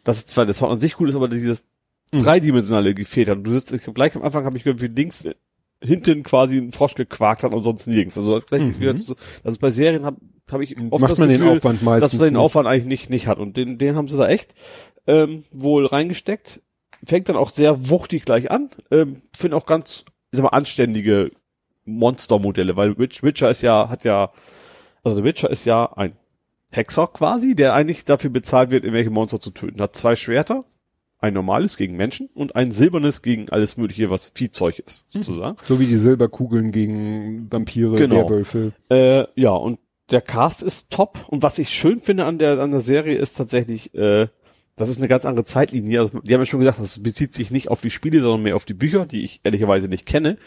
dass 0.04 0.18
es 0.18 0.26
zwar 0.26 0.44
der 0.44 0.54
Sound 0.54 0.72
an 0.72 0.80
sich 0.80 0.94
gut 0.94 1.08
ist, 1.08 1.16
aber 1.16 1.28
dieses 1.28 1.66
Mhm. 2.12 2.20
dreidimensionale 2.20 2.94
gefehlt 2.94 3.28
hat. 3.28 3.38
Und 3.38 3.44
du 3.44 3.52
sitzt, 3.58 3.74
gleich 3.94 4.14
am 4.14 4.22
Anfang 4.22 4.44
habe 4.44 4.56
ich 4.58 4.66
irgendwie 4.66 4.88
links 4.88 5.26
hinten 5.82 6.22
quasi 6.22 6.58
ein 6.58 6.70
Frosch 6.70 6.94
gequakt 6.94 7.42
hat 7.42 7.52
und 7.52 7.62
sonst 7.62 7.86
nirgends. 7.86 8.16
Also 8.18 8.40
Mhm. 8.50 8.96
zu, 8.98 9.14
also 9.42 9.58
bei 9.58 9.70
Serien 9.70 10.04
habe 10.04 10.18
hab 10.50 10.60
ich 10.60 10.76
oft 10.90 11.00
Macht 11.00 11.10
das 11.12 11.18
man 11.18 11.30
Gefühl, 11.30 11.46
den 11.48 11.56
Aufwand 11.56 11.82
meistens. 11.82 12.10
dass 12.12 12.20
man 12.20 12.28
den. 12.28 12.36
Aufwand 12.36 12.68
eigentlich 12.68 12.84
nicht, 12.86 13.10
nicht 13.10 13.26
hat. 13.26 13.38
Und 13.38 13.56
den, 13.56 13.78
den 13.78 13.96
haben 13.96 14.08
sie 14.08 14.18
da 14.18 14.28
echt 14.28 14.54
ähm, 15.06 15.44
wohl 15.52 15.86
reingesteckt. 15.86 16.60
Fängt 17.04 17.28
dann 17.28 17.36
auch 17.36 17.50
sehr 17.50 17.88
wuchtig 17.88 18.24
gleich 18.26 18.50
an. 18.50 18.68
Ähm, 18.90 19.22
Finde 19.36 19.56
auch 19.56 19.66
ganz, 19.66 20.04
ich 20.30 20.36
sag 20.36 20.42
mal, 20.44 20.50
anständige 20.50 21.30
Monstermodelle, 21.86 22.76
weil 22.76 22.96
Witch, 22.98 23.22
Witcher 23.22 23.50
ist 23.50 23.62
ja, 23.62 23.88
hat 23.88 24.04
ja, 24.04 24.30
also 25.02 25.16
der 25.16 25.24
Witcher 25.24 25.50
ist 25.50 25.64
ja 25.64 25.92
ein 25.94 26.12
Hexer 26.72 27.06
quasi, 27.06 27.54
der 27.54 27.74
eigentlich 27.74 28.04
dafür 28.04 28.30
bezahlt 28.30 28.70
wird, 28.70 28.84
irgendwelche 28.84 29.10
Monster 29.10 29.38
zu 29.40 29.50
töten. 29.50 29.80
Hat 29.80 29.94
zwei 29.94 30.16
Schwerter, 30.16 30.64
ein 31.18 31.34
normales 31.34 31.76
gegen 31.76 31.96
Menschen 31.96 32.28
und 32.34 32.56
ein 32.56 32.72
silbernes 32.72 33.22
gegen 33.22 33.48
alles 33.50 33.76
mögliche, 33.76 34.10
was 34.10 34.32
Viehzeug 34.34 34.80
ist, 34.80 35.10
sozusagen. 35.12 35.56
So 35.64 35.78
wie 35.78 35.86
die 35.86 35.98
Silberkugeln 35.98 36.72
gegen 36.72 37.50
Vampire, 37.52 37.94
Genau. 37.96 38.28
Werwölfe. 38.28 38.72
Äh, 38.90 39.26
ja, 39.40 39.52
und 39.52 39.78
der 40.10 40.20
Cast 40.22 40.62
ist 40.62 40.90
top. 40.90 41.20
Und 41.28 41.42
was 41.42 41.58
ich 41.58 41.68
schön 41.70 42.00
finde 42.00 42.24
an 42.24 42.38
der, 42.38 42.58
an 42.58 42.70
der 42.70 42.80
Serie 42.80 43.16
ist 43.16 43.34
tatsächlich, 43.34 43.94
äh, 43.94 44.28
das 44.74 44.88
ist 44.88 44.98
eine 44.98 45.08
ganz 45.08 45.24
andere 45.26 45.44
Zeitlinie. 45.44 46.00
Also, 46.00 46.20
die 46.20 46.32
haben 46.34 46.40
ja 46.40 46.46
schon 46.46 46.60
gesagt, 46.60 46.80
das 46.80 47.02
bezieht 47.02 47.32
sich 47.34 47.50
nicht 47.50 47.68
auf 47.70 47.82
die 47.82 47.90
Spiele, 47.90 48.20
sondern 48.20 48.42
mehr 48.42 48.56
auf 48.56 48.64
die 48.64 48.74
Bücher, 48.74 49.06
die 49.06 49.22
ich 49.22 49.40
ehrlicherweise 49.44 49.88
nicht 49.88 50.06
kenne. 50.06 50.38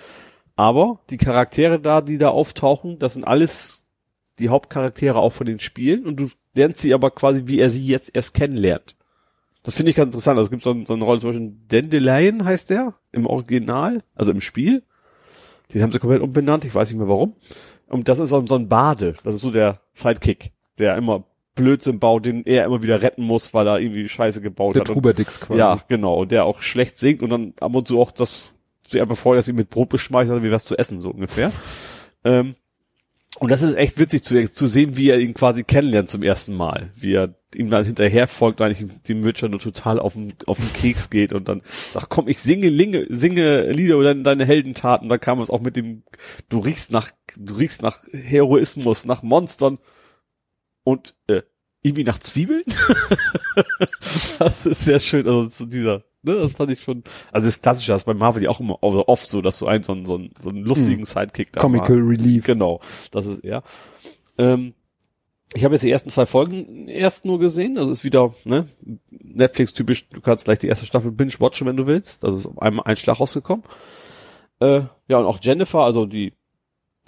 Aber 0.55 0.99
die 1.09 1.17
Charaktere 1.17 1.79
da, 1.79 2.01
die 2.01 2.17
da 2.17 2.29
auftauchen, 2.29 2.97
das 2.99 3.13
sind 3.13 3.23
alles 3.25 3.84
die 4.39 4.49
Hauptcharaktere 4.49 5.17
auch 5.19 5.31
von 5.33 5.47
den 5.47 5.59
Spielen 5.59 6.05
und 6.05 6.19
du 6.19 6.29
lernst 6.55 6.79
sie 6.81 6.93
aber 6.93 7.11
quasi, 7.11 7.43
wie 7.45 7.59
er 7.59 7.69
sie 7.69 7.85
jetzt 7.85 8.15
erst 8.15 8.33
kennenlernt. 8.33 8.95
Das 9.63 9.75
finde 9.75 9.89
ich 9.89 9.95
ganz 9.95 10.13
interessant. 10.13 10.37
Also 10.37 10.47
es 10.47 10.51
gibt 10.51 10.61
so, 10.63 10.71
ein, 10.71 10.85
so 10.85 10.93
eine 10.93 11.03
Rolle 11.03 11.19
zum 11.21 11.29
Beispiel 11.31 11.53
Dandelion 11.69 12.45
heißt 12.45 12.69
der 12.69 12.93
im 13.11 13.25
Original, 13.25 14.03
also 14.13 14.31
im 14.31 14.41
Spiel. 14.41 14.83
Den 15.73 15.81
haben 15.81 15.91
sie 15.91 15.99
komplett 15.99 16.21
umbenannt, 16.21 16.65
ich 16.65 16.75
weiß 16.75 16.89
nicht 16.89 16.99
mehr 16.99 17.07
warum. 17.07 17.35
Und 17.87 18.07
das 18.07 18.19
ist 18.19 18.29
so, 18.29 18.37
ein- 18.39 18.47
so 18.47 18.55
ein 18.55 18.69
Bade, 18.69 19.15
das 19.23 19.35
ist 19.35 19.41
so 19.41 19.51
der 19.51 19.79
Sidekick, 19.93 20.51
der 20.77 20.95
immer 20.97 21.23
Blödsinn 21.55 21.99
baut, 21.99 22.25
den 22.25 22.45
er 22.45 22.65
immer 22.65 22.83
wieder 22.83 23.01
retten 23.01 23.23
muss, 23.23 23.53
weil 23.53 23.65
er 23.67 23.79
irgendwie 23.79 24.07
Scheiße 24.09 24.41
gebaut 24.41 24.75
Der 24.75 24.81
hat. 24.81 24.89
Und- 24.89 24.95
Trubadix 24.95 25.39
quasi. 25.39 25.57
ja, 25.59 25.79
genau. 25.87 26.19
Und 26.21 26.31
der 26.31 26.45
auch 26.45 26.61
schlecht 26.61 26.97
singt 26.99 27.23
und 27.23 27.29
dann 27.29 27.53
ab 27.59 27.73
und 27.73 27.87
zu 27.87 27.99
auch 27.99 28.11
das, 28.11 28.53
sie 28.85 29.01
einfach 29.01 29.15
vorher, 29.17 29.37
dass 29.39 29.45
sie 29.45 29.53
mit 29.53 29.69
Brot 29.69 29.89
beschmeißt, 29.89 30.29
also 30.29 30.43
wie 30.43 30.51
was 30.51 30.65
zu 30.65 30.77
essen, 30.77 30.99
so 31.01 31.09
ungefähr. 31.11 31.51
Ähm, 32.23 32.55
Und 33.37 33.51
das 33.51 33.61
ist 33.61 33.75
echt 33.75 33.99
witzig 33.99 34.23
zu, 34.23 34.51
zu 34.51 34.67
sehen, 34.67 34.95
wie 34.95 35.09
er 35.09 35.19
ihn 35.19 35.33
quasi 35.33 35.63
kennenlernt 35.63 36.09
zum 36.09 36.23
ersten 36.23 36.55
Mal. 36.55 36.91
Wie 36.95 37.13
er 37.13 37.35
ihm 37.53 37.69
dann 37.69 37.83
hinterher 37.83 38.27
folgt, 38.27 38.61
eigentlich 38.61 38.89
dem 39.03 39.23
Witcher 39.25 39.49
nur 39.49 39.59
total 39.59 39.99
auf 39.99 40.13
den, 40.13 40.33
auf 40.45 40.57
den 40.57 40.71
Keks 40.73 41.09
geht 41.09 41.33
und 41.33 41.49
dann 41.49 41.61
sagt, 41.93 42.09
komm, 42.09 42.27
ich 42.27 42.39
singe, 42.39 42.69
Linge, 42.69 43.05
singe 43.09 43.71
Lieder 43.71 43.95
über 43.95 44.13
deine, 44.13 44.45
Heldentaten. 44.45 45.09
Da 45.09 45.17
kam 45.17 45.39
es 45.39 45.49
auch 45.49 45.61
mit 45.61 45.75
dem, 45.75 46.03
du 46.49 46.59
riechst 46.59 46.91
nach, 46.91 47.11
du 47.37 47.55
riechst 47.55 47.81
nach 47.81 47.97
Heroismus, 48.11 49.05
nach 49.05 49.21
Monstern 49.21 49.79
und 50.83 51.15
äh, 51.27 51.41
irgendwie 51.81 52.03
nach 52.03 52.19
Zwiebeln. 52.19 52.63
das 54.39 54.65
ist 54.65 54.85
sehr 54.85 54.99
schön. 54.99 55.27
Also 55.27 55.47
so 55.49 55.65
dieser, 55.65 56.03
ne, 56.25 56.35
das 56.35 56.53
fand 56.53 56.71
ich 56.71 56.81
schon. 56.81 57.03
Also 57.31 57.47
das 57.47 57.61
Klassische 57.61 57.91
das 57.91 58.01
ist 58.01 58.05
bei 58.05 58.13
Marvel 58.13 58.43
ja 58.43 58.49
auch 58.49 58.59
immer 58.59 58.77
also 58.81 59.07
oft 59.07 59.29
so, 59.29 59.41
dass 59.41 59.59
du 59.59 59.67
einen 59.67 59.83
so 59.83 59.93
einen, 59.93 60.05
so 60.05 60.15
einen, 60.15 60.31
so 60.39 60.49
einen 60.49 60.63
lustigen 60.63 60.99
hm. 60.99 61.05
Sidekick 61.05 61.53
da 61.53 61.61
Comical 61.61 61.97
mal. 61.97 62.09
Relief. 62.09 62.45
Genau, 62.45 62.79
das 63.11 63.25
ist 63.25 63.39
er. 63.39 63.63
Ähm, 64.37 64.73
ich 65.53 65.63
habe 65.63 65.75
jetzt 65.75 65.83
die 65.83 65.91
ersten 65.91 66.09
zwei 66.09 66.25
Folgen 66.25 66.87
erst 66.87 67.25
nur 67.25 67.39
gesehen. 67.39 67.77
Also 67.77 67.91
ist 67.91 68.03
wieder 68.03 68.33
ne, 68.43 68.67
Netflix-typisch. 69.09 70.09
Du 70.09 70.21
kannst 70.21 70.45
gleich 70.45 70.59
die 70.59 70.67
erste 70.67 70.85
Staffel 70.85 71.11
binge-watchen, 71.11 71.67
wenn 71.67 71.77
du 71.77 71.87
willst. 71.87 72.25
Also 72.25 72.37
ist 72.37 72.47
auf 72.47 72.61
einmal 72.61 72.85
ein 72.85 72.97
Schlag 72.97 73.19
rausgekommen. 73.19 73.63
Äh, 74.59 74.81
ja, 75.07 75.17
und 75.17 75.25
auch 75.25 75.39
Jennifer, 75.41 75.79
also 75.79 76.05
die 76.05 76.33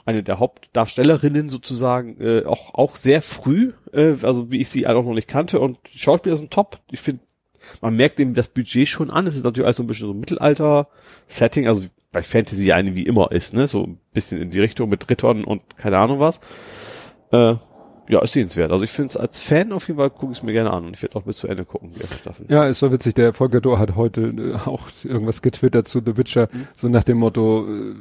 eine 0.06 0.24
der 0.24 0.40
Hauptdarstellerinnen 0.40 1.50
sozusagen, 1.50 2.22
äh, 2.22 2.46
auch 2.46 2.74
auch 2.76 2.96
sehr 2.96 3.22
früh, 3.22 3.74
äh, 3.92 4.16
also 4.22 4.52
wie 4.52 4.62
ich 4.62 4.70
sie 4.70 4.88
auch 4.88 5.04
noch 5.04 5.14
nicht 5.14 5.28
kannte. 5.28 5.60
Und 5.60 5.80
die 5.94 5.98
Schauspieler 5.98 6.38
sind 6.38 6.52
top. 6.52 6.80
Ich 6.90 7.02
finde, 7.02 7.22
man 7.82 7.96
merkt 7.96 8.20
eben 8.20 8.34
das 8.34 8.48
Budget 8.48 8.88
schon 8.88 9.10
an. 9.10 9.28
Es 9.28 9.36
ist 9.36 9.44
natürlich 9.44 9.66
alles 9.66 9.78
so 9.78 9.84
ein 9.84 9.88
bisschen 9.88 10.08
so 10.08 10.14
Mittelalter-Setting, 10.14 11.68
also 11.68 11.84
bei 12.12 12.24
Fantasy 12.24 12.72
eine 12.72 12.96
wie 12.96 13.04
immer 13.04 13.32
ist, 13.32 13.54
ne? 13.54 13.68
So 13.68 13.84
ein 13.84 14.00
bisschen 14.14 14.42
in 14.42 14.50
die 14.50 14.60
Richtung 14.60 14.90
mit 14.90 15.10
Rittern 15.10 15.44
und 15.44 15.78
keine 15.78 15.98
Ahnung 15.98 16.20
was. 16.20 16.40
Äh, 17.32 17.56
ja, 18.10 18.22
ist 18.22 18.34
sehenswert. 18.34 18.72
Also 18.72 18.84
ich 18.84 18.90
finde 18.90 19.10
es 19.10 19.18
als 19.18 19.42
Fan 19.42 19.74
auf 19.74 19.88
jeden 19.88 20.00
Fall, 20.00 20.10
gucke 20.10 20.32
ich 20.32 20.38
es 20.40 20.44
mir 20.44 20.54
gerne 20.54 20.72
an 20.72 20.86
und 20.86 20.96
ich 20.96 21.02
werde 21.02 21.18
auch 21.18 21.24
bis 21.24 21.38
zu 21.38 21.48
Ende 21.48 21.66
gucken, 21.66 21.92
die 21.94 22.02
erste 22.02 22.18
Staffel. 22.18 22.46
Ja, 22.50 22.66
ist 22.66 22.80
so 22.80 22.92
witzig. 22.92 23.16
Der 23.16 23.34
Volker 23.34 23.60
Dohr 23.60 23.80
hat 23.80 23.96
heute 23.96 24.22
äh, 24.22 24.54
auch 24.68 24.88
irgendwas 25.04 25.42
getwittert 25.42 25.88
zu 25.88 26.02
The 26.06 26.18
Witcher, 26.18 26.48
mhm. 26.52 26.68
so 26.76 26.88
nach 26.88 27.04
dem 27.04 27.18
Motto, 27.18 27.68
äh, 27.68 27.96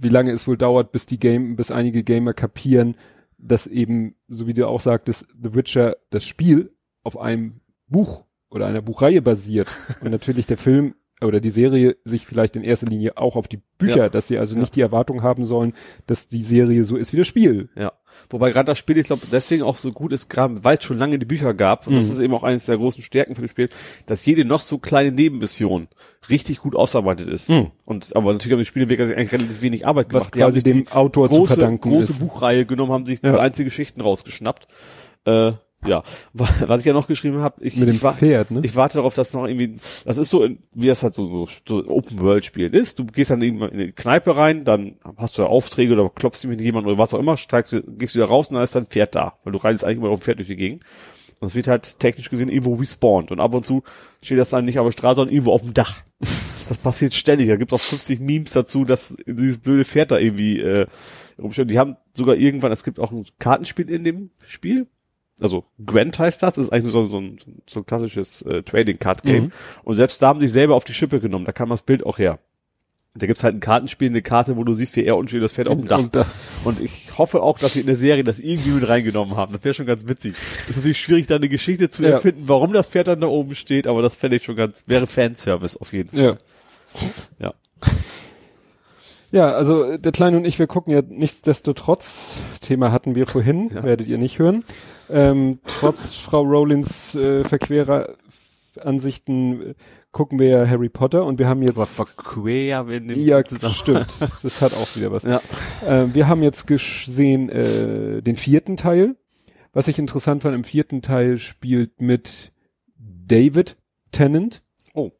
wie 0.00 0.08
lange 0.08 0.30
es 0.30 0.46
wohl 0.46 0.56
dauert, 0.56 0.92
bis 0.92 1.06
die 1.06 1.18
Game, 1.18 1.56
bis 1.56 1.70
einige 1.70 2.04
Gamer 2.04 2.32
kapieren, 2.32 2.96
dass 3.38 3.66
eben, 3.66 4.14
so 4.28 4.46
wie 4.46 4.54
du 4.54 4.68
auch 4.68 4.80
sagtest, 4.80 5.26
The 5.42 5.54
Witcher, 5.54 5.96
das 6.10 6.24
Spiel 6.24 6.72
auf 7.02 7.18
einem 7.18 7.60
Buch 7.88 8.24
oder 8.50 8.66
einer 8.66 8.82
Buchreihe 8.82 9.22
basiert 9.22 9.76
und 10.00 10.10
natürlich 10.10 10.46
der 10.46 10.58
Film 10.58 10.94
oder 11.22 11.40
die 11.40 11.50
Serie 11.50 11.96
sich 12.04 12.26
vielleicht 12.26 12.56
in 12.56 12.64
erster 12.64 12.86
Linie 12.86 13.16
auch 13.16 13.36
auf 13.36 13.48
die 13.48 13.60
Bücher, 13.78 13.96
ja. 13.96 14.08
dass 14.08 14.28
sie 14.28 14.38
also 14.38 14.54
ja. 14.54 14.60
nicht 14.60 14.76
die 14.76 14.80
Erwartung 14.80 15.22
haben 15.22 15.44
sollen, 15.44 15.74
dass 16.06 16.28
die 16.28 16.42
Serie 16.42 16.84
so 16.84 16.96
ist 16.96 17.12
wie 17.12 17.18
das 17.18 17.26
Spiel. 17.26 17.68
Ja. 17.76 17.92
Wobei 18.28 18.50
gerade 18.50 18.66
das 18.66 18.78
Spiel, 18.78 18.98
ich 18.98 19.06
glaube, 19.06 19.26
deswegen 19.30 19.62
auch 19.62 19.76
so 19.76 19.92
gut 19.92 20.12
ist, 20.12 20.28
gerade 20.28 20.64
weil 20.64 20.78
es 20.78 20.84
schon 20.84 20.98
lange 20.98 21.18
die 21.18 21.26
Bücher 21.26 21.54
gab, 21.54 21.86
und 21.86 21.92
mhm. 21.92 21.96
das 21.98 22.08
ist 22.08 22.18
eben 22.18 22.34
auch 22.34 22.42
eines 22.42 22.66
der 22.66 22.76
großen 22.76 23.02
Stärken 23.02 23.34
für 23.34 23.42
das 23.42 23.50
Spiel, 23.50 23.68
dass 24.06 24.24
jede 24.24 24.44
noch 24.44 24.60
so 24.60 24.78
kleine 24.78 25.12
Nebenmission 25.12 25.88
richtig 26.28 26.58
gut 26.58 26.74
ausarbeitet 26.74 27.28
ist. 27.28 27.48
Mhm. 27.48 27.70
Und 27.84 28.16
aber 28.16 28.32
natürlich 28.32 28.52
haben 28.52 28.60
die 28.60 28.66
Spieleentwickler 28.66 29.06
sich 29.06 29.16
eigentlich 29.16 29.32
relativ 29.32 29.62
wenig 29.62 29.86
Arbeit 29.86 30.08
gemacht. 30.08 30.26
Was 30.26 30.32
quasi 30.32 30.62
dem 30.62 30.88
Autor 30.88 31.28
große, 31.28 31.54
zu 31.54 31.60
verdanken 31.60 31.90
große 31.90 32.12
ist. 32.12 32.18
Buchreihe 32.18 32.66
genommen, 32.66 32.92
haben 32.92 33.06
sich 33.06 33.22
ja. 33.22 33.38
einzige 33.38 33.66
Geschichten 33.66 34.00
rausgeschnappt. 34.00 34.68
Äh, 35.24 35.52
ja, 35.86 36.02
was 36.32 36.80
ich 36.80 36.86
ja 36.86 36.92
noch 36.92 37.06
geschrieben 37.06 37.38
habe, 37.38 37.64
ich, 37.64 37.76
Mit 37.76 37.88
dem 37.88 37.94
ich, 37.94 38.00
Pferd, 38.00 38.50
ne? 38.50 38.60
ich 38.62 38.76
warte 38.76 38.98
darauf, 38.98 39.14
dass 39.14 39.32
noch 39.32 39.46
irgendwie, 39.46 39.76
das 40.04 40.18
ist 40.18 40.30
so, 40.30 40.46
wie 40.74 40.86
das 40.86 41.02
halt 41.02 41.14
so, 41.14 41.46
so, 41.46 41.48
so 41.66 41.88
Open-World-Spiel 41.88 42.74
ist. 42.74 42.98
Du 42.98 43.06
gehst 43.06 43.30
dann 43.30 43.40
irgendwann 43.40 43.70
in 43.70 43.80
eine 43.80 43.92
Kneipe 43.92 44.36
rein, 44.36 44.64
dann 44.64 44.96
hast 45.16 45.38
du 45.38 45.44
Aufträge 45.44 45.94
oder 45.94 46.10
klopfst 46.10 46.44
mit 46.44 46.60
jemandem 46.60 46.92
oder 46.92 46.98
was 46.98 47.14
auch 47.14 47.18
immer, 47.18 47.36
steigst, 47.36 47.74
gehst 47.96 48.14
wieder 48.14 48.26
raus 48.26 48.48
und 48.48 48.54
dann 48.54 48.64
ist 48.64 48.74
dein 48.74 48.86
Pferd 48.86 49.14
da, 49.14 49.38
weil 49.44 49.52
du 49.52 49.58
reitest 49.58 49.84
eigentlich 49.84 49.98
immer 49.98 50.10
auf 50.10 50.20
dem 50.20 50.24
Pferd 50.24 50.38
durch 50.38 50.48
die 50.48 50.56
Gegend. 50.56 50.84
Und 51.40 51.46
es 51.48 51.54
wird 51.54 51.68
halt 51.68 51.98
technisch 51.98 52.28
gesehen 52.28 52.50
irgendwo 52.50 52.74
respawned 52.74 53.32
und 53.32 53.40
ab 53.40 53.54
und 53.54 53.64
zu 53.64 53.82
steht 54.22 54.38
das 54.38 54.50
dann 54.50 54.66
nicht 54.66 54.78
auf 54.78 54.86
der 54.86 54.92
Straße, 54.92 55.16
sondern 55.16 55.32
irgendwo 55.34 55.52
auf 55.52 55.62
dem 55.62 55.74
Dach. 55.74 56.02
Das 56.68 56.78
passiert 56.78 57.14
ständig. 57.14 57.48
Da 57.48 57.56
gibt's 57.56 57.72
auch 57.72 57.80
50 57.80 58.20
Memes 58.20 58.52
dazu, 58.52 58.84
dass 58.84 59.16
dieses 59.26 59.58
blöde 59.58 59.84
Pferd 59.84 60.12
da 60.12 60.18
irgendwie 60.18 60.60
äh, 60.60 60.86
rumsteht. 61.36 61.68
Die 61.68 61.80
haben 61.80 61.96
sogar 62.12 62.36
irgendwann, 62.36 62.70
es 62.70 62.84
gibt 62.84 63.00
auch 63.00 63.10
ein 63.10 63.24
Kartenspiel 63.40 63.90
in 63.90 64.04
dem 64.04 64.30
Spiel 64.46 64.86
also 65.40 65.64
Gwent 65.84 66.18
heißt 66.18 66.42
das, 66.42 66.54
das 66.54 66.66
ist 66.66 66.72
eigentlich 66.72 66.92
so, 66.92 67.04
so, 67.06 67.18
ein, 67.18 67.36
so 67.66 67.80
ein 67.80 67.86
klassisches 67.86 68.42
äh, 68.42 68.62
Trading 68.62 68.98
Card 68.98 69.22
Game. 69.22 69.44
Mhm. 69.44 69.52
Und 69.84 69.96
selbst 69.96 70.20
da 70.22 70.28
haben 70.28 70.40
sie 70.40 70.46
sich 70.46 70.54
selber 70.54 70.74
auf 70.74 70.84
die 70.84 70.92
Schippe 70.92 71.20
genommen, 71.20 71.44
da 71.44 71.52
kam 71.52 71.68
das 71.68 71.82
Bild 71.82 72.04
auch 72.04 72.18
her. 72.18 72.38
Da 73.14 73.26
gibt's 73.26 73.42
halt 73.42 73.56
ein 73.56 73.60
Kartenspiel, 73.60 74.08
eine 74.08 74.22
Karte, 74.22 74.56
wo 74.56 74.62
du 74.62 74.72
siehst, 74.72 74.94
wie 74.94 75.04
er 75.04 75.16
unten 75.16 75.28
steht, 75.28 75.42
das 75.42 75.52
Pferd 75.52 75.68
auf 75.68 75.76
dem 75.76 75.88
Dach. 75.88 76.26
Und 76.62 76.80
ich 76.80 77.08
hoffe 77.18 77.42
auch, 77.42 77.58
dass 77.58 77.72
sie 77.72 77.80
in 77.80 77.86
der 77.86 77.96
Serie 77.96 78.22
das 78.22 78.38
irgendwie 78.38 78.70
mit 78.70 78.88
reingenommen 78.88 79.36
haben. 79.36 79.52
Das 79.52 79.64
wäre 79.64 79.74
schon 79.74 79.86
ganz 79.86 80.06
witzig. 80.06 80.36
ist 80.68 80.76
natürlich 80.76 81.00
schwierig, 81.00 81.26
da 81.26 81.34
eine 81.34 81.48
Geschichte 81.48 81.88
zu 81.88 82.04
ja. 82.04 82.10
erfinden, 82.10 82.44
warum 82.46 82.72
das 82.72 82.88
Pferd 82.88 83.08
dann 83.08 83.20
da 83.20 83.26
oben 83.26 83.56
steht, 83.56 83.88
aber 83.88 84.00
das 84.00 84.14
fände 84.14 84.36
ich 84.36 84.44
schon 84.44 84.54
ganz, 84.54 84.84
wäre 84.86 85.08
Fanservice 85.08 85.76
auf 85.80 85.92
jeden 85.92 86.10
Fall. 86.10 86.38
Ja. 87.40 87.48
Ja. 87.48 87.52
Ja, 89.32 89.52
also 89.52 89.96
der 89.96 90.12
Kleine 90.12 90.36
und 90.38 90.44
ich, 90.44 90.58
wir 90.58 90.66
gucken 90.66 90.92
ja 90.92 91.02
nichtsdestotrotz, 91.06 92.36
Thema 92.60 92.90
hatten 92.90 93.14
wir 93.14 93.26
vorhin, 93.26 93.70
ja. 93.72 93.82
werdet 93.82 94.08
ihr 94.08 94.18
nicht 94.18 94.38
hören. 94.38 94.64
Ähm, 95.10 95.58
trotz 95.64 96.14
Frau 96.14 96.42
Rowlings 96.42 97.14
äh, 97.14 97.44
verquerer 97.44 98.16
Ansichten 98.80 99.62
äh, 99.62 99.74
gucken 100.12 100.38
wir 100.38 100.48
ja 100.48 100.68
Harry 100.68 100.88
Potter 100.88 101.24
und 101.24 101.38
wir 101.38 101.48
haben 101.48 101.62
jetzt. 101.62 101.76
Aber 101.76 101.86
verquer, 101.86 102.88
wenn 102.88 103.08
Ja, 103.08 103.42
stimmt. 103.44 104.06
das 104.20 104.60
hat 104.60 104.74
auch 104.74 104.96
wieder 104.96 105.12
was. 105.12 105.24
Ja. 105.24 105.40
Äh, 105.86 106.14
wir 106.14 106.28
haben 106.28 106.42
jetzt 106.42 106.66
gesehen 106.66 107.48
äh, 107.48 108.22
den 108.22 108.36
vierten 108.36 108.76
Teil. 108.76 109.16
Was 109.72 109.86
ich 109.86 109.98
interessant 109.98 110.42
fand, 110.42 110.54
im 110.54 110.64
vierten 110.64 111.00
Teil 111.00 111.38
spielt 111.38 112.00
mit 112.00 112.52
David 112.96 113.76
Tennant. 114.10 114.62
Oh. 114.94 115.12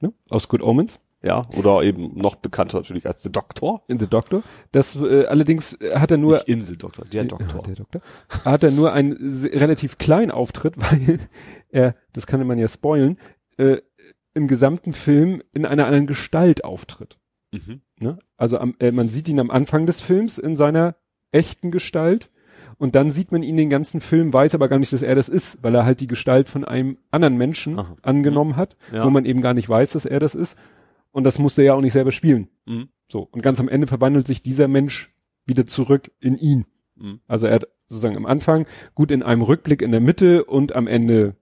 Ne? 0.00 0.12
Aus 0.28 0.48
Good 0.48 0.62
Omens 0.62 1.00
ja, 1.26 1.42
oder 1.56 1.82
eben 1.82 2.16
noch 2.16 2.36
bekannter 2.36 2.78
natürlich 2.78 3.06
als 3.06 3.22
The 3.22 3.32
Doctor. 3.32 3.82
In 3.88 3.98
The 3.98 4.06
Doctor. 4.06 4.42
Das 4.72 4.96
äh, 4.96 5.26
allerdings 5.26 5.76
hat 5.94 6.10
er 6.10 6.16
nur 6.16 6.34
Nicht 6.34 6.48
in 6.48 6.64
The 6.64 6.76
Doctor, 6.76 7.04
der 7.04 7.24
Doktor. 7.24 7.62
der 7.62 7.74
Doktor. 7.74 8.00
Hat 8.44 8.62
er 8.62 8.70
nur 8.70 8.92
einen 8.92 9.12
relativ 9.52 9.98
kleinen 9.98 10.30
Auftritt, 10.30 10.74
weil 10.76 11.18
er, 11.68 11.94
das 12.12 12.26
kann 12.26 12.46
man 12.46 12.58
ja 12.58 12.68
spoilen, 12.68 13.18
äh, 13.56 13.78
im 14.34 14.48
gesamten 14.48 14.92
Film 14.92 15.42
in 15.52 15.66
einer 15.66 15.86
anderen 15.86 16.06
Gestalt 16.06 16.64
auftritt. 16.64 17.18
Mhm. 17.52 17.80
Ne? 17.98 18.18
Also 18.36 18.58
am, 18.58 18.74
äh, 18.78 18.92
man 18.92 19.08
sieht 19.08 19.28
ihn 19.28 19.40
am 19.40 19.50
Anfang 19.50 19.86
des 19.86 20.00
Films 20.00 20.38
in 20.38 20.56
seiner 20.56 20.94
echten 21.32 21.70
Gestalt 21.70 22.30
und 22.78 22.94
dann 22.94 23.10
sieht 23.10 23.32
man 23.32 23.42
ihn 23.42 23.56
den 23.56 23.70
ganzen 23.70 24.00
Film, 24.00 24.32
weiß 24.32 24.54
aber 24.54 24.68
gar 24.68 24.78
nicht, 24.78 24.92
dass 24.92 25.02
er 25.02 25.14
das 25.14 25.28
ist, 25.28 25.62
weil 25.62 25.74
er 25.74 25.84
halt 25.84 26.00
die 26.00 26.06
Gestalt 26.06 26.48
von 26.48 26.64
einem 26.64 26.98
anderen 27.10 27.36
Menschen 27.36 27.78
Aha. 27.78 27.96
angenommen 28.02 28.56
hat, 28.56 28.76
ja. 28.92 29.04
wo 29.04 29.10
man 29.10 29.24
eben 29.24 29.40
gar 29.40 29.54
nicht 29.54 29.68
weiß, 29.68 29.92
dass 29.92 30.04
er 30.04 30.20
das 30.20 30.34
ist. 30.34 30.56
Und 31.16 31.24
das 31.24 31.38
musste 31.38 31.62
er 31.62 31.68
ja 31.68 31.72
auch 31.72 31.80
nicht 31.80 31.94
selber 31.94 32.12
spielen. 32.12 32.48
Mhm. 32.66 32.90
So. 33.08 33.20
Und 33.20 33.40
ganz 33.40 33.58
am 33.58 33.70
Ende 33.70 33.86
verwandelt 33.86 34.26
sich 34.26 34.42
dieser 34.42 34.68
Mensch 34.68 35.14
wieder 35.46 35.66
zurück 35.66 36.10
in 36.20 36.36
ihn. 36.36 36.66
Mhm. 36.94 37.20
Also 37.26 37.46
er 37.46 37.54
hat 37.54 37.68
sozusagen 37.88 38.18
am 38.18 38.26
Anfang 38.26 38.66
gut 38.94 39.10
in 39.10 39.22
einem 39.22 39.40
Rückblick 39.40 39.80
in 39.80 39.92
der 39.92 40.02
Mitte 40.02 40.44
und 40.44 40.76
am 40.76 40.86
Ende 40.86 41.34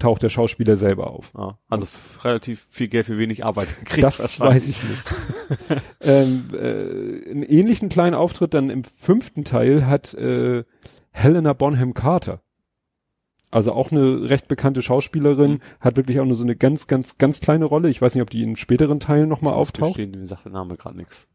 taucht 0.00 0.24
der 0.24 0.30
Schauspieler 0.30 0.76
selber 0.76 1.12
auf. 1.12 1.32
Ah, 1.36 1.60
also 1.68 1.86
relativ 2.24 2.66
viel 2.70 2.88
Geld 2.88 3.06
für 3.06 3.18
wenig 3.18 3.44
Arbeit 3.44 3.76
kriegt. 3.84 4.02
Das 4.02 4.40
weiß 4.40 4.66
ich 4.68 4.82
nicht. 4.82 5.14
ähm, 6.00 6.48
äh, 6.52 7.30
einen 7.30 7.44
ähnlichen 7.44 7.88
kleinen 7.88 8.16
Auftritt 8.16 8.52
dann 8.52 8.68
im 8.68 8.82
fünften 8.82 9.44
Teil 9.44 9.86
hat 9.86 10.12
äh, 10.14 10.64
Helena 11.12 11.52
Bonham 11.52 11.94
Carter. 11.94 12.42
Also 13.50 13.72
auch 13.72 13.90
eine 13.90 14.30
recht 14.30 14.48
bekannte 14.48 14.82
Schauspielerin, 14.82 15.52
mhm. 15.52 15.60
hat 15.80 15.96
wirklich 15.96 16.20
auch 16.20 16.24
nur 16.24 16.36
so 16.36 16.44
eine 16.44 16.56
ganz, 16.56 16.86
ganz, 16.86 17.18
ganz 17.18 17.40
kleine 17.40 17.64
Rolle. 17.64 17.88
Ich 17.88 18.00
weiß 18.00 18.14
nicht, 18.14 18.22
ob 18.22 18.30
die 18.30 18.42
in 18.42 18.56
späteren 18.56 19.00
Teilen 19.00 19.28
nochmal 19.28 19.54
auftaucht. 19.54 19.96
Gestehen, 19.96 20.12
mir 20.12 20.26
sagt 20.26 20.44
der 20.44 20.52
Name 20.52 20.76
gerade 20.76 20.96
nichts. 20.96 21.26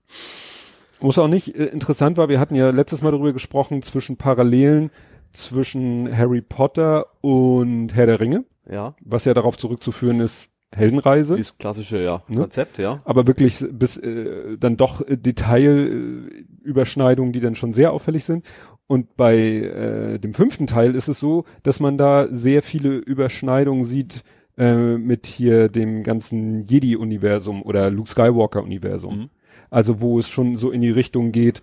Muss 1.02 1.18
auch 1.18 1.28
nicht. 1.28 1.56
Äh, 1.56 1.66
interessant 1.66 2.18
war, 2.18 2.30
wir 2.30 2.40
hatten 2.40 2.56
ja 2.56 2.70
letztes 2.70 3.02
Mal 3.02 3.12
darüber 3.12 3.34
gesprochen, 3.34 3.82
zwischen 3.82 4.18
Parallelen 4.18 4.92
zwischen 5.36 6.16
Harry 6.16 6.42
Potter 6.42 7.08
und 7.22 7.94
Herr 7.94 8.08
der 8.08 8.20
Ringe. 8.20 8.44
Ja. 8.70 8.96
Was 9.02 9.24
ja 9.26 9.34
darauf 9.34 9.58
zurückzuführen 9.58 10.22
ist, 10.22 10.50
Heldenreise. 10.76 11.36
Dieses 11.36 11.58
klassische, 11.58 12.02
ja, 12.02 12.22
ne? 12.28 12.42
Konzept, 12.42 12.78
ja. 12.80 13.00
Aber 13.06 13.26
wirklich 13.28 13.64
bis 13.72 13.96
äh, 13.98 14.58
dann 14.58 14.76
doch 14.78 15.02
äh, 15.02 15.18
Detailüberschneidungen, 15.18 17.30
äh, 17.30 17.34
die 17.34 17.40
dann 17.40 17.56
schon 17.56 17.74
sehr 17.74 17.94
auffällig 17.94 18.26
sind. 18.26 18.46
Und 18.88 19.18
bei 19.18 19.38
äh, 19.38 20.20
dem 20.20 20.34
fünften 20.34 20.68
Teil 20.68 20.96
ist 20.96 21.08
es 21.08 21.20
so, 21.20 21.46
dass 21.64 21.80
man 21.80 21.98
da 21.98 22.28
sehr 22.30 22.62
viele 22.62 22.98
Überschneidungen 22.98 23.84
sieht 23.84 24.24
äh, 24.58 24.98
mit 24.98 25.26
hier 25.26 25.70
dem 25.70 26.04
ganzen 26.04 26.64
Jedi-Universum 26.64 27.64
oder 27.64 27.90
Luke 27.90 28.10
Skywalker-Universum. 28.10 29.18
Mhm. 29.18 29.30
Also 29.72 30.02
wo 30.02 30.20
es 30.20 30.30
schon 30.30 30.56
so 30.56 30.70
in 30.72 30.82
die 30.82 30.92
Richtung 30.92 31.32
geht, 31.32 31.62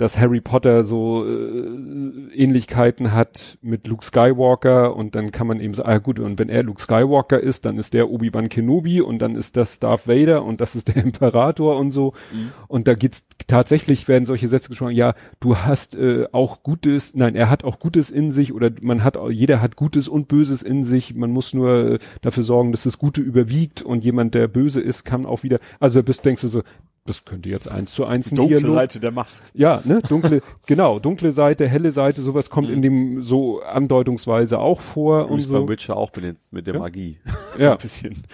dass 0.00 0.18
Harry 0.18 0.40
Potter 0.40 0.82
so 0.82 1.26
äh, 1.26 2.34
Ähnlichkeiten 2.34 3.12
hat 3.12 3.58
mit 3.60 3.86
Luke 3.86 4.02
Skywalker 4.02 4.96
und 4.96 5.14
dann 5.14 5.30
kann 5.30 5.46
man 5.46 5.60
eben 5.60 5.74
sagen, 5.74 5.90
ah 5.90 5.98
gut, 5.98 6.18
und 6.18 6.38
wenn 6.38 6.48
er 6.48 6.62
Luke 6.62 6.80
Skywalker 6.80 7.38
ist, 7.38 7.66
dann 7.66 7.76
ist 7.76 7.92
der 7.92 8.08
Obi-Wan 8.08 8.48
Kenobi 8.48 9.02
und 9.02 9.18
dann 9.18 9.34
ist 9.34 9.58
das 9.58 9.78
Darth 9.78 10.08
Vader 10.08 10.42
und 10.42 10.62
das 10.62 10.74
ist 10.74 10.88
der 10.88 10.96
Imperator 11.04 11.76
und 11.76 11.90
so. 11.90 12.14
Mhm. 12.32 12.52
Und 12.66 12.88
da 12.88 12.94
geht's 12.94 13.26
tatsächlich 13.46 14.08
werden 14.08 14.24
solche 14.24 14.48
Sätze 14.48 14.70
gesprochen, 14.70 14.94
ja, 14.94 15.14
du 15.38 15.58
hast 15.58 15.96
äh, 15.96 16.26
auch 16.32 16.62
Gutes, 16.62 17.14
nein, 17.14 17.34
er 17.34 17.50
hat 17.50 17.64
auch 17.64 17.78
Gutes 17.78 18.10
in 18.10 18.30
sich 18.30 18.54
oder 18.54 18.70
man 18.80 19.04
hat, 19.04 19.18
jeder 19.28 19.60
hat 19.60 19.76
Gutes 19.76 20.08
und 20.08 20.28
Böses 20.28 20.62
in 20.62 20.82
sich, 20.82 21.14
man 21.14 21.30
muss 21.30 21.52
nur 21.52 21.92
äh, 21.92 21.98
dafür 22.22 22.42
sorgen, 22.44 22.72
dass 22.72 22.84
das 22.84 22.96
Gute 22.96 23.20
überwiegt 23.20 23.82
und 23.82 24.02
jemand, 24.02 24.34
der 24.34 24.48
böse 24.48 24.80
ist, 24.80 25.04
kann 25.04 25.26
auch 25.26 25.42
wieder, 25.42 25.58
also 25.78 26.02
bist, 26.02 26.24
denkst 26.24 26.40
du 26.40 26.48
so, 26.48 26.62
das 27.06 27.24
könnte 27.24 27.48
jetzt 27.48 27.66
eins 27.66 27.92
zu 27.92 28.04
eins 28.04 28.30
ein 28.30 28.36
dunkle 28.36 28.58
Dialog. 28.58 28.76
Seite 28.76 29.00
der 29.00 29.10
Macht. 29.10 29.52
Ja, 29.54 29.80
ne, 29.84 30.02
dunkle, 30.02 30.42
genau, 30.66 30.98
dunkle 30.98 31.32
Seite, 31.32 31.66
helle 31.66 31.92
Seite, 31.92 32.20
sowas 32.20 32.50
kommt 32.50 32.68
mhm. 32.68 32.74
in 32.74 32.82
dem 32.82 33.22
so 33.22 33.62
andeutungsweise 33.62 34.58
auch 34.58 34.80
vor 34.80 35.26
und, 35.26 35.32
und 35.32 35.40
so. 35.40 35.64
Bei 35.64 35.72
Witcher 35.72 35.96
auch 35.96 36.14
mit, 36.14 36.24
den, 36.24 36.36
mit 36.50 36.66
der 36.66 36.74
ja. 36.74 36.80
Magie. 36.80 37.18
so 37.56 37.62
ja. 37.62 37.72
ein 37.72 37.78
bisschen. 37.78 38.22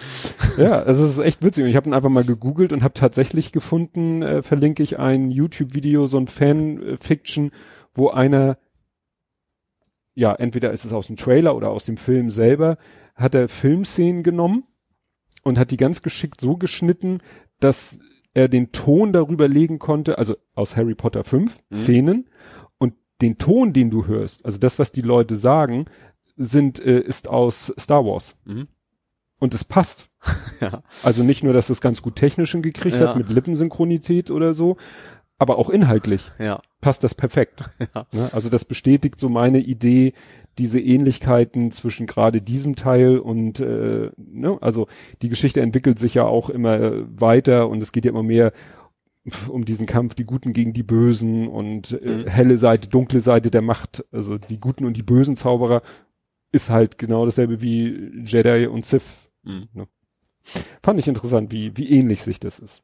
Ja, 0.57 0.79
also 0.81 1.05
es 1.05 1.11
ist 1.11 1.23
echt 1.23 1.43
witzig. 1.43 1.67
Ich 1.67 1.75
habe 1.75 1.87
ihn 1.87 1.93
einfach 1.93 2.09
mal 2.09 2.23
gegoogelt 2.23 2.73
und 2.73 2.81
habe 2.81 2.95
tatsächlich 2.95 3.51
gefunden, 3.51 4.23
äh, 4.23 4.41
verlinke 4.41 4.81
ich 4.81 4.97
ein 4.97 5.29
YouTube-Video, 5.29 6.07
so 6.07 6.17
ein 6.17 6.25
Fan-Fiction, 6.25 7.51
wo 7.93 8.09
einer, 8.09 8.57
ja, 10.15 10.33
entweder 10.33 10.71
ist 10.71 10.83
es 10.83 10.93
aus 10.93 11.07
dem 11.07 11.15
Trailer 11.15 11.55
oder 11.55 11.69
aus 11.69 11.85
dem 11.85 11.97
Film 11.97 12.31
selber, 12.31 12.79
hat 13.13 13.35
er 13.35 13.49
Filmszenen 13.49 14.23
genommen 14.23 14.63
und 15.43 15.59
hat 15.59 15.69
die 15.69 15.77
ganz 15.77 16.01
geschickt 16.01 16.41
so 16.41 16.57
geschnitten, 16.57 17.19
dass 17.59 17.99
er 18.37 18.47
den 18.47 18.71
Ton 18.71 19.13
darüber 19.13 19.47
legen 19.47 19.79
konnte, 19.79 20.19
also 20.19 20.37
aus 20.53 20.75
Harry 20.75 20.93
Potter 20.93 21.23
5 21.23 21.59
mhm. 21.71 21.75
Szenen 21.75 22.29
und 22.77 22.93
den 23.19 23.39
Ton, 23.39 23.73
den 23.73 23.89
du 23.89 24.05
hörst, 24.05 24.45
also 24.45 24.59
das, 24.59 24.77
was 24.77 24.91
die 24.91 25.01
Leute 25.01 25.35
sagen, 25.35 25.85
sind, 26.35 26.79
äh, 26.79 26.99
ist 26.99 27.27
aus 27.27 27.73
Star 27.79 28.05
Wars. 28.05 28.37
Mhm. 28.45 28.67
Und 29.39 29.55
es 29.55 29.63
passt. 29.63 30.11
ja. 30.61 30.83
Also 31.01 31.23
nicht 31.23 31.43
nur, 31.43 31.51
dass 31.53 31.71
es 31.71 31.81
ganz 31.81 32.03
gut 32.03 32.15
technischen 32.15 32.61
gekriegt 32.61 32.99
ja. 32.99 33.09
hat 33.09 33.17
mit 33.17 33.29
Lippensynchronität 33.29 34.29
oder 34.29 34.53
so, 34.53 34.77
aber 35.37 35.57
auch 35.57 35.69
inhaltlich 35.69 36.31
ja. 36.39 36.61
passt 36.81 37.03
das 37.03 37.15
perfekt. 37.15 37.69
Ja. 37.93 38.07
Ne? 38.11 38.29
Also 38.33 38.49
das 38.49 38.65
bestätigt 38.65 39.19
so 39.19 39.29
meine 39.29 39.59
Idee, 39.59 40.13
diese 40.57 40.79
Ähnlichkeiten 40.79 41.71
zwischen 41.71 42.07
gerade 42.07 42.41
diesem 42.41 42.75
Teil 42.75 43.19
und 43.19 43.59
äh, 43.59 44.09
ne, 44.17 44.57
also 44.61 44.87
die 45.21 45.29
Geschichte 45.29 45.61
entwickelt 45.61 45.99
sich 45.99 46.15
ja 46.15 46.25
auch 46.25 46.49
immer 46.49 47.05
weiter 47.19 47.69
und 47.69 47.81
es 47.81 47.91
geht 47.91 48.05
ja 48.05 48.11
immer 48.11 48.23
mehr 48.23 48.51
um 49.49 49.65
diesen 49.65 49.85
Kampf, 49.85 50.15
die 50.15 50.25
Guten 50.25 50.53
gegen 50.53 50.73
die 50.73 50.83
Bösen 50.83 51.47
und 51.47 51.99
äh, 52.01 52.23
mhm. 52.23 52.27
helle 52.27 52.57
Seite, 52.57 52.89
dunkle 52.89 53.19
Seite 53.19 53.51
der 53.51 53.61
Macht, 53.61 54.05
also 54.11 54.37
die 54.37 54.59
Guten 54.59 54.85
und 54.85 54.97
die 54.97 55.03
bösen 55.03 55.35
Zauberer 55.35 55.81
ist 56.51 56.69
halt 56.69 56.97
genau 56.97 57.25
dasselbe 57.25 57.61
wie 57.61 58.23
Jedi 58.25 58.67
und 58.67 58.85
Sith. 58.85 59.29
Mhm. 59.43 59.67
Ne? 59.73 59.87
Fand 60.81 60.99
ich 60.99 61.07
interessant, 61.07 61.51
wie, 61.51 61.75
wie 61.75 61.89
ähnlich 61.89 62.23
sich 62.23 62.39
das 62.39 62.59
ist. 62.59 62.83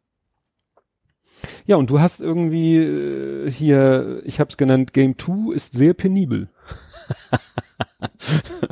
Ja, 1.65 1.77
und 1.77 1.89
du 1.89 1.99
hast 1.99 2.21
irgendwie 2.21 2.77
äh, 2.77 3.51
hier, 3.51 4.21
ich 4.25 4.39
habe 4.39 4.49
es 4.49 4.57
genannt, 4.57 4.93
Game 4.93 5.17
2 5.17 5.53
ist 5.53 5.73
sehr 5.73 5.93
penibel. 5.93 6.49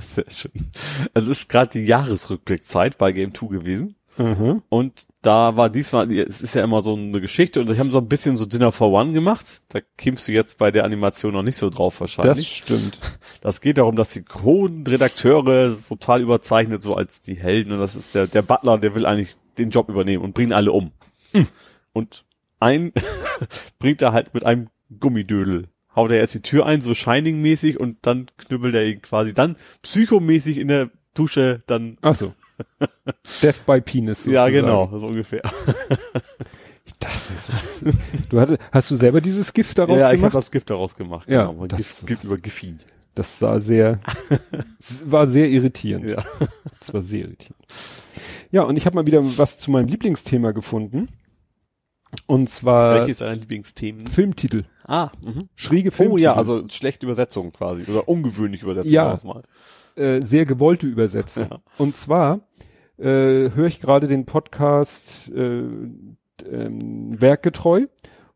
Sehr 0.01 0.29
schön. 0.29 0.71
Also 1.13 1.31
es 1.31 1.41
ist 1.41 1.49
gerade 1.49 1.71
die 1.71 1.85
Jahresrückblickzeit 1.85 2.97
bei 2.97 3.11
Game 3.11 3.33
2 3.33 3.47
gewesen. 3.47 3.95
Mhm. 4.17 4.61
Und 4.69 5.07
da 5.21 5.55
war 5.55 5.69
diesmal, 5.69 6.11
es 6.11 6.41
ist 6.41 6.53
ja 6.53 6.63
immer 6.63 6.81
so 6.81 6.95
eine 6.95 7.21
Geschichte 7.21 7.61
und 7.61 7.69
ich 7.69 7.79
habe 7.79 7.89
so 7.89 7.99
ein 7.99 8.07
bisschen 8.07 8.35
so 8.35 8.45
Dinner 8.45 8.71
for 8.71 8.91
One 8.91 9.13
gemacht. 9.13 9.45
Da 9.69 9.79
kämst 9.97 10.27
du 10.27 10.33
jetzt 10.33 10.57
bei 10.57 10.71
der 10.71 10.83
Animation 10.83 11.33
noch 11.33 11.43
nicht 11.43 11.55
so 11.55 11.69
drauf 11.69 12.01
wahrscheinlich. 12.01 12.37
Das 12.37 12.45
stimmt. 12.45 12.99
Das 13.41 13.61
geht 13.61 13.77
darum, 13.77 13.95
dass 13.95 14.11
die 14.11 14.25
Redakteure 14.27 15.73
total 15.87 16.21
überzeichnet, 16.21 16.83
so 16.83 16.95
als 16.95 17.21
die 17.21 17.35
Helden 17.35 17.73
und 17.73 17.79
das 17.79 17.95
ist 17.95 18.13
der, 18.13 18.27
der 18.27 18.41
Butler, 18.41 18.77
der 18.77 18.95
will 18.95 19.05
eigentlich 19.05 19.35
den 19.57 19.69
Job 19.69 19.89
übernehmen 19.89 20.23
und 20.23 20.33
bringen 20.33 20.53
alle 20.53 20.71
um. 20.71 20.91
Mhm. 21.33 21.47
Und 21.93 22.25
ein 22.61 22.93
bringt 23.79 24.01
er 24.01 24.13
halt 24.13 24.33
mit 24.33 24.45
einem 24.45 24.69
Gummidödel 24.99 25.69
haut 25.95 26.11
er 26.11 26.17
jetzt 26.17 26.33
die 26.33 26.41
Tür 26.41 26.65
ein, 26.65 26.81
so 26.81 26.93
Shining-mäßig 26.93 27.79
und 27.79 27.97
dann 28.03 28.27
knüppelt 28.37 28.75
er 28.75 28.85
ihn 28.85 29.01
quasi 29.01 29.33
dann 29.33 29.55
psychomäßig 29.81 30.57
in 30.57 30.67
der 30.67 30.89
Dusche 31.13 31.63
dann. 31.67 31.97
Ach 32.01 32.15
so. 32.15 32.33
Death 33.41 33.65
by 33.65 33.81
Penis. 33.81 34.23
Sozusagen. 34.23 34.55
Ja, 34.55 34.61
genau, 34.61 34.97
so 34.97 35.07
ungefähr. 35.07 35.41
ich 36.85 36.93
dachte, 36.93 37.33
was, 37.47 37.85
du 38.29 38.39
hatte, 38.39 38.57
hast 38.71 38.91
du 38.91 38.95
selber 38.95 39.19
dieses 39.19 39.51
Gift 39.53 39.77
daraus 39.77 39.99
ja, 39.99 40.11
gemacht? 40.11 40.11
Ja, 40.11 40.17
ich 40.17 40.23
habe 40.23 40.33
das 40.33 40.51
Gift 40.51 40.69
daraus 40.69 40.95
gemacht. 40.95 41.29
Ja, 41.29 41.47
genau. 41.47 41.67
das, 41.67 41.77
Gift, 41.77 42.07
Gift 42.07 42.23
über 42.23 42.37
Gefi. 42.37 42.75
Das 43.13 43.39
sah 43.39 43.59
sehr, 43.59 43.99
war 45.05 45.27
sehr 45.27 45.49
irritierend. 45.49 46.09
Ja. 46.09 46.23
Das 46.79 46.93
war 46.93 47.01
sehr 47.01 47.21
irritierend. 47.21 47.61
Ja, 48.51 48.63
und 48.63 48.77
ich 48.77 48.85
habe 48.85 48.95
mal 48.95 49.05
wieder 49.05 49.21
was 49.37 49.57
zu 49.57 49.69
meinem 49.69 49.87
Lieblingsthema 49.87 50.51
gefunden. 50.51 51.09
Und 52.27 52.49
zwar. 52.49 52.95
Welches 52.95 53.19
deiner 53.19 53.35
Lieblingsthemen? 53.35 54.07
Filmtitel. 54.07 54.63
Ah, 54.85 55.11
mh. 55.21 55.43
Schräge 55.55 55.91
Filmtitel. 55.91 56.21
Oh 56.21 56.23
ja, 56.23 56.35
also 56.35 56.67
schlechte 56.67 57.05
Übersetzung 57.05 57.51
quasi. 57.51 57.83
Oder 57.89 58.07
ungewöhnliche 58.07 58.65
Übersetzung. 58.65 58.93
Ja. 58.93 59.15
Äh, 59.95 60.21
sehr 60.21 60.45
gewollte 60.45 60.87
Übersetzung. 60.87 61.47
Ja. 61.51 61.61
Und 61.77 61.95
zwar 61.95 62.41
äh, 62.97 63.49
höre 63.51 63.65
ich 63.67 63.79
gerade 63.81 64.07
den 64.07 64.25
Podcast 64.25 65.31
äh, 65.33 65.63
ähm, 66.45 67.19
Werkgetreu, 67.19 67.87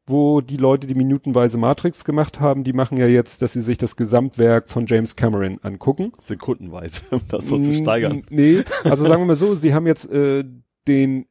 wo 0.08 0.42
die 0.42 0.58
Leute, 0.58 0.88
die 0.88 0.96
minutenweise 0.96 1.58
Matrix 1.58 2.06
gemacht 2.06 2.40
haben, 2.40 2.64
die 2.64 2.74
machen 2.74 2.98
ja 2.98 3.08
jetzt, 3.08 3.42
dass 3.42 3.54
sie 3.54 3.62
sich 3.62 3.78
das 3.78 3.96
Gesamtwerk 3.96 4.70
von 4.70 4.86
James 4.86 5.16
Cameron 5.16 5.60
angucken. 5.62 6.12
Sekundenweise, 6.20 7.02
um 7.12 7.22
das 7.30 7.48
so 7.48 7.60
zu 7.60 7.74
steigern. 7.74 8.24
Nee, 8.30 8.64
also 8.84 9.06
sagen 9.06 9.22
wir 9.22 9.26
mal 9.26 9.36
so, 9.36 9.56
sie 9.56 9.74
haben 9.74 9.88
jetzt 9.88 10.10
äh, 10.12 10.44
den 10.88 11.26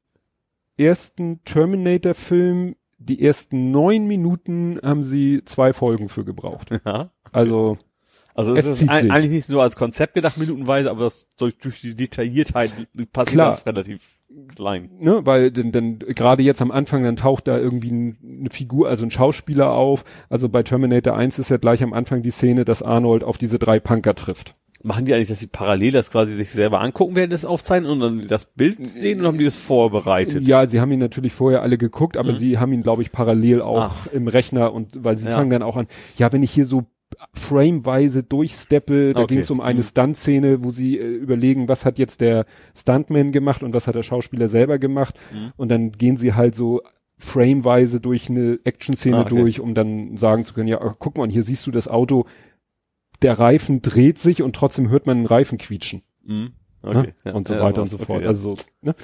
ersten 0.77 1.43
Terminator-Film, 1.45 2.77
die 2.99 3.23
ersten 3.23 3.71
neun 3.71 4.07
Minuten 4.07 4.79
haben 4.83 5.03
sie 5.03 5.45
zwei 5.45 5.73
Folgen 5.73 6.09
für 6.09 6.25
gebraucht. 6.25 6.71
Ja. 6.85 7.11
Also. 7.33 7.79
Also 8.37 8.57
es, 8.57 8.67
es 8.67 8.83
ist 8.83 8.89
ein, 8.89 9.13
eigentlich 9.13 9.31
nicht 9.31 9.47
so 9.47 9.61
als 9.61 9.77
Konzept 9.77 10.15
gedacht, 10.15 10.39
minutenweise, 10.39 10.91
aber 10.91 11.05
das 11.05 11.29
durch, 11.37 11.57
durch 11.59 11.83
die 11.83 11.95
Detailliertheit 11.95 12.73
passiert 13.13 13.35
Klar. 13.35 13.51
das 13.51 13.65
relativ 13.65 14.19
klein. 14.55 14.91
Ne, 14.99 15.25
weil 15.25 15.53
denn, 15.53 15.71
denn 15.71 16.01
gerade 16.01 16.43
jetzt 16.43 16.61
am 16.61 16.73
Anfang, 16.73 17.05
dann 17.05 17.15
taucht 17.15 17.47
da 17.47 17.57
irgendwie 17.59 18.17
eine 18.23 18.51
Figur, 18.51 18.89
also 18.89 19.07
ein 19.07 19.13
Schauspieler 19.13 19.71
auf. 19.71 20.05
Also 20.29 20.49
bei 20.49 20.65
Terminator 20.65 21.17
1 21.17 21.39
ist 21.39 21.51
ja 21.51 21.59
gleich 21.59 21.83
am 21.85 21.93
Anfang 21.93 22.23
die 22.23 22.33
Szene, 22.33 22.65
dass 22.65 22.83
Arnold 22.83 23.23
auf 23.23 23.39
diese 23.39 23.61
drei 23.61 23.79
Punker 23.79 24.17
trifft. 24.17 24.55
Machen 24.87 25.07
die 25.07 25.15
eigentlich, 25.15 25.29
dass 25.29 25.41
sie 25.41 25.47
parallel 25.47 25.93
das 25.93 26.11
quasi 26.11 26.35
sich 26.35 26.51
selber 26.51 26.83
angucken, 26.83 27.17
während 27.17 27.33
das 27.33 27.47
aufzeichnen 27.47 27.91
und 27.91 28.01
dann 28.01 28.29
das 28.29 28.45
Bild 28.45 28.87
sehen 28.87 29.21
oder 29.21 29.29
haben 29.29 29.39
die 29.39 29.45
das 29.45 29.57
vorbereitet? 29.57 30.47
Ja, 30.47 30.67
sie 30.67 30.79
haben 30.79 30.93
ihn 30.93 30.99
natürlich 30.99 31.33
vorher 31.33 31.63
alle 31.63 31.79
geguckt, 31.79 32.19
aber 32.19 32.33
mhm. 32.33 32.37
sie 32.37 32.59
haben 32.59 32.73
ihn, 32.75 32.83
glaube 32.83 33.01
ich, 33.01 33.11
parallel 33.11 33.63
auch 33.63 33.93
Ach. 33.93 34.07
im 34.13 34.29
Rechner 34.29 34.75
und 34.75 35.03
weil 35.03 35.17
sie 35.17 35.27
ja. 35.27 35.35
fangen 35.35 35.49
dann 35.49 35.63
auch 35.63 35.77
an, 35.77 35.87
ja, 36.19 36.31
wenn 36.35 36.43
ich 36.43 36.51
hier 36.51 36.67
so 36.67 36.85
frameweise 37.33 38.25
durchsteppe, 38.25 39.15
da 39.15 39.23
okay. 39.23 39.35
ging 39.35 39.39
es 39.43 39.51
um 39.51 39.63
eine 39.63 39.79
mhm. 39.79 39.85
Stunt-Szene, 39.85 40.63
wo 40.63 40.71
sie 40.71 40.99
äh, 40.99 41.07
überlegen, 41.07 41.67
was 41.67 41.87
hat 41.87 41.99
jetzt 41.99 42.21
der 42.21 42.45
Stuntman 42.77 43.33
gemacht 43.33 43.63
und 43.63 43.73
was 43.73 43.87
hat 43.87 43.95
der 43.95 44.03
Schauspieler 44.03 44.49
selber 44.49 44.79
gemacht 44.79 45.19
mhm. 45.33 45.53
und 45.57 45.71
dann 45.71 45.93
gehen 45.93 46.19
sie 46.19 46.35
halt 46.35 46.55
so 46.55 46.83
frameweise 47.17 48.01
durch 48.01 48.29
eine 48.29 48.59
Action-Szene 48.65 49.17
ah, 49.17 49.21
okay. 49.23 49.37
durch, 49.37 49.61
um 49.61 49.75
dann 49.75 50.17
sagen 50.17 50.45
zu 50.45 50.53
können, 50.53 50.69
ja, 50.69 50.79
guck 50.99 51.17
mal, 51.17 51.31
hier 51.31 51.43
siehst 51.43 51.67
du 51.67 51.71
das 51.71 51.89
Auto, 51.89 52.27
der 53.23 53.39
Reifen 53.39 53.83
dreht 53.83 54.19
sich 54.19 54.43
und 54.43 54.55
trotzdem 54.57 54.89
hört 54.89 55.07
man 55.07 55.19
einen 55.19 55.27
Reifen 55.27 55.59
quietschen. 55.59 56.03
Mhm. 56.25 56.53
Okay. 56.83 56.99
Ne? 56.99 57.15
Ja, 57.25 57.33
und 57.33 57.49
so 57.49 57.55
weiter 57.55 57.83
und 57.83 57.89
so 57.89 57.97
okay, 57.97 58.05
fort. 58.05 58.23
Ja. 58.23 58.29
Also 58.29 58.57
ne? 58.83 58.95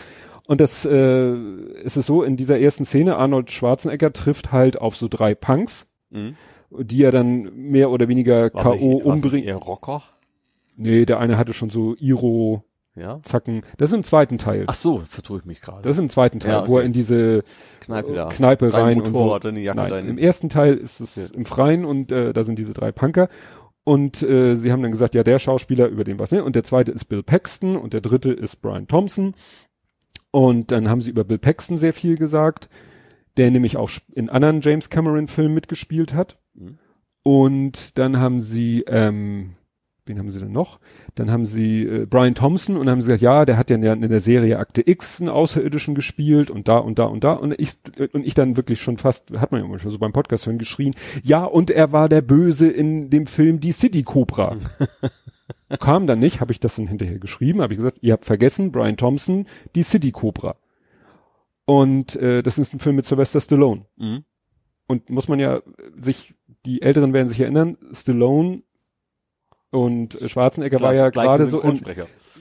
Und 0.47 0.61
das 0.61 0.85
äh, 0.85 1.35
ist 1.85 1.97
es 1.97 2.07
so, 2.07 2.23
in 2.23 2.37
dieser 2.37 2.59
ersten 2.59 2.85
Szene, 2.85 3.17
Arnold 3.17 3.51
Schwarzenegger 3.51 4.13
trifft 4.13 4.53
halt 4.53 4.81
auf 4.81 4.97
so 4.97 5.07
drei 5.09 5.35
Punks, 5.35 5.87
mhm. 6.11 6.35
die 6.71 7.05
er 7.05 7.13
dann 7.13 7.51
mehr 7.55 7.91
oder 7.91 8.09
weniger 8.09 8.51
K.O. 8.51 8.97
umbringt. 8.97 9.47
Eher 9.47 9.57
Rocker? 9.57 10.03
Nee, 10.77 11.05
der 11.05 11.21
eine 11.21 11.39
hatte 11.39 11.53
schon 11.53 11.71
so 11.71 11.95
Iro 11.97 12.65
ja? 12.97 13.21
Zacken. 13.23 13.63
Das 13.79 13.91
ist 13.91 13.95
im 13.95 14.03
zweiten 14.03 14.39
Teil. 14.39 14.65
Ach 14.67 14.75
so, 14.75 14.99
vertue 14.99 15.39
ich 15.39 15.45
mich 15.45 15.61
gerade. 15.61 15.83
Das 15.83 15.97
ist 15.97 16.01
im 16.01 16.11
zweiten 16.11 16.41
Teil, 16.41 16.53
ja, 16.53 16.61
okay. 16.61 16.69
wo 16.69 16.79
er 16.79 16.85
in 16.85 16.93
diese 16.93 17.45
Kneipe, 17.81 18.13
da. 18.13 18.29
Kneipe 18.29 18.75
rein 18.75 19.01
und 19.01 19.15
so. 19.15 19.39
Nein, 19.39 20.09
Im 20.09 20.19
ersten 20.19 20.49
Teil 20.49 20.77
ist 20.77 21.01
es 21.01 21.17
ja. 21.17 21.37
im 21.37 21.45
Freien 21.45 21.85
und 21.85 22.13
äh, 22.13 22.33
da 22.33 22.45
sind 22.45 22.59
diese 22.59 22.75
drei 22.75 22.93
Punker 22.93 23.29
und 23.85 24.23
äh, 24.23 24.57
sie 24.57 24.73
haben 24.73 24.83
dann 24.83 24.93
gesagt, 24.93 25.15
ja, 25.15 25.23
der 25.23 25.39
Schauspieler, 25.39 25.89
über 25.89 26.05
den 26.05 26.19
was, 26.19 26.33
ne? 26.33 26.45
Und 26.45 26.55
der 26.55 26.65
zweite 26.65 26.93
ist 26.93 27.07
Bill 27.07 27.23
Paxton 27.23 27.77
und 27.77 27.93
der 27.93 28.01
dritte 28.01 28.33
ist 28.33 28.57
Brian 28.57 28.87
Thompson. 28.87 29.35
Und 30.31 30.71
dann 30.71 30.89
haben 30.89 31.01
sie 31.01 31.11
über 31.11 31.25
Bill 31.25 31.39
Paxton 31.39 31.79
sehr 31.79 31.93
viel 31.93 32.17
gesagt, 32.17 32.69
der 33.37 33.51
nämlich 33.51 33.77
auch 33.77 33.91
in 34.15 34.29
anderen 34.31 34.61
James 34.61 34.91
Cameron 34.91 35.29
Filmen 35.29 35.55
mitgespielt 35.55 36.15
hat. 36.15 36.39
Mhm. 36.55 36.79
Und 37.23 37.99
dann 37.99 38.19
haben 38.19 38.41
sie, 38.41 38.85
ähm, 38.87 39.57
wen 40.11 40.19
haben 40.19 40.31
sie 40.31 40.41
denn 40.41 40.53
noch? 40.53 40.81
Dann 41.15 41.31
haben 41.31 41.47
sie 41.47 41.85
äh, 41.85 42.07
Brian 42.07 42.35
Thompson 42.35 42.77
und 42.77 42.91
haben 42.91 43.01
sie 43.01 43.07
gesagt, 43.07 43.23
ja, 43.23 43.45
der 43.45 43.57
hat 43.57 43.71
ja 43.71 43.77
in 43.77 43.83
der, 43.83 43.95
in 43.95 44.09
der 44.09 44.21
Serie 44.21 44.59
Akte 44.59 44.83
X 44.87 45.21
einen 45.21 45.31
Außerirdischen 45.31 45.95
gespielt 45.95 46.51
und 46.51 46.69
da 46.69 46.79
und 46.79 46.99
da 46.99 47.05
und 47.05 47.25
da 47.25 47.33
und 47.33 47.59
ich 47.59 47.75
und 48.13 48.27
ich 48.27 48.35
dann 48.35 48.57
wirklich 48.57 48.81
schon 48.81 48.99
fast, 48.99 49.31
hat 49.39 49.53
man 49.53 49.63
ja 49.63 49.69
manchmal 49.69 49.93
so 49.93 49.99
beim 49.99 50.13
Podcast 50.13 50.47
hören 50.47 50.59
geschrien, 50.59 50.95
ja 51.23 51.45
und 51.45 51.71
er 51.71 51.93
war 51.93 52.09
der 52.09 52.21
Böse 52.21 52.69
in 52.69 53.09
dem 53.09 53.27
Film 53.27 53.61
Die 53.61 53.73
City 53.73 54.03
Cobra. 54.03 54.57
Kam 55.79 56.07
dann 56.07 56.19
nicht, 56.19 56.41
habe 56.41 56.53
ich 56.53 56.61
das 56.61 56.77
dann 56.77 56.89
hinterher 56.89 57.19
geschrieben, 57.19 57.63
habe 57.63 57.73
ich 57.73 57.79
gesagt, 57.79 57.99
ihr 58.01 58.13
habt 58.13 58.25
vergessen, 58.25 58.73
Brian 58.73 58.97
Thompson, 58.97 59.47
Die 59.75 59.85
City 59.85 60.11
Cobra. 60.11 60.57
Und 61.65 62.17
äh, 62.17 62.43
das 62.43 62.59
ist 62.59 62.75
ein 62.75 62.81
Film 62.81 62.97
mit 62.97 63.07
Sylvester 63.07 63.41
Stallone. 63.41 63.87
Mhm. 63.97 64.25
Und 64.89 65.09
muss 65.09 65.29
man 65.29 65.39
ja 65.39 65.63
sich, 65.97 66.35
die 66.67 66.83
Älteren 66.83 67.13
werden 67.13 67.29
sich 67.29 67.39
erinnern, 67.39 67.79
Stallone 67.93 68.65
und 69.71 70.19
Schwarzenegger 70.27 70.81
war 70.81 70.95
ja 70.95 71.11
gerade 71.11 71.47
so 71.47 71.61
in, 71.61 71.81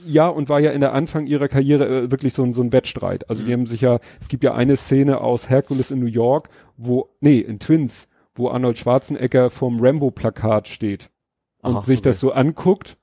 ja 0.08 0.28
und 0.28 0.50
war 0.50 0.60
ja 0.60 0.72
in 0.72 0.82
der 0.82 0.94
Anfang 0.94 1.28
ihrer 1.28 1.48
Karriere 1.48 1.86
äh, 1.88 2.12
wirklich 2.12 2.34
so 2.34 2.44
ein 2.44 2.54
so 2.54 2.62
ein 2.64 2.72
Wettstreit. 2.74 3.30
Also 3.30 3.44
Mhm. 3.44 3.46
die 3.48 3.54
haben 3.54 3.66
sich 3.66 3.82
ja, 3.82 4.00
es 4.20 4.28
gibt 4.30 4.44
ja 4.44 4.54
eine 4.56 4.76
Szene 4.78 5.22
aus 5.22 5.50
Hercules 5.50 5.92
in 5.92 6.00
New 6.00 6.06
York, 6.08 6.50
wo 6.78 7.10
nee 7.20 7.38
in 7.40 7.60
Twins, 7.60 8.08
wo 8.36 8.50
Arnold 8.50 8.78
Schwarzenegger 8.78 9.50
vom 9.50 9.80
Rambo 9.80 10.12
Plakat 10.12 10.68
steht 10.68 11.10
und 11.62 11.74
Aha, 11.76 11.82
sich 11.82 12.00
okay. 12.00 12.10
das 12.10 12.20
so 12.20 12.32
anguckt 12.32 12.98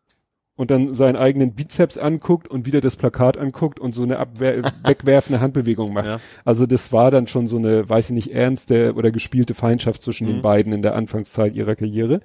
und 0.56 0.70
dann 0.70 0.94
seinen 0.94 1.16
eigenen 1.16 1.54
Bizeps 1.54 1.98
anguckt 1.98 2.48
und 2.48 2.64
wieder 2.64 2.80
das 2.80 2.96
Plakat 2.96 3.36
anguckt 3.36 3.78
und 3.78 3.92
so 3.94 4.02
eine 4.02 4.18
abwehr 4.18 4.62
wegwerfende 4.84 5.40
Handbewegung 5.40 5.92
macht. 5.92 6.06
Ja. 6.06 6.20
Also 6.46 6.64
das 6.66 6.92
war 6.94 7.10
dann 7.10 7.26
schon 7.26 7.46
so 7.46 7.58
eine, 7.58 7.86
weiß 7.88 8.08
ich 8.08 8.14
nicht, 8.14 8.32
ernste 8.32 8.94
oder 8.94 9.10
gespielte 9.10 9.52
Feindschaft 9.54 10.00
zwischen 10.02 10.26
Mhm. 10.26 10.32
den 10.32 10.42
beiden 10.42 10.72
in 10.72 10.80
der 10.82 10.94
Anfangszeit 10.96 11.54
ihrer 11.54 11.76
Karriere. 11.76 12.22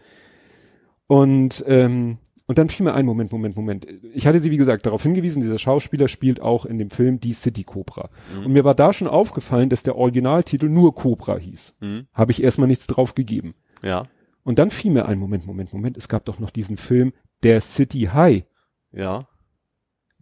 Und, 1.12 1.64
ähm, 1.68 2.20
und 2.48 2.58
dann 2.58 2.70
fiel 2.70 2.86
mir 2.86 2.94
ein, 2.94 3.06
Moment, 3.06 3.32
Moment, 3.34 3.56
Moment. 3.58 3.86
Ich 4.14 4.28
hatte 4.28 4.40
sie, 4.40 4.50
wie 4.52 4.58
gesagt, 4.58 4.86
darauf 4.86 5.04
hingewiesen, 5.04 5.42
dieser 5.42 5.60
Schauspieler 5.60 6.08
spielt 6.08 6.40
auch 6.42 6.66
in 6.66 6.78
dem 6.78 6.90
Film 6.90 7.20
Die 7.20 7.34
City 7.34 7.64
Cobra. 7.66 8.10
Mhm. 8.38 8.46
Und 8.46 8.54
mir 8.54 8.64
war 8.64 8.76
da 8.76 8.94
schon 8.94 9.08
aufgefallen, 9.10 9.70
dass 9.70 9.84
der 9.84 9.98
Originaltitel 9.98 10.70
nur 10.70 10.96
Cobra 10.96 11.38
hieß. 11.38 11.76
Mhm. 11.82 12.08
Habe 12.14 12.32
ich 12.32 12.42
erstmal 12.42 12.68
nichts 12.70 12.88
drauf 12.88 13.14
gegeben. 13.16 13.56
Ja, 13.84 14.08
Und 14.44 14.58
dann 14.58 14.72
fiel 14.72 14.92
mir 14.92 15.06
ein, 15.06 15.20
Moment, 15.20 15.46
Moment, 15.46 15.74
Moment, 15.74 15.98
es 15.98 16.08
gab 16.08 16.24
doch 16.26 16.40
noch 16.40 16.50
diesen 16.50 16.78
Film 16.78 17.12
Der 17.44 17.60
City 17.62 18.10
High. 18.14 18.46
ja. 18.92 19.28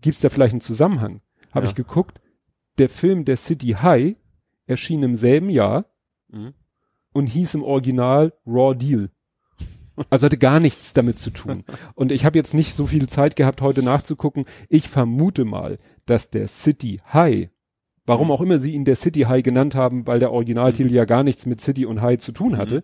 Gibt's 0.01 0.21
da 0.21 0.29
vielleicht 0.29 0.53
einen 0.53 0.61
Zusammenhang? 0.61 1.21
Habe 1.53 1.65
Ja. 1.65 1.69
ich 1.71 1.75
geguckt. 1.75 2.21
Der 2.77 2.87
Film 2.89 3.25
Der 3.25 3.35
City 3.37 3.75
High 3.81 4.15
erschien 4.65 5.03
im 5.03 5.15
selben 5.15 5.49
Jahr 5.49 5.85
Mhm. 6.29 6.53
und 7.13 7.25
hieß 7.27 7.53
im 7.55 7.63
Original 7.63 8.33
Raw 8.47 8.73
Deal. 8.75 9.11
Also 10.09 10.25
hatte 10.25 10.37
gar 10.37 10.59
nichts 10.59 10.93
damit 10.93 11.19
zu 11.19 11.29
tun. 11.29 11.63
Und 11.95 12.11
ich 12.11 12.25
habe 12.25 12.37
jetzt 12.37 12.53
nicht 12.53 12.73
so 12.73 12.87
viel 12.87 13.07
Zeit 13.07 13.35
gehabt, 13.35 13.61
heute 13.61 13.83
nachzugucken. 13.83 14.45
Ich 14.69 14.87
vermute 14.89 15.45
mal, 15.45 15.77
dass 16.05 16.29
der 16.29 16.47
City 16.47 17.01
High, 17.13 17.49
warum 18.05 18.31
auch 18.31 18.41
immer 18.41 18.59
sie 18.59 18.73
ihn 18.73 18.85
der 18.85 18.95
City 18.95 19.21
High 19.21 19.43
genannt 19.43 19.75
haben, 19.75 20.07
weil 20.07 20.19
der 20.19 20.31
Originaltitel 20.31 20.93
ja 20.93 21.05
gar 21.05 21.23
nichts 21.23 21.45
mit 21.45 21.61
City 21.61 21.85
und 21.85 22.01
High 22.01 22.19
zu 22.19 22.31
tun 22.31 22.57
hatte, 22.57 22.83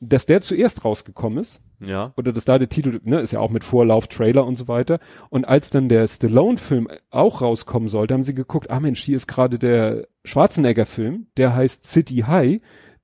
dass 0.00 0.26
der 0.26 0.40
zuerst 0.40 0.84
rausgekommen 0.84 1.38
ist 1.38 1.60
Ja. 1.80 2.12
oder 2.16 2.32
dass 2.32 2.44
da 2.44 2.58
der 2.58 2.68
Titel, 2.68 3.00
ne, 3.04 3.20
ist 3.20 3.32
ja 3.32 3.38
auch 3.38 3.50
mit 3.50 3.62
Vorlauf, 3.62 4.08
Trailer 4.08 4.44
und 4.44 4.56
so 4.56 4.66
weiter. 4.66 4.98
Und 5.30 5.46
als 5.46 5.70
dann 5.70 5.88
der 5.88 6.08
Stallone-Film 6.08 6.88
auch 7.10 7.40
rauskommen 7.40 7.88
sollte, 7.88 8.14
haben 8.14 8.24
sie 8.24 8.34
geguckt, 8.34 8.70
ah 8.70 8.80
Mensch, 8.80 9.00
hier 9.02 9.14
ist 9.16 9.28
gerade 9.28 9.58
der 9.60 10.08
Schwarzenegger-Film, 10.24 11.28
der 11.36 11.54
heißt 11.54 11.84
City 11.86 12.24
High. 12.26 12.60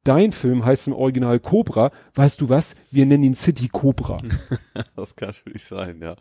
Dein 0.08 0.32
Film 0.32 0.64
heißt 0.64 0.86
im 0.86 0.94
Original 0.94 1.38
Cobra. 1.38 1.90
Weißt 2.14 2.40
du 2.40 2.48
was? 2.48 2.74
Wir 2.90 3.04
nennen 3.04 3.24
ihn 3.24 3.34
City 3.34 3.68
Cobra. 3.68 4.16
Das 4.96 5.14
kann 5.16 5.28
natürlich 5.28 5.64
sein, 5.64 6.00
ja. 6.00 6.16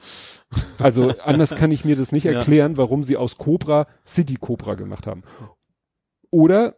Also 0.77 1.13
anders 1.23 1.55
kann 1.55 1.71
ich 1.71 1.85
mir 1.85 1.95
das 1.95 2.11
nicht 2.11 2.25
Ja. 2.25 2.33
erklären, 2.33 2.75
warum 2.75 3.05
sie 3.05 3.15
aus 3.15 3.37
Cobra 3.37 3.87
City 4.05 4.35
Cobra 4.35 4.75
gemacht 4.75 5.07
haben. 5.07 5.23
Oder, 6.31 6.75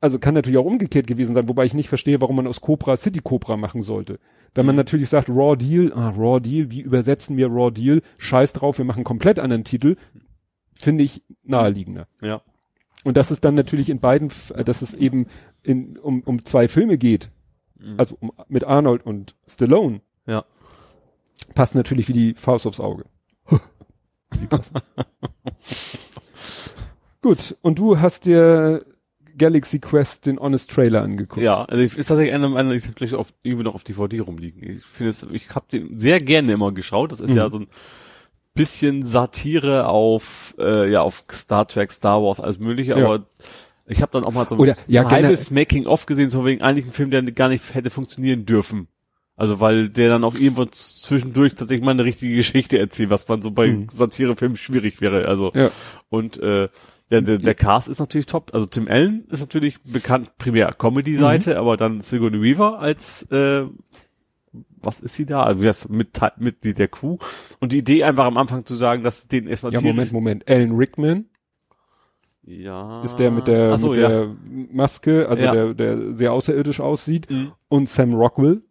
also 0.00 0.18
kann 0.18 0.32
natürlich 0.34 0.58
auch 0.58 0.64
umgekehrt 0.64 1.06
gewesen 1.06 1.34
sein, 1.34 1.46
wobei 1.48 1.66
ich 1.66 1.74
nicht 1.74 1.88
verstehe, 1.90 2.20
warum 2.22 2.36
man 2.36 2.46
aus 2.46 2.62
Cobra 2.62 2.96
City 2.96 3.20
Cobra 3.22 3.56
machen 3.58 3.82
sollte. 3.82 4.18
Wenn 4.54 4.64
man 4.64 4.74
Mhm. 4.76 4.78
natürlich 4.78 5.08
sagt 5.10 5.28
Raw 5.28 5.56
Deal, 5.56 5.92
ah, 5.94 6.08
Raw 6.08 6.40
Deal, 6.40 6.70
wie 6.70 6.80
übersetzen 6.80 7.36
wir 7.36 7.48
Raw 7.48 7.70
Deal? 7.70 8.00
Scheiß 8.18 8.54
drauf, 8.54 8.78
wir 8.78 8.84
machen 8.86 9.00
einen 9.00 9.04
komplett 9.04 9.38
anderen 9.38 9.64
Titel, 9.64 9.96
finde 10.74 11.04
ich 11.04 11.22
naheliegender. 11.42 12.06
Ja. 12.22 12.40
Und 13.04 13.16
dass 13.16 13.30
es 13.30 13.40
dann 13.40 13.54
natürlich 13.54 13.88
in 13.90 14.00
beiden, 14.00 14.30
äh, 14.54 14.64
dass 14.64 14.82
es 14.82 14.94
eben 14.94 15.26
in, 15.66 15.98
um, 15.98 16.20
um 16.22 16.44
zwei 16.44 16.68
Filme 16.68 16.96
geht, 16.98 17.30
Mhm. 17.78 17.94
also 17.98 18.16
um, 18.20 18.32
mit 18.48 18.64
Arnold 18.64 19.04
und 19.04 19.34
Stallone, 19.46 20.00
Ja. 20.26 20.44
passt 21.54 21.74
natürlich 21.74 22.08
wie 22.08 22.12
die 22.14 22.34
Faust 22.34 22.66
aufs 22.66 22.80
Auge. 22.80 23.04
Gut, 27.22 27.56
und 27.62 27.78
du 27.78 27.98
hast 27.98 28.26
dir 28.26 28.84
Galaxy 29.36 29.78
Quest 29.80 30.26
den 30.26 30.38
Honest 30.38 30.70
Trailer 30.70 31.02
angeguckt. 31.02 31.42
Ja, 31.42 31.64
also 31.64 31.82
ich, 31.82 31.96
ist 31.98 32.06
tatsächlich 32.06 32.34
einer 32.34 32.48
meiner, 32.48 32.72
ich 32.72 32.94
gleich 32.94 33.14
auf, 33.14 33.34
irgendwie 33.42 33.64
noch 33.64 33.74
auf 33.74 33.84
DVD 33.84 34.20
rumliegen. 34.20 34.78
Ich 34.78 34.84
finde 34.84 35.10
es, 35.10 35.22
ich 35.30 35.50
habe 35.54 35.66
den 35.70 35.98
sehr 35.98 36.20
gerne 36.20 36.52
immer 36.52 36.72
geschaut. 36.72 37.12
Das 37.12 37.20
ist 37.20 37.30
Mhm. 37.30 37.36
ja 37.36 37.50
so 37.50 37.58
ein 37.58 37.66
bisschen 38.54 39.04
Satire 39.04 39.88
auf, 39.88 40.54
äh, 40.58 40.90
ja, 40.90 41.02
auf 41.02 41.24
Star 41.30 41.66
Trek, 41.68 41.92
Star 41.92 42.22
Wars, 42.22 42.40
alles 42.40 42.58
mögliche, 42.58 42.92
Ja. 42.92 43.04
aber 43.04 43.26
ich 43.86 44.02
habe 44.02 44.12
dann 44.12 44.24
auch 44.24 44.32
mal 44.32 44.48
so, 44.48 44.56
Oder, 44.56 44.74
so 44.74 44.82
ja, 44.92 45.02
ein 45.02 45.10
halbes 45.10 45.50
Making-of 45.50 46.06
gesehen, 46.06 46.30
so 46.30 46.44
wegen 46.44 46.62
eigentlich 46.62 46.86
ein 46.86 46.92
Film, 46.92 47.10
der 47.10 47.22
gar 47.22 47.48
nicht 47.48 47.74
hätte 47.74 47.90
funktionieren 47.90 48.44
dürfen. 48.46 48.88
Also 49.38 49.60
weil 49.60 49.90
der 49.90 50.08
dann 50.08 50.24
auch 50.24 50.34
irgendwo 50.34 50.64
zwischendurch 50.64 51.54
tatsächlich 51.54 51.84
mal 51.84 51.90
eine 51.90 52.04
richtige 52.04 52.34
Geschichte 52.34 52.78
erzählt, 52.78 53.10
was 53.10 53.28
man 53.28 53.42
so 53.42 53.50
bei 53.50 53.68
Mhm. 53.68 53.88
Satirefilmen 53.88 54.56
schwierig 54.56 55.00
wäre. 55.00 55.28
Also 55.28 55.52
Ja. 55.54 55.70
und 56.08 56.38
äh, 56.38 56.68
der, 57.10 57.20
der, 57.20 57.38
der 57.38 57.54
Cast 57.54 57.88
ist 57.88 58.00
natürlich 58.00 58.26
top. 58.26 58.50
Also 58.54 58.66
Tim 58.66 58.88
Allen 58.88 59.26
ist 59.30 59.40
natürlich 59.40 59.80
bekannt 59.82 60.38
primär 60.38 60.72
Comedy-Seite, 60.72 61.52
Mhm. 61.52 61.56
aber 61.58 61.76
dann 61.76 62.00
Sigourney 62.00 62.40
Weaver 62.42 62.78
als 62.80 63.30
äh, 63.30 63.66
was 64.82 65.00
ist 65.00 65.14
sie 65.14 65.26
da? 65.26 65.42
Also 65.42 65.62
wer 65.62 65.70
ist 65.70 65.88
mit 65.90 66.18
Mitglied 66.38 66.78
der 66.78 66.88
Crew 66.88 67.18
und 67.60 67.72
die 67.72 67.78
Idee 67.78 68.04
einfach 68.04 68.24
am 68.24 68.38
Anfang 68.38 68.64
zu 68.64 68.74
sagen, 68.74 69.02
dass 69.02 69.28
den 69.28 69.46
erstmal 69.48 69.72
Ja, 69.74 69.80
Moment, 69.82 70.12
Moment. 70.12 70.48
Alan 70.48 70.72
Rickman 70.72 71.26
ja 72.46 73.02
ist 73.02 73.16
der 73.16 73.30
mit 73.30 73.46
der, 73.46 73.76
so, 73.78 73.90
mit 73.90 73.98
ja. 73.98 74.08
der 74.08 74.36
Maske, 74.72 75.28
also 75.28 75.42
Ja. 75.42 75.52
der, 75.52 75.74
der 75.74 76.12
sehr 76.14 76.32
außerirdisch 76.32 76.80
aussieht. 76.80 77.30
Mhm. 77.30 77.52
Und 77.68 77.88
Sam 77.88 78.14
Rockwell. 78.14 78.62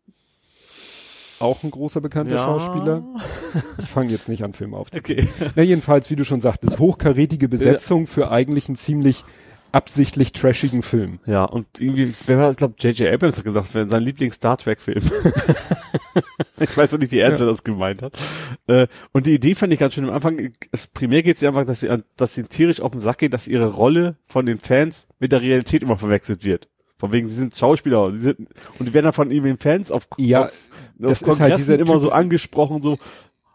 Auch 1.39 1.63
ein 1.63 1.71
großer 1.71 1.99
bekannter 1.99 2.35
Ja. 2.35 2.43
Schauspieler. 2.45 3.03
Ich 3.79 3.85
fange 3.87 4.09
jetzt 4.11 4.29
nicht 4.29 4.43
an, 4.43 4.53
Filme 4.53 4.77
aufzuzählen. 4.77 5.27
Okay. 5.35 5.51
Na, 5.55 5.63
jedenfalls, 5.63 6.09
wie 6.09 6.15
du 6.15 6.23
schon 6.23 6.39
sagtest, 6.39 6.79
hochkarätige 6.79 7.49
Besetzung 7.49 8.07
für 8.07 8.31
eigentlich 8.31 8.69
einen 8.69 8.77
ziemlich 8.77 9.25
absichtlich 9.75 10.31
trashigen 10.31 10.81
Film. 10.81 11.19
Ja, 11.25 11.43
und 11.43 11.81
irgendwie, 11.81 12.13
wer 12.27 12.37
war, 12.37 12.51
ich 12.51 12.55
glaube, 12.55 12.75
J.J. 12.79 13.13
Abrams 13.13 13.37
hat 13.37 13.43
gesagt, 13.43 13.73
sein 13.73 14.03
Lieblings-Star 14.03 14.57
Trek-Film. 14.57 15.03
ich 16.61 16.77
weiß 16.77 16.93
auch 16.93 16.97
nicht, 16.97 17.11
wie 17.11 17.19
ernst 17.19 17.41
er 17.41 17.47
das 17.47 17.65
gemeint 17.65 18.01
hat. 18.01 18.13
Äh, 18.67 18.87
und 19.11 19.25
die 19.25 19.33
Idee 19.33 19.53
fand 19.53 19.73
ich 19.73 19.79
ganz 19.79 19.93
schön 19.93 20.05
am 20.05 20.13
Anfang. 20.13 20.53
Es, 20.71 20.87
primär 20.87 21.23
geht 21.23 21.35
es 21.35 21.41
ja 21.41 21.49
einfach, 21.49 21.65
dass 21.65 21.81
sie, 21.81 21.89
dass 22.15 22.33
sie 22.33 22.43
tierisch 22.43 22.79
auf 22.79 22.93
den 22.93 23.01
Sack 23.01 23.17
geht, 23.17 23.33
dass 23.33 23.49
ihre 23.49 23.67
Rolle 23.67 24.15
von 24.25 24.45
den 24.45 24.59
Fans 24.59 25.07
mit 25.19 25.33
der 25.33 25.41
Realität 25.41 25.83
immer 25.83 25.97
verwechselt 25.97 26.45
wird. 26.45 26.69
Von 26.97 27.11
wegen, 27.11 27.27
sie 27.27 27.35
sind 27.35 27.57
Schauspieler, 27.57 28.09
sie 28.13 28.19
sind, 28.19 28.39
und 28.79 28.87
die 28.87 28.93
werden 28.93 29.03
dann 29.03 29.13
von 29.13 29.29
ihren 29.29 29.57
Fans 29.57 29.91
auf, 29.91 30.07
Ja, 30.15 30.43
auf, 30.43 30.53
das 30.97 31.21
auf 31.25 31.37
halt 31.41 31.57
dieser 31.57 31.77
immer 31.77 31.99
so 31.99 32.11
angesprochen, 32.11 32.81
so, 32.81 32.97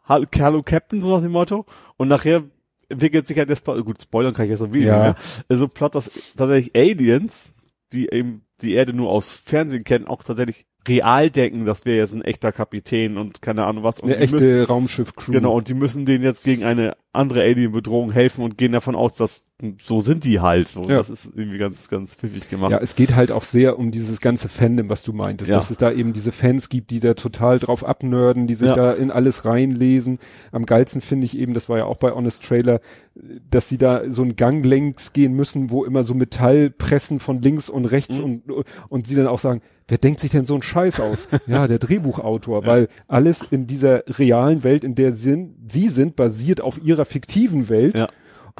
Hallo 0.04 0.62
Captain, 0.62 1.00
so 1.00 1.14
nach 1.14 1.22
dem 1.22 1.32
Motto. 1.32 1.64
Und 1.96 2.08
nachher 2.08 2.42
entwickelt 2.90 3.26
sich 3.26 3.38
halt 3.38 3.48
das 3.50 3.60
Plot, 3.60 3.84
gut, 3.84 4.00
spoilern 4.02 4.34
kann 4.34 4.44
ich 4.44 4.50
jetzt 4.50 4.60
noch 4.60 4.72
wenig 4.72 4.88
Ja. 4.88 4.98
mehr. 4.98 5.16
Also 5.48 5.68
Plot, 5.68 5.94
dass 5.94 6.10
tatsächlich 6.36 6.74
Aliens, 6.76 7.54
die 7.92 8.08
eben 8.10 8.42
die 8.60 8.74
Erde 8.74 8.92
nur 8.92 9.10
aus 9.10 9.30
Fernsehen 9.30 9.84
kennen, 9.84 10.06
auch 10.06 10.22
tatsächlich 10.22 10.66
real 10.86 11.30
denken, 11.30 11.66
das 11.66 11.84
wäre 11.84 11.98
jetzt 11.98 12.14
ein 12.14 12.22
echter 12.22 12.52
Kapitän 12.52 13.16
und 13.18 13.42
keine 13.42 13.64
Ahnung 13.66 13.84
was. 13.84 14.00
Und 14.00 14.10
Eine 14.12 14.20
echte 14.20 14.66
Raumschiff-Crew. 14.66 15.32
genau, 15.32 15.54
und 15.56 15.68
die 15.68 15.74
müssen 15.74 16.04
denen 16.04 16.24
jetzt 16.24 16.42
gegen 16.44 16.64
eine 16.64 16.96
andere 17.12 17.40
Alien-Bedrohung 17.42 18.12
helfen 18.12 18.42
und 18.44 18.56
gehen 18.58 18.72
davon 18.72 18.94
aus, 18.94 19.14
dass 19.14 19.42
so 19.80 20.00
sind 20.00 20.24
die 20.24 20.40
halt. 20.40 20.68
So, 20.68 20.82
Ja. 20.82 20.96
Das 20.98 21.10
ist 21.10 21.30
irgendwie 21.34 21.58
ganz, 21.58 21.88
ganz 21.88 22.14
pfiffig 22.14 22.48
gemacht. 22.48 22.72
Ja, 22.72 22.78
es 22.78 22.94
geht 22.96 23.14
halt 23.16 23.32
auch 23.32 23.44
sehr 23.44 23.78
um 23.78 23.90
dieses 23.90 24.20
ganze 24.20 24.48
Fandom, 24.48 24.88
was 24.88 25.02
du 25.02 25.12
meintest, 25.12 25.50
Ja. 25.50 25.56
dass 25.56 25.70
es 25.70 25.76
da 25.78 25.90
eben 25.92 26.12
diese 26.12 26.32
Fans 26.32 26.68
gibt, 26.68 26.90
die 26.90 27.00
da 27.00 27.14
total 27.14 27.58
drauf 27.58 27.84
abnörden, 27.84 28.46
die 28.46 28.54
sich 28.54 28.68
Ja. 28.70 28.74
da 28.76 28.92
in 28.92 29.10
alles 29.10 29.44
reinlesen. 29.44 30.18
Am 30.52 30.66
geilsten 30.66 31.00
finde 31.00 31.24
ich 31.26 31.38
eben, 31.38 31.54
das 31.54 31.68
war 31.68 31.78
ja 31.78 31.84
auch 31.84 31.96
bei 31.98 32.10
Honest 32.12 32.44
Trailer, 32.44 32.80
dass 33.50 33.68
sie 33.68 33.78
da 33.78 34.10
so 34.10 34.22
einen 34.22 34.36
Gang 34.36 34.64
längs 34.64 35.12
gehen 35.12 35.34
müssen, 35.34 35.70
wo 35.70 35.84
immer 35.84 36.04
so 36.04 36.14
Metallpressen 36.14 37.20
von 37.20 37.42
links 37.42 37.68
und 37.68 37.84
rechts 37.86 38.18
Mhm. 38.18 38.24
und, 38.24 38.64
und 38.88 39.06
sie 39.06 39.14
dann 39.14 39.26
auch 39.26 39.38
sagen, 39.38 39.60
wer 39.88 39.98
denkt 39.98 40.20
sich 40.20 40.30
denn 40.30 40.44
so 40.46 40.54
einen 40.54 40.62
Scheiß 40.62 41.00
aus? 41.00 41.28
ja, 41.46 41.66
der 41.66 41.78
Drehbuchautor, 41.78 42.64
weil 42.66 42.88
alles 43.08 43.42
in 43.50 43.66
dieser 43.66 44.04
realen 44.18 44.62
Welt, 44.64 44.84
in 44.84 44.94
der 44.94 45.12
sind, 45.12 45.54
sie 45.68 45.88
sind, 45.88 46.16
basiert 46.16 46.60
auf 46.60 46.80
ihrer 46.82 47.04
fiktiven 47.04 47.68
Welt. 47.68 47.96
Ja. 47.98 48.08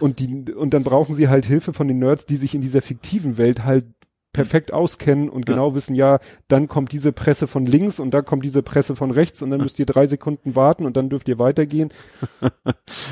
Und 0.00 0.18
die, 0.18 0.52
und 0.52 0.74
dann 0.74 0.82
brauchen 0.84 1.14
sie 1.14 1.28
halt 1.28 1.44
Hilfe 1.44 1.72
von 1.72 1.88
den 1.88 1.98
Nerds, 1.98 2.26
die 2.26 2.36
sich 2.36 2.54
in 2.54 2.60
dieser 2.60 2.82
fiktiven 2.82 3.38
Welt 3.38 3.64
halt 3.64 3.84
perfekt 4.32 4.72
auskennen 4.72 5.28
und 5.28 5.48
Ja. 5.48 5.54
genau 5.54 5.74
wissen, 5.74 5.96
ja, 5.96 6.20
dann 6.46 6.68
kommt 6.68 6.92
diese 6.92 7.10
Presse 7.12 7.48
von 7.48 7.66
links 7.66 7.98
und 7.98 8.12
dann 8.12 8.24
kommt 8.24 8.44
diese 8.44 8.62
Presse 8.62 8.94
von 8.94 9.10
rechts 9.10 9.42
und 9.42 9.50
dann 9.50 9.60
müsst 9.60 9.78
ihr 9.80 9.86
drei 9.86 10.06
Sekunden 10.06 10.54
warten 10.54 10.86
und 10.86 10.96
dann 10.96 11.08
dürft 11.10 11.26
ihr 11.28 11.40
weitergehen. 11.40 11.90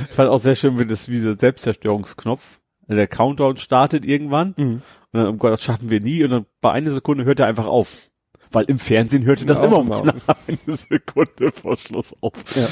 Ich 0.08 0.14
fand 0.14 0.30
auch 0.30 0.38
sehr 0.38 0.54
schön, 0.54 0.78
wie 0.78 0.86
das, 0.86 1.08
wie 1.08 1.14
dieser 1.16 1.36
Selbstzerstörungsknopf, 1.36 2.60
also 2.86 2.96
der 2.96 3.08
Countdown 3.08 3.56
startet 3.56 4.04
irgendwann 4.04 4.54
und 4.56 4.82
dann, 5.12 5.26
um 5.26 5.38
Gott, 5.38 5.52
das 5.52 5.62
schaffen 5.64 5.90
wir 5.90 6.00
nie 6.00 6.22
und 6.22 6.30
dann 6.30 6.46
bei 6.60 6.70
einer 6.70 6.92
Sekunde 6.92 7.24
hört 7.24 7.40
er 7.40 7.46
einfach 7.46 7.66
auf. 7.66 8.10
Weil 8.52 8.64
im 8.66 8.78
Fernsehen 8.78 9.24
hörte 9.24 9.44
das 9.46 9.58
Ja, 9.58 9.64
immer 9.66 9.80
immer. 9.80 10.02
knapp 10.12 10.38
eine 10.46 10.76
Sekunde 10.76 11.52
vor 11.52 11.76
Schluss 11.76 12.14
auf. 12.20 12.32
Ja. 12.56 12.66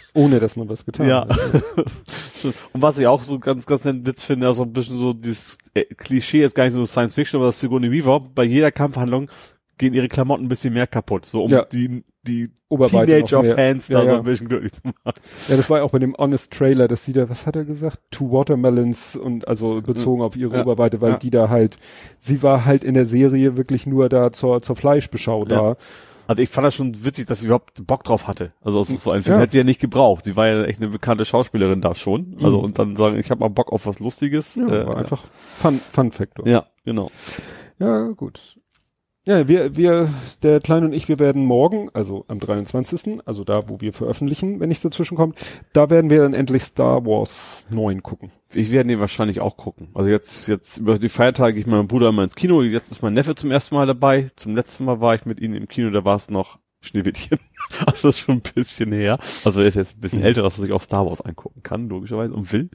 Ohne 0.14 0.40
dass 0.40 0.56
man 0.56 0.68
was 0.68 0.84
getan 0.84 1.08
Ja. 1.08 1.26
hat. 1.28 1.62
Und 2.72 2.82
was 2.82 2.98
ich 2.98 3.06
auch 3.06 3.22
so 3.22 3.38
ganz, 3.38 3.66
ganz 3.66 3.84
netten 3.84 4.06
Witz 4.06 4.22
finde, 4.22 4.46
also 4.46 4.62
ein 4.62 4.72
bisschen 4.72 4.98
so 4.98 5.12
dieses 5.12 5.58
äh, 5.74 5.84
Klischee, 5.84 6.42
ist 6.44 6.54
gar 6.54 6.64
nicht 6.64 6.72
so 6.72 6.84
Science 6.84 7.14
Fiction, 7.14 7.38
aber 7.38 7.46
das 7.46 7.60
Sigourney 7.60 7.90
Weaver, 7.90 8.20
bei 8.34 8.44
jeder 8.44 8.72
Kampfhandlung 8.72 9.30
gehen 9.80 9.94
ihre 9.94 10.06
Klamotten 10.08 10.44
ein 10.44 10.48
bisschen 10.48 10.72
mehr 10.74 10.86
kaputt, 10.86 11.26
so 11.26 11.42
um 11.44 11.50
Ja. 11.50 11.64
die, 11.64 12.04
die. 12.22 12.50
Teenager-Fans 12.70 13.88
Ja, 13.88 13.98
da 14.00 14.04
so 14.04 14.10
ja. 14.12 14.18
ein 14.18 14.24
bisschen 14.24 14.48
glücklich 14.48 14.72
zu 14.72 14.82
machen. 14.84 15.20
Ja, 15.48 15.56
das 15.56 15.68
war 15.70 15.78
ja 15.78 15.84
auch 15.84 15.90
bei 15.90 15.98
dem 15.98 16.14
Honest 16.16 16.52
Trailer, 16.52 16.86
dass 16.86 17.04
sie 17.04 17.12
da, 17.12 17.28
was 17.28 17.46
hat 17.46 17.56
er 17.56 17.64
gesagt? 17.64 17.98
Two 18.10 18.30
Watermelons 18.32 19.16
und 19.16 19.48
also 19.48 19.80
bezogen 19.80 20.22
auf 20.22 20.36
ihre. 20.36 20.60
Oberweite, 20.62 21.00
weil 21.00 21.18
die 21.18 21.30
da 21.30 21.48
halt, 21.48 21.78
sie 22.18 22.42
war 22.42 22.64
halt 22.66 22.84
in 22.84 22.94
der 22.94 23.06
Serie 23.06 23.56
wirklich 23.56 23.86
nur 23.86 24.08
da 24.08 24.30
zur, 24.32 24.62
zur 24.62 24.76
Fleischbeschau 24.76 25.44
da. 25.44 25.76
Also 26.26 26.42
ich 26.42 26.48
fand 26.48 26.64
das 26.66 26.74
schon 26.76 27.04
witzig, 27.04 27.26
dass 27.26 27.40
sie 27.40 27.46
überhaupt 27.46 27.84
Bock 27.88 28.04
drauf 28.04 28.28
hatte. 28.28 28.52
Also 28.62 28.84
so 28.84 28.94
so 28.96 29.10
ein 29.10 29.22
Film 29.24 29.36
Ja. 29.38 29.42
hätte 29.42 29.52
sie 29.52 29.58
ja 29.58 29.64
nicht 29.64 29.80
gebraucht. 29.80 30.24
Sie 30.24 30.36
war 30.36 30.46
ja 30.46 30.62
echt 30.64 30.80
eine 30.80 30.90
bekannte 30.90 31.24
Schauspielerin 31.24 31.80
da 31.80 31.94
schon. 31.96 32.36
Also 32.42 32.58
Mhm. 32.58 32.64
und 32.64 32.78
dann 32.78 32.94
sagen, 32.94 33.18
ich 33.18 33.30
habe 33.32 33.40
mal 33.40 33.48
Bock 33.48 33.72
auf 33.72 33.86
was 33.86 33.98
Lustiges. 33.98 34.54
Ja, 34.54 34.68
äh, 34.68 34.86
war 34.86 34.96
einfach 34.96 35.24
Fun, 35.58 35.80
Fun 35.92 36.12
Factor. 36.12 36.46
ja, 36.46 36.66
genau. 36.84 37.10
Ja, 37.80 38.08
gut. 38.08 38.56
Ja, 39.26 39.46
wir, 39.46 39.76
wir, 39.76 40.08
der 40.42 40.60
Kleine 40.60 40.86
und 40.86 40.92
ich, 40.94 41.08
wir 41.08 41.18
werden 41.18 41.44
morgen, 41.44 41.90
also 41.92 42.24
am 42.28 42.40
23., 42.40 43.20
also 43.26 43.44
da, 43.44 43.68
wo 43.68 43.78
wir 43.80 43.92
veröffentlichen, 43.92 44.60
wenn 44.60 44.68
nichts 44.68 44.82
dazwischen 44.82 45.16
kommt, 45.16 45.38
da 45.74 45.90
werden 45.90 46.08
wir 46.08 46.18
dann 46.22 46.32
endlich 46.32 46.62
Star 46.64 47.04
Wars 47.04 47.66
9 47.68 48.02
gucken. 48.02 48.32
Ich 48.54 48.72
werde 48.72 48.88
den 48.88 48.98
wahrscheinlich 48.98 49.40
auch 49.40 49.58
gucken. 49.58 49.90
Also 49.94 50.08
jetzt, 50.08 50.48
jetzt 50.48 50.78
über 50.78 50.98
die 50.98 51.10
Feiertage, 51.10 51.58
ich 51.58 51.66
mit 51.66 51.74
meinem 51.74 51.86
Bruder 51.86 52.08
immer 52.08 52.24
ins 52.24 52.34
Kino. 52.34 52.62
Jetzt 52.62 52.90
ist 52.90 53.02
mein 53.02 53.12
Neffe 53.12 53.34
zum 53.34 53.50
ersten 53.50 53.74
Mal 53.74 53.86
dabei. 53.86 54.30
Zum 54.36 54.56
letzten 54.56 54.86
Mal 54.86 55.02
war 55.02 55.14
ich 55.14 55.26
mit 55.26 55.38
ihm 55.38 55.54
im 55.54 55.68
Kino, 55.68 55.90
da 55.90 56.02
war 56.04 56.16
es 56.16 56.30
noch 56.30 56.58
Schneewittchen. 56.80 57.38
Also 57.86 58.08
das 58.08 58.16
ist 58.16 58.18
schon 58.20 58.36
ein 58.38 58.42
bisschen 58.54 58.90
her. 58.90 59.18
Also 59.44 59.60
er 59.60 59.68
ist 59.68 59.76
jetzt 59.76 59.96
ein 59.96 60.00
bisschen 60.00 60.20
Mhm. 60.20 60.24
älter, 60.26 60.42
dass 60.42 60.58
er 60.58 60.62
sich 60.64 60.72
auch 60.72 60.82
Star 60.82 61.06
Wars 61.06 61.20
angucken 61.20 61.62
kann, 61.62 61.88
logischerweise, 61.88 62.34
und 62.34 62.52
will. 62.52 62.68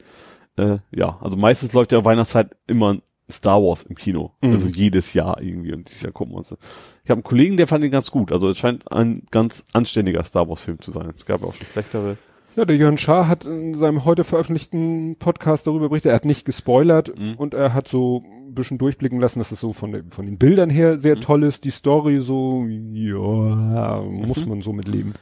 Äh, 0.56 0.78
ja, 0.90 1.18
also 1.20 1.36
meistens 1.36 1.74
läuft 1.74 1.92
ja 1.92 2.02
Weihnachtszeit 2.04 2.56
immer 2.66 2.96
Star 3.30 3.60
Wars 3.62 3.82
im 3.82 3.96
Kino. 3.96 4.32
Mhm. 4.40 4.52
Also 4.52 4.68
jedes 4.68 5.12
Jahr 5.14 5.40
irgendwie. 5.42 5.72
Und 5.74 5.88
dieses 5.88 6.02
Jahr 6.02 6.12
gucken 6.12 6.34
wir 6.34 6.38
uns. 6.38 6.52
Ich 7.04 7.10
habe 7.10 7.18
einen 7.18 7.22
Kollegen, 7.24 7.56
der 7.56 7.66
fand 7.66 7.82
ihn 7.84 7.90
ganz 7.90 8.10
gut. 8.10 8.30
Also 8.32 8.48
es 8.48 8.58
scheint 8.58 8.90
ein 8.92 9.22
ganz 9.30 9.64
anständiger 9.72 10.22
Star 10.24 10.48
Wars 10.48 10.60
Film 10.60 10.80
zu 10.80 10.92
sein. 10.92 11.10
Es 11.14 11.26
gab 11.26 11.42
auch 11.42 11.54
schon 11.54 11.66
schlechtere. 11.66 12.16
Ja, 12.54 12.64
der 12.64 12.76
Jörn 12.76 12.96
Schaar 12.96 13.28
hat 13.28 13.44
in 13.44 13.74
seinem 13.74 14.06
heute 14.06 14.24
veröffentlichten 14.24 15.16
Podcast 15.18 15.66
darüber 15.66 15.90
berichtet, 15.90 16.10
er 16.12 16.14
hat 16.16 16.24
nicht 16.24 16.46
gespoilert 16.46 17.12
Mhm. 17.18 17.34
und 17.34 17.52
er 17.52 17.74
hat 17.74 17.86
so 17.86 18.22
ein 18.24 18.54
bisschen 18.54 18.78
durchblicken 18.78 19.20
lassen, 19.20 19.40
dass 19.40 19.52
es 19.52 19.60
so 19.60 19.74
von, 19.74 19.92
den- 19.92 20.10
von 20.10 20.24
den 20.24 20.38
Bildern 20.38 20.70
her 20.70 20.92
Mhm. 20.94 20.96
sehr 20.98 21.16
toll 21.20 21.42
ist, 21.42 21.64
die 21.64 21.70
Story 21.70 22.20
so, 22.20 22.64
ja, 22.94 24.00
muss 24.00 24.46
man 24.46 24.62
so 24.62 24.72
mit 24.72 24.88
leben. 24.88 25.12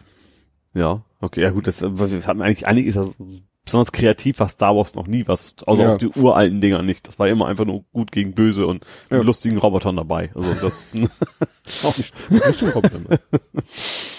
Ja, 0.75 1.03
okay, 1.21 1.43
ja 1.43 1.51
gut, 1.51 1.67
das 1.67 1.83
äh, 1.83 1.97
wir 1.99 2.27
hatten 2.27 2.43
eigentlich, 2.43 2.67
eigentlich 2.67 2.87
ist 2.87 2.97
das 2.97 3.17
besonders 3.65 3.93
kreativ 3.93 4.41
war 4.41 4.49
Star 4.49 4.77
Wars 4.77 4.95
noch 4.95 5.07
nie 5.07 5.27
was, 5.27 5.55
also 5.67 5.81
Ja. 5.83 5.95
auch 5.95 5.99
die 5.99 6.09
uralten 6.09 6.61
Dinger 6.61 6.83
nicht. 6.83 7.09
Das 7.09 7.19
war 7.19 7.29
immer 7.29 7.47
einfach 7.47 7.65
nur 7.65 7.85
gut 7.93 8.13
gegen 8.13 8.35
böse 8.35 8.67
und 8.67 8.85
Ja. 9.11 9.17
mit 9.19 9.27
lustigen 9.27 9.57
Robotern 9.57 9.97
dabei. 9.97 10.31
Also 10.35 10.53
das 10.61 10.93
Auch 11.83 11.97
nicht. 11.97 12.13
Dann 12.29 13.07
mal. 13.09 13.19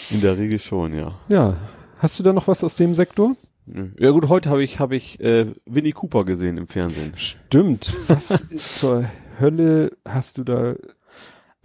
in 0.09 0.21
der 0.21 0.37
Regel 0.37 0.59
schon, 0.59 0.93
ja. 0.97 1.13
ja. 1.27 1.57
Hast 1.99 2.17
du 2.19 2.23
da 2.23 2.33
noch 2.33 2.47
was 2.47 2.63
aus 2.63 2.75
dem 2.75 2.95
Sektor? 2.95 3.35
Ja 3.99 4.11
gut, 4.11 4.29
heute 4.29 4.49
habe 4.49 4.63
ich 4.63 4.79
habe 4.79 4.95
ich 4.95 5.19
äh, 5.19 5.47
Winnie 5.65 5.91
Cooper 5.91 6.23
gesehen 6.23 6.57
im 6.57 6.67
Fernsehen. 6.67 7.13
Stimmt. 7.15 7.93
Was 8.07 8.43
zur 8.79 9.05
Hölle 9.39 9.91
hast 10.07 10.37
du 10.37 10.43
da 10.43 10.75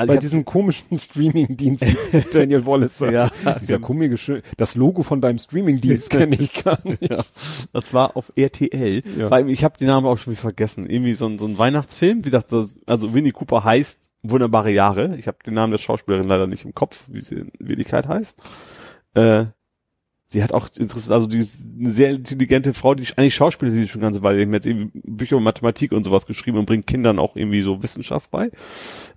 Also 0.01 0.15
bei 0.15 0.19
diesem 0.19 0.47
komischen 0.47 0.97
Streaming-Dienst 0.97 1.85
Daniel 2.33 2.65
Wallace? 2.65 3.01
ja, 3.01 3.31
Dieser 3.61 3.79
komische, 3.79 4.43
das 4.57 4.75
Logo 4.75 5.03
von 5.03 5.21
deinem 5.21 5.37
Streaming-Dienst 5.37 6.09
kenne 6.11 6.37
ich 6.37 6.65
gar 6.65 6.79
nicht. 6.85 7.03
ja, 7.03 7.23
das 7.75 7.93
war 7.93 8.17
auf 8.17 8.33
RTL. 8.35 9.03
Ja. 9.19 9.31
Weil 9.31 9.51
ich 9.51 9.63
habe 9.63 9.77
den 9.77 9.89
Namen 9.89 10.07
auch 10.07 10.17
schon 10.17 10.33
wieder 10.33 10.41
vergessen. 10.41 10.89
Irgendwie 10.89 11.13
so 11.13 11.27
ein, 11.27 11.39
so 11.39 11.47
ein 11.47 11.59
Weihnachtsfilm. 11.59 12.21
Wie 12.21 12.31
gesagt, 12.31 12.51
das, 12.51 12.77
also 12.87 13.13
Winnie 13.13 13.33
Cooper 13.33 13.63
heißt 13.63 14.09
Wunderbare 14.23 14.71
Jahre. 14.71 15.17
Ich 15.19 15.27
habe 15.27 15.37
den 15.45 15.53
Namen 15.55 15.71
der 15.71 15.79
Schauspielerin 15.79 16.27
leider 16.29 16.47
nicht 16.47 16.65
im 16.65 16.75
Kopf, 16.75 17.05
wie 17.09 17.21
sie 17.21 17.35
in 17.35 17.53
Wirklichkeit 17.59 18.09
heißt. 18.09 18.43
Äh, 19.15 19.47
sie 20.33 20.43
hat 20.43 20.53
auch 20.53 20.69
interessant, 20.77 21.13
also 21.13 21.27
die 21.27 21.39
ist 21.39 21.67
eine 21.79 21.91
sehr 21.91 22.11
intelligente 22.11 22.73
Frau, 22.73 22.95
die 22.95 23.07
eigentlich 23.17 23.35
Schauspielerin, 23.35 23.79
die 23.79 23.85
ist 23.85 23.91
schon 23.91 24.01
ganze 24.01 24.23
Weile, 24.23 24.47
die 24.47 24.55
hat 24.55 24.65
irgendwie 24.65 24.91
Bücher 25.05 25.33
über 25.37 25.43
Mathematik 25.43 25.93
und 25.93 26.05
sowas 26.05 26.27
geschrieben 26.27 26.59
und 26.59 26.67
bringt 26.67 26.87
Kindern 26.87 27.19
auch 27.19 27.37
irgendwie 27.37 27.63
so 27.63 27.83
Wissenschaft 27.83 28.31
bei. 28.31 28.51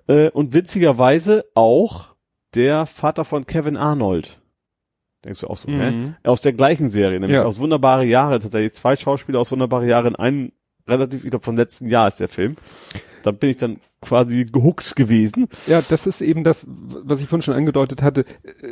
Äh, 0.07 0.29
und 0.31 0.53
witzigerweise 0.53 1.45
auch 1.53 2.15
der 2.55 2.85
Vater 2.85 3.25
von 3.25 3.45
Kevin 3.45 3.77
Arnold. 3.77 4.39
Denkst 5.23 5.41
du 5.41 5.47
auch 5.47 5.57
so, 5.57 5.69
hä? 5.69 5.91
Mhm. 5.91 6.15
Aus 6.23 6.41
der 6.41 6.53
gleichen 6.53 6.89
Serie, 6.89 7.19
nämlich 7.19 7.35
Ja. 7.35 7.43
aus 7.43 7.59
Wunderbare 7.59 8.03
Jahre, 8.05 8.39
tatsächlich 8.39 8.73
zwei 8.73 8.95
Schauspieler 8.95 9.39
aus 9.39 9.51
Wunderbare 9.51 9.87
Jahre 9.87 10.09
in 10.09 10.15
einem 10.15 10.51
relativ, 10.87 11.23
ich 11.23 11.29
glaube, 11.29 11.45
vom 11.45 11.55
letzten 11.55 11.87
Jahr 11.87 12.07
ist 12.09 12.19
der 12.19 12.27
Film. 12.27 12.55
Da 13.23 13.31
bin 13.31 13.49
ich 13.49 13.57
dann 13.57 13.77
quasi 14.01 14.43
gehuckt 14.43 14.95
gewesen. 14.95 15.47
Ja, 15.65 15.81
das 15.81 16.05
ist 16.07 16.21
eben 16.21 16.43
das, 16.43 16.65
was 16.67 17.21
ich 17.21 17.27
vorhin 17.27 17.41
schon 17.41 17.53
angedeutet 17.55 18.01
hatte. 18.03 18.25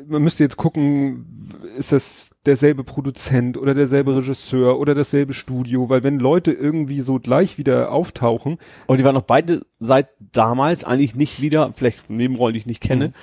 Man 0.07 0.21
müsste 0.21 0.43
jetzt 0.43 0.57
gucken, 0.57 1.49
ist 1.77 1.91
das 1.91 2.31
derselbe 2.45 2.83
Produzent 2.83 3.57
oder 3.57 3.73
derselbe 3.73 4.15
Regisseur 4.15 4.79
oder 4.79 4.93
dasselbe 4.93 5.33
Studio, 5.33 5.89
weil 5.89 6.03
wenn 6.03 6.19
Leute 6.19 6.51
irgendwie 6.51 7.01
so 7.01 7.19
gleich 7.19 7.57
wieder 7.57 7.91
auftauchen, 7.91 8.57
Und 8.87 8.97
die 8.99 9.03
waren 9.03 9.15
noch 9.15 9.23
beide 9.23 9.61
seit 9.79 10.09
damals 10.19 10.83
eigentlich 10.83 11.15
nicht 11.15 11.41
wieder, 11.41 11.71
vielleicht 11.73 12.09
Nebenrollen, 12.09 12.53
die 12.53 12.59
ich 12.59 12.65
nicht 12.65 12.81
kenne, 12.81 13.13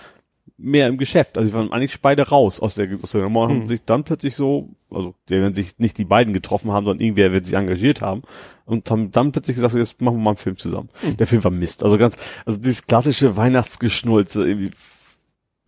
mehr 0.61 0.89
im 0.89 0.99
Geschäft. 0.99 1.39
Also 1.39 1.51
die 1.51 1.55
waren 1.57 1.73
eigentlich 1.73 2.01
beide 2.01 2.29
raus 2.29 2.59
aus 2.61 2.75
der, 2.75 2.89
aus 3.03 3.13
der 3.13 3.23
Nummer 3.23 3.43
und 3.43 3.49
haben 3.51 3.59
Mhm. 3.61 3.67
sich 3.69 3.85
dann 3.87 4.03
plötzlich 4.05 4.35
so, 4.35 4.71
also 4.91 5.15
die 5.29 5.35
werden 5.37 5.55
sich 5.55 5.79
nicht 5.79 5.97
die 5.99 6.05
beiden 6.05 6.33
getroffen 6.35 6.73
haben, 6.73 6.85
sondern 6.85 7.01
irgendwer 7.01 7.33
wird 7.33 7.47
sich 7.47 7.55
engagiert 7.55 8.03
haben 8.03 8.23
und 8.67 8.91
haben 8.91 9.13
dann 9.13 9.31
plötzlich 9.33 9.55
gesagt, 9.55 9.73
so, 9.73 9.79
jetzt 9.79 10.01
machen 10.03 10.17
wir 10.17 10.23
mal 10.25 10.31
einen 10.31 10.37
Film 10.37 10.57
zusammen. 10.57 10.89
Der 11.19 11.27
Film 11.29 11.45
war 11.45 11.53
Mist. 11.53 11.85
Also 11.85 11.97
ganz, 11.97 12.17
also 12.45 12.59
dieses 12.59 12.87
klassische 12.87 13.37
Weihnachtsgeschnulze, 13.37 14.47
irgendwie 14.49 14.71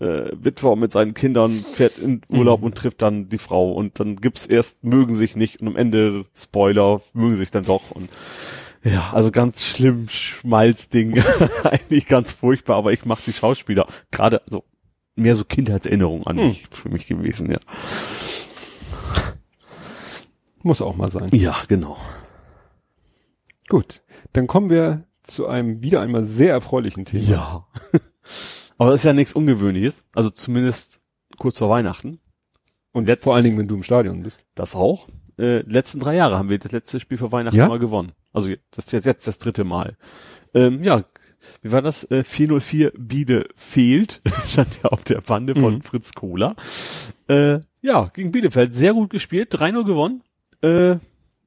äh, 0.01 0.31
Witwer 0.41 0.77
mit 0.77 0.91
seinen 0.93 1.15
Kindern 1.15 1.51
fährt 1.53 1.99
in 1.99 2.23
Urlaub 2.29 2.61
Mhm. 2.61 2.67
und 2.67 2.75
trifft 2.79 3.03
dann 3.03 3.29
die 3.29 3.39
Frau 3.39 3.73
und 3.73 4.01
dann 4.01 4.17
gibt's 4.17 4.47
erst 4.47 4.83
mögen 4.83 5.15
sich 5.15 5.37
nicht 5.37 5.61
und 5.61 5.69
am 5.69 5.77
Ende 5.77 6.25
Spoiler 6.35 7.01
mögen 7.13 7.37
sich 7.37 7.51
dann 7.51 7.65
doch 7.65 7.91
und 7.91 8.09
ja, 8.83 9.11
also 9.13 9.31
ganz 9.31 9.63
schlimm 9.63 10.09
Schmalzding, 10.09 11.23
eigentlich 11.65 12.07
ganz 12.07 12.33
furchtbar, 12.33 12.77
aber 12.77 12.93
ich 12.95 13.05
mache 13.05 13.21
die 13.27 13.35
Schauspieler 13.35 13.87
gerade 14.11 14.41
so 14.49 14.65
mehr 15.21 15.35
so 15.35 15.45
Kindheitserinnerungen 15.45 16.27
an 16.27 16.39
Hm. 16.39 16.45
mich 16.49 16.67
für 16.71 16.89
mich 16.89 17.07
gewesen, 17.07 17.51
ja. 17.51 17.59
muss 20.63 20.83
auch 20.83 20.97
mal 20.97 21.11
sein. 21.11 21.27
Ja, 21.33 21.57
genau. 21.69 21.97
Gut, 23.69 24.03
dann 24.33 24.47
kommen 24.47 24.71
wir 24.71 25.05
zu 25.23 25.47
einem 25.47 25.83
wieder 25.83 26.01
einmal 26.01 26.23
sehr 26.23 26.53
erfreulichen 26.53 27.05
Thema. 27.05 27.29
Ja. 27.29 27.67
aber 28.79 28.91
das 28.91 29.01
ist 29.01 29.05
ja 29.05 29.13
nichts 29.13 29.33
Ungewöhnliches, 29.33 30.05
also 30.15 30.31
zumindest 30.31 31.01
kurz 31.39 31.59
vor 31.59 31.71
Weihnachten. 31.71 32.21
Und 32.93 33.07
jetzt 33.09 33.23
vor 33.23 33.35
allen 33.37 33.45
Dingen, 33.45 33.59
wenn 33.59 33.69
du 33.69 33.77
im 33.77 33.85
Stadion 33.85 34.23
bist. 34.23 34.41
Das 34.57 34.75
auch. 34.75 35.07
Äh, 35.39 35.61
letzten 35.61 36.01
drei 36.01 36.17
Jahre 36.17 36.37
haben 36.37 36.49
wir 36.51 36.59
das 36.59 36.73
letzte 36.73 36.99
Spiel 36.99 37.17
für 37.17 37.31
Weihnachten 37.31 37.57
Ja? 37.57 37.69
mal 37.69 37.79
gewonnen. 37.79 38.13
Also 38.33 38.51
das 38.73 38.87
ist 38.87 38.93
jetzt, 38.93 39.05
jetzt 39.07 39.27
das 39.29 39.39
dritte 39.39 39.63
Mal. 39.65 39.97
Ähm, 40.55 40.83
ja, 40.83 41.05
wie 41.63 41.73
war 41.73 41.83
das? 41.83 42.05
Äh, 42.11 42.25
404 42.25 42.93
Bielefeld 42.99 44.23
stand 44.47 44.81
ja 44.83 44.91
auf 44.91 45.05
der 45.05 45.21
Bande 45.21 45.55
von 45.55 45.75
Mhm. 45.77 45.83
Fritz 45.83 46.13
Kohler. 46.13 46.57
Äh, 47.29 47.61
ja, 47.83 48.11
gegen 48.13 48.33
Bielefeld 48.33 48.75
sehr 48.75 48.93
gut 48.95 49.11
gespielt, 49.11 49.55
3-0 49.55 49.85
gewonnen. 49.85 50.23
Äh, 50.63 50.97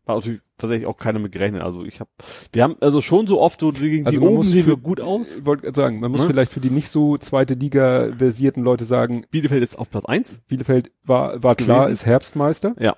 war 0.05 0.15
natürlich 0.15 0.41
tatsächlich 0.57 0.85
auch 0.87 0.97
keiner 0.97 1.19
mit 1.19 1.31
gerechnet. 1.31 1.61
Also 1.61 1.85
ich 1.85 1.99
habe, 2.01 2.09
wir 2.51 2.63
haben 2.63 2.75
also 2.81 2.99
schon 2.99 3.25
so 3.27 3.39
oft 3.39 3.59
so 3.61 3.71
gegen 3.71 4.05
Also 4.05 4.19
die 4.19 4.25
oben 4.25 4.43
sehen 4.43 4.63
für- 4.63 4.71
wir 4.71 4.77
gut 4.77 4.99
aus. 4.99 5.37
Ich 5.37 5.45
wollte 5.45 5.63
gerade 5.63 5.75
sagen, 5.77 5.99
man 6.01 6.11
muss 6.11 6.21
Ne? 6.21 6.27
vielleicht 6.27 6.51
für 6.51 6.59
die 6.59 6.71
nicht 6.71 6.89
so 6.89 7.17
zweite 7.17 7.53
Liga 7.53 8.11
versierten 8.17 8.63
Leute 8.63 8.83
sagen, 8.85 9.25
Bielefeld 9.31 9.63
ist 9.63 9.77
auf 9.77 9.89
Platz 9.89 10.03
1. 10.05 10.41
Bielefeld 10.47 10.91
war, 11.03 11.41
war 11.41 11.55
klar, 11.55 11.89
ist 11.89 12.05
Herbstmeister. 12.05 12.75
Ja. 12.79 12.97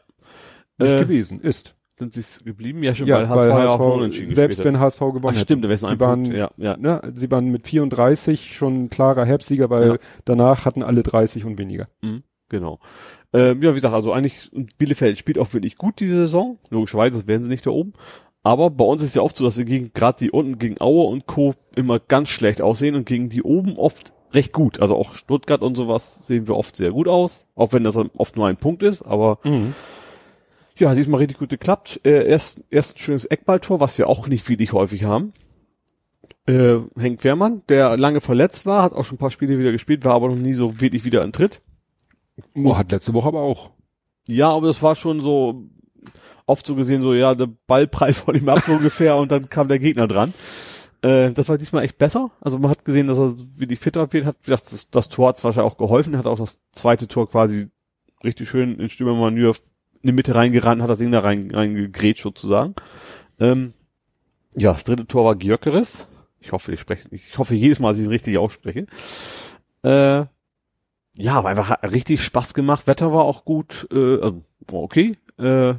Nicht 0.80 0.93
Äh, 0.93 0.97
gewesen, 0.99 1.41
ist. 1.41 1.76
Sind 1.97 2.13
sie 2.13 2.19
es 2.19 2.43
geblieben? 2.43 2.84
Ja, 2.84 2.93
schon, 2.93 3.07
Ja, 3.07 3.19
weil 3.19 3.30
HSV, 3.30 3.49
weil 3.53 3.67
auch 3.67 3.80
HSV, 3.80 3.95
unentschieden 3.95 4.34
selbst 4.34 4.63
wenn 4.65 4.80
HSV 4.80 4.99
gewonnen 4.99 5.23
hat. 5.23 5.30
Ach, 5.30 5.31
hätte. 5.35 5.41
stimmt, 5.43 5.63
wäre 5.63 5.73
es 5.73 5.80
Sie 5.81 5.99
waren, 5.99 6.23
Punkt. 6.23 6.38
Ja, 6.38 6.51
ja. 6.57 6.76
ne, 6.77 7.01
sie 7.15 7.31
waren 7.31 7.47
mit 7.51 7.65
34 7.67 8.53
schon 8.53 8.84
ein 8.85 8.89
klarer 8.89 9.23
Herbstsieger, 9.26 9.69
weil 9.69 9.88
Ja. 9.88 9.97
danach 10.26 10.65
hatten 10.65 10.84
alle 10.84 11.03
30 11.03 11.45
und 11.45 11.57
weniger. 11.57 11.88
Genau. 12.49 12.80
Ähm, 13.34 13.61
ja, 13.61 13.72
wie 13.72 13.76
gesagt, 13.76 13.93
also 13.95 14.11
eigentlich 14.11 14.51
Bielefeld 14.77 15.17
spielt 15.17 15.39
auch 15.39 15.53
wirklich 15.53 15.77
gut 15.77 15.99
diese 15.99 16.15
Saison. 16.15 16.59
Logischerweise 16.69 17.13
sonst 17.15 17.27
wären 17.27 17.41
sie 17.41 17.49
nicht 17.49 17.65
da 17.65 17.72
oben. 17.72 17.93
Aber 18.43 18.69
bei 18.69 18.85
uns 18.85 19.01
ist 19.01 19.15
ja 19.15 19.22
oft 19.23 19.35
so, 19.38 19.43
dass 19.45 19.57
wir 19.57 19.65
gegen 19.65 19.91
gerade 19.93 20.19
die 20.19 20.30
unten 20.31 20.59
gegen 20.59 20.80
Aue 20.80 21.07
und 21.07 21.26
Co. 21.26 21.53
immer 21.76 21.99
ganz 21.99 22.30
schlecht 22.30 22.61
aussehen 22.61 22.93
und 22.95 23.05
gegen 23.07 23.30
die 23.30 23.41
oben 23.41 23.77
oft 23.77 24.13
recht 24.34 24.51
gut. 24.53 24.80
Also 24.81 24.95
auch 24.95 25.15
Stuttgart 25.15 25.61
und 25.63 25.76
sowas 25.76 26.27
sehen 26.27 26.47
wir 26.47 26.55
oft 26.55 26.76
sehr 26.76 26.91
gut 26.91 27.07
aus, 27.07 27.47
auch 27.55 27.73
wenn 27.73 27.84
das 27.84 27.97
oft 27.97 28.35
nur 28.35 28.47
ein 28.47 28.57
Punkt 28.57 28.84
ist. 28.84 29.01
Aber 29.01 29.39
Mhm. 29.43 29.73
Ja, 30.77 30.93
diesmal 30.93 31.19
richtig 31.19 31.38
gut 31.38 31.49
geklappt. 31.49 32.02
Äh, 32.03 32.27
erst, 32.27 32.61
erst 32.69 32.95
ein 32.95 32.99
schönes 32.99 33.26
Eckballtor, 33.26 33.80
was 33.80 33.97
wir 33.97 34.07
auch 34.07 34.27
nicht 34.27 34.47
wirklich 34.49 34.73
häufig 34.73 35.03
haben. 35.06 35.34
Äh, 36.47 36.80
Henk 36.97 37.23
Wehrmann, 37.23 37.64
der 37.69 37.97
lange 37.97 38.22
verletzt 38.22 38.65
war, 38.65 38.84
hat 38.84 38.93
auch 38.93 39.06
schon 39.06 39.15
ein 39.15 39.19
paar 39.19 39.31
Spiele 39.31 39.57
wieder 39.57 39.72
gespielt, 39.72 40.06
war 40.06 40.14
aber 40.14 40.30
noch 40.30 40.35
nie 40.35 40.53
so 40.53 40.80
wirklich 40.81 41.06
wieder 41.06 41.23
in 41.23 41.31
Tritt. 41.31 41.61
Oh, 42.56 42.76
hat 42.76 42.91
letzte 42.91 43.14
Woche 43.14 43.27
aber 43.27 43.41
auch. 43.41 43.72
Ja, 44.27 44.49
aber 44.49 44.68
das 44.68 44.81
war 44.81 44.95
schon 44.95 45.22
so 45.22 45.69
oft 46.45 46.65
so 46.65 46.76
gesehen, 46.76 47.02
so 47.02 47.14
ja, 47.14 47.34
der 47.35 47.49
Ball 47.68 47.88
prallt 47.88 48.15
vor 48.15 48.35
ihm 48.35 48.49
ab 48.49 48.68
ungefähr 48.68 49.15
und 49.15 49.31
dann 49.31 49.49
kam 49.49 49.68
der 49.68 49.80
Gegner 49.80 50.07
dran. 50.07 50.34
Äh, 51.02 51.31
das 51.31 51.47
war 51.49 51.57
diesmal 51.57 51.84
echt 51.84 51.97
besser. 51.97 52.31
Also 52.41 52.60
man 52.60 52.69
hat 52.69 52.85
gesehen, 52.85 53.07
dass 53.07 53.18
er 53.18 53.35
wirklich 53.57 53.80
fitter 53.80 54.11
wird, 54.11 54.26
hat 54.26 54.43
gesagt, 54.43 54.72
das, 54.72 54.89
das 54.89 55.10
Tor 55.10 55.30
hat 55.30 55.43
wahrscheinlich 55.43 55.72
auch 55.72 55.77
geholfen, 55.77 56.18
hat 56.18 56.27
auch 56.27 56.38
das 56.38 56.60
zweite 56.73 57.07
Tor 57.07 57.30
quasi 57.30 57.69
richtig 58.23 58.49
schön 58.49 58.80
in 58.80 58.89
Stürmermanöver 58.89 59.60
in 60.06 60.10
die 60.10 60.14
Mitte 60.14 60.36
reingerannt, 60.36 60.84
hat 60.84 60.90
das 60.90 60.99
Ding 60.99 61.11
da 61.11 61.19
rein, 61.19 61.49
reingegrätscht 61.52 62.22
sozusagen. 62.22 62.76
Ähm, 63.40 63.73
ja, 64.56 64.72
das 64.72 64.84
dritte 64.84 65.07
Tor 65.07 65.26
war 65.26 65.36
Gyökeres. 65.36 66.07
Ich 66.40 66.52
hoffe, 66.52 66.72
ich 66.72 66.80
spreche, 66.80 67.07
ich 67.10 67.36
hoffe 67.40 67.56
jedes 67.56 67.80
Mal, 67.80 67.90
dass 67.90 67.98
ich 67.98 68.06
ihn 68.06 68.11
richtig 68.11 68.38
ausspreche. 68.38 68.86
Äh, 69.84 70.26
ja, 71.18 71.34
aber 71.34 71.49
einfach 71.49 71.69
hat 71.69 71.91
richtig 71.91 72.23
Spaß 72.23 72.53
gemacht. 72.53 72.86
Wetter 72.86 73.11
war 73.14 73.23
auch 73.23 73.45
gut, 73.45 73.88
äh, 73.91 74.22
also 74.22 74.44
okay. 74.72 75.18
Äh, 75.40 75.73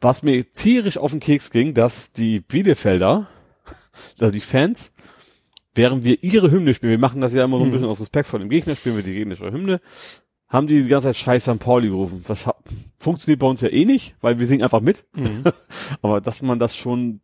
was 0.00 0.22
mir 0.22 0.52
tierisch 0.52 0.96
auf 0.96 1.10
den 1.10 1.18
Keks 1.18 1.50
ging, 1.50 1.74
dass 1.74 2.12
die 2.12 2.38
Bielefelder, 2.38 3.26
also 4.20 4.30
die 4.30 4.40
Fans, 4.40 4.92
während 5.74 6.04
wir 6.04 6.22
ihre 6.22 6.52
Hymne 6.52 6.74
spielen, 6.74 6.92
wir 6.92 6.98
machen 7.00 7.20
das 7.20 7.34
ja 7.34 7.42
immer 7.42 7.58
so 7.58 7.64
ein 7.64 7.66
Hm. 7.66 7.72
bisschen 7.72 7.88
aus 7.88 7.98
Respekt 7.98 8.28
vor 8.28 8.38
dem 8.38 8.50
Gegner, 8.50 8.76
spielen 8.76 8.94
wir 8.94 9.02
die 9.02 9.14
gegnerische 9.14 9.50
Hymne, 9.50 9.80
haben 10.48 10.66
die 10.66 10.82
die 10.82 10.88
ganze 10.88 11.08
Zeit 11.08 11.16
Scheiß 11.16 11.44
St. 11.44 11.58
Pauli 11.58 11.88
gerufen. 11.88 12.24
Das 12.26 12.48
funktioniert 12.98 13.40
bei 13.40 13.46
uns 13.46 13.60
ja 13.60 13.68
eh 13.68 13.84
nicht, 13.84 14.16
weil 14.20 14.38
wir 14.38 14.46
singen 14.46 14.62
einfach 14.62 14.80
mit. 14.80 15.04
Mhm. 15.14 15.44
Aber 16.02 16.20
dass 16.20 16.42
man 16.42 16.58
das 16.58 16.74
schon, 16.76 17.20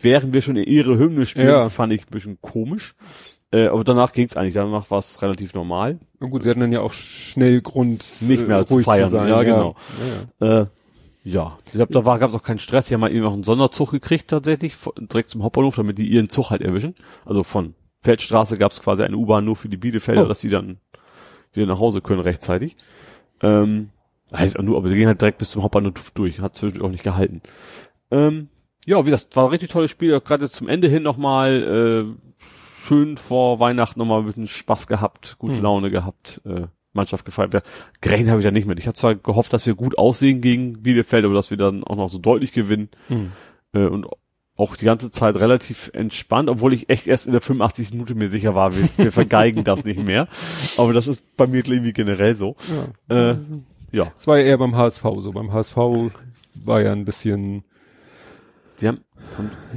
während 0.00 0.32
wir 0.32 0.40
schon 0.40 0.56
ihre 0.56 0.98
Hymne 0.98 1.26
spielen, 1.26 1.48
Ja. 1.48 1.68
fand 1.68 1.92
ich 1.92 2.02
ein 2.06 2.10
bisschen 2.10 2.38
komisch. 2.40 2.94
Äh, 3.54 3.66
aber 3.66 3.84
danach 3.84 4.12
ging's 4.14 4.34
eigentlich, 4.34 4.54
danach 4.54 4.90
war 4.90 4.98
es 5.00 5.20
relativ 5.20 5.52
normal. 5.52 5.98
Und 6.20 6.30
gut, 6.30 6.42
sie 6.42 6.48
hatten 6.48 6.60
dann 6.60 6.72
ja 6.72 6.80
auch 6.80 6.94
schnell 6.94 7.60
Grund, 7.60 8.02
Nicht 8.22 8.48
mehr 8.48 8.60
äh, 8.60 8.64
zu 8.64 8.78
feiern, 8.78 9.10
zu 9.10 9.16
sein. 9.16 9.28
ja, 9.28 9.42
genau. 9.42 9.76
Ja, 10.40 10.46
ja. 10.48 10.60
Äh, 10.62 10.66
ja, 11.24 11.58
ich 11.66 11.72
glaube, 11.72 11.92
da 11.92 12.06
war 12.06 12.18
gab's 12.18 12.32
auch 12.34 12.42
keinen 12.42 12.58
Stress. 12.60 12.86
Die 12.88 12.94
haben 12.94 13.02
halt 13.02 13.12
eben 13.12 13.26
auch 13.26 13.34
einen 13.34 13.44
Sonderzug 13.44 13.90
gekriegt 13.90 14.28
tatsächlich, 14.30 14.74
direkt 14.98 15.28
zum 15.28 15.42
Hauptbahnhof, 15.42 15.76
damit 15.76 15.98
die 15.98 16.06
ihren 16.08 16.30
Zug 16.30 16.48
halt 16.48 16.62
erwischen. 16.62 16.94
Also 17.26 17.42
von 17.44 17.74
Feldstraße 18.00 18.56
gab's 18.56 18.80
quasi 18.80 19.02
eine 19.02 19.18
U-Bahn 19.18 19.44
nur 19.44 19.54
für 19.56 19.68
die 19.68 19.76
Bielefelder, 19.76 20.24
Oh. 20.24 20.28
dass 20.28 20.40
die 20.40 20.48
dann 20.48 20.78
wieder 21.52 21.66
nach 21.66 21.78
Hause 21.78 22.00
können 22.00 22.20
rechtzeitig. 22.20 22.76
Ähm, 23.40 23.90
heißt 24.32 24.58
auch 24.58 24.62
nur, 24.62 24.76
aber 24.76 24.88
die 24.88 24.94
gehen 24.96 25.06
halt 25.08 25.20
direkt 25.20 25.38
bis 25.38 25.50
zum 25.50 25.62
Hauptbahnhof 25.62 26.10
durch. 26.12 26.40
Hat 26.40 26.54
zwischendurch 26.54 26.86
auch 26.86 26.92
nicht 26.92 27.04
gehalten. 27.04 27.42
Ähm, 28.10 28.48
ja, 28.86 29.04
wie 29.06 29.10
gesagt, 29.10 29.36
war 29.36 29.44
ein 29.44 29.50
richtig 29.50 29.70
tolles 29.70 29.90
Spiel. 29.90 30.18
Gerade 30.20 30.48
zum 30.48 30.68
Ende 30.68 30.88
hin 30.88 31.02
nochmal 31.02 31.62
äh, 32.08 32.44
schön 32.84 33.16
vor 33.16 33.60
Weihnachten 33.60 33.98
nochmal 33.98 34.20
ein 34.20 34.26
bisschen 34.26 34.46
Spaß 34.46 34.86
gehabt, 34.86 35.36
gute 35.38 35.56
Hm. 35.56 35.62
Laune 35.62 35.90
gehabt, 35.90 36.40
äh, 36.44 36.66
Mannschaft 36.92 37.24
gefeiert. 37.24 37.54
Ja, 37.54 37.62
gerechnet 38.00 38.30
habe 38.30 38.40
ich 38.40 38.44
ja 38.44 38.50
nicht 38.50 38.66
mit. 38.66 38.78
Ich 38.78 38.86
hatte 38.86 38.98
zwar 39.00 39.14
gehofft, 39.14 39.52
dass 39.52 39.66
wir 39.66 39.74
gut 39.74 39.98
aussehen 39.98 40.40
gegen 40.40 40.82
Bielefeld, 40.82 41.24
aber 41.24 41.34
dass 41.34 41.50
wir 41.50 41.56
dann 41.58 41.84
auch 41.84 41.96
noch 41.96 42.08
so 42.08 42.18
deutlich 42.18 42.52
gewinnen 42.52 42.90
Mhm. 43.08 43.32
äh, 43.72 43.86
und 43.86 44.06
auch 44.62 44.76
die 44.76 44.84
ganze 44.84 45.10
Zeit 45.10 45.34
relativ 45.36 45.90
entspannt, 45.92 46.48
obwohl 46.48 46.72
ich 46.72 46.88
echt 46.88 47.08
erst 47.08 47.26
in 47.26 47.32
der 47.32 47.40
85. 47.40 47.92
Minute 47.92 48.14
mir 48.14 48.28
sicher 48.28 48.54
war, 48.54 48.76
wir, 48.76 48.88
wir 48.96 49.10
vergeigen 49.12 49.64
das 49.64 49.84
nicht 49.84 50.00
mehr. 50.00 50.28
Aber 50.76 50.92
das 50.92 51.08
ist 51.08 51.36
bei 51.36 51.48
mir 51.48 51.66
irgendwie 51.66 51.92
generell 51.92 52.36
so. 52.36 52.54
Ja. 53.08 53.30
Äh, 53.32 53.36
ja, 53.90 54.12
Es 54.16 54.26
war 54.26 54.38
ja 54.38 54.44
eher 54.44 54.58
beim 54.58 54.76
HSV 54.76 55.02
so. 55.18 55.32
Beim 55.32 55.52
HSV 55.52 55.76
war 56.64 56.80
ja 56.80 56.92
ein 56.92 57.04
bisschen, 57.04 57.64
sie 58.76 58.88
haben 58.88 59.00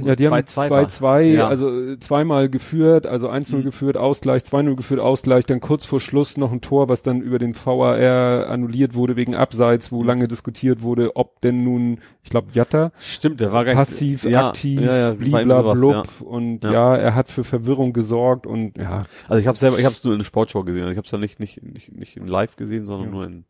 ja, 0.04 0.14
die 0.16 0.26
haben 0.28 0.34
2-2 0.34 0.70
war. 0.70 0.82
2-2, 0.82 1.20
Ja. 1.22 1.48
also 1.48 1.70
äh, 1.70 1.98
zweimal 1.98 2.48
geführt, 2.48 3.06
also 3.06 3.28
1-0 3.30 3.56
Mhm. 3.58 3.62
geführt, 3.64 3.96
Ausgleich, 3.96 4.42
2-0 4.42 4.76
geführt, 4.76 5.00
Ausgleich, 5.00 5.46
dann 5.46 5.60
kurz 5.60 5.86
vor 5.86 6.00
Schluss 6.00 6.36
noch 6.36 6.52
ein 6.52 6.60
Tor, 6.60 6.88
was 6.88 7.02
dann 7.02 7.20
über 7.22 7.38
den 7.38 7.54
VAR 7.54 8.48
annulliert 8.48 8.94
wurde 8.94 9.16
wegen 9.16 9.34
Abseits, 9.34 9.90
Mhm. 9.90 9.96
wo 9.96 10.02
lange 10.02 10.28
diskutiert 10.28 10.82
wurde, 10.82 11.16
ob 11.16 11.40
denn 11.40 11.64
nun, 11.64 11.98
ich 12.22 12.30
glaube, 12.30 12.48
Jatta 12.52 12.92
Stimmt, 12.98 13.40
der 13.40 13.52
war 13.52 13.64
gar 13.64 13.74
passiv, 13.74 14.24
ja, 14.24 14.48
aktiv, 14.48 14.80
ja, 14.80 14.86
ja, 14.96 15.08
eben 15.12 15.16
sowas, 15.24 15.30
bliblablub 15.44 16.08
und 16.20 16.64
Ja. 16.64 16.72
ja. 16.72 16.96
er 16.96 17.14
hat 17.14 17.30
für 17.30 17.44
Verwirrung 17.44 17.92
gesorgt 17.92 18.46
und 18.46 18.76
ja. 18.76 18.98
Also 19.28 19.40
ich 19.40 19.46
habe 19.46 19.56
selber, 19.56 19.78
ich 19.78 19.84
habe 19.84 19.94
es 19.94 20.04
nur 20.04 20.12
in 20.12 20.18
der 20.20 20.24
Sportshow 20.24 20.64
gesehen. 20.64 20.82
Also 20.82 20.92
ich 20.92 20.98
habe 20.98 21.06
es 21.06 21.10
ja 21.12 21.18
nicht, 21.18 21.40
nicht, 21.40 21.62
nicht, 21.62 21.92
nicht 21.96 22.16
im 22.16 22.26
Live 22.26 22.56
gesehen, 22.56 22.84
sondern 22.86 23.08
Ja. 23.08 23.14
nur 23.14 23.24
in. 23.26 23.44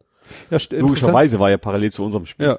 ja 0.51 0.59
Logischerweise 0.79 1.39
war 1.41 1.51
ja 1.51 1.57
parallel 1.57 1.91
zu 1.93 2.05
unserem 2.05 2.27
Spiel. 2.27 2.47
Ja. 2.47 2.59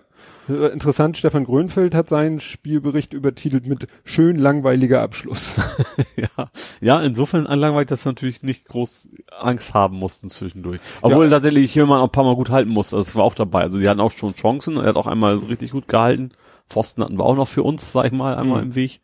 Äh, 0.49 0.67
Interessant, 0.67 1.17
Stefan 1.17 1.43
Grönfeld 1.45 1.93
hat 1.95 2.09
seinen 2.09 2.39
Spielbericht 2.39 3.13
übertitelt 3.13 3.65
mit 3.67 3.87
schön 4.03 4.37
langweiliger 4.37 5.01
Abschluss. 5.01 5.55
ja, 6.15 6.49
ja, 6.81 7.01
insofern 7.01 7.43
langweilig, 7.45 7.87
dass 7.87 8.05
wir 8.05 8.11
natürlich 8.11 8.43
nicht 8.43 8.67
groß 8.67 9.09
Angst 9.39 9.73
haben 9.73 9.97
mussten 9.97 10.29
zwischendurch. 10.29 10.79
Obwohl 11.01 11.29
tatsächlich 11.29 11.73
jemand 11.75 12.01
auch 12.01 12.05
ein 12.07 12.11
paar 12.11 12.23
Mal 12.23 12.35
gut 12.35 12.49
halten 12.49 12.69
musste. 12.69 12.95
Das 12.97 13.15
war 13.15 13.23
auch 13.23 13.35
dabei. 13.35 13.61
Also 13.61 13.79
die 13.79 13.87
hatten 13.89 13.99
auch 13.99 14.11
schon 14.11 14.35
Chancen. 14.35 14.77
Er 14.77 14.87
hat 14.87 14.95
auch 14.95 15.07
einmal 15.07 15.37
richtig 15.37 15.71
gut 15.71 15.87
gehalten. 15.87 16.31
Pfosten 16.69 17.03
hatten 17.03 17.17
wir 17.17 17.25
auch 17.25 17.35
noch 17.35 17.47
für 17.47 17.63
uns, 17.63 17.91
sag 17.91 18.05
ich 18.07 18.11
mal, 18.11 18.35
einmal 18.35 18.61
Mhm. 18.61 18.69
im 18.71 18.75
Weg. 18.75 19.01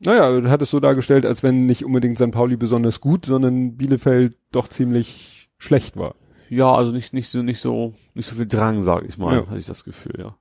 naja, 0.00 0.28
er 0.36 0.50
hat 0.50 0.60
es 0.60 0.70
so 0.70 0.80
dargestellt, 0.80 1.24
als 1.24 1.42
wenn 1.42 1.64
nicht 1.66 1.84
unbedingt 1.84 2.18
St. 2.18 2.30
Pauli 2.30 2.56
besonders 2.56 3.00
gut, 3.00 3.24
sondern 3.24 3.76
Bielefeld 3.76 4.36
doch 4.52 4.68
ziemlich 4.68 5.48
schlecht 5.56 5.96
war. 5.96 6.14
Ja, 6.54 6.74
also 6.74 6.92
nicht, 6.92 7.12
nicht 7.12 7.28
so, 7.28 7.42
nicht 7.42 7.58
so, 7.60 7.94
nicht 8.14 8.26
so 8.28 8.36
viel 8.36 8.46
Drang, 8.46 8.80
sag 8.82 9.04
ich 9.04 9.18
mal, 9.18 9.34
Ja. 9.36 9.46
hatte 9.46 9.58
ich 9.58 9.66
das 9.66 9.84
Gefühl, 9.84 10.14
ja. 10.18 10.36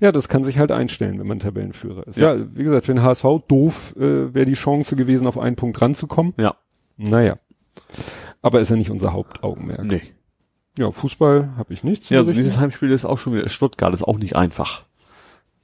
Ja, 0.00 0.12
das 0.12 0.28
kann 0.28 0.44
sich 0.44 0.58
halt 0.58 0.70
einstellen, 0.72 1.18
wenn 1.18 1.26
man 1.26 1.38
Tabellenführer 1.38 2.06
ist. 2.06 2.18
Ja. 2.18 2.34
Ja, 2.34 2.46
wie 2.54 2.64
gesagt, 2.64 2.86
für 2.86 2.94
den 2.94 3.02
HSV 3.02 3.24
doof 3.48 3.94
äh, 3.96 4.34
wäre 4.34 4.44
die 4.46 4.54
Chance 4.54 4.94
gewesen, 4.96 5.26
auf 5.26 5.38
einen 5.38 5.56
Punkt 5.56 5.80
ranzukommen. 5.80 6.34
Ja. 6.36 6.54
Naja. 6.96 7.38
Aber 8.42 8.60
ist 8.60 8.68
ja 8.70 8.76
nicht 8.76 8.90
unser 8.90 9.12
Hauptaugenmerk. 9.12 9.84
Nee. 9.84 10.02
Ja, 10.78 10.90
Fußball 10.90 11.50
habe 11.56 11.72
ich 11.72 11.82
nichts 11.84 12.08
Ja, 12.10 12.18
also 12.18 12.32
dieses 12.32 12.58
Heimspiel 12.58 12.90
ist 12.90 13.04
auch 13.04 13.16
schon 13.18 13.32
wieder, 13.34 13.48
Stuttgart 13.48 13.94
ist 13.94 14.02
auch 14.02 14.18
nicht 14.18 14.36
einfach. 14.36 14.84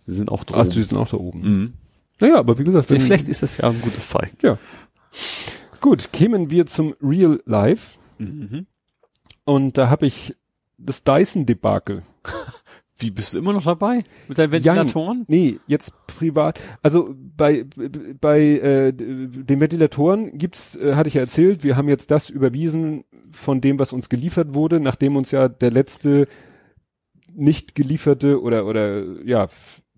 Wir 0.06 0.14
sind 0.14 0.30
auch 0.30 0.44
Ach, 0.48 0.52
drin. 0.62 0.70
sie 0.70 0.82
sind 0.82 0.96
auch 0.96 1.08
da 1.08 1.16
oben. 1.18 1.40
Mhm. 1.42 1.72
Naja, 2.20 2.36
aber 2.38 2.58
wie 2.58 2.64
gesagt, 2.64 2.90
wenn, 2.90 3.00
Vielleicht 3.00 3.28
ist 3.28 3.42
das 3.42 3.56
ja 3.58 3.68
ein 3.68 3.80
gutes 3.82 4.08
Zeichen. 4.08 4.36
ja. 4.42 4.56
Gut, 5.80 6.12
kämen 6.12 6.50
wir 6.50 6.66
zum 6.66 6.94
Real 7.02 7.40
Life. 7.46 7.98
Mhm. 8.18 8.66
Und 9.44 9.78
da 9.78 9.88
habe 9.90 10.06
ich 10.06 10.36
das 10.78 11.02
Dyson-Debakel. 11.04 12.02
Wie 12.98 13.10
bist 13.10 13.32
du 13.32 13.38
immer 13.38 13.54
noch 13.54 13.64
dabei? 13.64 14.04
Mit 14.28 14.38
deinen 14.38 14.52
Ventilatoren? 14.52 15.24
Nee, 15.26 15.58
jetzt 15.66 15.92
privat. 16.06 16.60
Also 16.82 17.14
bei 17.16 17.64
bei 18.20 18.40
äh, 18.40 18.92
den 18.92 19.58
Ventilatoren 19.60 20.36
gibt's, 20.36 20.76
äh, 20.76 20.94
hatte 20.94 21.08
ich 21.08 21.14
ja 21.14 21.22
erzählt, 21.22 21.64
wir 21.64 21.76
haben 21.76 21.88
jetzt 21.88 22.10
das 22.10 22.28
überwiesen 22.28 23.04
von 23.30 23.62
dem, 23.62 23.78
was 23.78 23.94
uns 23.94 24.10
geliefert 24.10 24.52
wurde, 24.52 24.80
nachdem 24.80 25.16
uns 25.16 25.30
ja 25.30 25.48
der 25.48 25.70
letzte 25.70 26.28
nicht 27.32 27.74
gelieferte 27.74 28.42
oder 28.42 28.66
oder 28.66 29.02
ja 29.24 29.46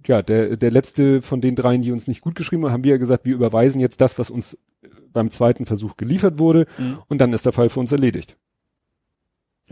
ja 0.06 0.22
der 0.22 0.56
der 0.56 0.70
letzte 0.70 1.22
von 1.22 1.40
den 1.40 1.56
dreien, 1.56 1.82
die 1.82 1.90
uns 1.90 2.06
nicht 2.06 2.20
gut 2.20 2.36
geschrieben 2.36 2.64
haben, 2.64 2.72
haben 2.72 2.84
wir 2.84 2.92
ja 2.92 2.98
gesagt, 2.98 3.24
wir 3.24 3.34
überweisen 3.34 3.80
jetzt 3.80 4.00
das, 4.00 4.16
was 4.20 4.30
uns 4.30 4.56
beim 5.12 5.28
zweiten 5.30 5.66
Versuch 5.66 5.96
geliefert 5.96 6.38
wurde 6.38 6.66
Mhm. 6.78 6.98
und 7.08 7.18
dann 7.20 7.32
ist 7.32 7.46
der 7.46 7.52
Fall 7.52 7.68
für 7.68 7.80
uns 7.80 7.90
erledigt. 7.90 8.36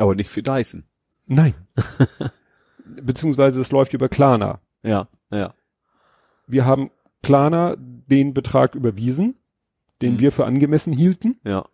Aber 0.01 0.15
nicht 0.15 0.31
für 0.31 0.43
Dyson. 0.43 0.85
Nein. 1.27 1.55
Beziehungsweise 2.85 3.61
es 3.61 3.71
läuft 3.71 3.93
über 3.95 4.09
Klarna. 4.09 4.61
Ja, 4.83 5.09
ja. 5.31 5.55
wir 6.47 6.65
haben 6.65 6.91
Klarna 7.23 7.77
den 7.79 8.33
Betrag 8.33 8.75
überwiesen, 8.75 9.37
den 10.01 10.15
Mhm. 10.15 10.21
wir 10.21 10.33
für 10.33 10.47
angemessen 10.47 10.93
hielten. 10.93 11.39
Ja. 11.45 11.67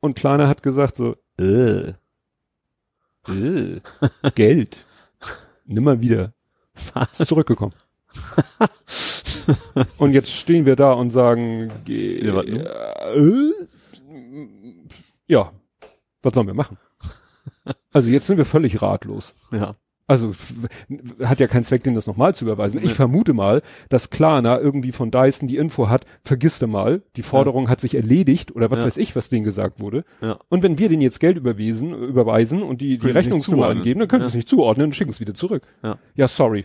Und 0.00 0.14
Klarna 0.14 0.46
hat 0.46 0.62
gesagt 0.62 0.96
so, 0.96 1.16
äh, 1.38 1.94
äh, 3.28 3.80
Geld, 4.34 4.86
nimm 5.64 5.84
mal 5.84 6.00
wieder. 6.02 6.34
Ist 6.74 7.26
zurückgekommen. 7.26 7.74
und 9.98 10.12
jetzt 10.12 10.30
stehen 10.30 10.66
wir 10.66 10.76
da 10.76 10.92
und 10.92 11.10
sagen, 11.10 11.68
was 11.70 12.46
nun? 12.46 12.60
äh, 12.60 13.52
ja, 15.26 15.50
was 16.22 16.34
sollen 16.34 16.46
wir 16.46 16.54
machen? 16.54 16.78
Also 17.92 18.10
jetzt 18.10 18.26
sind 18.26 18.36
wir 18.38 18.44
völlig 18.44 18.82
ratlos. 18.82 19.34
Ja. 19.52 19.74
Also 20.06 20.32
hat 21.22 21.38
ja 21.38 21.46
keinen 21.48 21.64
Zweck, 21.64 21.82
den 21.82 21.94
das 21.94 22.06
nochmal 22.06 22.34
zu 22.34 22.46
überweisen. 22.46 22.82
Ich 22.82 22.94
vermute 22.94 23.34
mal, 23.34 23.60
dass 23.90 24.08
Klarna 24.08 24.58
irgendwie 24.58 24.92
von 24.92 25.10
Dyson 25.10 25.48
die 25.48 25.58
Info 25.58 25.90
hat, 25.90 26.06
vergiss 26.24 26.58
du 26.58 26.66
mal, 26.66 27.02
die 27.16 27.22
Forderung 27.22 27.68
hat 27.68 27.80
sich 27.80 27.94
erledigt 27.94 28.56
oder 28.56 28.70
was 28.70 28.78
Ja. 28.78 28.84
weiß 28.86 28.96
ich, 28.96 29.14
was 29.16 29.28
denen 29.28 29.44
gesagt 29.44 29.80
wurde. 29.80 30.04
Ja. 30.22 30.38
Und 30.48 30.62
wenn 30.62 30.78
wir 30.78 30.88
denen 30.88 31.02
jetzt 31.02 31.20
Geld 31.20 31.36
überwiesen, 31.36 31.92
überweisen 31.92 32.62
und 32.62 32.80
die, 32.80 32.96
die 32.96 33.10
Rechnungsnummer 33.10 33.66
angeben, 33.66 34.00
dann 34.00 34.08
können 34.08 34.22
sie 34.22 34.28
Ja. 34.28 34.30
es 34.30 34.34
nicht 34.36 34.48
zuordnen 34.48 34.86
und 34.86 34.94
schicken 34.94 35.10
es 35.10 35.20
wieder 35.20 35.34
zurück. 35.34 35.62
Ja. 35.82 35.98
ja, 36.14 36.26
sorry. 36.26 36.64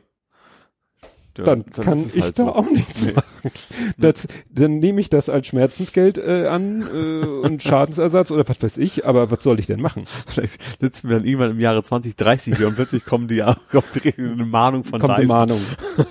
Ja, 1.37 1.43
dann, 1.45 1.65
kann 1.65 1.97
ich 2.03 2.21
halt 2.21 2.37
da 2.37 2.43
so. 2.43 2.53
auch 2.53 2.69
nichts 2.69 3.05
Nee. 3.05 3.13
machen. 3.13 3.51
Das, 3.97 4.27
dann 4.51 4.79
nehme 4.79 5.01
ich 5.01 5.09
das 5.09 5.29
als 5.29 5.47
Schmerzensgeld 5.47 6.17
äh, 6.17 6.45
an 6.47 6.81
äh, 6.93 7.25
und 7.25 7.61
Schadensersatz 7.63 8.29
oder 8.31 8.47
was 8.47 8.61
weiß 8.61 8.77
ich, 8.77 9.05
aber 9.05 9.31
was 9.31 9.43
soll 9.43 9.59
ich 9.59 9.65
denn 9.67 9.81
machen? 9.81 10.05
Vielleicht 10.27 10.59
sitzen 10.79 11.09
wir 11.09 11.17
dann 11.17 11.27
irgendwann 11.27 11.51
im 11.51 11.59
Jahre 11.59 11.81
2030 11.83 12.57
hier 12.57 12.67
und 12.67 12.75
plötzlich 12.75 13.03
kommen 13.05 13.27
die 13.27 13.43
kommt 13.71 13.85
eine 14.17 14.45
Mahnung 14.45 14.83
von 14.83 14.99
Kommt 14.99 15.13
eine 15.13 15.21
Dyson. 15.23 15.37
Mahnung. 15.37 15.59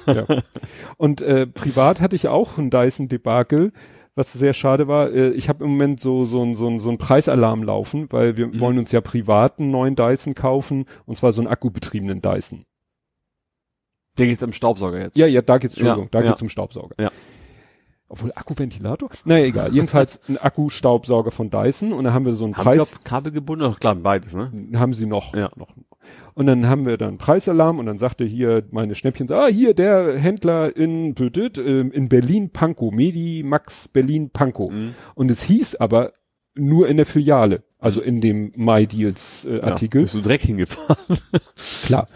ja. 0.07 0.43
Und 0.97 1.23
äh, 1.23 1.47
privat 1.47 2.01
hatte 2.01 2.16
ich 2.16 2.28
auch 2.28 2.59
ein 2.59 2.70
Dyson-Debakel, 2.70 3.73
was 4.15 4.32
sehr 4.32 4.53
schade 4.53 4.89
war. 4.89 5.11
Äh, 5.11 5.31
ich 5.31 5.49
habe 5.49 5.65
im 5.65 5.70
Moment 5.70 6.01
so 6.01 6.24
so 6.24 6.43
ein 6.43 6.55
so 6.55 6.69
ein 6.69 6.78
so 6.81 6.90
ein 6.90 6.99
Preisalarm 6.99 7.62
laufen, 7.62 8.09
weil 8.11 8.36
wir 8.36 8.49
Mhm. 8.49 8.61
wollen 8.61 8.78
uns 8.78 8.93
ja 8.93 9.01
privat 9.01 9.59
einen 9.59 9.70
neuen 9.70 9.94
Dyson 9.97 10.35
kaufen 10.35 10.85
und 11.07 11.16
zwar 11.16 11.32
so 11.32 11.40
einen 11.40 11.49
akkubetriebenen 11.49 12.20
Dyson. 12.20 12.65
Der 14.18 14.26
geht 14.26 14.43
am 14.43 14.52
Staubsauger 14.52 15.01
jetzt. 15.01 15.16
Ja, 15.16 15.26
ja, 15.26 15.40
da 15.43 15.59
geht's, 15.59 15.74
Entschuldigung, 15.74 16.05
Ja, 16.05 16.09
da 16.10 16.20
ja. 16.20 16.30
geht's 16.30 16.43
um 16.43 16.48
Staubsauger. 16.48 16.94
Ja. 17.01 17.10
Obwohl 18.09 18.30
Akkuventilator? 18.34 19.09
Naja, 19.24 19.47
egal. 19.47 19.72
Jedenfalls 19.72 20.20
ein 20.28 20.36
Akkustaubsauger 20.36 21.30
von 21.30 21.48
Dyson 21.48 21.94
und 21.94 22.05
da 22.05 22.12
haben 22.12 22.26
wir 22.26 22.34
so 22.34 22.44
einen 22.44 22.55
Haben 22.55 22.64
Preis, 22.64 22.80
auf 22.82 23.05
Kabel 23.05 23.32
gebunden? 23.32 23.64
Ach 23.66 23.80
klar, 23.80 23.94
beides, 23.94 24.34
ne? 24.34 24.52
haben 24.74 24.93
sie 24.93 25.06
noch, 25.06 25.34
Ja. 25.34 25.48
noch. 25.56 25.68
Und 26.34 26.47
dann 26.47 26.68
haben 26.68 26.84
wir 26.84 26.98
dann 26.98 27.16
Preisalarm 27.16 27.78
und 27.78 27.86
dann 27.86 27.97
sagte 27.97 28.24
hier 28.26 28.64
meine 28.70 28.94
Schnäppchen, 28.94 29.30
ah, 29.32 29.47
hier 29.47 29.72
der 29.72 30.18
Händler 30.18 30.76
in 30.76 31.14
ähm, 31.18 31.90
in 31.93 32.09
Berlin 32.10 32.51
Pankow, 32.51 32.93
Medi 32.93 33.43
Max 33.44 33.89
Berlin 33.89 34.28
Pankow. 34.28 34.70
Mhm. 34.70 34.94
Und 35.14 35.30
es 35.30 35.43
hieß 35.43 35.76
aber 35.76 36.12
nur 36.55 36.89
in 36.89 36.98
der 36.98 37.06
Filiale, 37.06 37.62
also 37.78 38.02
in 38.02 38.20
dem 38.20 38.52
MyDeals 38.56 39.47
äh, 39.47 39.60
Artikel. 39.60 40.01
Ja, 40.01 40.05
bist 40.05 40.14
du 40.16 40.20
Dreck 40.20 40.43
hingefahren? 40.43 41.18
Klar. 41.86 42.09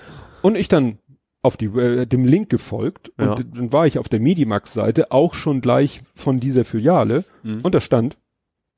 Und 0.43 0.56
ich 0.56 0.68
dann 0.68 0.98
auf 1.47 1.56
die, 1.56 1.66
äh, 1.66 2.06
dem 2.06 2.24
Link 2.24 2.51
gefolgt 2.51 3.09
und 3.16 3.24
Ja. 3.27 3.35
dann 3.36 3.73
war 3.73 3.86
ich 3.86 3.98
auf 3.98 4.09
der 4.09 4.20
Medimax-Seite 4.20 5.10
auch 5.12 5.35
schon 5.35 5.60
gleich 5.60 6.02
von 6.14 6.39
dieser 6.39 6.64
Filiale 6.64 7.24
Mhm. 7.43 7.60
und 7.62 7.74
da 7.74 7.81
stand 7.81 8.18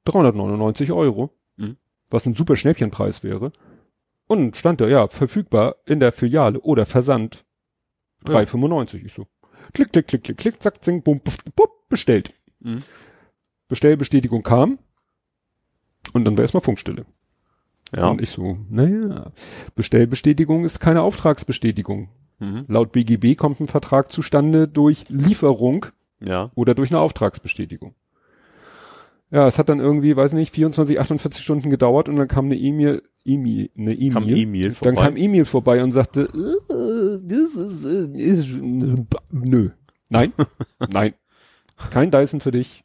399 0.05 0.93
Euro, 0.93 1.31
Mhm. 1.57 1.77
was 2.11 2.27
ein 2.27 2.35
super 2.35 2.57
Schnäppchenpreis 2.57 3.23
wäre. 3.25 3.53
Und 4.27 4.57
stand 4.57 4.81
da, 4.81 4.89
ja, 4.89 5.09
verfügbar 5.09 5.77
in 5.87 6.01
der 6.01 6.13
Filiale 6.13 6.61
oder 6.61 6.85
Versand 6.87 7.45
3,95. 8.25 9.05
Ich 9.05 9.15
so, 9.15 9.27
klick, 9.73 9.93
klick, 9.93 10.07
klick, 10.09 10.25
klick, 10.25 10.37
klick, 10.37 10.63
zack, 10.63 10.83
zing, 10.85 11.03
bum, 11.03 11.21
puff, 11.21 11.39
puff, 11.57 11.71
bestellt. 11.89 12.35
Mhm. 12.61 12.81
Bestellbestätigung 13.69 14.43
kam 14.43 14.79
und 16.13 16.25
dann 16.25 16.37
war 16.37 16.43
erstmal 16.43 16.63
Funkstille. 16.63 17.07
Ja. 17.97 18.09
Und 18.11 18.21
ich 18.21 18.31
so, 18.31 18.59
naja, 18.69 19.33
Bestellbestätigung 19.75 20.65
ist 20.65 20.79
keine 20.81 21.03
Auftragsbestätigung. 21.03 22.09
Mhm. 22.39 22.65
Laut 22.69 22.93
BGB 22.93 23.37
kommt 23.37 23.61
ein 23.61 23.67
Vertrag 23.67 24.13
zustande 24.13 24.69
durch 24.69 25.09
Lieferung 25.09 25.87
Ja. 26.21 26.51
oder 26.55 26.75
durch 26.75 26.91
eine 26.91 27.01
Auftragsbestätigung. 27.01 27.95
Ja, 29.31 29.47
es 29.47 29.59
hat 29.59 29.69
dann 29.69 29.79
irgendwie, 29.81 30.17
weiß 30.17 30.33
nicht, 30.33 30.55
24, 30.55 30.99
48 31.01 31.43
Stunden 31.43 31.69
gedauert 31.69 32.09
und 32.09 32.17
dann 32.17 32.29
kam 32.29 32.47
eine 32.47 32.57
E-Mail, 32.57 33.03
E-Mail, 33.27 33.69
eine 33.77 33.93
E-Mail. 33.93 34.13
Kam 34.13 34.29
E-Mail 34.29 34.63
Dann 34.63 34.75
vorbei. 34.75 35.03
kam 35.03 35.17
E-Mail 35.17 35.45
vorbei 35.45 35.83
und 35.83 35.91
sagte, 35.91 36.23
äh, 36.23 37.19
das 37.23 37.55
ist, 37.57 37.85
äh, 37.85 38.07
ist 38.17 38.55
äh, 38.55 39.05
nö. 39.31 39.71
Nein, 40.09 40.33
nein. 40.93 41.13
Kein 41.91 42.11
Dyson 42.11 42.41
für 42.41 42.53
dich. 42.53 42.85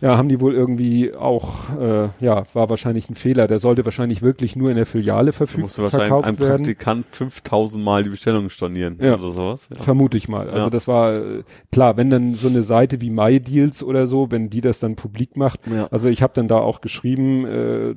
Ja, 0.00 0.16
haben 0.16 0.28
die 0.28 0.40
wohl 0.40 0.54
irgendwie 0.54 1.12
auch, 1.12 1.76
äh, 1.76 2.08
ja, 2.20 2.44
war 2.54 2.70
wahrscheinlich 2.70 3.10
ein 3.10 3.16
Fehler. 3.16 3.48
Der 3.48 3.58
sollte 3.58 3.84
wahrscheinlich 3.84 4.22
wirklich 4.22 4.54
nur 4.54 4.70
in 4.70 4.76
der 4.76 4.86
Filiale 4.86 5.32
verfügt, 5.32 5.62
musste 5.62 5.82
wahrscheinlich 5.82 6.12
ein 6.12 6.38
werden. 6.38 6.56
Praktikant 6.64 7.06
5000 7.10 7.82
Mal 7.82 8.04
die 8.04 8.10
Bestellung 8.10 8.48
stornieren 8.48 8.98
Ja. 9.00 9.14
oder 9.14 9.30
sowas. 9.30 9.68
Ja. 9.74 9.82
Vermute 9.82 10.16
ich 10.16 10.28
mal. 10.28 10.48
Also 10.50 10.66
Ja. 10.66 10.70
das 10.70 10.86
war 10.86 11.14
äh, 11.16 11.42
klar, 11.72 11.96
wenn 11.96 12.10
dann 12.10 12.34
so 12.34 12.48
eine 12.48 12.62
Seite 12.62 13.00
wie 13.00 13.10
MyDeals 13.10 13.82
oder 13.82 14.06
so, 14.06 14.30
wenn 14.30 14.50
die 14.50 14.60
das 14.60 14.78
dann 14.78 14.94
publik 14.94 15.36
macht. 15.36 15.60
Ja. 15.66 15.88
Also 15.90 16.08
ich 16.08 16.22
habe 16.22 16.32
dann 16.34 16.46
da 16.46 16.58
auch 16.58 16.80
geschrieben, 16.80 17.44
äh, 17.44 17.90
äh, 17.90 17.96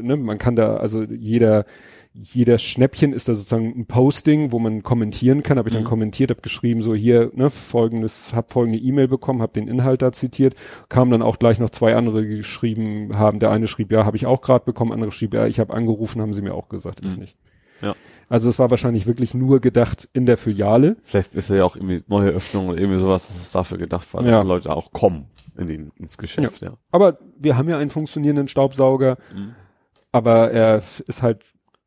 ne, 0.00 0.16
man 0.16 0.38
kann 0.38 0.56
da 0.56 0.76
also 0.78 1.02
jeder 1.02 1.66
jeder 2.16 2.58
Schnäppchen 2.58 3.12
ist 3.12 3.28
da 3.28 3.34
sozusagen 3.34 3.74
ein 3.76 3.86
Posting, 3.86 4.52
wo 4.52 4.60
man 4.60 4.84
kommentieren 4.84 5.42
kann. 5.42 5.58
Habe 5.58 5.68
ich 5.68 5.74
dann 5.74 5.82
Mhm. 5.82 5.88
kommentiert, 5.88 6.30
habe 6.30 6.40
geschrieben 6.42 6.80
so 6.80 6.94
hier 6.94 7.32
ne 7.34 7.50
folgendes, 7.50 8.32
habe 8.34 8.46
folgende 8.52 8.78
E-Mail 8.78 9.08
bekommen, 9.08 9.42
habe 9.42 9.52
den 9.52 9.66
Inhalt 9.66 10.00
da 10.00 10.12
zitiert, 10.12 10.54
kamen 10.88 11.10
dann 11.10 11.22
auch 11.22 11.40
gleich 11.40 11.58
noch 11.58 11.70
zwei 11.70 11.96
andere 11.96 12.24
geschrieben 12.26 13.16
haben. 13.18 13.40
Der 13.40 13.50
eine 13.50 13.66
schrieb 13.66 13.90
ja, 13.90 14.04
habe 14.04 14.16
ich 14.16 14.26
auch 14.26 14.42
gerade 14.42 14.64
bekommen, 14.64 14.92
andere 14.92 15.10
schrieb 15.10 15.34
ja, 15.34 15.46
ich 15.46 15.58
habe 15.58 15.74
angerufen, 15.74 16.22
haben 16.22 16.34
sie 16.34 16.42
mir 16.42 16.54
auch 16.54 16.68
gesagt, 16.68 17.00
ist 17.00 17.16
Mhm. 17.16 17.22
nicht. 17.22 17.36
Ja. 17.82 17.96
Also 18.28 18.48
es 18.48 18.58
war 18.60 18.70
wahrscheinlich 18.70 19.06
wirklich 19.06 19.34
nur 19.34 19.60
gedacht 19.60 20.08
in 20.12 20.24
der 20.24 20.36
Filiale. 20.36 20.96
Vielleicht 21.02 21.34
ist 21.34 21.50
ja 21.50 21.64
auch 21.64 21.74
irgendwie 21.74 22.00
neue 22.06 22.30
Öffnung 22.30 22.68
oder 22.68 22.78
irgendwie 22.80 23.00
sowas, 23.00 23.26
dass 23.26 23.36
es 23.36 23.50
dafür 23.50 23.76
gedacht 23.78 24.14
war, 24.14 24.22
dass 24.22 24.30
Ja. 24.30 24.42
Leute 24.42 24.74
auch 24.74 24.92
kommen 24.92 25.26
in 25.58 25.66
den, 25.66 25.90
ins 25.98 26.16
Geschäft, 26.16 26.62
ja. 26.62 26.74
Aber 26.92 27.18
wir 27.38 27.56
haben 27.56 27.68
ja 27.68 27.76
einen 27.76 27.90
funktionierenden 27.90 28.46
Staubsauger, 28.48 29.18
Mhm. 29.34 29.54
aber 30.12 30.52
er 30.52 30.82
ist 31.08 31.20
halt 31.22 31.42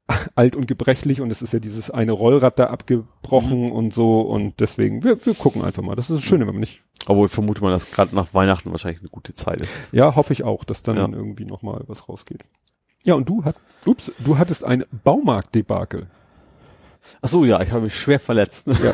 alt 0.36 0.56
und 0.56 0.68
gebrechlich 0.68 1.22
und 1.22 1.32
es 1.32 1.42
ist 1.42 1.54
ja 1.54 1.60
dieses 1.60 1.92
eine 1.92 2.12
Rollrad 2.14 2.60
da 2.60 2.68
abgebrochen 2.68 3.66
Mhm. 3.66 3.72
und 3.72 3.94
so 3.94 4.22
und 4.22 4.60
deswegen, 4.60 5.04
wir, 5.04 5.24
wir 5.26 5.34
gucken 5.34 5.64
einfach 5.64 5.84
mal. 5.84 5.96
Das 5.96 6.10
ist 6.10 6.18
das 6.18 6.24
Schöne, 6.24 6.46
wenn 6.48 6.54
man 6.54 6.62
nicht, 6.62 6.82
Obwohl 7.08 7.28
ich 7.28 7.32
vermute 7.34 7.62
mal, 7.62 7.72
dass 7.72 7.92
gerade 7.92 8.16
nach 8.16 8.34
Weihnachten 8.34 8.72
wahrscheinlich 8.72 9.02
eine 9.02 9.10
gute 9.10 9.34
Zeit 9.34 9.62
ist. 9.62 9.92
ja, 9.94 10.16
hoffe 10.16 10.34
ich 10.34 10.44
auch, 10.44 10.64
dass 10.64 10.84
dann 10.84 10.96
Ja. 10.98 11.08
irgendwie 11.10 11.46
nochmal 11.46 11.84
was 11.88 12.08
rausgeht. 12.08 12.44
Ja, 13.04 13.14
und 13.16 13.28
du 13.30 13.44
hat, 13.46 13.56
ups, 13.86 14.12
du 14.20 14.38
hattest 14.38 14.64
ein 14.66 14.84
Baumarktdebakel. 15.04 16.08
Ach 17.22 17.30
so, 17.30 17.46
ja, 17.46 17.62
ich 17.62 17.72
habe 17.72 17.84
mich 17.84 17.96
schwer 17.98 18.20
verletzt. 18.20 18.68
Ja. 18.68 18.94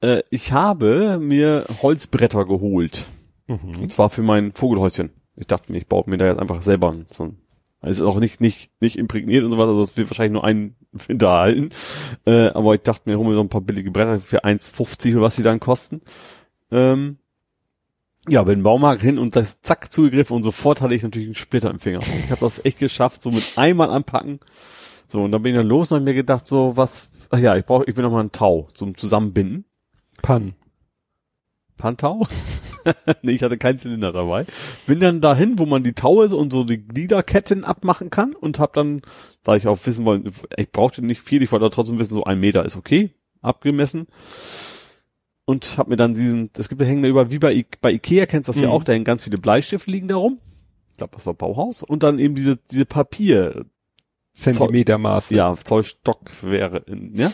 äh, 0.00 0.22
ich 0.30 0.52
habe 0.52 1.18
mir 1.20 1.64
Holzbretter 1.82 2.44
geholt. 2.46 3.06
Mhm. 3.46 3.78
Und 3.82 3.92
zwar 3.92 4.10
für 4.10 4.22
mein 4.22 4.52
Vogelhäuschen. 4.52 5.10
Ich 5.36 5.46
dachte 5.46 5.70
mir, 5.72 5.78
ich 5.78 5.86
baue 5.86 6.04
mir 6.06 6.16
da 6.18 6.26
jetzt 6.26 6.38
einfach 6.38 6.62
selber 6.62 6.94
so 7.12 7.24
ein 7.24 7.38
es 7.80 7.98
ist 7.98 8.02
auch 8.02 8.18
nicht, 8.18 8.40
nicht, 8.40 8.70
nicht 8.80 8.98
imprägniert 8.98 9.44
und 9.44 9.52
sowas, 9.52 9.68
also 9.68 9.82
es 9.82 9.96
wird 9.96 10.10
wahrscheinlich 10.10 10.32
nur 10.32 10.44
einen 10.44 10.76
Winter 10.92 11.30
halten. 11.30 11.70
Äh, 12.26 12.48
aber 12.48 12.74
ich 12.74 12.82
dachte 12.82 13.08
mir, 13.08 13.18
hol 13.18 13.26
mir 13.26 13.34
so 13.34 13.40
ein 13.40 13.48
paar 13.48 13.60
billige 13.60 13.90
Bretter 13.90 14.18
für 14.18 14.44
1,50 14.44 15.12
oder 15.12 15.22
was 15.22 15.36
die 15.36 15.42
dann 15.42 15.60
kosten. 15.60 16.00
Ähm, 16.70 17.18
ja, 18.28 18.42
bin 18.42 18.58
im 18.58 18.62
Baumarkt 18.62 19.00
hin 19.00 19.18
und 19.18 19.36
das 19.36 19.60
zack 19.62 19.90
zugegriffen 19.90 20.36
und 20.36 20.42
sofort 20.42 20.80
hatte 20.80 20.94
ich 20.94 21.02
natürlich 21.02 21.28
einen 21.28 21.34
Splitter 21.34 21.70
im 21.70 21.80
Finger. 21.80 22.00
Ich 22.24 22.30
habe 22.30 22.40
das 22.40 22.64
echt 22.64 22.78
geschafft, 22.78 23.22
so 23.22 23.30
mit 23.30 23.52
einmal 23.56 23.90
anpacken. 23.90 24.40
So, 25.06 25.22
und 25.22 25.32
dann 25.32 25.42
bin 25.42 25.54
ich 25.54 25.60
dann 25.60 25.68
los 25.68 25.90
und 25.90 25.96
habe 25.96 26.04
mir 26.04 26.14
gedacht, 26.14 26.46
so 26.46 26.76
was, 26.76 27.08
ach 27.30 27.38
ja, 27.38 27.56
ich 27.56 27.64
brauche, 27.64 27.84
ich 27.86 27.96
will 27.96 28.04
noch 28.04 28.10
mal 28.10 28.20
einen 28.20 28.32
Tau 28.32 28.68
zum 28.74 28.96
Zusammenbinden. 28.96 29.64
Pan. 30.20 30.54
Pantau? 31.78 32.26
nee, 33.22 33.32
ich 33.32 33.42
hatte 33.42 33.58
keinen 33.58 33.78
Zylinder 33.78 34.12
dabei. 34.12 34.46
Bin 34.86 35.00
dann 35.00 35.20
dahin, 35.20 35.58
wo 35.58 35.66
man 35.66 35.82
die 35.82 35.92
Taue 35.94 36.28
so 36.28 36.38
und 36.38 36.52
so 36.52 36.64
die 36.64 36.78
Gliederketten 36.78 37.64
abmachen 37.64 38.10
kann 38.10 38.34
und 38.34 38.58
hab 38.58 38.72
dann, 38.74 39.02
da 39.42 39.56
ich 39.56 39.66
auch 39.66 39.78
wissen 39.84 40.04
wollte, 40.04 40.30
ich 40.56 40.70
brauchte 40.70 41.02
nicht 41.04 41.20
viel, 41.20 41.42
ich 41.42 41.52
wollte 41.52 41.64
aber 41.66 41.74
trotzdem 41.74 41.98
wissen, 41.98 42.14
so 42.14 42.24
ein 42.24 42.40
Meter 42.40 42.64
ist 42.64 42.76
okay, 42.76 43.10
abgemessen. 43.42 44.06
Und 45.44 45.78
hab 45.78 45.88
mir 45.88 45.96
dann 45.96 46.14
diesen, 46.14 46.50
es 46.58 46.68
gibt 46.68 46.80
ja 46.82 46.86
hängen 46.86 47.02
da 47.02 47.08
über, 47.08 47.30
wie 47.30 47.38
bei, 47.38 47.54
I 47.54 47.64
bei 47.80 47.92
Ikea 47.92 48.26
kennst 48.26 48.48
du 48.48 48.52
das 48.52 48.60
ja 48.60 48.68
Mhm. 48.68 48.74
auch, 48.74 48.84
da 48.84 48.92
hängen 48.92 49.04
ganz 49.04 49.22
viele 49.22 49.38
Bleistifte 49.38 49.90
liegen 49.90 50.08
da 50.08 50.16
rum. 50.16 50.38
Ich 50.90 50.98
glaube, 50.98 51.14
das 51.16 51.24
war 51.24 51.32
Bauhaus. 51.34 51.82
Und 51.82 52.02
dann 52.02 52.18
eben 52.18 52.34
diese, 52.34 52.58
diese 52.70 52.84
Papier, 52.84 53.64
Zentimetermaße. 54.34 55.34
ja, 55.34 55.56
Zollstock 55.56 56.20
wäre, 56.42 56.78
in, 56.86 57.14
ja. 57.16 57.32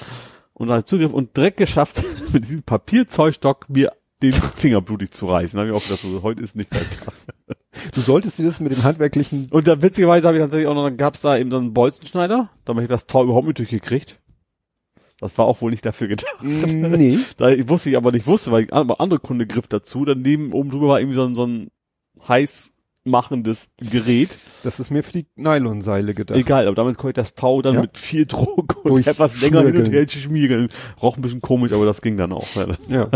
Und 0.53 0.69
dann 0.69 0.87
Zugriff 0.87 1.13
und 1.13 1.37
direkt 1.37 1.57
geschafft, 1.57 2.05
mit 2.33 2.45
diesem 2.45 2.63
Papierzollstock 2.63 3.69
mir 3.69 3.93
den 4.25 4.33
Finger 4.57 4.81
blutig 4.81 5.13
zu 5.13 5.27
reißen. 5.27 5.57
Da 5.57 5.63
habe 5.63 5.71
ich 5.71 5.77
auch 5.77 5.87
gedacht, 5.87 6.01
so, 6.01 6.23
heute 6.23 6.43
ist 6.43 6.57
nicht 6.57 6.73
der 6.73 6.81
Tag. 6.81 7.15
Du 7.93 8.01
solltest 8.01 8.39
dir 8.39 8.45
das 8.45 8.61
mit 8.61 8.73
dem 8.73 8.83
handwerklichen, 8.83 9.49
Und 9.51 9.67
dann 9.67 9.83
witzigerweise 9.83 10.27
habe 10.27 10.37
ich 10.37 10.43
tatsächlich 10.43 10.69
auch 10.69 10.75
noch, 10.75 10.85
dann 10.85 10.97
gab's 10.97 11.23
da 11.23 11.37
eben 11.37 11.51
so 11.51 11.57
einen 11.57 11.73
Bolzenschneider, 11.73 12.51
da 12.65 12.73
habe 12.73 12.83
ich 12.83 12.89
das 12.89 13.07
Tau 13.07 13.25
überhaupt 13.25 13.47
nicht 13.47 13.59
durchgekriegt. 13.59 14.21
Das 15.21 15.39
war 15.39 15.47
auch 15.47 15.61
wohl 15.61 15.71
nicht 15.71 15.87
dafür 15.87 16.09
gedacht. 16.09 16.43
Mm, 16.43 16.91
nee, 16.91 17.19
Da 17.37 17.69
wusste 17.69 17.91
ich 17.91 17.97
aber 17.97 18.13
nicht 18.13 18.27
wusste, 18.27 18.53
weil 18.53 18.69
andere 18.71 19.21
Kunde 19.21 19.47
griff 19.47 19.69
dazu. 19.69 20.05
Daneben 20.05 20.53
oben 20.53 20.71
drüber 20.71 20.89
war 20.89 21.01
irgendwie 21.01 21.17
so 21.17 21.25
ein, 21.25 21.35
so 21.35 21.47
ein 21.47 21.71
heiß 22.27 22.74
machendes 23.05 23.69
Gerät. 23.79 24.37
das 24.63 24.81
ist 24.81 24.91
mir 24.91 25.03
für 25.03 25.13
die 25.13 25.27
Nylonseile 25.37 26.15
gedacht. 26.15 26.39
Egal, 26.39 26.67
aber 26.67 26.75
damit 26.75 26.97
konnte 26.97 27.11
ich 27.11 27.23
das 27.23 27.35
Tau 27.35 27.63
dann 27.63 27.75
Ja. 27.75 27.81
mit 27.83 27.99
viel 27.99 28.27
Druck 28.27 28.77
und 28.85 28.91
Durch 28.91 29.07
etwas 29.07 29.41
länger 29.41 29.63
hin 29.63 29.77
und 29.77 29.91
her 29.91 30.09
schmiegeln. 30.09 30.69
Roch 31.03 31.17
ein 31.17 31.23
bisschen 31.23 31.41
komisch, 31.41 31.73
aber 31.73 31.85
das 31.85 32.01
ging 32.03 32.17
dann 32.17 32.33
auch. 32.33 32.47
Ja. 32.57 32.65
Und 32.65 32.79
Ja, 32.89 33.11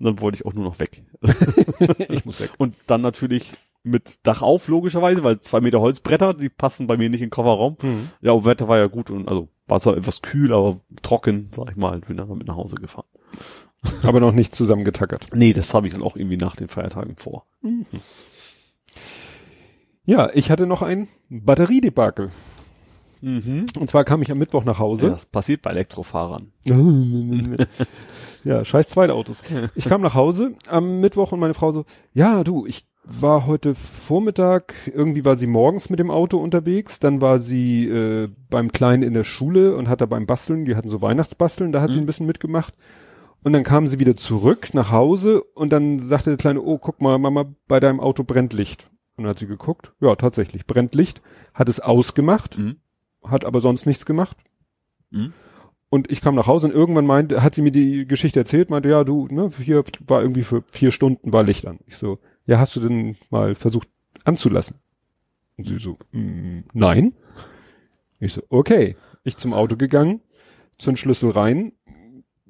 dann 0.00 0.20
wollte 0.20 0.36
ich 0.36 0.46
auch 0.46 0.52
nur 0.52 0.64
noch 0.64 0.78
weg. 0.78 1.02
ich 2.10 2.24
muss 2.24 2.40
weg. 2.40 2.50
Und 2.58 2.74
dann 2.86 3.00
natürlich 3.00 3.52
mit 3.84 4.18
Dach 4.22 4.42
auf, 4.42 4.68
logischerweise, 4.68 5.24
weil 5.24 5.40
zwei 5.40 5.60
Meter 5.60 5.80
Holzbretter, 5.80 6.34
die 6.34 6.48
passen 6.48 6.86
bei 6.86 6.96
mir 6.96 7.08
nicht 7.10 7.20
in 7.20 7.26
den 7.26 7.30
Kofferraum. 7.30 7.76
Mhm. 7.82 8.10
Ja, 8.20 8.32
aber 8.32 8.44
Wetter 8.44 8.68
war 8.68 8.78
ja 8.78 8.86
gut 8.86 9.10
und 9.10 9.28
also 9.28 9.48
war 9.66 9.80
zwar 9.80 9.96
etwas 9.96 10.22
kühl, 10.22 10.52
aber 10.52 10.80
trocken, 11.02 11.48
sag 11.54 11.70
ich 11.70 11.76
mal, 11.76 11.94
und 11.94 12.06
bin 12.06 12.16
dann 12.16 12.28
mit 12.36 12.46
nach 12.46 12.56
Hause 12.56 12.76
gefahren. 12.76 13.06
Aber 14.02 14.20
noch 14.20 14.32
nicht 14.32 14.54
zusammengetackert. 14.54 15.26
Nee, 15.34 15.52
das 15.52 15.74
habe 15.74 15.88
ich 15.88 15.92
dann 15.92 16.02
auch 16.02 16.16
irgendwie 16.16 16.36
nach 16.36 16.54
den 16.54 16.68
Feiertagen 16.68 17.16
vor. 17.16 17.46
Ja, 20.04 20.30
ich 20.34 20.50
hatte 20.50 20.66
noch 20.66 20.82
ein 20.82 21.08
Batteriedebakel. 21.28 22.30
Mhm. 23.20 23.66
Und 23.78 23.88
zwar 23.88 24.02
kam 24.04 24.20
ich 24.22 24.32
am 24.32 24.38
Mittwoch 24.38 24.64
nach 24.64 24.78
Ja, 24.78 24.80
Hause. 24.80 25.10
das 25.10 25.26
passiert 25.26 25.62
bei 25.62 25.70
Elektrofahrern. 25.70 26.50
ja, 28.44 28.64
scheiß 28.64 28.88
Zweitautos. 28.88 29.42
Ich 29.76 29.84
kam 29.84 30.00
nach 30.02 30.14
Hause 30.14 30.54
am 30.66 31.00
Mittwoch 31.00 31.30
und 31.32 31.38
meine 31.40 31.54
Frau 31.54 31.70
so, 31.70 31.84
ja, 32.12 32.42
du, 32.42 32.66
ich 32.66 32.84
war 33.04 33.46
heute 33.46 33.74
Vormittag, 33.74 34.74
irgendwie 34.94 35.24
war 35.24 35.36
sie 35.36 35.46
morgens 35.46 35.90
mit 35.90 35.98
dem 36.00 36.10
Auto 36.10 36.38
unterwegs, 36.38 37.00
dann 37.00 37.20
war 37.20 37.38
sie 37.38 37.86
äh, 37.88 38.28
beim 38.48 38.70
Kleinen 38.72 39.02
in 39.02 39.14
der 39.14 39.24
Schule 39.24 39.76
und 39.76 39.88
hat 39.88 40.00
da 40.00 40.06
beim 40.06 40.26
Basteln, 40.26 40.64
die 40.64 40.76
hatten 40.76 40.88
so 40.88 41.00
Weihnachtsbasteln, 41.02 41.72
da 41.72 41.80
hat 41.80 41.90
sie 41.90 41.96
Mhm. 41.96 42.02
ein 42.04 42.06
bisschen 42.06 42.26
mitgemacht. 42.26 42.74
Und 43.42 43.52
dann 43.52 43.64
kam 43.64 43.88
sie 43.88 43.98
wieder 43.98 44.16
zurück 44.16 44.72
nach 44.72 44.92
Hause 44.92 45.42
und 45.42 45.72
dann 45.72 45.98
sagte 45.98 46.30
der 46.30 46.36
Kleine, 46.36 46.62
oh, 46.62 46.78
guck 46.78 47.00
mal, 47.00 47.18
Mama, 47.18 47.52
bei 47.66 47.80
deinem 47.80 47.98
Auto 48.00 48.22
brennt 48.22 48.52
Licht. 48.52 48.86
Und 49.16 49.24
dann 49.24 49.30
hat 49.30 49.38
sie 49.40 49.46
geguckt, 49.46 49.92
ja, 50.00 50.14
tatsächlich, 50.14 50.66
brennt 50.66 50.94
Licht, 50.94 51.22
hat 51.52 51.68
es 51.68 51.80
ausgemacht, 51.80 52.56
Mhm. 52.58 52.76
hat 53.24 53.44
aber 53.44 53.60
sonst 53.60 53.86
nichts 53.86 54.06
gemacht. 54.06 54.36
Mhm. 55.10 55.32
Und 55.90 56.10
ich 56.10 56.22
kam 56.22 56.34
nach 56.34 56.46
Hause 56.46 56.68
und 56.68 56.72
irgendwann 56.72 57.04
meinte, 57.04 57.42
hat 57.42 57.54
sie 57.54 57.60
mir 57.62 57.72
die 57.72 58.06
Geschichte 58.06 58.38
erzählt, 58.40 58.70
meinte, 58.70 58.88
ja, 58.88 59.04
du, 59.04 59.26
ne, 59.30 59.50
hier 59.60 59.84
war 60.06 60.22
irgendwie 60.22 60.42
für 60.44 60.62
vier 60.70 60.90
Stunden 60.90 61.32
war 61.32 61.42
Licht 61.42 61.66
an. 61.66 61.80
Ich 61.86 61.96
so, 61.96 62.18
ja, 62.46 62.58
hast 62.58 62.74
du 62.76 62.80
denn 62.80 63.16
mal 63.28 63.54
versucht 63.54 63.88
anzulassen? 64.24 64.76
Und 65.58 65.66
sie 65.66 65.78
so, 65.78 65.98
mm, 66.12 66.60
nein. 66.72 67.12
Ich 68.20 68.32
so, 68.32 68.42
okay. 68.48 68.96
Ich 69.24 69.36
zum 69.36 69.52
Auto 69.52 69.76
gegangen, 69.76 70.20
Zündschlüssel 70.78 71.30
rein, 71.30 71.72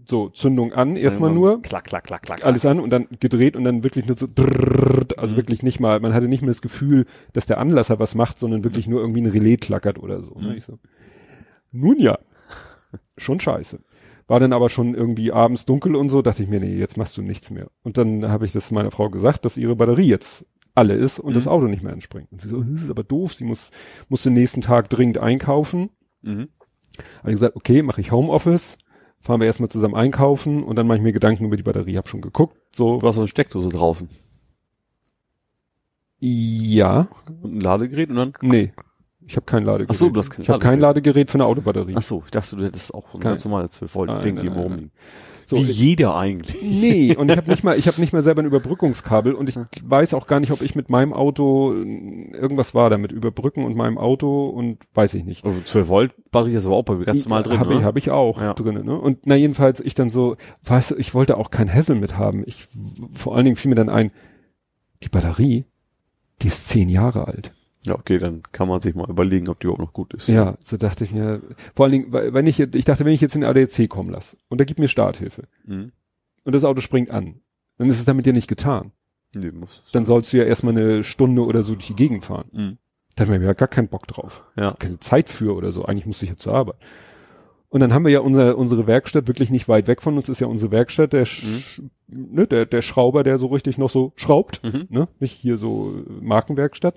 so, 0.05 0.29
Zündung 0.31 0.73
an, 0.73 0.97
erstmal 0.97 1.31
Irgendwann 1.31 1.53
nur, 1.55 1.63
Klack, 1.63 1.85
klack, 1.85 2.05
klack, 2.05 2.23
klack. 2.23 2.45
alles 2.45 2.67
an 2.67 2.81
und 2.81 2.91
dann 2.91 3.07
gedreht 3.21 3.57
und 3.57 3.65
dann 3.65 3.85
wirklich 3.85 4.07
nur 4.07 4.17
so, 4.17 4.27
drrrrt, 4.33 5.19
also 5.19 5.35
Mhm. 5.35 5.37
wirklich 5.39 5.63
nicht 5.63 5.81
mal, 5.81 6.01
man 6.01 6.13
hatte 6.15 6.29
nicht 6.29 6.43
mehr 6.43 6.49
das 6.51 6.63
Gefühl, 6.63 7.07
dass 7.33 7.47
der 7.47 7.59
Anlasser 7.59 7.99
was 7.99 8.15
macht, 8.15 8.39
sondern 8.39 8.65
wirklich 8.65 8.89
nur 8.89 9.01
irgendwie 9.01 9.21
ein 9.23 9.27
Relais 9.27 9.57
klackert 9.59 9.99
oder 9.99 10.23
so. 10.23 10.35
Ne? 10.39 10.49
Mhm. 10.49 10.55
Ich 10.57 10.65
so, 10.65 10.79
nun 11.71 11.99
ja, 11.99 12.19
schon 13.17 13.41
scheiße. 13.41 13.81
War 14.29 14.41
dann 14.41 14.53
aber 14.53 14.69
schon 14.69 14.95
irgendwie 14.95 15.33
abends 15.33 15.67
dunkel 15.67 15.95
und 15.97 16.09
so, 16.09 16.23
dachte 16.23 16.43
ich 16.43 16.49
mir, 16.49 16.61
nee, 16.61 16.77
jetzt 16.77 16.97
machst 16.97 17.17
du 17.17 17.23
nichts 17.23 17.51
mehr. 17.51 17.69
Und 17.83 17.99
dann 17.99 18.29
habe 18.29 18.45
ich 18.45 18.53
das 18.53 18.71
meiner 18.71 18.91
Frau 18.91 19.11
gesagt, 19.11 19.45
dass 19.45 19.57
ihre 19.57 19.77
Batterie 19.77 20.07
jetzt 20.07 20.47
alle 20.75 20.95
ist 20.95 21.19
und 21.19 21.31
Mhm. 21.31 21.35
das 21.35 21.47
Auto 21.49 21.67
nicht 21.67 21.83
mehr 21.83 21.93
anspringt. 21.93 22.31
Und 22.33 22.41
sie 22.41 22.49
so, 22.49 22.63
das 22.63 22.83
ist 22.83 22.91
aber 22.91 23.05
doof, 23.05 23.35
sie 23.35 23.45
muss, 23.45 23.71
muss 24.09 24.23
den 24.23 24.33
nächsten 24.35 24.61
Tag 24.63 24.89
dringend 24.89 25.19
einkaufen. 25.19 25.91
Mhm. 26.23 26.49
Habe 27.19 27.31
ich 27.31 27.35
gesagt, 27.35 27.57
okay, 27.57 27.83
mache 27.83 28.01
ich 28.01 28.13
Homeoffice, 28.13 28.79
fahren 29.23 29.41
wir 29.41 29.47
erstmal 29.47 29.71
zusammen 29.71 29.95
einkaufen 29.95 30.63
und 30.63 30.77
dann 30.77 30.87
mache 30.87 30.99
ich 30.99 31.03
mir 31.03 31.13
Gedanken 31.13 31.45
über 31.45 31.57
die 31.57 31.63
Batterie. 31.63 31.97
Hab 31.97 32.09
schon 32.09 32.21
geguckt, 32.21 32.57
so, 32.73 32.99
Du 32.99 33.07
hast 33.07 33.15
so 33.15 33.23
eine 33.23 33.29
Steckdose 33.29 33.71
draußen. 33.71 34.09
ja, 36.21 37.09
Und 37.43 37.57
ein 37.57 37.61
Ladegerät 37.61 38.11
und 38.11 38.17
dann. 38.17 38.33
nee, 38.43 38.73
ich 39.27 39.37
habe 39.37 39.47
kein 39.47 39.65
Ladegerät. 39.65 39.91
Ach 39.91 39.95
so, 39.95 40.11
du 40.11 40.19
hast 40.19 40.31
kein 40.31 40.43
Ich 40.43 40.51
habe 40.51 40.59
kein 40.59 40.81
Ladegerät 40.81 41.31
für 41.31 41.37
eine 41.37 41.47
Autobatterie. 41.47 41.95
Ach 41.97 42.03
so, 42.03 42.23
ich 42.25 42.31
dachte, 42.31 42.57
du 42.57 42.65
hättest 42.65 42.93
auch 42.93 43.15
ein 43.15 43.21
ganz 43.21 43.45
normales 43.45 43.73
12 43.73 43.95
Volt 43.95 44.25
Ding 44.25 44.37
irgendwo 44.37 44.61
nein, 44.61 44.63
rumliegen. 44.65 44.91
So, 45.53 45.59
Wie 45.59 45.71
jeder 45.71 46.17
eigentlich. 46.17 46.63
Nee, 46.63 47.15
und 47.17 47.31
ich 47.31 47.37
habe 47.37 47.51
nicht 47.51 47.63
mal, 47.63 47.79
ich 47.79 47.87
habe 47.87 48.01
nicht 48.01 48.13
mal 48.13 48.23
selber 48.23 48.43
ein 48.43 48.47
Überbrückungskabel 48.47 49.35
und 49.35 49.49
ich 49.49 49.57
weiß 49.83 50.15
auch 50.15 50.27
gar 50.27 50.41
nicht, 50.41 50.51
ob 50.53 50.63
ich 50.63 50.75
mit 50.75 50.91
meinem 50.91 51.13
Auto 51.13 51.75
äh, 51.75 52.31
irgendwas 52.37 52.75
war 52.75 52.91
damit 52.91 53.13
überbrücken 53.13 53.65
und 53.65 53.77
meinem 53.77 53.99
Auto 53.99 54.49
und 54.49 54.79
weiß 54.95 55.15
ich 55.15 55.25
nicht. 55.25 55.45
Also 55.45 55.61
12 55.63 55.89
Volt 55.89 56.15
Batterie 56.31 56.55
ist 56.55 56.67
aber 56.67 56.77
auch 56.77 56.85
bei 56.85 56.95
mir 56.95 57.05
ganz 57.05 57.25
normal 57.25 57.43
drin, 57.43 57.59
Habe 57.59 57.75
ich, 57.75 57.83
hab 57.83 57.97
ich 57.97 58.11
auch 58.11 58.41
Ja. 58.41 58.55
drin. 58.55 58.85
Ne? 58.85 58.99
Und 58.99 59.21
na 59.27 59.35
jedenfalls 59.37 59.81
ich 59.81 59.95
dann 59.95 60.11
so, 60.11 60.37
weißt 60.65 60.93
du, 60.93 60.97
ich 60.97 61.15
wollte 61.15 61.37
auch 61.37 61.51
kein 61.51 61.73
Hassel 61.73 61.97
mit 61.97 62.17
haben. 62.17 62.43
Ich 62.47 62.67
vor 63.13 63.37
allen 63.37 63.45
Dingen 63.45 63.57
fiel 63.57 63.69
mir 63.69 63.75
dann 63.77 63.89
ein, 63.91 64.11
die 65.03 65.09
Batterie, 65.09 65.65
die 66.41 66.49
ist 66.49 66.69
zehn 66.69 66.89
Jahre 66.89 67.27
alt. 67.27 67.53
Ja, 67.85 67.95
okay, 67.95 68.19
dann 68.19 68.43
kann 68.53 68.69
man 68.69 68.81
sich 68.81 68.95
mal 68.95 69.09
überlegen, 69.11 69.49
ob 69.49 69.59
die 69.61 69.67
überhaupt 69.67 69.83
noch 69.83 69.93
gut 69.93 70.15
ist. 70.15 70.29
Ja, 70.29 70.57
so 70.63 70.77
dachte 70.77 71.03
ich 71.05 71.13
mir. 71.13 71.43
Vor 71.75 71.85
allen 71.87 71.93
Dingen, 71.93 72.13
wenn 72.13 72.47
ich, 72.47 72.59
jetzt- 72.59 72.77
ich 72.77 72.85
dachte, 72.85 73.05
wenn 73.05 73.13
ich 73.13 73.21
jetzt 73.21 73.35
in 73.35 73.41
den 73.41 73.51
ADAC 73.51 73.89
kommen 73.89 74.11
lasse 74.11 74.37
und 74.49 74.61
da 74.61 74.65
gibt 74.65 74.79
mir 74.79 74.89
Starthilfe 74.89 75.45
Mhm. 75.67 75.91
und 76.45 76.55
das 76.55 76.63
Auto 76.65 76.81
springt 76.81 77.11
an, 77.11 77.41
dann 77.79 77.89
ist 77.89 77.99
es 77.99 78.05
damit 78.05 78.27
ja 78.27 78.33
nicht 78.33 78.49
getan. 78.49 78.93
Nee, 79.35 79.51
muss. 79.51 79.83
Dann 79.93 80.05
sollst 80.05 80.33
du 80.33 80.37
ja 80.37 80.45
erstmal 80.45 80.77
eine 80.77 81.03
Stunde 81.05 81.45
oder 81.45 81.63
so 81.63 81.73
durch 81.75 81.87
die 81.89 81.95
Gegend 81.97 82.25
fahren. 82.25 82.49
Mhm. 82.53 82.79
Da 83.17 83.25
haben 83.27 83.33
wir 83.33 83.41
ja 83.41 83.53
gar 83.53 83.69
keinen 83.69 83.89
Bock 83.89 84.07
drauf. 84.07 84.45
Ja. 84.57 84.75
Keine 84.79 85.01
Zeit 85.01 85.29
für 85.29 85.55
oder 85.55 85.73
so. 85.73 85.85
Eigentlich 85.85 86.07
musste 86.07 86.25
ich 86.25 86.31
ja 86.31 86.37
zur 86.37 86.55
Arbeit. 86.55 86.77
Und 87.69 87.81
dann 87.81 87.93
haben 87.95 88.05
wir 88.05 88.13
ja 88.13 88.21
unser, 88.21 88.57
unsere 88.59 88.87
Werkstatt 88.87 89.27
wirklich 89.27 89.51
nicht 89.51 89.67
weit 89.69 89.87
weg 89.89 90.03
von 90.03 90.17
uns 90.19 90.29
ist 90.29 90.41
ja 90.41 90.47
unsere 90.47 90.71
Werkstatt, 90.71 91.15
der, 91.15 91.25
Sch 91.25 91.81
ne, 92.07 92.47
der, 92.47 92.67
der 92.67 92.83
Schrauber, 92.83 93.23
der 93.23 93.39
so 93.39 93.47
richtig 93.47 93.79
noch 93.79 93.89
so 93.89 94.13
schraubt, 94.17 94.63
Mhm. 94.63 94.87
ne, 94.91 95.09
nicht 95.21 95.33
hier 95.33 95.57
so 95.57 95.95
Markenwerkstatt. 96.21 96.95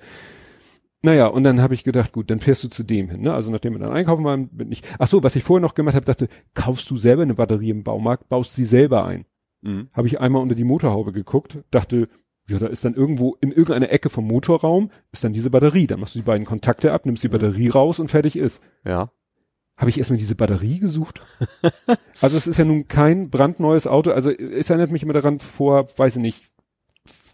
Naja, 1.06 1.27
und 1.27 1.44
dann 1.44 1.61
habe 1.61 1.76
ich 1.76 1.84
gedacht, 1.84 2.14
gut, 2.14 2.32
dann 2.32 2.40
fährst 2.40 2.64
du 2.64 2.68
zu 2.68 2.82
dem 2.82 3.11
hin, 3.11 3.22
ne? 3.22 3.32
Also 3.32 3.52
nachdem 3.52 3.73
wir 3.73 3.80
dann 3.80 3.91
einkaufen 3.91 4.26
waren, 4.26 4.48
bin 4.48 4.72
ich. 4.72 4.82
Ach 4.98 5.07
so, 5.07 5.22
was 5.22 5.36
ich 5.36 5.44
vorher 5.44 5.61
noch 5.61 5.76
gemacht 5.76 5.94
habe, 5.94 6.03
dachte, 6.03 6.30
kaufst 6.56 6.90
du 6.90 6.98
selber 6.98 7.22
eine 7.22 7.36
Batterie 7.36 7.69
im 7.69 7.84
Baumarkt, 7.84 8.27
baust 8.27 8.56
sie 8.56 8.65
selber 8.65 9.06
ein. 9.06 9.26
Mhm. 9.61 9.90
Habe 9.94 10.07
ich 10.07 10.19
einmal 10.19 10.41
unter 10.41 10.56
die 10.56 10.64
Motorhaube 10.64 11.11
geguckt, 11.11 11.60
dachte, 11.69 12.10
ja, 12.49 12.57
da 12.57 12.65
ist 12.65 12.86
dann 12.86 12.95
irgendwo 12.95 13.38
in 13.40 13.52
irgendeiner 13.52 13.91
Ecke 13.91 14.10
vom 14.10 14.26
Motorraum 14.26 14.90
ist 15.11 15.23
dann 15.23 15.32
diese 15.32 15.52
Batterie. 15.52 15.86
Dann 15.86 15.99
machst 15.99 16.15
du 16.15 16.19
die 16.19 16.26
beiden 16.26 16.48
Kontakte 16.48 16.91
ab, 16.91 17.06
nimmst 17.06 17.23
die 17.23 17.30
Batterie 17.30 17.69
raus 17.69 17.99
und 17.99 18.10
fertig 18.10 18.36
ist. 18.36 18.64
Ja. 18.84 19.11
Habe 19.77 19.91
ich 19.91 19.99
erstmal 19.99 20.18
diese 20.18 20.34
Batterie 20.34 20.80
gesucht. 20.80 21.22
also 22.19 22.36
es 22.36 22.48
ist 22.48 22.57
ja 22.57 22.65
nun 22.65 22.88
kein 22.88 23.30
brandneues 23.30 23.86
Auto. 23.86 24.10
Also 24.10 24.32
es 24.32 24.72
erinnert 24.72 24.90
mich 24.90 25.03
immer 25.03 25.14
daran 25.14 25.40
vor, 25.40 25.88
weiß 25.99 26.15
ich 26.15 26.22
nicht, 26.23 26.49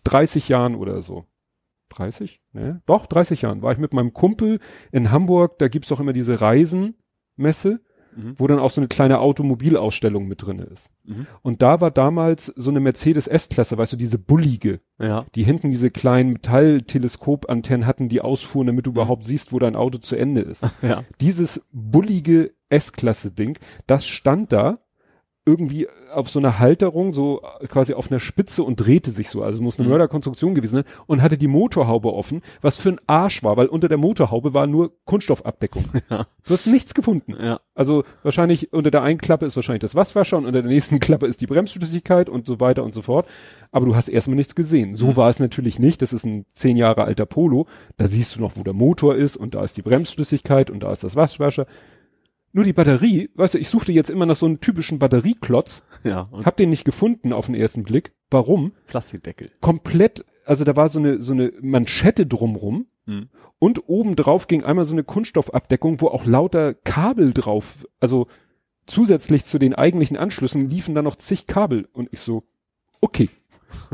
30 0.04 0.50
Jahren 0.50 0.76
oder 0.76 1.00
so. 1.00 1.26
30? 1.92 2.42
Ne? 2.54 2.82
Doch, 2.86 3.06
30 3.06 3.44
Jahren. 3.44 3.62
War 3.62 3.72
ich 3.72 3.78
mit 3.78 3.94
meinem 3.94 4.14
Kumpel 4.14 4.60
in 4.92 5.12
Hamburg, 5.12 5.60
da 5.60 5.68
gibt's 5.68 5.90
doch 5.90 6.00
immer 6.00 6.14
diese 6.14 6.42
Reisenmesse, 6.42 7.82
Mhm. 8.14 8.34
wo 8.38 8.46
dann 8.46 8.60
auch 8.60 8.72
so 8.72 8.82
eine 8.82 8.90
kleine 8.90 9.20
Automobilausstellung 9.20 10.28
mit 10.28 10.46
drinne 10.46 10.64
ist. 10.64 10.90
Mhm. 11.06 11.28
Und 11.44 11.62
da 11.62 11.80
war 11.80 11.92
damals 11.92 12.48
so 12.48 12.70
eine 12.70 12.82
Mercedes 12.82 13.28
S-Klasse, 13.30 13.78
weißt 13.78 13.94
du, 13.94 13.98
diese 13.98 14.20
bullige, 14.20 14.82
Ja. 15.00 15.24
die 15.34 15.44
hinten 15.44 15.72
diese 15.72 15.92
kleinen 15.92 16.34
Metallteleskopantennen 16.34 17.86
hatten, 17.88 18.10
die 18.10 18.22
ausfuhren, 18.22 18.68
damit 18.68 18.86
du 18.86 18.92
überhaupt 18.92 19.26
siehst, 19.26 19.54
wo 19.54 19.60
dein 19.60 19.76
Auto 19.76 19.98
zu 19.98 20.16
Ende 20.16 20.42
ist. 20.42 20.64
Ja. 20.82 21.04
Dieses 21.22 21.66
bullige 21.72 22.52
S-Klasse-Ding, 22.70 23.58
das 23.88 24.06
stand 24.06 24.52
da 24.52 24.80
irgendwie 25.44 25.88
auf 26.14 26.30
so 26.30 26.38
einer 26.38 26.60
Halterung, 26.60 27.14
so 27.14 27.42
quasi 27.68 27.96
auf 27.96 28.12
einer 28.12 28.20
Spitze 28.20 28.62
und 28.64 28.76
drehte 28.76 29.10
sich 29.10 29.30
so. 29.30 29.42
Also 29.44 29.62
muss 29.64 29.80
eine 29.80 29.88
Mhm. 29.88 29.92
Mörderkonstruktion 29.94 30.54
gewesen 30.54 30.76
sein 30.78 30.86
und 31.08 31.22
hatte 31.24 31.38
die 31.38 31.48
Motorhaube 31.48 32.14
offen, 32.14 32.42
was 32.62 32.78
für 32.78 32.90
ein 32.90 33.00
Arsch 33.08 33.42
war, 33.44 33.58
weil 33.58 33.66
unter 33.66 33.88
der 33.88 33.98
Motorhaube 33.98 34.54
war 34.54 34.68
nur 34.68 34.92
Kunststoffabdeckung. 35.06 35.86
Ja. 36.12 36.28
Du 36.46 36.54
hast 36.54 36.68
nichts 36.68 36.94
gefunden. 36.94 37.36
Ja. 37.40 37.60
Also 37.74 38.04
wahrscheinlich 38.24 38.74
unter 38.74 38.92
der 38.92 39.02
einen 39.04 39.18
Klappe 39.20 39.46
ist 39.46 39.56
wahrscheinlich 39.56 39.82
das 39.82 39.96
Waschwasser 39.96 40.38
und 40.38 40.46
unter 40.46 40.62
der 40.62 40.70
nächsten 40.72 41.00
Klappe 41.00 41.26
ist 41.26 41.42
die 41.42 41.48
Bremsflüssigkeit 41.48 42.30
und 42.30 42.46
so 42.46 42.60
weiter 42.60 42.84
und 42.84 42.94
so 42.94 43.02
fort. 43.02 43.28
Aber 43.72 43.86
du 43.86 43.96
hast 43.96 44.10
erstmal 44.10 44.36
nichts 44.36 44.54
gesehen. 44.56 44.96
So 44.96 45.08
Mhm. 45.08 45.16
war 45.16 45.30
es 45.30 45.40
natürlich 45.40 45.80
nicht. 45.80 46.02
Das 46.02 46.14
ist 46.14 46.24
ein 46.26 46.46
zehn 46.54 46.78
Jahre 46.78 47.04
alter 47.06 47.26
Polo. 47.26 47.66
Da 47.98 48.08
siehst 48.08 48.36
du 48.36 48.42
noch, 48.42 48.58
wo 48.58 48.64
der 48.64 48.74
Motor 48.74 49.16
ist 49.16 49.38
und 49.38 49.56
da 49.56 49.64
ist 49.64 49.78
die 49.78 49.82
Bremsflüssigkeit 49.82 50.70
und 50.70 50.82
da 50.84 50.92
ist 50.92 51.04
das 51.04 51.16
Waschwasser. 51.16 51.66
Nur 52.54 52.64
die 52.66 52.74
Batterie, 52.74 53.30
weißt 53.36 53.54
du, 53.54 53.58
ich 53.60 53.70
suchte 53.70 53.92
jetzt 53.94 54.10
immer 54.10 54.26
nach 54.26 54.36
so 54.36 54.46
einem 54.46 54.60
typischen 54.60 55.00
Batterieklotz, 55.00 55.84
Ja. 56.04 56.30
Hab 56.44 56.58
den 56.58 56.70
nicht 56.70 56.84
gefunden 56.86 57.32
auf 57.34 57.46
den 57.46 57.56
ersten 57.56 57.84
Blick. 57.84 58.14
Warum? 58.30 58.74
Plastikdeckel. 58.88 59.52
Komplett, 59.62 60.26
also 60.46 60.64
da 60.64 60.76
war 60.76 60.90
so 60.90 61.00
eine, 61.00 61.22
so 61.22 61.34
eine 61.34 61.54
Manschette 61.62 62.26
drumrum 62.26 62.88
Mhm. 63.08 63.30
und 63.58 63.90
oben 63.90 64.16
drauf 64.16 64.48
ging 64.48 64.64
einmal 64.64 64.86
so 64.86 64.94
eine 64.94 65.04
Kunststoffabdeckung, 65.04 66.00
wo 66.02 66.10
auch 66.10 66.24
lauter 66.26 66.76
Kabel 66.76 67.34
drauf, 67.34 67.88
also 68.00 68.28
zusätzlich 68.86 69.46
zu 69.46 69.58
den 69.58 69.74
eigentlichen 69.74 70.18
Anschlüssen 70.18 70.70
liefen 70.70 70.94
da 70.94 71.02
noch 71.02 71.16
zig 71.16 71.48
Kabel 71.48 71.88
und 71.94 72.10
ich 72.12 72.20
so, 72.20 72.44
okay, 73.02 73.28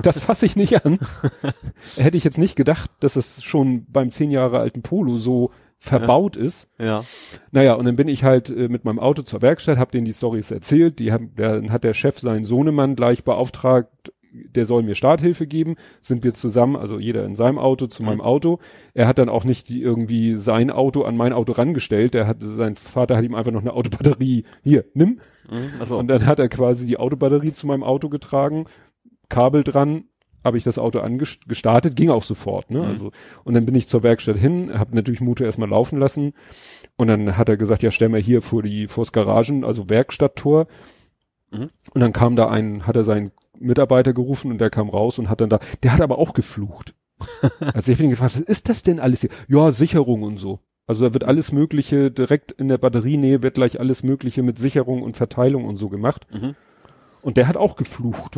das 0.01 0.19
fasse 0.19 0.45
ich 0.45 0.57
nicht 0.57 0.85
an. 0.85 0.99
Hätte 1.95 2.17
ich 2.17 2.25
jetzt 2.25 2.37
nicht 2.37 2.55
gedacht, 2.57 2.91
dass 2.99 3.15
es 3.15 3.43
schon 3.43 3.85
beim 3.89 4.09
zehn 4.11 4.29
Jahre 4.31 4.59
alten 4.59 4.81
Polo 4.81 5.17
so 5.17 5.51
verbaut 5.79 6.35
ist. 6.37 6.69
Ja. 6.79 7.03
Naja, 7.51 7.73
und 7.75 7.85
dann 7.85 7.95
bin 7.95 8.07
ich 8.07 8.23
halt 8.23 8.49
äh, 8.49 8.67
mit 8.67 8.83
meinem 8.85 8.99
Auto 8.99 9.21
zur 9.21 9.41
Werkstatt, 9.41 9.77
hab 9.77 9.91
denen 9.91 10.05
die 10.05 10.13
Storys 10.13 10.51
erzählt, 10.51 10.99
die 10.99 11.11
haben, 11.11 11.33
dann 11.35 11.71
hat 11.71 11.83
der 11.83 11.93
Chef 11.93 12.19
seinen 12.19 12.45
Sohnemann 12.45 12.95
gleich 12.95 13.23
beauftragt, 13.23 14.11
der 14.33 14.65
soll 14.65 14.83
mir 14.83 14.93
Starthilfe 14.93 15.47
geben, 15.47 15.75
sind 16.01 16.23
wir 16.23 16.33
zusammen, 16.33 16.75
also 16.75 16.99
jeder 16.99 17.25
in 17.25 17.35
seinem 17.35 17.57
Auto 17.57 17.87
zu 17.87 18.03
Mhm. 18.03 18.09
meinem 18.09 18.21
Auto. 18.21 18.59
Er 18.93 19.07
hat 19.07 19.17
dann 19.17 19.29
auch 19.29 19.45
nicht 19.45 19.69
die, 19.69 19.81
irgendwie 19.81 20.35
sein 20.35 20.69
Auto 20.69 21.03
an 21.03 21.15
mein 21.17 21.33
Auto 21.33 21.53
rangestellt, 21.53 22.13
der 22.13 22.27
hat, 22.27 22.37
sein 22.41 22.75
Vater 22.75 23.17
hat 23.17 23.23
ihm 23.23 23.35
einfach 23.35 23.51
noch 23.51 23.61
eine 23.61 23.73
Autobatterie, 23.73 24.43
hier, 24.63 24.85
nimm. 24.93 25.19
Mhm. 25.49 25.71
Also, 25.79 25.97
Und 25.97 26.07
dann 26.11 26.25
hat 26.25 26.39
er 26.39 26.49
quasi 26.49 26.85
die 26.85 26.97
Autobatterie 26.97 27.51
zu 27.53 27.67
meinem 27.67 27.83
Auto 27.83 28.09
getragen, 28.09 28.65
Kabel 29.29 29.63
dran, 29.63 30.05
habe 30.47 30.57
ich 30.57 30.63
das 30.63 30.79
Auto 30.79 30.99
angestartet, 30.99 31.95
ging 31.95 32.09
auch 32.09 32.23
sofort, 32.23 32.71
ne? 32.71 32.79
Mhm. 32.79 32.85
Also 32.85 33.11
und 33.43 33.53
dann 33.53 33.65
bin 33.65 33.75
ich 33.75 33.87
zur 33.87 34.03
Werkstatt 34.03 34.37
hin, 34.37 34.77
habe 34.77 34.95
natürlich 34.95 35.21
Motor 35.21 35.45
erstmal 35.45 35.69
laufen 35.69 35.99
lassen 35.99 36.33
und 36.95 37.07
dann 37.07 37.37
hat 37.37 37.49
er 37.49 37.57
gesagt, 37.57 37.83
ja, 37.83 37.91
stell 37.91 38.09
mal 38.09 38.21
hier 38.21 38.41
vor 38.41 38.63
die 38.63 38.87
vors 38.87 39.11
Garagen, 39.11 39.63
also 39.63 39.89
Werkstatttor. 39.89 40.67
Mhm. 41.51 41.67
Und 41.93 42.01
dann 42.01 42.13
kam 42.13 42.35
da 42.35 42.49
ein, 42.49 42.87
hat 42.87 42.95
er 42.95 43.03
seinen 43.03 43.31
Mitarbeiter 43.59 44.13
gerufen 44.13 44.51
und 44.51 44.59
der 44.59 44.69
kam 44.69 44.89
raus 44.89 45.19
und 45.19 45.29
hat 45.29 45.41
dann 45.41 45.49
da, 45.49 45.59
der 45.83 45.93
hat 45.93 46.01
aber 46.01 46.17
auch 46.17 46.33
geflucht. 46.33 46.93
also 47.73 47.91
ich 47.91 47.97
bin 47.97 48.07
ihn 48.07 48.11
gefragt, 48.11 48.35
was 48.35 48.41
ist 48.41 48.69
das 48.69 48.83
denn 48.83 48.99
alles 48.99 49.21
hier? 49.21 49.29
Ja, 49.47 49.71
Sicherung 49.71 50.23
und 50.23 50.37
so. 50.37 50.59
Also 50.87 51.05
da 51.05 51.13
wird 51.13 51.25
alles 51.25 51.51
Mögliche 51.51 52.11
direkt 52.11 52.51
in 52.53 52.69
der 52.69 52.77
Batterienähe 52.77 53.43
wird 53.43 53.55
gleich 53.55 53.79
alles 53.79 54.03
Mögliche 54.03 54.41
mit 54.41 54.57
Sicherung 54.57 55.01
und 55.01 55.17
Verteilung 55.17 55.65
und 55.65 55.75
so 55.77 55.89
gemacht. 55.89 56.25
Mhm. 56.31 56.55
Und 57.21 57.37
der 57.37 57.47
hat 57.47 57.57
auch 57.57 57.75
geflucht. 57.75 58.37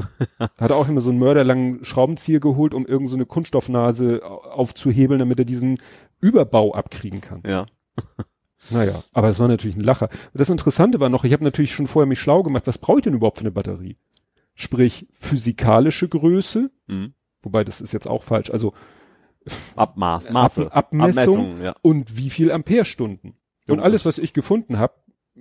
hat 0.58 0.72
auch 0.72 0.88
immer 0.88 1.02
so 1.02 1.10
einen 1.12 1.20
mörderlangen 1.20 1.84
Schraubenzieher 1.86 2.40
geholt, 2.40 2.74
um 2.74 2.84
irgendeine 2.84 3.10
so 3.10 3.16
eine 3.18 3.26
Kunststoffnase 3.26 4.22
au- 4.24 4.42
aufzuhebeln, 4.50 5.20
damit 5.20 5.40
er 5.40 5.46
diesen 5.46 5.78
Überbau 6.22 6.74
abkriegen 6.74 7.22
kann. 7.22 7.44
Ja. 7.46 7.66
Naja, 8.70 9.04
aber 9.14 9.30
es 9.30 9.40
war 9.40 9.48
natürlich 9.48 9.76
ein 9.78 9.84
Lacher. 9.84 10.10
Das 10.34 10.50
Interessante 10.50 11.00
war 11.00 11.10
noch, 11.10 11.24
ich 11.24 11.34
habe 11.34 11.44
natürlich 11.44 11.72
schon 11.74 11.88
vorher 11.88 12.08
mich 12.08 12.20
schlau 12.20 12.44
gemacht, 12.44 12.68
was 12.68 12.78
brauche 12.78 13.00
ich 13.00 13.04
denn 13.04 13.14
überhaupt 13.14 13.38
für 13.38 13.44
eine 13.44 13.52
Batterie? 13.52 13.98
Sprich, 14.54 15.08
physikalische 15.14 16.08
Größe, 16.10 16.70
Mhm. 16.88 17.14
wobei 17.42 17.64
das 17.64 17.80
ist 17.82 17.94
jetzt 17.94 18.08
auch 18.08 18.24
falsch, 18.24 18.50
also 18.52 18.74
Abmaß, 19.76 20.30
Maße. 20.30 20.66
Ab- 20.68 20.76
Abmessung. 20.92 21.10
Abmessung, 21.38 21.62
ja. 21.64 21.76
und 21.82 22.18
wie 22.18 22.30
viel 22.30 22.52
Ampere-Stunden. 22.52 23.36
Und 23.70 23.80
alles, 23.80 24.06
was 24.06 24.18
ich 24.18 24.34
gefunden 24.34 24.78
habe, 24.80 24.94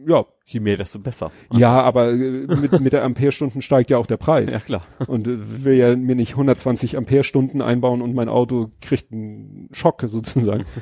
ja, 0.06 0.24
Je 0.50 0.60
mehr, 0.60 0.78
desto 0.78 0.98
besser. 0.98 1.30
ja, 1.52 1.82
aber 1.82 2.10
äh, 2.10 2.16
mit, 2.16 2.80
mit 2.80 2.92
der 2.94 3.04
Ampere-Stunden 3.04 3.60
steigt 3.60 3.90
ja 3.90 3.98
auch 3.98 4.06
der 4.06 4.16
Preis. 4.16 4.50
Ja, 4.52 4.60
klar. 4.60 4.82
Und 5.06 5.28
äh, 5.28 5.64
will 5.64 5.74
ja 5.74 5.94
mir 5.94 6.14
nicht 6.14 6.32
120 6.32 6.96
Ampere-Stunden 6.96 7.60
einbauen 7.60 8.00
und 8.00 8.14
mein 8.14 8.30
Auto 8.30 8.70
kriegt 8.80 9.12
einen 9.12 9.68
Schock 9.72 10.02
sozusagen. 10.06 10.64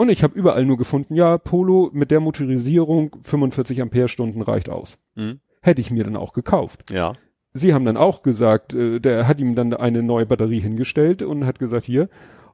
Und 0.00 0.10
ich 0.10 0.22
habe 0.22 0.38
überall 0.38 0.64
nur 0.64 0.76
gefunden, 0.76 1.16
ja, 1.16 1.38
Polo 1.38 1.90
mit 1.92 2.12
der 2.12 2.20
Motorisierung 2.20 3.16
45 3.20 3.82
Ampere-Stunden 3.82 4.42
reicht 4.42 4.68
aus. 4.68 4.96
Mhm. 5.16 5.40
Hätte 5.60 5.80
ich 5.80 5.90
mir 5.90 6.04
dann 6.04 6.14
auch 6.14 6.34
gekauft. 6.34 6.88
Ja. 6.92 7.14
Sie 7.52 7.74
haben 7.74 7.84
dann 7.84 7.96
auch 7.96 8.22
gesagt, 8.22 8.74
äh, 8.74 9.00
der 9.00 9.26
hat 9.26 9.40
ihm 9.40 9.56
dann 9.56 9.74
eine 9.74 10.04
neue 10.04 10.24
Batterie 10.24 10.60
hingestellt 10.60 11.22
und 11.22 11.44
hat 11.46 11.58
gesagt, 11.58 11.84
hier. 11.84 12.08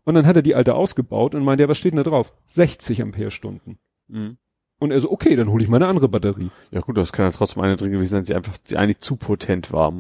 Und 0.04 0.14
dann 0.14 0.26
hat 0.26 0.36
er 0.36 0.42
die 0.42 0.54
alte 0.54 0.74
ausgebaut 0.74 1.34
und 1.34 1.44
meinte, 1.44 1.64
ja, 1.64 1.68
was 1.68 1.76
steht 1.76 1.92
denn 1.92 2.02
da 2.02 2.08
drauf? 2.08 2.32
60 2.46 3.02
Ampere-Stunden. 3.02 3.76
Mhm. 4.08 4.38
Und 4.84 4.90
er 4.90 5.00
so, 5.00 5.10
okay, 5.10 5.34
dann 5.34 5.48
hole 5.50 5.62
ich 5.64 5.70
meine 5.70 5.86
andere 5.86 6.08
Batterie. 6.08 6.50
Ja 6.70 6.80
gut, 6.80 6.96
das 6.98 7.10
kann 7.12 7.24
ja 7.24 7.30
trotzdem 7.30 7.62
eine 7.62 7.76
drin 7.76 7.90
gewesen 7.92 8.16
sein, 8.16 8.24
die 8.24 8.34
einfach, 8.34 8.58
die 8.58 8.76
eigentlich 8.76 8.98
zu 9.00 9.16
potent 9.16 9.72
war. 9.72 9.94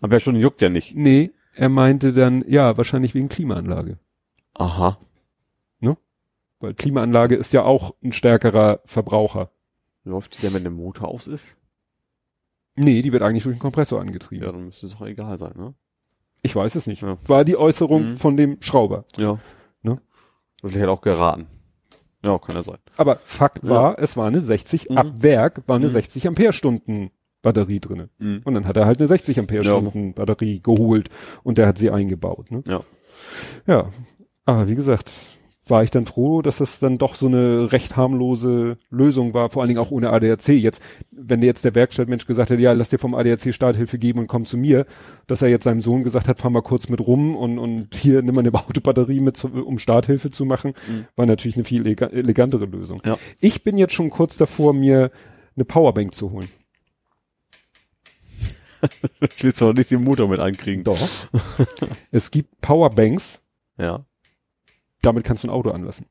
Aber 0.00 0.18
schon 0.20 0.34
juckt 0.34 0.60
ja 0.60 0.68
nicht. 0.68 0.96
Nee, 0.96 1.30
er 1.54 1.68
meinte 1.68 2.12
dann, 2.12 2.44
ja, 2.48 2.76
wahrscheinlich 2.76 3.14
wegen 3.14 3.28
Klimaanlage. 3.28 3.98
Aha. 4.54 4.98
Weil 6.58 6.72
Klimaanlage 6.72 7.36
ist 7.36 7.52
ja 7.52 7.64
auch 7.64 7.94
ein 8.02 8.12
stärkerer 8.12 8.80
Verbraucher. 8.86 9.50
Läuft 10.04 10.38
die 10.38 10.40
denn, 10.40 10.54
wenn 10.54 10.62
der 10.62 10.72
Motor 10.72 11.08
aus 11.08 11.28
ist? 11.28 11.54
Nee, 12.76 13.02
die 13.02 13.12
wird 13.12 13.22
eigentlich 13.22 13.42
durch 13.42 13.56
den 13.56 13.60
Kompressor 13.60 13.98
Ja, 13.98 14.06
angetrieben. 14.06 14.46
dann 14.46 14.64
müsste 14.64 14.86
es 14.86 14.96
auch 14.96 15.04
egal 15.06 15.36
sein, 15.38 15.52
ne? 15.54 15.74
Ich 16.40 16.56
weiß 16.56 16.74
es 16.76 16.86
nicht. 16.86 17.02
Ja. 17.02 17.18
War 17.26 17.44
die 17.44 17.58
Äußerung 17.58 18.12
Mhm. 18.12 18.16
von 18.16 18.38
dem 18.38 18.56
Schrauber. 18.62 19.04
Ja. 19.18 19.38
Ne? 19.82 20.00
Vielleicht 20.62 20.78
hat 20.78 20.84
er 20.88 20.92
auch 20.92 21.02
geraten. 21.02 21.46
Ja, 22.26 22.38
kann 22.38 22.54
ja 22.56 22.62
sein. 22.62 22.78
Aber 22.96 23.16
Fakt 23.24 23.62
Ja. 23.64 23.70
war, 23.70 23.98
es 23.98 24.16
war 24.16 24.26
eine 24.26 24.40
60, 24.40 24.90
Mhm. 24.90 24.98
ab 24.98 25.06
Werk 25.20 25.62
war 25.66 25.76
eine 25.76 25.86
Mhm. 25.86 25.90
60 25.92 26.26
Ampere-Stunden 26.28 27.10
Batterie 27.42 27.80
drinne. 27.80 28.08
Mhm. 28.18 28.40
Und 28.44 28.54
dann 28.54 28.66
hat 28.66 28.76
er 28.76 28.86
halt 28.86 28.98
eine 28.98 29.06
60 29.06 29.38
Ampere-Stunden 29.38 30.14
Batterie 30.14 30.60
geholt 30.60 31.08
und 31.44 31.58
der 31.58 31.66
hat 31.68 31.78
sie 31.78 31.90
eingebaut. 31.90 32.50
Ne? 32.50 32.62
Ja. 32.66 32.80
Ja, 33.66 33.90
aber 34.44 34.68
wie 34.68 34.74
gesagt, 34.74 35.10
war 35.68 35.82
ich 35.82 35.90
dann 35.90 36.04
froh, 36.04 36.42
dass 36.42 36.58
das 36.58 36.78
dann 36.78 36.96
doch 36.96 37.16
so 37.16 37.26
eine 37.26 37.72
recht 37.72 37.96
harmlose 37.96 38.78
Lösung 38.88 39.34
war, 39.34 39.50
vor 39.50 39.62
allen 39.62 39.68
Dingen 39.68 39.80
auch 39.80 39.90
ohne 39.90 40.10
ADAC. 40.10 40.48
Jetzt, 40.50 40.80
wenn 41.10 41.42
jetzt 41.42 41.64
der 41.64 41.74
Werkstattmensch 41.74 42.24
gesagt 42.26 42.50
hätte, 42.50 42.62
ja, 42.62 42.72
lass 42.72 42.90
dir 42.90 42.98
vom 42.98 43.14
ADAC 43.14 43.52
Starthilfe 43.52 43.98
geben 43.98 44.20
und 44.20 44.26
komm 44.28 44.46
zu 44.46 44.56
mir, 44.56 44.86
dass 45.26 45.42
er 45.42 45.48
jetzt 45.48 45.64
seinem 45.64 45.80
Sohn 45.80 46.04
gesagt 46.04 46.28
hat, 46.28 46.38
fahr 46.38 46.50
mal 46.52 46.62
kurz 46.62 46.88
mit 46.88 47.00
rum 47.00 47.34
und, 47.36 47.58
und 47.58 47.94
hier 47.96 48.22
nimm 48.22 48.34
mal 48.36 48.42
eine 48.46 48.54
Autobatterie 48.54 49.18
mit, 49.20 49.42
um 49.44 49.78
Starthilfe 49.78 50.30
zu 50.30 50.44
machen, 50.44 50.74
Mhm. 50.88 51.06
war 51.16 51.26
natürlich 51.26 51.56
eine 51.56 51.64
viel 51.64 51.82
elega- 51.84 52.12
elegantere 52.12 52.66
Lösung. 52.66 53.02
Ja. 53.04 53.18
Ich 53.40 53.64
bin 53.64 53.76
jetzt 53.76 53.92
schon 53.94 54.10
kurz 54.10 54.36
davor, 54.36 54.72
mir 54.72 55.10
eine 55.56 55.64
Powerbank 55.64 56.14
zu 56.14 56.30
holen. 56.30 56.48
Jetzt 59.20 59.42
willst 59.42 59.60
du 59.60 59.64
aber 59.64 59.74
nicht 59.74 59.90
den 59.90 60.04
Motor 60.04 60.28
mit 60.28 60.38
ankriegen. 60.38 60.84
Doch. 60.84 60.98
es 62.12 62.30
gibt 62.30 62.60
Powerbanks, 62.60 63.40
Ja. 63.78 64.04
Damit 65.06 65.24
kannst 65.24 65.44
du 65.44 65.48
ein 65.48 65.50
Auto 65.50 65.70
anlassen. 65.70 66.06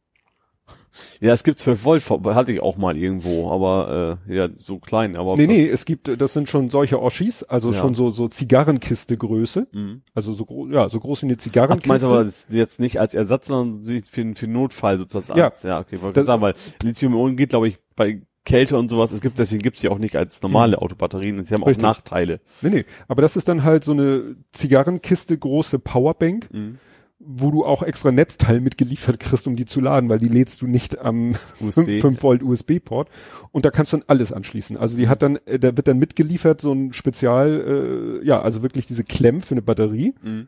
Ja, 1.19 1.33
es 1.33 1.43
gibt 1.43 1.59
12 1.59 1.83
Volt, 1.83 2.09
hatte 2.33 2.53
ich 2.53 2.61
auch 2.61 2.77
mal 2.77 2.95
irgendwo, 2.95 3.51
aber 3.51 4.17
äh, 4.29 4.33
ja, 4.33 4.47
so 4.55 4.79
klein, 4.79 5.17
aber 5.17 5.35
Nee, 5.35 5.45
nee, 5.45 5.67
es 5.67 5.83
gibt, 5.83 6.07
das 6.21 6.31
sind 6.31 6.47
schon 6.47 6.69
solche 6.69 7.01
Oschis, 7.01 7.43
also 7.43 7.71
Ja. 7.71 7.79
schon 7.81 7.95
so, 7.95 8.11
so 8.11 8.29
Zigarrenkiste-Größe, 8.29 9.67
Mhm. 9.73 10.01
also 10.13 10.33
so, 10.33 10.67
ja, 10.71 10.87
so 10.89 10.99
groß 11.01 11.23
wie 11.23 11.25
eine 11.27 11.33
Ach, 11.35 11.41
Zigarrenkiste. 11.41 11.83
du 12.07 12.13
meinst 12.13 12.47
aber 12.49 12.57
jetzt 12.57 12.79
nicht 12.79 12.99
als 13.01 13.13
Ersatz, 13.13 13.47
sondern 13.47 13.83
sie- 13.83 14.01
für, 14.09 14.33
für 14.35 14.47
Notfall 14.47 14.97
sozusagen. 14.97 15.37
Ja. 15.37 15.51
ja 15.63 15.79
okay, 15.81 16.01
wollte 16.01 16.25
sagen, 16.25 16.41
weil 16.41 16.53
Lithium-Ionen 16.81 17.35
geht, 17.35 17.49
glaube 17.49 17.67
ich, 17.67 17.77
bei 17.97 18.21
Kälte 18.45 18.77
und 18.77 18.89
sowas, 18.89 19.11
es 19.11 19.21
gibt, 19.21 19.37
deswegen 19.39 19.63
gibt's 19.63 19.81
die 19.81 19.89
auch 19.89 19.97
nicht 19.97 20.15
als 20.15 20.41
normale 20.43 20.81
Autobatterien, 20.81 21.43
sie 21.43 21.53
haben 21.55 21.63
auch 21.63 21.67
Richtig. 21.67 21.83
Nachteile. 21.83 22.39
Nee, 22.61 22.69
nee, 22.69 22.85
aber 23.09 23.21
das 23.21 23.35
ist 23.35 23.49
dann 23.49 23.63
halt 23.63 23.83
so 23.83 23.91
eine 23.91 24.35
Zigarrenkiste 24.53 25.37
große 25.37 25.79
Powerbank, 25.79 26.47
Mhm. 26.53 26.77
Wo 27.19 27.49
du 27.49 27.65
auch 27.65 27.81
extra 27.81 28.11
Netzteil 28.11 28.59
mitgeliefert 28.59 29.19
kriegst, 29.19 29.47
um 29.47 29.55
die 29.55 29.65
zu 29.65 29.79
laden, 29.79 30.09
weil 30.09 30.19
die 30.19 30.27
lädst 30.27 30.61
du 30.61 30.67
nicht 30.67 30.99
am 30.99 31.35
USB. 31.61 32.01
5 32.01 32.23
Volt 32.23 32.43
USB-Port 32.43 33.09
und 33.51 33.65
da 33.65 33.71
kannst 33.71 33.93
du 33.93 33.97
dann 33.97 34.05
alles 34.07 34.33
anschließen. 34.33 34.75
Also 34.77 34.97
die 34.97 35.07
hat 35.07 35.21
dann, 35.21 35.37
äh, 35.45 35.57
da 35.57 35.75
wird 35.77 35.87
dann 35.87 35.97
mitgeliefert 35.97 36.59
so 36.61 36.73
ein 36.73 36.93
Spezial, 36.93 38.19
äh, 38.21 38.25
ja, 38.25 38.41
also 38.41 38.63
wirklich 38.63 38.85
diese 38.85 39.03
Klemm 39.03 39.41
für 39.41 39.53
eine 39.53 39.61
Batterie 39.61 40.13
Mhm. 40.21 40.47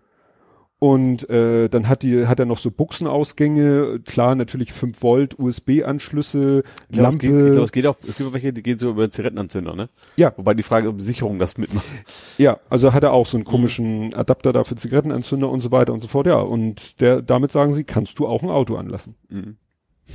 Und 0.79 1.27
äh, 1.29 1.69
dann 1.69 1.87
hat 1.87 2.03
die, 2.03 2.27
hat 2.27 2.39
er 2.39 2.45
noch 2.45 2.59
so 2.59 2.69
Buchsenausgänge, 2.69 3.99
klar 4.05 4.35
natürlich 4.35 4.73
5 4.73 5.01
Volt 5.01 5.39
USB-Anschlüsse, 5.39 6.63
glaube, 6.91 7.09
es 7.09 7.17
geht, 7.17 7.29
ich 7.29 7.35
Lampe, 7.35 7.51
glaube, 7.51 7.63
es 7.63 7.71
geht 7.71 7.87
auch, 7.87 7.97
es 8.07 8.17
gibt 8.17 8.29
auch 8.29 8.33
welche, 8.33 8.53
die 8.53 8.61
gehen 8.61 8.77
so 8.77 8.91
über 8.91 9.09
Zigarettenanzünder, 9.09 9.75
ne? 9.75 9.89
Ja. 10.17 10.33
Wobei 10.37 10.53
die 10.53 10.61
Frage, 10.61 10.89
ob 10.89 11.01
Sicherung 11.01 11.39
das 11.39 11.57
mitmacht. 11.57 11.85
ja, 12.37 12.59
also 12.69 12.93
hat 12.93 13.03
er 13.03 13.11
auch 13.11 13.25
so 13.25 13.37
einen 13.37 13.43
komischen 13.43 14.13
Adapter 14.13 14.53
da 14.53 14.63
für 14.63 14.75
Zigarettenanzünder 14.75 15.49
und 15.49 15.61
so 15.61 15.71
weiter 15.71 15.93
und 15.93 16.01
so 16.01 16.07
fort, 16.07 16.27
ja, 16.27 16.39
und 16.39 17.01
der, 17.01 17.23
damit 17.23 17.51
sagen 17.51 17.73
sie, 17.73 17.83
kannst 17.83 18.19
du 18.19 18.27
auch 18.27 18.43
ein 18.43 18.49
Auto 18.49 18.75
anlassen. 18.75 19.15
Mhm. 19.29 19.57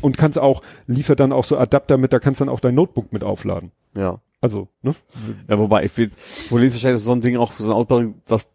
Und 0.01 0.17
kannst 0.17 0.39
auch, 0.39 0.63
liefert 0.87 1.19
dann 1.19 1.33
auch 1.33 1.45
so 1.45 1.59
Adapter 1.59 1.99
mit, 1.99 2.13
da 2.13 2.21
kannst 2.21 2.41
dann 2.41 2.49
auch 2.49 2.61
dein 2.61 2.77
Notebook 2.77 3.13
mit 3.13 3.25
aufladen. 3.25 3.73
Ja. 3.97 4.21
Also, 4.41 4.69
ne? 4.83 4.95
Ja, 5.49 5.59
wobei, 5.59 5.85
ich 5.85 5.97
will, 5.99 6.11
Problem 6.49 6.69
ist 6.69 6.75
wahrscheinlich, 6.75 7.03
so 7.03 7.13
ein 7.13 7.21
Ding 7.21 7.37
auch, 7.37 7.53
so 7.59 7.67
ein 7.67 7.73
Auto, 7.73 8.15
das 8.27 8.51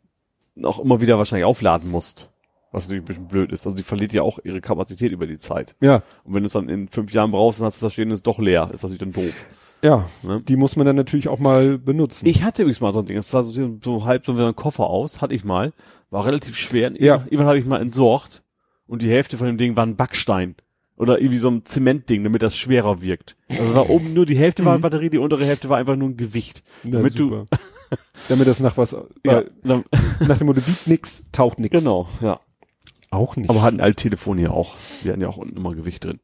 auch 0.65 0.79
immer 0.79 1.01
wieder 1.01 1.17
wahrscheinlich 1.17 1.45
aufladen 1.45 1.89
musst. 1.91 2.29
Was 2.71 2.85
natürlich 2.85 3.03
ein 3.03 3.05
bisschen 3.05 3.27
blöd 3.27 3.51
ist. 3.53 3.65
Also 3.65 3.77
die 3.77 3.83
verliert 3.83 4.11
ja 4.11 4.21
auch 4.23 4.39
ihre 4.43 4.59
Kapazität 4.59 5.11
über 5.11 5.25
die 5.25 5.37
Zeit. 5.37 5.75
Ja, 5.79 6.03
Und 6.25 6.33
wenn 6.33 6.43
du 6.43 6.47
es 6.47 6.53
dann 6.53 6.67
in 6.67 6.89
fünf 6.89 7.13
Jahren 7.13 7.31
brauchst, 7.31 7.59
dann 7.59 7.67
hast 7.67 7.81
du 7.81 7.85
das 7.85 7.93
stehen, 7.93 8.11
ist 8.11 8.27
doch 8.27 8.39
leer. 8.39 8.69
Ist 8.73 8.83
natürlich 8.83 8.99
dann 8.99 9.13
doof. 9.13 9.45
ja, 9.81 10.05
Ne? 10.21 10.41
die 10.41 10.57
muss 10.57 10.75
man 10.75 10.85
dann 10.85 10.97
natürlich 10.97 11.29
auch 11.29 11.39
mal 11.39 11.77
benutzen. 11.77 12.27
Ich 12.27 12.43
hatte 12.43 12.63
übrigens 12.63 12.81
mal 12.81 12.91
so 12.91 12.99
ein 12.99 13.05
Ding, 13.05 13.15
das 13.15 13.29
sah 13.31 13.41
so, 13.41 13.77
so 13.81 14.05
halb 14.05 14.25
so 14.25 14.37
wie 14.37 14.43
ein 14.43 14.55
Koffer 14.55 14.87
aus, 14.87 15.21
hatte 15.21 15.33
ich 15.33 15.45
mal. 15.45 15.71
War 16.09 16.25
relativ 16.25 16.57
schwer. 16.57 16.91
Ja. 17.01 17.23
Irgendwann 17.25 17.47
habe 17.47 17.59
ich 17.59 17.65
mal 17.65 17.79
entsorgt 17.81 18.43
und 18.85 19.01
die 19.01 19.09
Hälfte 19.09 19.37
von 19.37 19.47
dem 19.47 19.57
Ding 19.57 19.75
war 19.77 19.85
ein 19.85 19.95
Backstein. 19.95 20.55
Oder 20.97 21.19
irgendwie 21.19 21.37
so 21.37 21.49
ein 21.49 21.63
Zementding, 21.63 22.23
damit 22.23 22.41
das 22.41 22.57
schwerer 22.57 23.01
wirkt. 23.03 23.37
Also 23.49 23.75
war 23.75 23.87
oben 23.89 24.13
nur 24.13 24.25
die 24.25 24.35
Hälfte 24.35 24.65
war 24.65 24.73
eine 24.73 24.81
Batterie, 24.81 25.11
die 25.11 25.19
untere 25.19 25.45
Hälfte 25.45 25.69
war 25.69 25.77
einfach 25.77 25.95
nur 25.95 26.09
ein 26.09 26.17
Gewicht. 26.17 26.63
Ja, 26.83 26.89
damit 26.91 27.19
du, 27.19 27.29
super. 27.29 27.45
damit 28.29 28.47
das 28.47 28.59
nach 28.59 28.77
was, 28.77 28.91
ja, 28.91 29.05
weil, 29.23 29.51
dann, 29.63 29.85
nach 30.27 30.37
dem 30.37 30.47
Motto, 30.47 30.65
wiegt 30.65 30.87
nix, 30.87 31.23
taucht 31.31 31.59
nix. 31.59 31.77
genau, 31.77 32.07
ja. 32.21 32.39
Auch 33.09 33.35
nicht. 33.35 33.49
Aber 33.49 33.61
hatten 33.61 33.79
alte 33.79 33.95
Telefone 33.95 34.41
hier 34.41 34.51
auch. 34.51 34.75
Die 35.03 35.09
hatten 35.09 35.21
ja 35.21 35.29
auch 35.29 35.37
unten 35.37 35.55
immer 35.55 35.73
Gewicht 35.73 36.03
drin. 36.03 36.19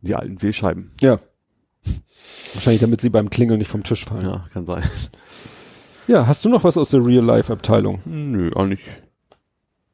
Die 0.00 0.14
alten 0.14 0.42
Wählscheiben. 0.42 0.92
ja. 1.00 1.20
Wahrscheinlich, 2.54 2.80
damit 2.80 3.00
sie 3.00 3.10
beim 3.10 3.30
Klingeln 3.30 3.58
nicht 3.58 3.70
vom 3.70 3.84
Tisch 3.84 4.04
fallen. 4.04 4.24
Ja. 4.24 4.30
Ja, 4.30 4.48
kann 4.52 4.66
sein. 4.66 4.82
hast 6.26 6.44
du 6.44 6.48
noch 6.48 6.64
was 6.64 6.76
aus 6.76 6.90
der 6.90 7.04
Real-Life-Abteilung? 7.04 8.00
Nö, 8.04 8.50
eigentlich. 8.56 8.80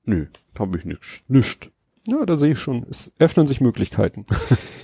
Nö, 0.04 0.26
hab 0.58 0.74
ich 0.74 0.84
nicht. 0.84 1.24
Nischt. 1.28 1.70
Ja, 2.04 2.26
da 2.26 2.36
sehe 2.36 2.52
ich 2.52 2.58
schon. 2.58 2.84
Es 2.90 3.12
öffnen 3.18 3.46
sich 3.46 3.60
Möglichkeiten. 3.60 4.26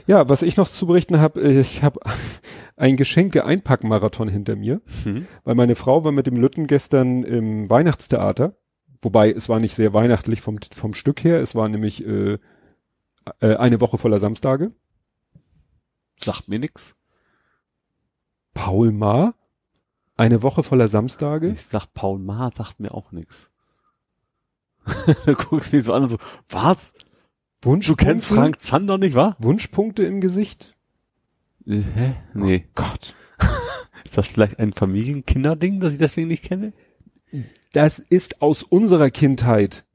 ja, 0.07 0.29
was 0.29 0.43
ich 0.43 0.57
noch 0.57 0.69
zu 0.69 0.87
berichten 0.87 1.19
habe, 1.21 1.41
ich 1.41 1.83
habe 1.83 2.01
ein 2.77 2.97
Geschenke-Einpack-Marathon 2.97 4.29
hinter 4.29 4.55
mir, 4.57 4.81
Mhm. 5.05 5.27
weil 5.45 5.55
meine 5.57 5.75
Frau 5.75 6.05
war 6.05 6.13
mit 6.13 6.27
dem 6.29 6.37
Lütten 6.37 6.67
gestern 6.69 7.25
im 7.25 7.69
Weihnachtstheater. 7.69 8.55
Wobei, 9.03 9.33
es 9.33 9.49
war 9.49 9.59
nicht 9.61 9.75
sehr 9.75 9.93
weihnachtlich 9.93 10.41
vom, 10.41 10.59
vom 10.75 10.95
Stück 10.95 11.23
her. 11.25 11.41
Es 11.41 11.55
war 11.55 11.69
nämlich 11.69 12.05
äh, 12.07 12.39
äh, 13.41 13.57
eine 13.57 13.81
Woche 13.81 13.99
voller 13.99 14.19
Samstage. 14.21 14.73
Sagt 16.21 16.49
mir 16.49 16.59
nix. 16.59 16.97
Paul 18.55 18.91
Maar, 18.93 19.35
eine 20.17 20.43
Woche 20.43 20.63
voller 20.65 20.89
Samstage. 20.89 21.49
Ich 21.49 21.63
sag, 21.63 21.87
Paul 21.95 22.19
Maar 22.19 22.51
sagt 22.53 22.81
mir 22.81 22.93
auch 22.93 23.13
nix. 23.13 23.51
du 25.27 25.35
guckst 25.35 25.73
mich 25.73 25.85
so 25.85 25.93
an 25.93 26.05
und 26.05 26.09
so, 26.09 26.19
was? 26.49 26.93
Du 27.61 27.71
Wunschpunkte, 27.71 28.05
kennst 28.05 28.27
Frank 28.29 28.61
Zander 28.61 28.99
nicht, 28.99 29.15
wa? 29.15 29.37
Wunschpunkte 29.41 30.05
im 30.05 30.21
Gesicht? 30.21 30.77
Äh, 31.67 31.81
Hä? 31.81 32.15
Nee. 32.35 32.67
Gott. 32.75 33.15
Ist 34.05 34.17
das 34.17 34.29
vielleicht 34.29 34.59
ein 34.59 34.73
Familienkinderding, 34.73 35.81
das 35.81 35.95
ich 35.95 35.99
deswegen 35.99 36.29
nicht 36.29 36.45
kenne? 36.45 36.73
Das 37.73 37.99
ist 37.99 38.41
aus 38.43 38.63
unserer 38.63 39.11
Kindheit. 39.11 39.85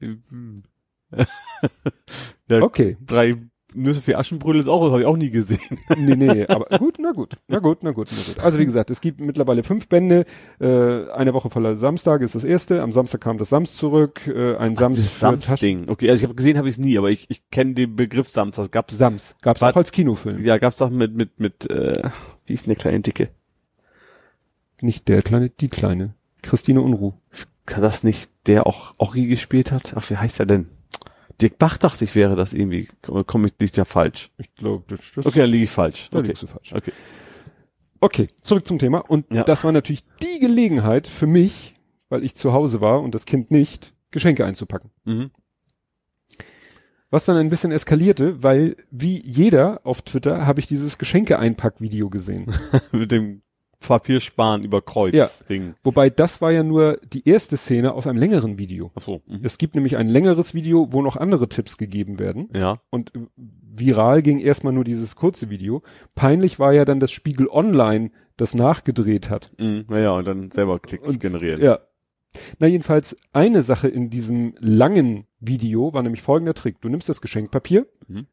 Okay. 2.50 2.98
Drei 3.00 3.36
Nüsse 3.74 4.00
für 4.00 4.16
Aschenbrödel 4.18 4.60
ist 4.60 4.68
auch, 4.68 4.90
habe 4.90 5.00
ich 5.00 5.06
auch 5.06 5.16
nie 5.16 5.30
gesehen. 5.30 5.78
nee, 5.96 6.16
nee, 6.16 6.46
aber 6.46 6.78
gut, 6.78 6.96
na 7.00 7.12
gut, 7.12 7.34
na 7.48 7.58
gut, 7.58 7.82
na 7.82 7.90
gut, 7.90 8.08
na 8.10 8.22
gut. 8.32 8.44
Also 8.44 8.58
wie 8.58 8.64
gesagt, 8.66 8.90
es 8.90 9.00
gibt 9.00 9.20
mittlerweile 9.20 9.62
fünf 9.62 9.88
Bände. 9.88 10.24
Äh, 10.60 11.10
eine 11.10 11.34
Woche 11.34 11.50
voller 11.50 11.76
Samstag 11.76 12.22
ist 12.22 12.34
das 12.34 12.44
erste. 12.44 12.82
Am 12.82 12.92
Samstag 12.92 13.20
kam 13.20 13.38
das 13.38 13.48
Sams 13.50 13.76
zurück. 13.76 14.26
Äh, 14.26 14.56
ein 14.56 14.76
Sams 14.76 14.96
Das 14.96 15.18
Sams-Ding. 15.20 15.88
Okay, 15.88 16.08
also 16.08 16.20
ich 16.20 16.24
habe 16.24 16.34
gesehen, 16.34 16.56
habe 16.58 16.68
ich 16.68 16.74
es 16.76 16.78
nie, 16.78 16.96
aber 16.98 17.10
ich, 17.10 17.26
ich 17.28 17.50
kenne 17.50 17.74
den 17.74 17.96
Begriff 17.96 18.28
Sams. 18.28 18.56
Das 18.56 18.70
gab's. 18.70 18.96
Sams. 18.96 19.34
Gab's 19.42 19.60
War- 19.60 19.72
auch 19.72 19.76
als 19.76 19.92
Kinofilm. 19.92 20.44
Ja, 20.44 20.58
gab's 20.58 20.78
doch 20.78 20.90
mit 20.90 21.14
mit 21.14 21.40
mit. 21.40 21.68
Äh, 21.70 22.10
wie 22.46 22.52
ist 22.52 22.66
denn 22.66 22.70
der 22.74 22.80
kleine 22.80 23.00
Dicke? 23.00 23.30
Nicht 24.80 25.08
der 25.08 25.22
kleine, 25.22 25.50
die 25.50 25.68
kleine. 25.68 26.14
Christine 26.42 26.80
Unruh. 26.82 27.14
Kann 27.66 27.82
das 27.82 28.04
nicht 28.04 28.30
der 28.46 28.66
auch 28.66 28.94
Ori 28.98 29.26
gespielt 29.26 29.72
hat? 29.72 29.94
Ach, 29.96 30.10
wie 30.10 30.16
heißt 30.16 30.40
er 30.40 30.46
denn? 30.46 30.68
Dirk 31.40 31.58
Bach 31.58 31.76
dachte 31.78 32.04
ich 32.04 32.14
wäre 32.14 32.36
das 32.36 32.52
irgendwie. 32.52 32.88
Komme 33.26 33.48
ich 33.48 33.54
nicht 33.58 33.76
ja 33.76 33.84
falsch? 33.84 34.30
Ich 34.38 34.54
glaube, 34.54 34.84
das, 34.88 35.00
das 35.14 35.26
Okay, 35.26 35.40
dann 35.40 35.50
liege 35.50 35.64
ich 35.64 35.70
falsch. 35.70 36.08
da 36.10 36.18
Okay. 36.18 36.28
liegst 36.28 36.42
du 36.42 36.46
falsch. 36.46 36.72
Okay. 36.72 36.92
Okay, 38.00 38.28
zurück 38.42 38.66
zum 38.66 38.78
Thema. 38.78 38.98
Und 38.98 39.32
Ja. 39.32 39.44
das 39.44 39.64
war 39.64 39.72
natürlich 39.72 40.04
die 40.22 40.38
Gelegenheit 40.38 41.06
für 41.06 41.26
mich, 41.26 41.74
weil 42.08 42.22
ich 42.24 42.34
zu 42.34 42.52
Hause 42.52 42.80
war 42.80 43.00
und 43.02 43.14
das 43.14 43.24
Kind 43.26 43.50
nicht, 43.50 43.94
Geschenke 44.10 44.44
einzupacken. 44.44 44.90
Mhm. 45.04 45.30
Was 47.10 47.24
dann 47.26 47.36
ein 47.36 47.48
bisschen 47.48 47.70
eskalierte, 47.70 48.42
weil 48.42 48.76
wie 48.90 49.20
jeder 49.24 49.80
auf 49.84 50.02
Twitter 50.02 50.46
habe 50.46 50.58
ich 50.60 50.66
dieses 50.66 50.98
Geschenke-Einpack-Video 50.98 52.10
gesehen. 52.10 52.52
mit 52.92 53.12
dem 53.12 53.42
Papiersparen 53.88 54.64
über 54.64 54.82
Kreuz 54.82 55.14
Ja. 55.14 55.28
Ding. 55.48 55.74
Wobei 55.82 56.10
das 56.10 56.40
war 56.40 56.52
ja 56.52 56.62
nur 56.62 56.98
die 57.12 57.28
erste 57.28 57.56
Szene 57.56 57.92
aus 57.94 58.06
einem 58.06 58.18
längeren 58.18 58.58
Video. 58.58 58.90
Ach 58.94 59.02
so. 59.02 59.22
Mhm. 59.26 59.40
Es 59.42 59.58
gibt 59.58 59.74
nämlich 59.74 59.96
ein 59.96 60.08
längeres 60.08 60.54
Video, 60.54 60.92
wo 60.92 61.02
noch 61.02 61.16
andere 61.16 61.48
Tipps 61.48 61.76
gegeben 61.78 62.18
werden. 62.18 62.48
Ja. 62.56 62.80
Und 62.90 63.12
viral 63.36 64.22
ging 64.22 64.38
erstmal 64.40 64.72
nur 64.72 64.84
dieses 64.84 65.16
kurze 65.16 65.50
Video. 65.50 65.82
Peinlich 66.14 66.58
war 66.58 66.72
ja 66.72 66.84
dann 66.84 67.00
das 67.00 67.10
Spiegel 67.12 67.48
Online, 67.48 68.10
das 68.36 68.54
nachgedreht 68.54 69.30
hat. 69.30 69.52
Mhm. 69.58 69.84
Naja, 69.88 70.12
und 70.16 70.26
dann 70.26 70.50
selber 70.50 70.78
Klicks 70.78 71.08
Und- 71.08 71.20
generieren. 71.20 71.60
Ja. 71.62 71.80
Na 72.58 72.66
jedenfalls, 72.66 73.16
eine 73.32 73.62
Sache 73.62 73.86
in 73.86 74.10
diesem 74.10 74.54
langen 74.58 75.26
Video 75.38 75.92
war 75.92 76.02
nämlich 76.02 76.20
folgender 76.22 76.54
Trick. 76.54 76.80
Du 76.80 76.88
nimmst 76.88 77.08
das 77.08 77.20
Geschenkpapier, 77.20 77.86
Mhm. 78.08 78.26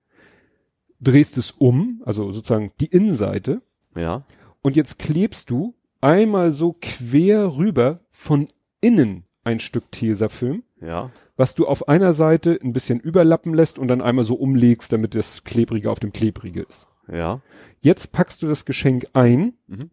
drehst 0.99 1.37
es 1.37 1.51
um, 1.51 2.01
also 2.05 2.31
sozusagen 2.31 2.71
die 2.79 2.87
Innenseite, 2.87 3.61
Ja. 3.95 4.23
Und 4.61 4.75
jetzt 4.75 4.99
klebst 4.99 5.49
du 5.49 5.75
einmal 6.01 6.51
so 6.51 6.75
quer 6.81 7.55
rüber 7.57 7.99
von 8.11 8.47
innen 8.81 9.23
ein 9.43 9.59
Stück 9.59 9.91
Tesafilm, 9.91 10.63
Ja. 10.79 11.11
was 11.35 11.55
du 11.55 11.67
auf 11.67 11.88
einer 11.88 12.13
Seite 12.13 12.59
ein 12.63 12.73
bisschen 12.73 12.99
überlappen 12.99 13.53
lässt 13.53 13.79
und 13.79 13.88
dann 13.88 14.01
einmal 14.01 14.23
so 14.25 14.35
umlegst, 14.35 14.93
damit 14.93 15.15
das 15.15 15.43
Klebrige 15.43 15.89
auf 15.89 15.99
dem 15.99 16.13
Klebrige 16.13 16.61
ist. 16.61 16.88
Ja. 17.11 17.41
Jetzt 17.81 18.11
packst 18.11 18.41
du 18.43 18.47
das 18.47 18.65
Geschenk 18.65 19.07
ein 19.13 19.53
Mhm. 19.67 19.89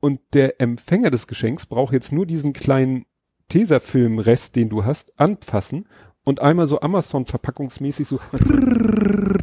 und 0.00 0.20
der 0.32 0.60
Empfänger 0.60 1.10
des 1.10 1.26
Geschenks 1.26 1.66
braucht 1.66 1.92
jetzt 1.92 2.12
nur 2.12 2.26
diesen 2.26 2.52
kleinen 2.54 3.04
Tesafilmrest, 3.48 4.56
den 4.56 4.68
du 4.70 4.84
hast, 4.84 5.18
anfassen 5.20 5.86
und 6.24 6.40
einmal 6.40 6.66
so 6.66 6.80
Amazon 6.80 7.26
verpackungsmäßig 7.26 8.06
so 8.08 8.18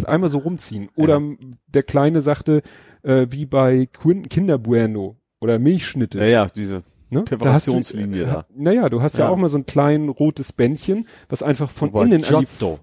einmal 0.05 0.29
so 0.29 0.39
rumziehen. 0.39 0.89
Oder 0.95 1.21
der 1.67 1.83
Kleine 1.83 2.21
sagte, 2.21 2.61
äh, 3.03 3.27
wie 3.29 3.45
bei 3.45 3.87
Quin- 3.93 4.27
Kinder 4.27 4.57
Bueno 4.57 5.17
oder 5.39 5.59
Milchschnitte. 5.59 6.19
Ja, 6.19 6.25
ja, 6.25 6.45
diese. 6.47 6.83
Ne? 7.11 7.23
Perforationslinie 7.23 8.25
da. 8.25 8.31
da. 8.33 8.45
Du, 8.49 8.59
äh, 8.59 8.63
naja, 8.63 8.89
du 8.89 9.01
hast 9.01 9.17
ja. 9.17 9.25
Ja. 9.25 9.31
auch 9.31 9.37
mal 9.37 9.49
so 9.49 9.57
ein 9.57 9.65
klein 9.65 10.09
rotes 10.09 10.53
Bändchen, 10.53 11.07
was 11.27 11.41
einfach 11.41 11.69
von 11.69 11.91
Wobei 11.91 12.03
innen 12.05 12.23
an 12.23 12.41
die, 12.41 12.45
Giotto. 12.59 12.79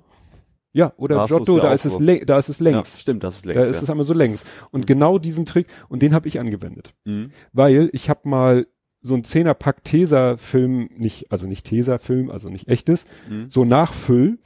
ja, 0.72 0.92
oder 0.96 1.14
Da 1.16 1.26
du's 1.26 1.36
Giotto, 1.36 1.56
ja 1.58 1.62
da 1.62 1.72
ist 1.72 1.84
es, 1.84 1.98
da 2.26 2.38
ist 2.38 2.48
es 2.48 2.58
längs. 2.60 2.94
Ja, 2.94 3.00
stimmt, 3.00 3.22
das 3.22 3.36
ist 3.36 3.46
da 3.46 3.52
längst. 3.52 3.70
ist 3.70 3.82
es 3.82 3.88
ja. 3.88 3.92
einmal 3.92 4.04
so 4.04 4.14
längs. 4.14 4.44
Und 4.72 4.86
genau 4.88 5.18
diesen 5.18 5.46
Trick, 5.46 5.68
und 5.88 6.02
den 6.02 6.12
habe 6.12 6.26
ich 6.26 6.40
angewendet. 6.40 6.92
Mhm. 7.04 7.30
Weil 7.52 7.88
ich 7.92 8.10
habe 8.10 8.28
mal 8.28 8.66
so 9.06 9.14
ein 9.14 9.24
Zehnerpack 9.24 9.84
Tesa-Film, 9.84 10.90
nicht, 10.96 11.30
also 11.32 11.46
nicht 11.46 11.64
Tesa-Film, 11.66 12.30
also 12.30 12.48
nicht 12.48 12.68
echtes, 12.68 13.06
Mhm. 13.28 13.46
so 13.50 13.64
nachfüll 13.64 14.38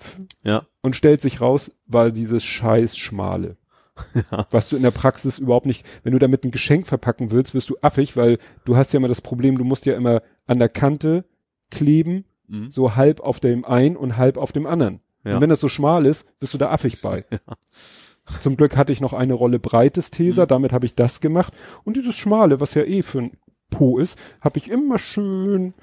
Ja. 0.42 0.66
und 0.82 0.94
stellt 0.96 1.20
sich 1.20 1.40
raus, 1.40 1.72
weil 1.86 2.12
dieses 2.12 2.44
scheiß 2.44 2.96
Schmale. 2.96 3.56
Ja. 4.30 4.46
Was 4.50 4.68
du 4.70 4.76
in 4.76 4.82
der 4.82 4.92
Praxis 4.92 5.38
überhaupt 5.38 5.66
nicht, 5.66 5.84
wenn 6.04 6.12
du 6.12 6.18
damit 6.18 6.44
ein 6.44 6.50
Geschenk 6.52 6.86
verpacken 6.86 7.30
willst, 7.30 7.54
wirst 7.54 7.68
du 7.68 7.76
affig, 7.82 8.16
weil 8.16 8.38
du 8.64 8.76
hast 8.76 8.92
ja 8.92 8.98
immer 8.98 9.08
das 9.08 9.20
Problem, 9.20 9.58
du 9.58 9.64
musst 9.64 9.84
ja 9.86 9.94
immer 9.94 10.22
an 10.46 10.58
der 10.58 10.68
Kante 10.70 11.24
kleben, 11.70 12.24
Mhm. 12.48 12.70
so 12.70 12.96
halb 12.96 13.20
auf 13.20 13.40
dem 13.40 13.64
einen 13.64 13.96
und 13.96 14.16
halb 14.16 14.36
auf 14.38 14.52
dem 14.52 14.66
anderen. 14.66 15.00
Ja. 15.24 15.34
Und 15.34 15.40
wenn 15.42 15.50
das 15.50 15.60
so 15.60 15.68
schmal 15.68 16.06
ist, 16.06 16.24
bist 16.40 16.54
du 16.54 16.58
da 16.58 16.70
affig 16.70 17.00
bei. 17.02 17.24
Zum 18.40 18.56
Glück 18.56 18.76
hatte 18.76 18.92
ich 18.92 19.00
noch 19.00 19.12
eine 19.12 19.34
Rolle 19.34 19.58
breites 19.58 20.10
Tesa, 20.10 20.44
Mhm. 20.44 20.48
damit 20.48 20.72
habe 20.72 20.86
ich 20.86 20.94
das 20.94 21.20
gemacht. 21.20 21.52
Und 21.84 21.96
dieses 21.96 22.14
Schmale, 22.14 22.58
was 22.60 22.74
ja 22.74 22.82
eh 22.84 23.02
für 23.02 23.18
ein 23.20 23.32
Po 23.70 23.98
ist, 23.98 24.18
habe 24.40 24.58
ich 24.58 24.70
immer 24.70 24.98
schön, 24.98 25.74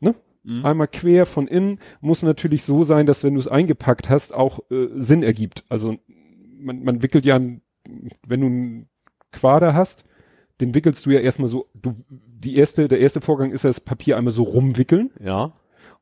ne? 0.00 0.14
Mhm. 0.44 0.64
Einmal 0.64 0.88
quer 0.88 1.26
von 1.26 1.46
innen, 1.46 1.78
muss 2.00 2.22
natürlich 2.22 2.62
so 2.62 2.84
sein, 2.84 3.06
dass 3.06 3.24
wenn 3.24 3.34
du 3.34 3.40
es 3.40 3.48
eingepackt 3.48 4.08
hast, 4.08 4.34
auch 4.34 4.60
äh, 4.70 4.88
Sinn 4.96 5.22
ergibt. 5.22 5.64
Also 5.68 5.96
man, 6.60 6.82
man 6.82 7.02
wickelt 7.02 7.24
ja, 7.24 7.36
ein, 7.36 7.62
wenn 8.26 8.40
du 8.40 8.46
einen 8.46 8.88
Quader 9.32 9.74
hast, 9.74 10.04
den 10.60 10.74
wickelst 10.74 11.06
du 11.06 11.10
ja 11.10 11.20
erstmal 11.20 11.48
so, 11.48 11.66
du, 11.74 11.94
die 12.08 12.54
erste, 12.54 12.88
der 12.88 13.00
erste 13.00 13.20
Vorgang 13.20 13.52
ist 13.52 13.64
ja 13.64 13.70
das 13.70 13.80
Papier 13.80 14.16
einmal 14.16 14.32
so 14.32 14.42
rumwickeln 14.42 15.10
Ja. 15.20 15.52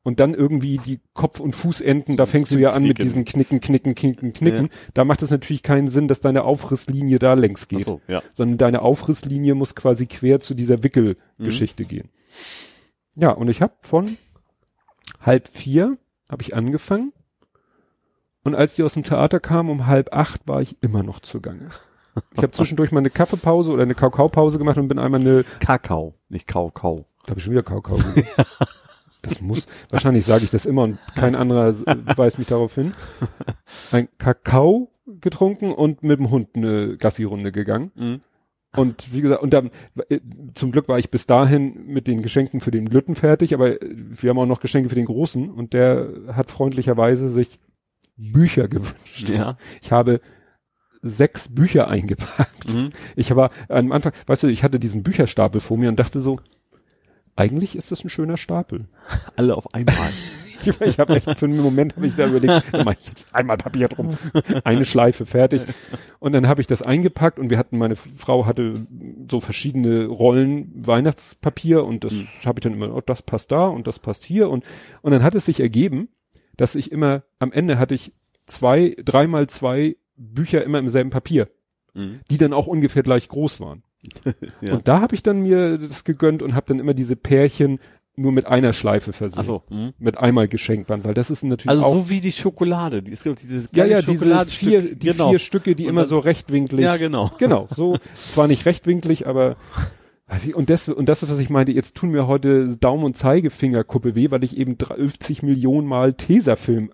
Und 0.03 0.19
dann 0.19 0.33
irgendwie 0.33 0.77
die 0.77 0.99
Kopf- 1.13 1.39
und 1.41 1.53
Fußenden, 1.55 2.15
da 2.17 2.25
fängst 2.25 2.51
du 2.51 2.59
ja 2.59 2.69
an 2.69 2.83
mit 2.83 2.95
Knicken. 2.97 3.03
diesen 3.05 3.25
Knicken, 3.25 3.59
Knicken, 3.59 3.93
Knicken, 3.95 4.33
Knicken. 4.33 4.69
Da 4.93 5.03
macht 5.03 5.21
es 5.21 5.31
natürlich 5.31 5.63
keinen 5.63 5.87
Sinn, 5.89 6.07
dass 6.07 6.21
deine 6.21 6.43
Aufrisslinie 6.43 7.19
da 7.19 7.33
längs 7.33 7.63
Ach 7.65 7.67
geht, 7.67 7.83
so, 7.83 8.01
ja. 8.07 8.23
sondern 8.33 8.57
deine 8.57 8.81
Aufrisslinie 8.83 9.53
muss 9.55 9.75
quasi 9.75 10.05
quer 10.05 10.39
zu 10.39 10.53
dieser 10.53 10.83
Wickelgeschichte 10.83 11.83
Mhm. 11.83 11.87
gehen. 11.87 12.09
Ja, 13.15 13.31
und 13.31 13.49
ich 13.49 13.61
habe 13.61 13.73
von 13.81 14.17
halb 15.21 15.47
vier 15.47 15.97
habe 16.29 16.41
ich 16.41 16.55
angefangen 16.55 17.11
und 18.43 18.55
als 18.55 18.75
die 18.75 18.83
aus 18.83 18.93
dem 18.93 19.03
Theater 19.03 19.39
kamen 19.39 19.69
um 19.69 19.87
halb 19.87 20.13
acht 20.15 20.47
war 20.47 20.61
ich 20.61 20.81
immer 20.81 21.03
noch 21.03 21.19
zugange. 21.19 21.69
Ich 22.35 22.37
habe 22.41 22.51
zwischendurch 22.51 22.91
mal 22.91 22.99
eine 22.99 23.09
Kaffeepause 23.09 23.71
oder 23.71 23.83
eine 23.83 23.93
Kakaopause 23.95 24.57
gemacht 24.57 24.77
und 24.77 24.87
bin 24.87 24.99
einmal 24.99 25.19
eine 25.21 25.43
Kakao, 25.59 26.13
nicht 26.29 26.47
Kau, 26.47 26.69
Kau. 26.71 27.05
da 27.25 27.29
habe 27.31 27.39
ich 27.39 27.43
schon 27.43 27.51
wieder 27.51 27.63
Kakao 27.63 27.97
gesehen. 27.97 28.25
Das 29.27 29.41
muss, 29.41 29.67
wahrscheinlich 29.89 30.25
sage 30.25 30.43
ich 30.43 30.51
das 30.51 30.65
immer 30.65 30.83
und 30.83 30.99
kein 31.15 31.35
anderer 31.35 31.73
weist 32.15 32.39
mich 32.39 32.47
darauf 32.47 32.75
hin. 32.75 32.93
Ein 33.91 34.07
Kakao 34.17 34.91
getrunken 35.05 35.71
und 35.71 36.03
mit 36.03 36.19
dem 36.19 36.29
Hund 36.29 36.49
eine 36.55 36.97
Gassi-Runde 36.97 37.51
gegangen. 37.51 37.91
Mhm. 37.95 38.19
Und 38.75 39.13
wie 39.13 39.21
gesagt, 39.21 39.41
und 39.41 39.53
dann, 39.53 39.71
äh, 40.09 40.19
zum 40.53 40.71
Glück 40.71 40.87
war 40.87 40.99
ich 40.99 41.09
bis 41.09 41.25
dahin 41.25 41.87
mit 41.87 42.07
den 42.07 42.21
Geschenken 42.21 42.61
für 42.61 42.71
den 42.71 42.85
Lütten 42.85 43.15
fertig, 43.15 43.53
aber 43.53 43.81
äh, 43.81 43.95
wir 43.95 44.29
haben 44.29 44.39
auch 44.39 44.45
noch 44.45 44.59
Geschenke 44.59 44.89
für 44.89 44.95
den 44.95 45.05
Großen 45.05 45.49
und 45.49 45.73
der 45.73 46.09
hat 46.33 46.51
freundlicherweise 46.51 47.29
sich 47.29 47.59
Bücher 48.17 48.67
gewünscht. 48.67 49.29
Ja. 49.29 49.57
Ich 49.81 49.91
habe 49.91 50.21
sechs 51.01 51.47
Bücher 51.47 51.87
eingepackt. 51.87 52.73
Mhm. 52.73 52.89
Ich 53.15 53.35
war 53.35 53.49
am 53.69 53.91
Anfang, 53.91 54.13
weißt 54.25 54.43
du, 54.43 54.47
ich 54.47 54.63
hatte 54.63 54.79
diesen 54.79 55.03
Bücherstapel 55.03 55.61
vor 55.61 55.77
mir 55.77 55.89
und 55.89 55.99
dachte 55.99 56.21
so, 56.21 56.37
eigentlich 57.37 57.75
ist 57.75 57.91
das 57.91 58.03
ein 58.03 58.09
schöner 58.09 58.37
Stapel. 58.37 58.85
Alle 59.35 59.55
auf 59.55 59.73
einmal. 59.73 59.95
Ich, 60.65 60.81
ich 60.81 60.99
habe 60.99 61.15
echt 61.15 61.29
für 61.37 61.45
einen 61.45 61.61
Moment 61.61 61.95
habe 61.95 62.07
ich 62.07 62.15
da 62.17 62.27
überlegt, 62.27 62.65
da 62.73 62.83
mach 62.83 62.95
ich 62.99 63.07
jetzt 63.07 63.33
einmal 63.33 63.55
Papier 63.57 63.87
drum, 63.87 64.17
eine 64.65 64.83
Schleife 64.85 65.25
fertig. 65.25 65.61
Und 66.19 66.33
dann 66.33 66.47
habe 66.47 66.59
ich 66.59 66.67
das 66.67 66.81
eingepackt 66.81 67.37
und 67.39 67.49
wir 67.51 67.57
hatten, 67.59 67.77
meine 67.77 67.95
Frau 67.95 68.45
hatte 68.47 68.73
so 69.31 69.39
verschiedene 69.39 70.07
Rollen 70.07 70.71
Weihnachtspapier 70.85 71.85
und 71.85 72.03
das 72.03 72.11
Mhm. 72.13 72.27
habe 72.43 72.59
ich 72.59 72.63
dann 72.63 72.73
immer, 72.73 72.93
oh, 72.93 73.01
das 73.05 73.21
passt 73.21 73.51
da 73.51 73.67
und 73.67 73.87
das 73.87 73.99
passt 73.99 74.25
hier 74.25 74.49
und 74.49 74.65
und 75.03 75.11
dann 75.11 75.23
hat 75.23 75.35
es 75.35 75.45
sich 75.45 75.59
ergeben, 75.61 76.09
dass 76.57 76.75
ich 76.75 76.91
immer 76.91 77.23
am 77.39 77.51
Ende 77.53 77.77
hatte 77.77 77.95
ich 77.95 78.11
zwei, 78.47 78.95
dreimal 79.05 79.47
zwei 79.47 79.95
Bücher 80.17 80.63
immer 80.65 80.79
im 80.79 80.89
selben 80.89 81.11
Papier, 81.11 81.49
Mhm. 81.93 82.19
die 82.31 82.37
dann 82.39 82.51
auch 82.51 82.67
ungefähr 82.67 83.03
gleich 83.03 83.29
groß 83.29 83.61
waren. 83.61 83.83
Ja. 84.61 84.75
Und 84.75 84.87
da 84.87 85.01
habe 85.01 85.15
ich 85.15 85.23
dann 85.23 85.41
mir 85.41 85.77
das 85.77 86.03
gegönnt 86.03 86.41
und 86.41 86.53
habe 86.55 86.67
dann 86.67 86.79
immer 86.79 86.93
diese 86.93 87.15
Pärchen 87.15 87.79
nur 88.15 88.31
mit 88.31 88.47
einer 88.47 88.73
Schleife 88.73 89.13
versehen. 89.13 89.39
Ach 89.41 89.45
so. 89.45 89.63
Mhm. 89.69 89.93
Mit 89.99 90.17
einmal 90.17 90.47
Geschenkband, 90.47 91.05
weil 91.05 91.13
das 91.13 91.29
ist 91.29 91.43
natürlich 91.43 91.69
Also 91.69 91.83
auch 91.85 91.93
so 91.93 92.09
wie 92.09 92.19
die 92.19 92.31
Schokolade. 92.31 93.03
Die, 93.03 93.11
es 93.11 93.23
gibt 93.23 93.41
dieses 93.41 93.69
ja, 93.75 93.85
ja, 93.85 94.01
diese 94.01 94.45
vier, 94.45 94.95
die 94.95 95.09
genau. 95.09 95.29
vier 95.29 95.39
Stücke, 95.39 95.75
die 95.75 95.83
Und 95.85 95.89
immer 95.91 96.01
dann- 96.01 96.09
so 96.09 96.19
rechtwinklig. 96.19 96.83
Ja, 96.83 96.97
genau. 96.97 97.31
Genau, 97.37 97.67
so 97.69 97.97
zwar 98.15 98.47
nicht 98.47 98.65
rechtwinklig, 98.65 99.27
aber 99.27 99.55
und 100.55 100.69
das 100.69 100.89
und 100.89 101.07
das 101.07 101.23
ist 101.23 101.31
was 101.31 101.39
ich 101.39 101.49
meinte. 101.49 101.71
Jetzt 101.71 101.95
tun 101.95 102.09
mir 102.09 102.27
heute 102.27 102.75
Daumen 102.77 103.03
und 103.03 103.15
Zeigefingerkuppe 103.15 104.15
weh, 104.15 104.31
weil 104.31 104.43
ich 104.43 104.57
eben 104.57 104.77
50 104.77 105.43
Millionen 105.43 105.87
Mal 105.87 106.13
Tesafilm 106.15 106.91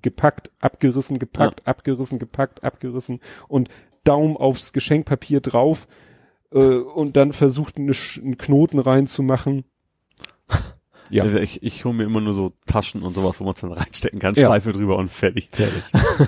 gepackt, 0.00 0.50
abgerissen, 0.60 1.18
gepackt, 1.18 1.66
abgerissen, 1.66 2.18
gepackt, 2.18 2.62
abgerissen 2.62 3.20
und 3.48 3.68
Daumen 4.04 4.36
aufs 4.36 4.72
Geschenkpapier 4.72 5.40
drauf 5.40 5.88
äh, 6.52 6.58
und 6.58 7.16
dann 7.16 7.32
versucht 7.32 7.76
eine, 7.76 7.92
einen 8.16 8.38
Knoten 8.38 8.78
reinzumachen. 8.78 9.64
Ja. 11.08 11.24
Ich, 11.36 11.62
ich 11.62 11.84
hole 11.84 11.94
mir 11.94 12.02
immer 12.02 12.20
nur 12.20 12.34
so 12.34 12.52
Taschen 12.66 13.04
und 13.04 13.14
sowas, 13.14 13.38
wo 13.38 13.44
man 13.44 13.54
es 13.54 13.60
dann 13.60 13.70
reinstecken 13.70 14.18
kann, 14.18 14.34
Ja. 14.34 14.46
Schleife 14.46 14.72
drüber 14.72 14.96
und 14.96 15.08
fertig. 15.08 15.46
Fertig. 15.52 15.84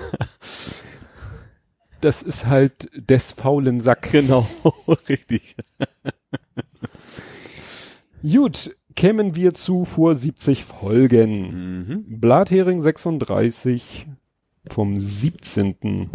das 1.99 2.21
ist 2.21 2.45
halt 2.45 2.89
des 2.93 3.33
faulen 3.33 3.81
Sack. 3.81 4.09
Genau, 4.13 4.47
richtig. 5.09 5.57
Gut, 8.23 8.73
kämen 8.95 9.35
wir 9.35 9.53
zu 9.53 9.83
vor 9.83 10.15
70 10.15 10.63
Folgen. 10.63 11.85
Mhm. 11.87 12.19
Blathering 12.19 12.79
36 12.79 14.07
vom 14.69 14.99
17. 14.99 16.09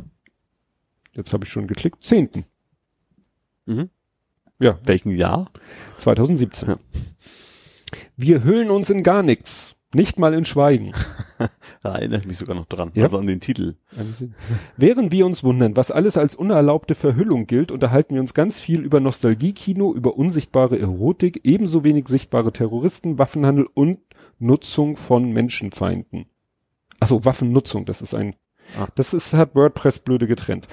Jetzt 1.13 1.33
habe 1.33 1.45
ich 1.45 1.51
schon 1.51 1.67
geklickt. 1.67 2.03
10. 2.03 2.45
Mhm. 3.67 3.91
Ja, 4.59 4.79
Welchen 4.85 5.11
Jahr? 5.11 5.51
2017. 5.99 6.69
Ja. 6.71 6.77
Wir 8.17 8.45
hüllen 8.45 8.71
uns 8.71 8.91
in 8.91 9.03
gar 9.03 9.23
nichts. 9.23 9.75
Nicht 9.95 10.19
mal 10.19 10.35
in 10.35 10.45
Schweigen. 10.45 10.93
Da 11.83 11.97
erinnere 11.97 12.21
ich 12.21 12.27
mich 12.27 12.39
sogar 12.39 12.57
noch 12.57 12.65
dran. 12.65 12.93
Ja. 12.95 13.05
Also 13.05 13.19
an 13.19 13.27
den 13.27 13.41
Titel. 13.41 13.75
Während 14.79 15.13
wir 15.13 15.27
uns 15.27 15.45
wundern, 15.45 15.77
was 15.77 15.91
alles 15.91 16.17
als 16.17 16.35
unerlaubte 16.35 16.95
Verhüllung 16.95 17.47
gilt, 17.47 17.71
unterhalten 17.71 18.15
wir 18.15 18.23
uns 18.23 18.33
ganz 18.33 18.59
viel 18.59 18.81
über 18.81 19.01
Nostalgiekino, 19.01 19.93
über 19.93 20.17
unsichtbare 20.17 20.79
Erotik, 20.79 21.41
ebenso 21.45 21.85
wenig 21.85 22.09
sichtbare 22.09 22.53
Terroristen, 22.53 23.19
Waffenhandel 23.19 23.67
und 23.75 23.99
Nutzung 24.39 24.97
von 24.97 25.31
Menschenfeinden. 25.33 26.25
Achso, 27.01 27.27
Waffennutzung, 27.27 27.85
das 27.85 28.01
ist 28.01 28.15
ein, 28.15 28.35
Ah. 28.79 28.87
das 28.95 29.13
ist, 29.13 29.35
hat 29.35 29.55
WordPress 29.55 29.99
blöde 29.99 30.27
getrennt. 30.27 30.67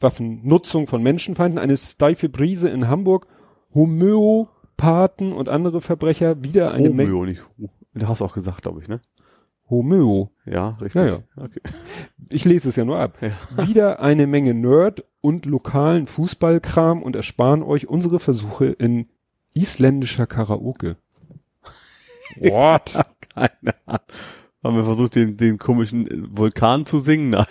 Waffennutzung 0.00 0.86
von 0.86 1.02
Menschenfeinden, 1.02 1.58
eine 1.58 1.76
steife 1.76 2.28
Brise 2.28 2.68
in 2.68 2.88
Hamburg, 2.88 3.26
Homöopathen 3.74 5.32
und 5.32 5.48
andere 5.48 5.80
Verbrecher, 5.80 6.42
wieder 6.42 6.72
eine 6.72 6.90
Menge, 6.90 7.10
Romeo, 7.12 7.24
nicht. 7.26 7.42
Hu- 7.58 7.68
Du 7.94 8.06
hast 8.06 8.22
auch 8.22 8.34
gesagt, 8.34 8.62
glaube 8.62 8.80
ich, 8.80 8.88
ne? 8.88 9.00
Homöo, 9.68 10.30
Ja, 10.46 10.78
richtig. 10.80 11.02
Ja, 11.02 11.06
ja. 11.08 11.18
Okay. 11.36 11.60
ich 12.30 12.44
lese 12.44 12.68
es 12.68 12.76
ja 12.76 12.84
nur 12.84 12.98
ab. 13.00 13.18
Ja. 13.20 13.66
Wieder 13.66 14.00
eine 14.00 14.26
Menge 14.26 14.54
Nerd 14.54 15.04
und 15.20 15.46
lokalen 15.46 16.06
Fußballkram 16.06 17.02
und 17.02 17.16
ersparen 17.16 17.62
euch 17.62 17.88
unsere 17.88 18.18
Versuche 18.20 18.66
in 18.66 19.08
isländischer 19.52 20.26
Karaoke. 20.26 20.96
What? 22.36 22.94
Keine 23.34 23.74
Ahnung. 23.86 24.00
Haben 24.64 24.76
wir 24.76 24.84
versucht, 24.84 25.14
den, 25.14 25.36
den 25.36 25.58
komischen 25.58 26.36
Vulkan 26.36 26.84
zu 26.84 26.98
singen? 26.98 27.30
Nein. 27.30 27.46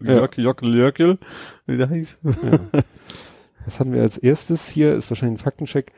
Jöckel, 0.00 0.44
Jöckel, 0.44 0.74
Jöckel. 0.74 1.18
Wie 1.66 1.76
der 1.78 1.88
hieß. 1.88 2.20
Ja. 2.22 2.82
Was 3.64 3.80
hatten 3.80 3.92
wir 3.92 4.02
als 4.02 4.18
erstes 4.18 4.68
hier? 4.68 4.94
Ist 4.94 5.10
wahrscheinlich 5.10 5.40
ein 5.40 5.44
Faktencheck. 5.44 5.92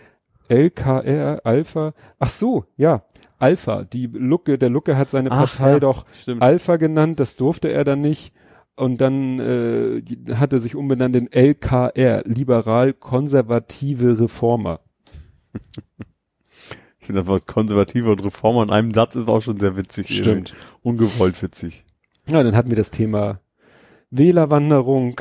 LKR 0.49 1.41
Alpha. 1.45 1.95
Ach 2.21 2.29
so, 2.29 2.65
ja. 2.77 3.03
Alpha. 3.39 3.83
Die 3.83 4.07
Lucke, 4.07 4.57
der 4.59 4.71
Lucke 4.71 4.97
hat 4.97 5.11
seine 5.11 5.33
Ach, 5.33 5.39
Partei 5.39 5.73
ja. 5.73 5.81
doch 5.81 6.07
Stimmt. 6.13 6.43
Alpha 6.43 6.77
genannt. 6.77 7.19
Das 7.19 7.37
durfte 7.37 7.69
er 7.69 7.83
dann 7.83 8.01
nicht. 8.01 8.33
Und 8.77 9.01
dann 9.01 9.41
äh, 9.41 10.03
hat 10.35 10.53
er 10.53 10.61
sich 10.61 10.77
umbenannt 10.77 11.17
in 11.17 11.33
LKR, 11.33 12.23
liberal-konservative 12.25 14.21
Reformer. 14.21 14.81
Ich 17.07 17.09
finde 17.09 17.21
das 17.21 17.29
Wort 17.29 17.47
Konservative 17.47 18.11
und 18.11 18.25
Reformer 18.25 18.65
in 18.65 18.71
einem 18.71 18.91
Satz 18.91 19.15
ist 19.15 19.29
auch 19.29 19.41
schon 19.41 19.61
sehr 19.61 19.77
witzig. 19.77 20.09
Stimmt. 20.09 20.55
Ungewollt 20.83 21.41
witzig. 21.41 21.85
Ja, 22.29 22.43
dann 22.43 22.57
hatten 22.57 22.69
wir 22.69 22.77
das 22.77 22.91
Thema 22.91 23.39
Wählerwanderung, 24.11 25.21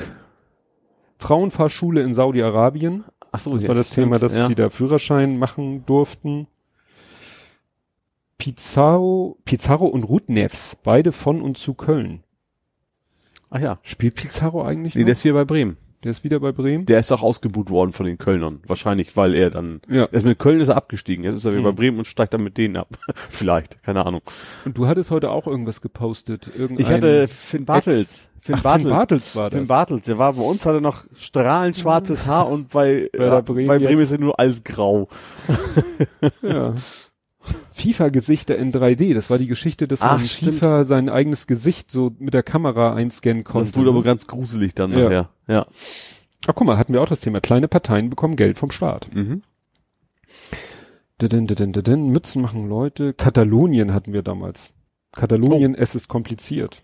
Frauenfahrschule 1.20 2.02
in 2.02 2.16
Saudi-Arabien. 2.16 3.04
Ach 3.32 3.40
so, 3.40 3.54
Das 3.54 3.68
war 3.68 3.76
das 3.76 3.92
Thema, 3.92 4.18
dass 4.18 4.34
ja. 4.34 4.48
die 4.48 4.56
da 4.56 4.72
Führerschein 4.72 5.38
machen 5.38 5.86
durften. 5.86 6.48
Pizarro, 8.40 9.38
Pizarro 9.46 9.86
und 9.86 10.06
Rudnevs, 10.06 10.78
beide 10.84 11.12
von 11.12 11.40
und 11.40 11.60
zu 11.60 11.76
Köln. 11.76 12.24
Ach 13.52 13.60
ja. 13.60 13.78
Spielt 13.84 14.16
Pizarro 14.16 14.64
eigentlich 14.64 14.96
Nee, 14.96 15.02
noch? 15.02 15.06
der 15.06 15.14
ist 15.14 15.22
hier 15.22 15.34
bei 15.36 15.46
Bremen. 15.46 15.78
Der 16.06 16.12
ist 16.12 16.24
wieder 16.24 16.40
bei 16.40 16.52
Bremen? 16.54 16.86
Der 16.86 17.00
ist 17.00 17.12
auch 17.12 17.22
ausgebuht 17.22 17.70
worden 17.70 17.92
von 17.92 18.06
den 18.06 18.18
Kölnern. 18.18 18.62
Wahrscheinlich, 18.68 19.18
weil 19.18 19.34
er 19.36 19.50
dann, 19.50 19.82
Ja. 19.90 20.08
erst 20.12 20.26
mit 20.26 20.40
Köln 20.40 20.62
ist 20.62 20.70
er 20.70 20.78
abgestiegen. 20.78 21.26
Jetzt 21.26 21.36
ist 21.36 21.46
er 21.46 21.52
wieder 21.52 21.62
Mhm. 21.62 21.66
bei 21.66 21.72
Bremen 21.74 21.98
und 21.98 22.06
steigt 22.06 22.34
dann 22.34 22.44
mit 22.44 22.58
denen 22.58 22.78
ab. 22.78 22.88
Vielleicht, 23.30 23.84
keine 23.84 24.06
Ahnung. 24.06 24.22
Und 24.64 24.78
du 24.78 24.88
hattest 24.88 25.12
heute 25.12 25.32
auch 25.32 25.48
irgendwas 25.48 25.82
gepostet. 25.82 26.50
Irgendein 26.58 26.86
Ich 26.86 26.92
hatte 26.92 27.28
Finn 27.28 27.66
Bartels. 27.66 28.28
Ach, 28.52 28.60
Finn 28.62 28.62
Bartels 28.62 29.36
war 29.36 29.50
das. 29.50 29.58
Finn 29.58 29.68
Bartels, 29.68 30.06
der 30.06 30.18
war 30.20 30.34
bei 30.34 30.44
uns, 30.44 30.66
hatte 30.68 30.80
noch 30.80 31.04
strahlend 31.16 31.78
schwarzes 31.78 32.28
Haar 32.28 32.48
und 32.48 32.70
bei, 32.70 33.10
Bei 33.18 33.26
ja, 33.26 33.42
Bremen 33.42 33.68
bei 33.68 33.80
Bremen 33.80 34.02
ist 34.04 34.12
er 34.12 34.20
nur 34.20 34.40
alles 34.40 34.64
grau. 34.64 35.10
Ja. 36.44 36.76
FIFA-Gesichter 37.76 38.56
in 38.58 38.72
3D, 38.72 39.14
das 39.14 39.30
war 39.30 39.38
die 39.38 39.48
Geschichte, 39.48 39.86
dass 39.88 40.02
Ach, 40.02 40.18
man 40.18 40.26
stimmt. 40.26 40.56
FIFA 40.56 40.86
sein 40.86 41.10
eigenes 41.10 41.46
Gesicht 41.46 41.92
so 41.92 42.12
mit 42.20 42.34
der 42.34 42.42
Kamera 42.42 42.94
einscannen 42.94 43.44
konnte. 43.44 43.72
Das 43.72 43.78
wurde 43.78 43.90
aber 43.90 44.00
ne? 44.00 44.06
ganz 44.06 44.28
gruselig 44.28 44.76
dann 44.76 44.92
Ja. 44.92 45.04
nachher. 45.04 45.30
Ja. 45.48 45.66
Ach 46.48 46.54
guck 46.56 46.66
mal, 46.66 46.78
hatten 46.78 46.94
wir 46.94 47.02
auch 47.02 47.08
das 47.10 47.20
Thema. 47.20 47.42
Kleine 47.42 47.68
Parteien 47.68 48.10
bekommen 48.10 48.38
Geld 48.38 48.58
vom 48.58 48.72
Staat. 48.72 49.10
Mhm. 49.14 49.42
Didin, 51.22 51.48
didin, 51.48 51.74
didin, 51.74 52.10
Mützen 52.10 52.42
machen 52.42 52.70
Leute. 52.70 53.14
Katalonien 53.14 53.94
hatten 53.94 54.14
wir 54.14 54.22
damals. 54.22 54.72
Katalonien, 55.12 55.76
es 55.76 55.96
ist 55.96 56.08
kompliziert. 56.08 56.84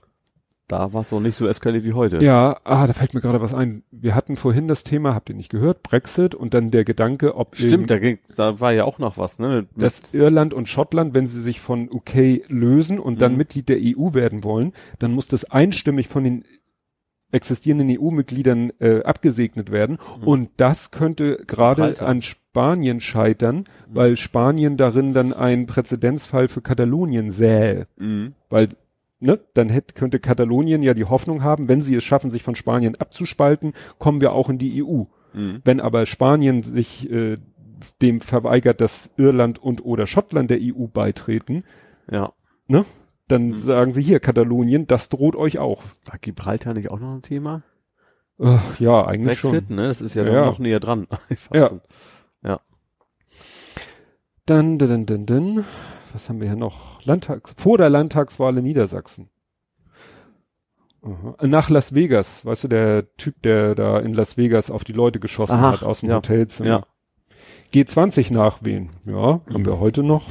Da 0.72 0.94
war 0.94 1.02
es 1.02 1.12
noch 1.12 1.20
nicht 1.20 1.36
so 1.36 1.48
eskaliert 1.48 1.84
wie 1.84 1.94
heute. 1.94 2.24
Ja, 2.24 2.60
ah, 2.64 2.88
da 2.88 2.94
fällt 2.94 3.14
mir 3.14 3.22
gerade 3.22 3.42
was 3.42 3.54
ein. 3.54 3.84
Wir 3.92 4.16
hatten 4.16 4.38
vorhin 4.38 4.68
das 4.68 4.84
Thema, 4.84 5.14
habt 5.14 5.30
ihr 5.30 5.36
nicht 5.36 5.50
gehört, 5.52 5.84
Brexit 5.84 6.34
und 6.34 6.54
dann 6.54 6.72
der 6.72 6.86
Gedanke, 6.86 7.36
ob 7.36 7.56
Stimmt, 7.58 7.90
da, 7.90 8.00
ging, 8.00 8.20
da 8.38 8.60
war 8.60 8.72
ja 8.72 8.86
auch 8.86 8.98
noch 8.98 9.18
was, 9.18 9.38
ne? 9.40 9.68
Mit- 9.74 9.82
dass 9.84 10.02
Irland 10.14 10.54
und 10.54 10.70
Schottland, 10.70 11.14
wenn 11.14 11.28
sie 11.28 11.42
sich 11.42 11.60
von 11.60 11.90
UK 11.94 12.44
lösen 12.48 13.00
und 13.00 13.22
dann 13.22 13.34
Mhm. 13.34 13.38
Mitglied 13.40 13.70
der 13.70 13.78
EU 13.82 14.14
werden 14.14 14.44
wollen, 14.44 14.74
dann 15.00 15.12
muss 15.12 15.28
das 15.28 15.44
einstimmig 15.52 16.08
von 16.08 16.24
den 16.24 16.46
existierenden 17.34 17.90
EU-Mitgliedern 17.98 18.72
äh, 18.80 19.04
abgesegnet 19.04 19.72
werden. 19.72 19.98
Mhm. 20.22 20.28
Und 20.28 20.50
das 20.58 20.92
könnte 20.92 21.38
gerade 21.48 22.02
an 22.02 22.22
Spanien 22.22 23.00
scheitern, 23.00 23.64
weil 23.88 24.18
Spanien 24.18 24.76
darin 24.76 25.14
dann 25.14 25.32
ein 25.32 25.66
Präzedenzfall 25.66 26.50
für 26.50 26.62
Katalonien 26.62 27.32
sähe. 27.32 27.88
Mhm. 27.98 28.34
Weil, 28.50 28.70
ne, 29.22 29.40
dann 29.54 29.70
hätte, 29.70 29.94
könnte 29.94 30.20
Katalonien 30.20 30.82
ja 30.84 30.94
die 30.94 31.06
Hoffnung 31.06 31.42
haben, 31.44 31.68
wenn 31.70 31.80
sie 31.82 31.96
es 31.96 32.04
schaffen, 32.04 32.30
sich 32.32 32.44
von 32.44 32.56
Spanien 32.56 32.96
abzuspalten, 32.98 33.74
kommen 34.00 34.20
wir 34.20 34.34
auch 34.34 34.50
in 34.50 34.58
die 34.58 34.84
EU. 34.84 35.04
Mhm. 35.34 35.62
Wenn 35.64 35.80
aber 35.80 36.06
Spanien 36.06 36.62
sich 36.64 37.10
äh, 37.10 37.38
dem 38.02 38.20
verweigert, 38.22 38.82
dass 38.82 39.10
Irland 39.18 39.58
und 39.60 39.86
oder 39.86 40.06
Schottland 40.08 40.50
der 40.50 40.60
EU 40.62 40.88
beitreten, 40.88 41.64
Ja. 42.12 42.34
dann 43.28 43.48
Mhm. 43.50 43.56
sagen 43.58 43.94
sie 43.94 44.02
hier, 44.02 44.20
Katalonien, 44.20 44.88
das 44.88 45.08
droht 45.10 45.36
euch 45.38 45.58
auch. 45.60 45.84
War 46.06 46.18
Gibraltar 46.20 46.74
nicht 46.74 46.92
auch 46.92 47.00
noch 47.00 47.14
ein 47.16 47.22
Thema? 47.22 47.64
Äh, 48.40 48.58
ja, 48.80 49.06
eigentlich 49.06 49.40
Brexit, 49.42 49.68
schon. 49.68 49.76
ne? 49.78 49.84
Das 49.88 50.02
ist 50.02 50.16
ja, 50.16 50.24
Ja. 50.24 50.46
noch 50.46 50.60
näher 50.60 50.80
dran. 50.80 51.08
Ja. 51.54 51.68
schon. 51.70 51.82
Dann, 54.48 54.80
dann, 54.80 55.06
dann, 55.06 55.26
dann, 55.28 55.66
was 56.14 56.30
haben 56.30 56.40
wir 56.40 56.48
hier 56.48 56.58
noch? 56.58 57.04
Landtags, 57.04 57.54
vor 57.58 57.78
der 57.78 57.90
Landtagswahl 57.90 58.58
in 58.58 58.64
Niedersachsen. 58.64 59.30
Aha. 61.04 61.36
Nach 61.48 61.70
Las 61.70 61.96
Vegas, 61.96 62.46
weißt 62.46 62.66
du, 62.66 62.68
der 62.68 63.16
Typ, 63.18 63.42
der 63.42 63.74
da 63.74 64.00
in 64.00 64.14
Las 64.14 64.38
Vegas 64.38 64.70
auf 64.70 64.84
die 64.84 64.94
Leute 64.94 65.20
geschossen 65.20 65.58
Ach, 65.58 65.82
hat 65.82 65.84
aus 65.84 66.02
dem 66.02 66.10
ja. 66.10 66.16
Hotelzimmer. 66.18 66.70
Ja. 66.70 66.86
G20 67.74 68.32
nachwählen. 68.34 68.90
Ja, 69.06 69.42
haben 69.52 69.66
wir 69.66 69.80
heute 69.80 70.04
noch. 70.04 70.28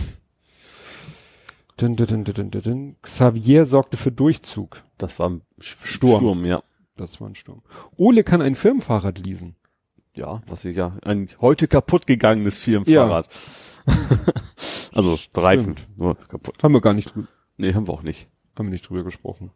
Dun, 1.76 1.96
dun, 1.96 2.24
dun. 2.24 2.96
Xavier 3.00 3.64
sorgte 3.64 3.96
für 3.96 4.12
Durchzug. 4.12 4.82
Das 4.98 5.18
war 5.18 5.30
ein 5.30 5.42
Sturm. 5.58 6.18
Sturm, 6.18 6.44
ja. 6.44 6.62
Das 6.96 7.20
war 7.20 7.28
ein 7.28 7.34
Sturm. 7.34 7.62
Ole 7.96 8.22
kann 8.22 8.42
ein 8.42 8.54
Firmenfahrrad 8.54 9.18
leasen. 9.18 9.56
Ja, 10.14 10.42
was 10.46 10.64
ich 10.64 10.76
ja, 10.76 10.98
ein 11.02 11.28
heute 11.40 11.66
kaputt 11.66 12.06
gegangenes 12.06 12.58
Firmenfahrrad. 12.58 13.28
also 14.92 15.16
Reifen, 15.36 15.76
nur 15.96 16.16
kaputt. 16.16 16.62
Haben 16.62 16.74
wir 16.74 16.80
gar 16.80 16.94
nicht 16.94 17.14
drüber, 17.14 17.28
Nee, 17.56 17.74
haben 17.74 17.86
wir 17.88 17.92
auch 17.92 18.02
nicht. 18.02 18.28
haben 18.58 18.66
wir 18.66 18.70
nicht 18.72 18.88
drüber 18.88 19.04
gesprochen. 19.04 19.50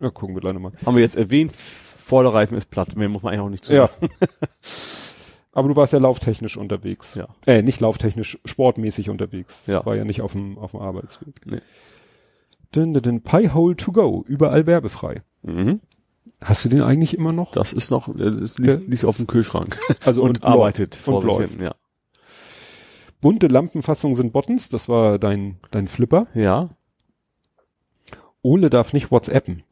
Ja, 0.00 0.10
gucken 0.10 0.34
wir 0.34 0.40
gleich 0.40 0.54
nochmal. 0.54 0.72
Haben 0.86 0.94
wir 0.96 1.02
jetzt 1.02 1.16
erwähnt, 1.16 1.52
Vorderreifen 1.52 2.56
ist 2.56 2.70
platt. 2.70 2.96
Mehr 2.96 3.08
muss 3.08 3.22
man 3.22 3.32
eigentlich 3.32 3.44
auch 3.46 3.50
nicht 3.50 3.64
zu 3.64 3.72
Ja. 3.74 3.88
sagen. 3.88 4.08
Aber 5.52 5.68
du 5.68 5.76
warst 5.76 5.92
ja 5.92 5.98
lauftechnisch 5.98 6.56
unterwegs. 6.56 7.14
Ja. 7.16 7.28
Äh, 7.46 7.62
nicht 7.62 7.80
lauftechnisch, 7.80 8.38
sportmäßig 8.44 9.10
unterwegs. 9.10 9.64
Ja. 9.66 9.84
War 9.84 9.96
ja 9.96 10.04
nicht 10.04 10.22
auf 10.22 10.32
dem, 10.32 10.56
auf 10.58 10.70
dem 10.70 10.80
Arbeitsweg. 10.80 11.34
Nee. 11.44 11.60
Dun, 12.72 12.94
dun, 12.94 13.02
dun. 13.02 13.20
Piehole 13.22 13.76
to 13.76 13.90
go. 13.92 14.24
Überall 14.28 14.66
werbefrei. 14.66 15.22
Mhm. 15.42 15.80
Hast 16.40 16.64
du 16.64 16.68
den 16.68 16.82
eigentlich 16.82 17.16
immer 17.18 17.32
noch? 17.32 17.50
Das 17.52 17.72
ist 17.72 17.90
noch, 17.90 18.08
das 18.16 18.58
liegt, 18.58 18.86
liegt 18.88 19.04
auf 19.04 19.16
dem 19.16 19.26
Kühlschrank. 19.26 19.76
Also 20.04 20.22
und, 20.22 20.28
und 20.40 20.44
arbeitet 20.44 20.94
vor 20.94 21.18
Und 21.18 21.26
läuft. 21.26 21.50
hin, 21.52 21.60
ja. 21.62 21.74
Bunte 23.20 23.46
Lampenfassungen 23.48 24.14
sind 24.14 24.32
Buttons. 24.32 24.68
Das 24.68 24.88
war 24.88 25.18
dein, 25.18 25.58
dein 25.70 25.88
Flipper. 25.88 26.26
Ja. 26.34 26.68
Ole 28.42 28.70
darf 28.70 28.92
nicht 28.92 29.10
WhatsAppen. 29.10 29.62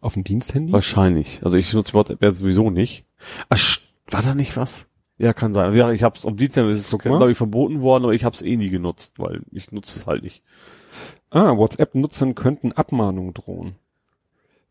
Auf 0.00 0.14
dem 0.14 0.24
Diensthandy? 0.24 0.72
Wahrscheinlich. 0.72 1.40
Also 1.44 1.56
ich 1.56 1.72
nutze 1.72 1.94
WhatsApp 1.94 2.22
ja 2.22 2.32
sowieso 2.32 2.70
nicht. 2.70 3.04
Ach, 3.48 3.56
st- 3.56 3.82
war 4.08 4.22
da 4.22 4.34
nicht 4.34 4.56
was? 4.56 4.86
Ja, 5.18 5.32
kann 5.32 5.52
sein. 5.52 5.74
Ja, 5.74 5.92
ich 5.92 6.02
hab's 6.02 6.26
auf 6.26 6.34
Dienst, 6.34 6.56
ist 6.56 6.78
es, 6.78 6.90
Guck 6.90 7.04
mal. 7.04 7.18
glaube 7.18 7.30
ich, 7.32 7.36
verboten 7.38 7.80
worden, 7.82 8.04
aber 8.04 8.14
ich 8.14 8.24
hab's 8.24 8.42
eh 8.42 8.56
nie 8.56 8.70
genutzt, 8.70 9.14
weil 9.18 9.42
ich 9.52 9.70
nutze 9.70 10.00
es 10.00 10.06
halt 10.06 10.22
nicht. 10.24 10.42
Ah, 11.30 11.56
WhatsApp-Nutzern 11.56 12.34
könnten 12.34 12.72
Abmahnungen 12.72 13.32
drohen. 13.32 13.76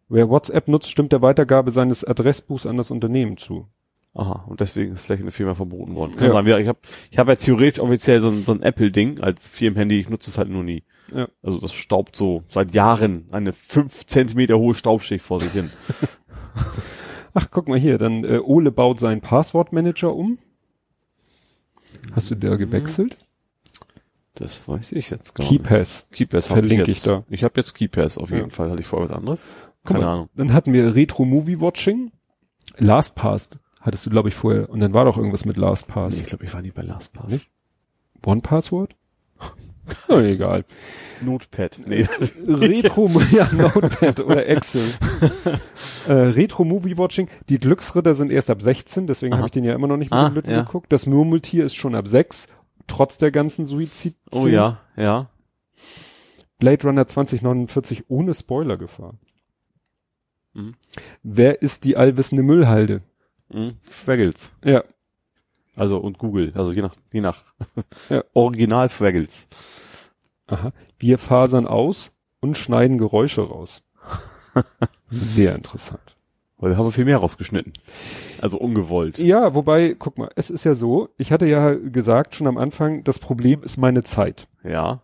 Wer 0.09 0.29
WhatsApp 0.29 0.67
nutzt, 0.67 0.89
stimmt 0.91 1.13
der 1.13 1.21
Weitergabe 1.21 1.71
seines 1.71 2.03
Adressbuchs 2.03 2.65
an 2.65 2.75
das 2.77 2.91
Unternehmen 2.91 3.37
zu. 3.37 3.67
Aha, 4.13 4.43
und 4.47 4.59
deswegen 4.59 4.91
ist 4.91 5.05
vielleicht 5.05 5.21
eine 5.21 5.31
Firma 5.31 5.53
verboten 5.53 5.95
worden. 5.95 6.17
Kann 6.17 6.27
Ja. 6.27 6.31
sein. 6.33 6.45
Ich 6.61 6.67
habe 6.67 6.79
ich 7.11 7.17
hab 7.17 7.27
ja 7.29 7.35
theoretisch 7.35 7.79
offiziell 7.79 8.19
so 8.19 8.29
ein, 8.29 8.43
so 8.43 8.51
ein 8.51 8.61
Apple-Ding 8.61 9.21
als 9.21 9.49
Firmenhandy, 9.49 9.99
ich 9.99 10.09
nutze 10.09 10.29
es 10.29 10.37
halt 10.37 10.49
nur 10.49 10.63
nie. 10.63 10.83
Ja. 11.13 11.29
Also 11.41 11.59
das 11.59 11.73
staubt 11.73 12.15
so 12.15 12.43
seit 12.49 12.73
Jahren 12.73 13.27
eine 13.31 13.53
fünf 13.53 14.05
Zentimeter 14.07 14.57
hohe 14.57 14.75
Staubschicht 14.75 15.23
vor 15.23 15.39
sich 15.39 15.51
hin. 15.51 15.69
Ach, 17.33 17.47
guck 17.51 17.69
mal 17.69 17.79
hier, 17.79 17.97
dann 17.97 18.25
äh, 18.25 18.39
Ole 18.39 18.71
baut 18.71 18.99
seinen 18.99 19.21
Passwortmanager 19.21 20.13
um. 20.13 20.39
Hast 22.13 22.29
du 22.31 22.35
da 22.35 22.55
gewechselt? 22.57 23.17
Das 24.35 24.67
weiß 24.67 24.91
ich 24.93 25.09
jetzt 25.09 25.35
gar 25.35 25.43
nicht. 25.49 25.63
KeyPass. 25.63 26.07
Keypass 26.11 26.47
Verlinke 26.47 26.91
ich, 26.91 26.97
ich 26.97 27.03
da. 27.03 27.23
Ich 27.29 27.43
habe 27.45 27.53
jetzt 27.57 27.73
Keypass 27.75 28.17
auf 28.17 28.31
jeden 28.31 28.45
Ja. 28.45 28.49
Fall. 28.49 28.71
Hatte 28.71 28.81
ich 28.81 28.87
vorher 28.87 29.09
was 29.09 29.15
anderes? 29.15 29.43
Keine 29.85 29.99
mal, 30.01 30.13
Ahnung. 30.13 30.29
Dann 30.35 30.51
hatten 30.53 30.73
wir 30.73 30.95
Retro 30.95 31.23
Movie 31.25 31.59
Watching. 31.61 32.11
LastPass 32.77 33.49
hattest 33.81 34.05
du, 34.05 34.09
glaube 34.09 34.29
ich, 34.29 34.35
vorher. 34.35 34.69
Und 34.69 34.79
dann 34.79 34.93
war 34.93 35.05
doch 35.05 35.17
irgendwas 35.17 35.45
mit 35.45 35.57
LastPass. 35.57 36.15
Nee, 36.15 36.21
ich 36.21 36.27
glaube, 36.27 36.45
ich 36.45 36.53
war 36.53 36.61
nie 36.61 36.71
bei 36.71 36.81
LastPass. 36.83 37.31
Nicht? 37.31 37.49
One 38.25 38.41
Password? 38.41 38.95
oh, 40.09 40.17
egal. 40.19 40.63
Notepad. 41.21 41.79
Nee. 41.87 42.07
Retro, 42.47 43.09
ja, 43.31 43.49
Notepad 43.51 44.19
oder 44.21 44.45
Excel. 44.47 44.83
äh, 46.07 46.13
Retro 46.13 46.63
Movie 46.63 46.97
Watching. 46.97 47.27
Die 47.49 47.59
Glücksritter 47.59 48.13
sind 48.13 48.31
erst 48.31 48.49
ab 48.49 48.61
16, 48.61 49.07
deswegen 49.07 49.35
habe 49.35 49.47
ich 49.47 49.51
den 49.51 49.63
ja 49.63 49.73
immer 49.73 49.87
noch 49.87 49.97
nicht 49.97 50.11
mit 50.11 50.19
Ah, 50.19 50.29
dem 50.29 50.49
ja. 50.51 50.61
geguckt. 50.61 50.91
Das 50.93 51.05
Murmeltier 51.07 51.65
ist 51.65 51.75
schon 51.75 51.95
ab 51.95 52.07
6, 52.07 52.47
trotz 52.87 53.17
der 53.17 53.31
ganzen 53.31 53.65
Suizid. 53.65 54.15
oh 54.31 54.47
ja, 54.47 54.79
ja. 54.95 55.29
Blade 56.59 56.83
Runner 56.87 57.07
2049 57.07 58.05
ohne 58.07 58.33
Spoilergefahr. 58.35 59.15
Mhm. 60.53 60.75
Wer 61.23 61.61
ist 61.63 61.85
die 61.85 61.97
allwissende 61.97 62.43
Müllhalde? 62.43 63.01
Mhm. 63.53 63.77
Fraggles. 63.81 64.51
Ja, 64.63 64.83
Also 65.75 65.97
und 65.97 66.17
Google. 66.17 66.51
Also 66.55 66.71
je 66.71 66.81
nach, 66.81 66.95
je 67.13 67.21
nach 67.21 67.43
Ja. 68.09 68.23
Original 68.33 68.89
Fraggles. 68.89 69.47
aha. 70.47 70.71
Wir 70.97 71.17
fasern 71.17 71.65
aus 71.67 72.11
und 72.41 72.57
schneiden 72.57 72.97
Geräusche 72.97 73.41
raus. 73.41 73.81
Sehr 75.09 75.55
interessant. 75.55 76.17
Weil 76.57 76.71
wir 76.71 76.77
haben 76.77 76.91
viel 76.91 77.05
mehr 77.05 77.17
rausgeschnitten. 77.17 77.73
Also 78.39 78.57
ungewollt. 78.59 79.17
Ja, 79.17 79.55
wobei, 79.55 79.95
guck 79.97 80.17
mal, 80.19 80.29
es 80.35 80.51
ist 80.51 80.63
ja 80.63 80.75
so, 80.75 81.09
ich 81.17 81.31
hatte 81.31 81.47
ja 81.47 81.73
gesagt 81.73 82.35
schon 82.35 82.45
am 82.47 82.57
Anfang, 82.57 83.03
das 83.03 83.17
Problem 83.17 83.63
ist 83.63 83.77
meine 83.77 84.03
Zeit. 84.03 84.47
Ja. 84.63 85.01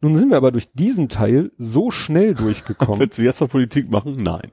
Nun 0.00 0.16
sind 0.16 0.30
wir 0.30 0.36
aber 0.36 0.50
durch 0.50 0.72
diesen 0.72 1.08
Teil 1.08 1.52
so 1.56 1.90
schnell 1.92 2.34
durchgekommen. 2.34 2.98
Willst 3.00 3.18
du 3.18 3.22
jetzt 3.22 3.40
noch 3.40 3.48
Politik 3.48 3.90
machen? 3.90 4.16
Nein. 4.16 4.50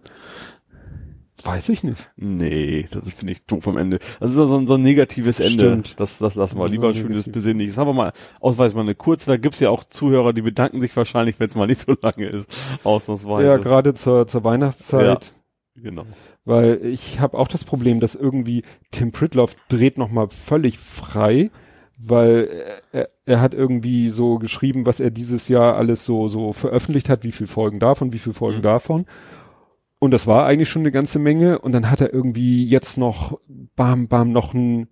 Weiß 1.43 1.69
ich 1.69 1.83
nicht. 1.83 2.09
Nee, 2.15 2.85
das 2.91 3.11
finde 3.11 3.33
ich 3.33 3.45
doof 3.45 3.67
am 3.67 3.77
Ende. 3.77 3.99
Das 4.19 4.31
ist 4.31 4.37
ja 4.37 4.45
so 4.45 4.57
ein, 4.57 4.67
so 4.67 4.75
ein 4.75 4.81
negatives 4.81 5.39
Ende. 5.39 5.51
Stimmt. 5.59 5.99
Das, 5.99 6.19
das 6.19 6.35
lassen 6.35 6.57
wir. 6.57 6.65
Ja, 6.65 6.71
Lieber 6.71 6.87
ein 6.89 6.93
schönes, 6.93 7.09
negativ. 7.09 7.33
besinnliches. 7.33 7.77
Haben 7.77 7.89
wir 7.89 7.93
mal 7.93 8.13
ausweislich 8.39 8.75
mal 8.75 8.81
eine 8.81 8.95
kurze. 8.95 9.29
Da 9.31 9.37
gibt's 9.37 9.59
ja 9.59 9.69
auch 9.69 9.83
Zuhörer, 9.83 10.33
die 10.33 10.41
bedanken 10.41 10.81
sich 10.81 10.95
wahrscheinlich, 10.95 11.39
wenn 11.39 11.47
es 11.47 11.55
mal 11.55 11.67
nicht 11.67 11.81
so 11.81 11.95
lange 12.01 12.25
ist. 12.27 12.47
Ausnahmsweise. 12.83 13.47
Ja, 13.47 13.57
gerade 13.57 13.93
zur, 13.93 14.27
zur 14.27 14.43
Weihnachtszeit. 14.43 15.31
genau. 15.75 16.05
Weil 16.43 16.83
ich 16.85 17.19
habe 17.19 17.37
auch 17.37 17.47
das 17.47 17.63
Problem, 17.63 17.99
dass 17.99 18.15
irgendwie 18.15 18.63
Tim 18.91 19.11
Pritloff 19.11 19.55
dreht 19.69 19.97
nochmal 19.99 20.27
völlig 20.29 20.79
frei, 20.79 21.51
weil 21.99 22.81
er, 22.91 23.09
er 23.25 23.41
hat 23.41 23.53
irgendwie 23.53 24.09
so 24.09 24.39
geschrieben, 24.39 24.87
was 24.87 24.99
er 24.99 25.11
dieses 25.11 25.47
Jahr 25.49 25.75
alles 25.75 26.03
so, 26.03 26.27
so 26.27 26.51
veröffentlicht 26.51 27.09
hat, 27.09 27.23
wie 27.23 27.31
viel 27.31 27.45
Folgen 27.45 27.79
davon, 27.79 28.11
wie 28.11 28.17
viel 28.19 28.33
Folgen 28.33 28.57
Mhm. 28.57 28.63
davon. 28.63 29.05
Und 30.03 30.11
das 30.11 30.25
war 30.25 30.47
eigentlich 30.47 30.67
schon 30.67 30.81
eine 30.81 30.91
ganze 30.91 31.19
Menge. 31.19 31.59
Und 31.59 31.73
dann 31.73 31.91
hat 31.91 32.01
er 32.01 32.11
irgendwie 32.11 32.65
jetzt 32.65 32.97
noch, 32.97 33.39
bam, 33.75 34.07
bam, 34.07 34.31
noch 34.31 34.55
ein, 34.55 34.87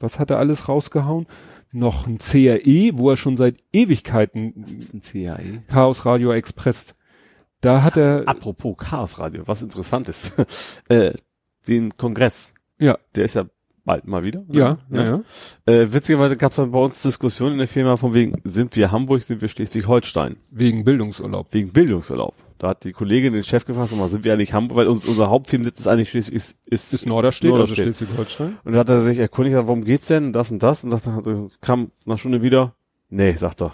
was 0.00 0.18
hat 0.18 0.30
er 0.30 0.38
alles 0.38 0.70
rausgehauen? 0.70 1.26
Noch 1.70 2.06
ein 2.06 2.16
CRE, 2.16 2.92
wo 2.94 3.10
er 3.10 3.18
schon 3.18 3.36
seit 3.36 3.56
Ewigkeiten 3.74 4.54
Das 4.56 4.72
ist 4.72 4.94
ein 4.94 5.02
CAE. 5.02 5.64
Chaos 5.68 6.06
Radio 6.06 6.32
Express. 6.32 6.94
Da 7.60 7.82
hat 7.82 7.98
er, 7.98 8.22
Apropos 8.26 8.74
Chaos 8.78 9.18
Radio, 9.18 9.42
was 9.46 9.60
interessant 9.60 10.08
ist. 10.08 10.32
äh, 10.88 11.12
den 11.68 11.94
Kongress. 11.98 12.54
ja, 12.78 12.96
Der 13.16 13.26
ist 13.26 13.34
ja 13.34 13.44
bald 13.84 14.06
mal 14.06 14.22
wieder. 14.24 14.40
ne? 14.48 14.58
ja, 14.58 14.78
ja, 14.90 15.04
ja. 15.04 15.22
Äh, 15.66 15.92
witzigerweise 15.92 16.38
gab's 16.38 16.56
dann 16.56 16.70
bei 16.70 16.78
uns 16.78 17.02
Diskussionen 17.02 17.52
in 17.52 17.58
der 17.58 17.68
Firma 17.68 17.98
von 17.98 18.14
wegen, 18.14 18.40
sind 18.44 18.74
wir 18.76 18.90
Hamburg, 18.92 19.24
sind 19.24 19.42
wir 19.42 19.48
Schleswig-Holstein? 19.48 20.36
wegen 20.50 20.84
Bildungsurlaub. 20.84 21.48
Wegen 21.52 21.70
Bildungsurlaub. 21.70 22.34
Da 22.58 22.68
hat 22.68 22.84
die 22.84 22.92
Kollegin 22.92 23.32
den 23.32 23.44
Chef 23.44 23.64
gefragt, 23.64 23.94
mal, 23.96 24.08
sind 24.08 24.24
wir 24.24 24.32
eigentlich 24.32 24.52
Hamburg, 24.52 24.78
weil 24.78 24.86
uns, 24.88 25.04
unser 25.04 25.30
Hauptfilmsitz 25.30 25.80
ist 25.80 25.86
eigentlich 25.86 26.10
Schleswig, 26.10 26.34
ist, 26.34 26.58
ist, 26.66 26.92
Ist 26.92 27.06
Norderstedt, 27.06 27.52
also 27.52 27.58
Norderstedt. 27.58 27.96
Schleswig-Holstein. 27.96 28.58
Und 28.64 28.72
da 28.72 28.80
hat 28.80 28.88
er 28.88 29.00
sich 29.00 29.18
erkundigt, 29.18 29.56
warum 29.56 29.84
geht's 29.84 30.08
denn, 30.08 30.32
das 30.32 30.50
und 30.50 30.62
das, 30.62 30.82
und 30.82 30.90
sagte, 30.90 31.48
kam 31.60 31.92
nach 32.00 32.06
einer 32.06 32.18
Stunde 32.18 32.42
wieder, 32.42 32.74
nee, 33.10 33.32
sagt 33.32 33.62
er, 33.62 33.72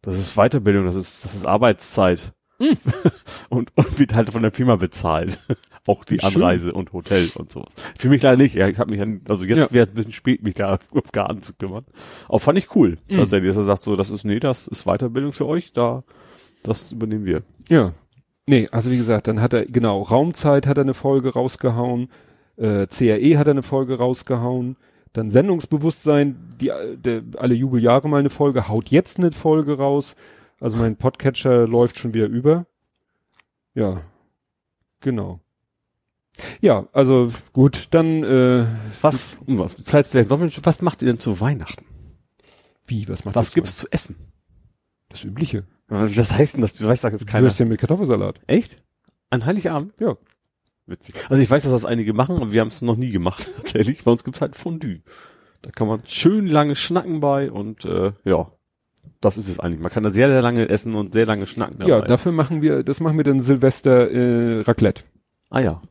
das 0.00 0.14
ist 0.18 0.34
Weiterbildung, 0.36 0.86
das 0.86 0.94
ist, 0.94 1.24
das 1.24 1.34
ist 1.34 1.44
Arbeitszeit. 1.44 2.32
Hm. 2.58 2.76
und, 3.50 3.70
und 3.76 3.98
wird 3.98 4.14
halt 4.14 4.30
von 4.30 4.42
der 4.42 4.52
Firma 4.52 4.76
bezahlt. 4.76 5.38
Auch 5.86 6.04
die 6.04 6.14
Wie 6.14 6.20
schön. 6.20 6.34
Anreise 6.42 6.72
und 6.72 6.92
Hotel 6.92 7.30
und 7.36 7.50
sowas. 7.50 7.72
Für 7.98 8.08
mich 8.08 8.20
leider 8.22 8.36
nicht. 8.36 8.54
Ja, 8.54 8.68
ich 8.68 8.78
habe 8.78 8.90
mich 8.90 9.00
an, 9.00 9.22
also 9.28 9.44
jetzt 9.44 9.58
Ja. 9.58 9.72
wäre 9.72 9.86
es 9.86 9.92
ein 9.92 9.94
bisschen 9.94 10.12
spät, 10.12 10.42
mich 10.42 10.54
da 10.54 10.78
um 10.90 11.02
Garten 11.12 11.40
zu 11.40 11.54
kümmern. 11.54 11.86
Aber 12.28 12.40
fand 12.40 12.58
ich 12.58 12.74
cool. 12.74 12.98
Mhm. 13.08 13.14
Tatsächlich, 13.14 13.48
dass 13.48 13.56
er 13.56 13.62
sagt 13.62 13.82
so, 13.82 13.96
das 13.96 14.10
ist, 14.10 14.24
nee, 14.24 14.38
das 14.40 14.68
ist 14.68 14.84
Weiterbildung 14.84 15.32
für 15.32 15.46
euch, 15.46 15.72
da, 15.72 16.04
das 16.62 16.92
übernehmen 16.92 17.24
wir. 17.24 17.42
Ja. 17.68 17.92
Nee, 18.46 18.68
also 18.70 18.90
wie 18.90 18.96
gesagt, 18.96 19.28
dann 19.28 19.40
hat 19.40 19.52
er, 19.52 19.66
genau, 19.66 20.02
Raumzeit 20.02 20.66
hat 20.66 20.78
er 20.78 20.82
eine 20.82 20.94
Folge 20.94 21.34
rausgehauen, 21.34 22.10
äh, 22.56 22.86
CRE 22.86 23.38
hat 23.38 23.46
er 23.46 23.52
eine 23.52 23.62
Folge 23.62 23.98
rausgehauen, 23.98 24.76
dann 25.12 25.30
Sendungsbewusstsein, 25.30 26.36
die, 26.60 26.70
der, 26.96 27.22
alle 27.36 27.54
Jubeljahre 27.54 28.08
mal 28.08 28.18
eine 28.18 28.30
Folge, 28.30 28.68
haut 28.68 28.88
jetzt 28.88 29.18
eine 29.18 29.32
Folge 29.32 29.76
raus. 29.76 30.16
Also 30.60 30.76
mein 30.76 30.96
Podcatcher 30.96 31.66
läuft 31.68 31.98
schon 31.98 32.14
wieder 32.14 32.26
über. 32.26 32.66
Ja, 33.74 34.02
genau. 35.00 35.40
Ja, 36.60 36.86
also 36.92 37.32
gut, 37.52 37.88
dann 37.90 38.24
äh, 38.24 38.66
Was, 39.00 39.38
was, 39.46 39.78
noch, 39.78 40.50
was 40.62 40.82
macht 40.82 41.02
ihr 41.02 41.06
denn 41.06 41.18
zu 41.18 41.40
Weihnachten? 41.40 41.84
wie, 42.88 43.08
was 43.08 43.24
macht 43.24 43.36
Was 43.36 43.48
das 43.48 43.54
gibt's 43.54 43.76
zu 43.76 43.86
essen? 43.90 44.16
Das 45.08 45.24
Übliche. 45.24 45.64
Was 45.88 46.32
heißt 46.32 46.54
denn 46.54 46.60
das? 46.62 46.74
Du 46.74 46.86
weißt 46.86 47.04
doch 47.04 47.10
jetzt 47.10 47.26
keiner. 47.26 47.44
Würstchen 47.44 47.68
mit 47.68 47.80
Kartoffelsalat. 47.80 48.40
Echt? 48.46 48.82
An 49.30 49.46
Heiligabend? 49.46 49.94
Ja. 50.00 50.16
Witzig. 50.86 51.14
Also 51.28 51.42
ich 51.42 51.50
weiß, 51.50 51.62
dass 51.64 51.72
das 51.72 51.84
einige 51.84 52.12
machen, 52.14 52.36
aber 52.36 52.52
wir 52.52 52.60
haben 52.60 52.68
es 52.68 52.82
noch 52.82 52.96
nie 52.96 53.10
gemacht, 53.10 53.46
tatsächlich. 53.56 54.04
Bei 54.04 54.10
uns 54.10 54.24
gibt's 54.24 54.40
halt 54.40 54.56
Fondue. 54.56 55.00
Da 55.62 55.70
kann 55.70 55.88
man 55.88 56.00
schön 56.06 56.46
lange 56.46 56.76
schnacken 56.76 57.20
bei 57.20 57.50
und 57.50 57.84
äh, 57.84 58.12
ja, 58.24 58.52
das 59.20 59.36
ist 59.36 59.48
es 59.48 59.58
eigentlich. 59.58 59.80
Man 59.80 59.90
kann 59.90 60.02
da 60.02 60.10
sehr, 60.10 60.28
sehr 60.28 60.40
lange 60.42 60.68
essen 60.68 60.94
und 60.94 61.12
sehr 61.12 61.26
lange 61.26 61.46
schnacken 61.46 61.78
dabei. 61.78 61.90
Ja, 61.90 62.00
dafür 62.02 62.32
machen 62.32 62.62
wir, 62.62 62.82
das 62.84 63.00
machen 63.00 63.16
wir 63.16 63.24
dann 63.24 63.40
Silvester 63.40 64.10
äh, 64.10 64.60
Raclette. 64.62 65.04
ah 65.50 65.60
ja. 65.60 65.82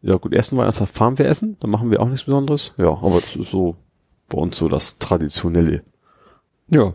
Ja 0.00 0.16
gut, 0.16 0.32
ersten 0.32 0.56
Weihnachtstag 0.56 0.88
fahren 0.88 1.18
wir 1.18 1.26
essen, 1.26 1.56
dann 1.60 1.70
machen 1.70 1.90
wir 1.90 2.00
auch 2.00 2.08
nichts 2.08 2.24
Besonderes. 2.24 2.74
Ja, 2.76 2.88
aber 2.88 3.20
das 3.20 3.36
ist 3.36 3.50
so 3.50 3.76
bei 4.28 4.38
uns 4.38 4.56
so 4.56 4.68
das 4.68 4.98
Traditionelle. 4.98 5.82
Ja. 6.72 6.94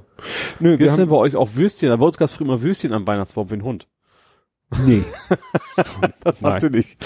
Nö, 0.60 0.76
denn 0.78 0.90
haben, 0.90 1.10
bei 1.10 1.16
euch 1.16 1.36
auch 1.36 1.56
Würstchen? 1.56 1.98
Bei 2.00 2.06
uns 2.06 2.18
gab's 2.18 2.34
früher 2.34 2.48
immer 2.48 2.62
Würstchen 2.62 2.94
am 2.94 3.06
Weihnachtsbaum 3.06 3.48
für 3.50 3.58
den 3.58 3.64
Hund. 3.64 3.88
nee. 4.86 5.04
Das 6.24 6.42
Nein. 6.42 6.54
habt 6.54 6.64
ihr 6.64 6.70
nicht. 6.72 6.98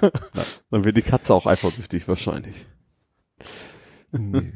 Dann 0.70 0.84
wird 0.84 0.96
die 0.96 1.02
Katze 1.02 1.34
auch 1.34 1.46
eifersüchtig 1.46 2.06
wahrscheinlich. 2.08 2.54
nee. 4.12 4.52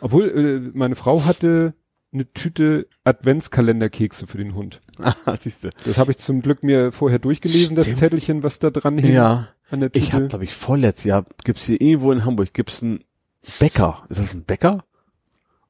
Obwohl, 0.00 0.28
äh, 0.30 0.76
meine 0.76 0.96
Frau 0.96 1.24
hatte 1.24 1.74
eine 2.12 2.30
Tüte 2.32 2.88
Adventskalenderkekse 3.04 4.26
für 4.26 4.38
den 4.38 4.54
Hund. 4.54 4.80
Ah, 4.98 5.14
siehste. 5.38 5.70
Das 5.84 5.96
habe 5.98 6.10
ich 6.10 6.18
zum 6.18 6.42
Glück 6.42 6.62
mir 6.62 6.90
vorher 6.92 7.18
durchgelesen, 7.18 7.76
das 7.76 7.86
Stimmt. 7.86 7.98
Zettelchen, 8.00 8.42
was 8.42 8.58
da 8.58 8.70
dran 8.70 8.98
hing 8.98 9.14
Ja. 9.14 9.48
an 9.70 9.80
der 9.80 9.90
Tüte. 9.92 10.04
Ich 10.04 10.12
habe, 10.12 10.26
glaube 10.28 10.44
ich, 10.44 10.52
vorletztes 10.52 11.04
Jahr 11.04 11.24
gibt's 11.44 11.64
hier 11.64 11.80
irgendwo 11.80 12.12
in 12.12 12.24
Hamburg 12.24 12.52
gibt's 12.52 12.82
einen 12.82 13.04
Bäcker. 13.60 14.04
Ist 14.08 14.20
das 14.20 14.34
ein 14.34 14.44
Bäcker 14.44 14.84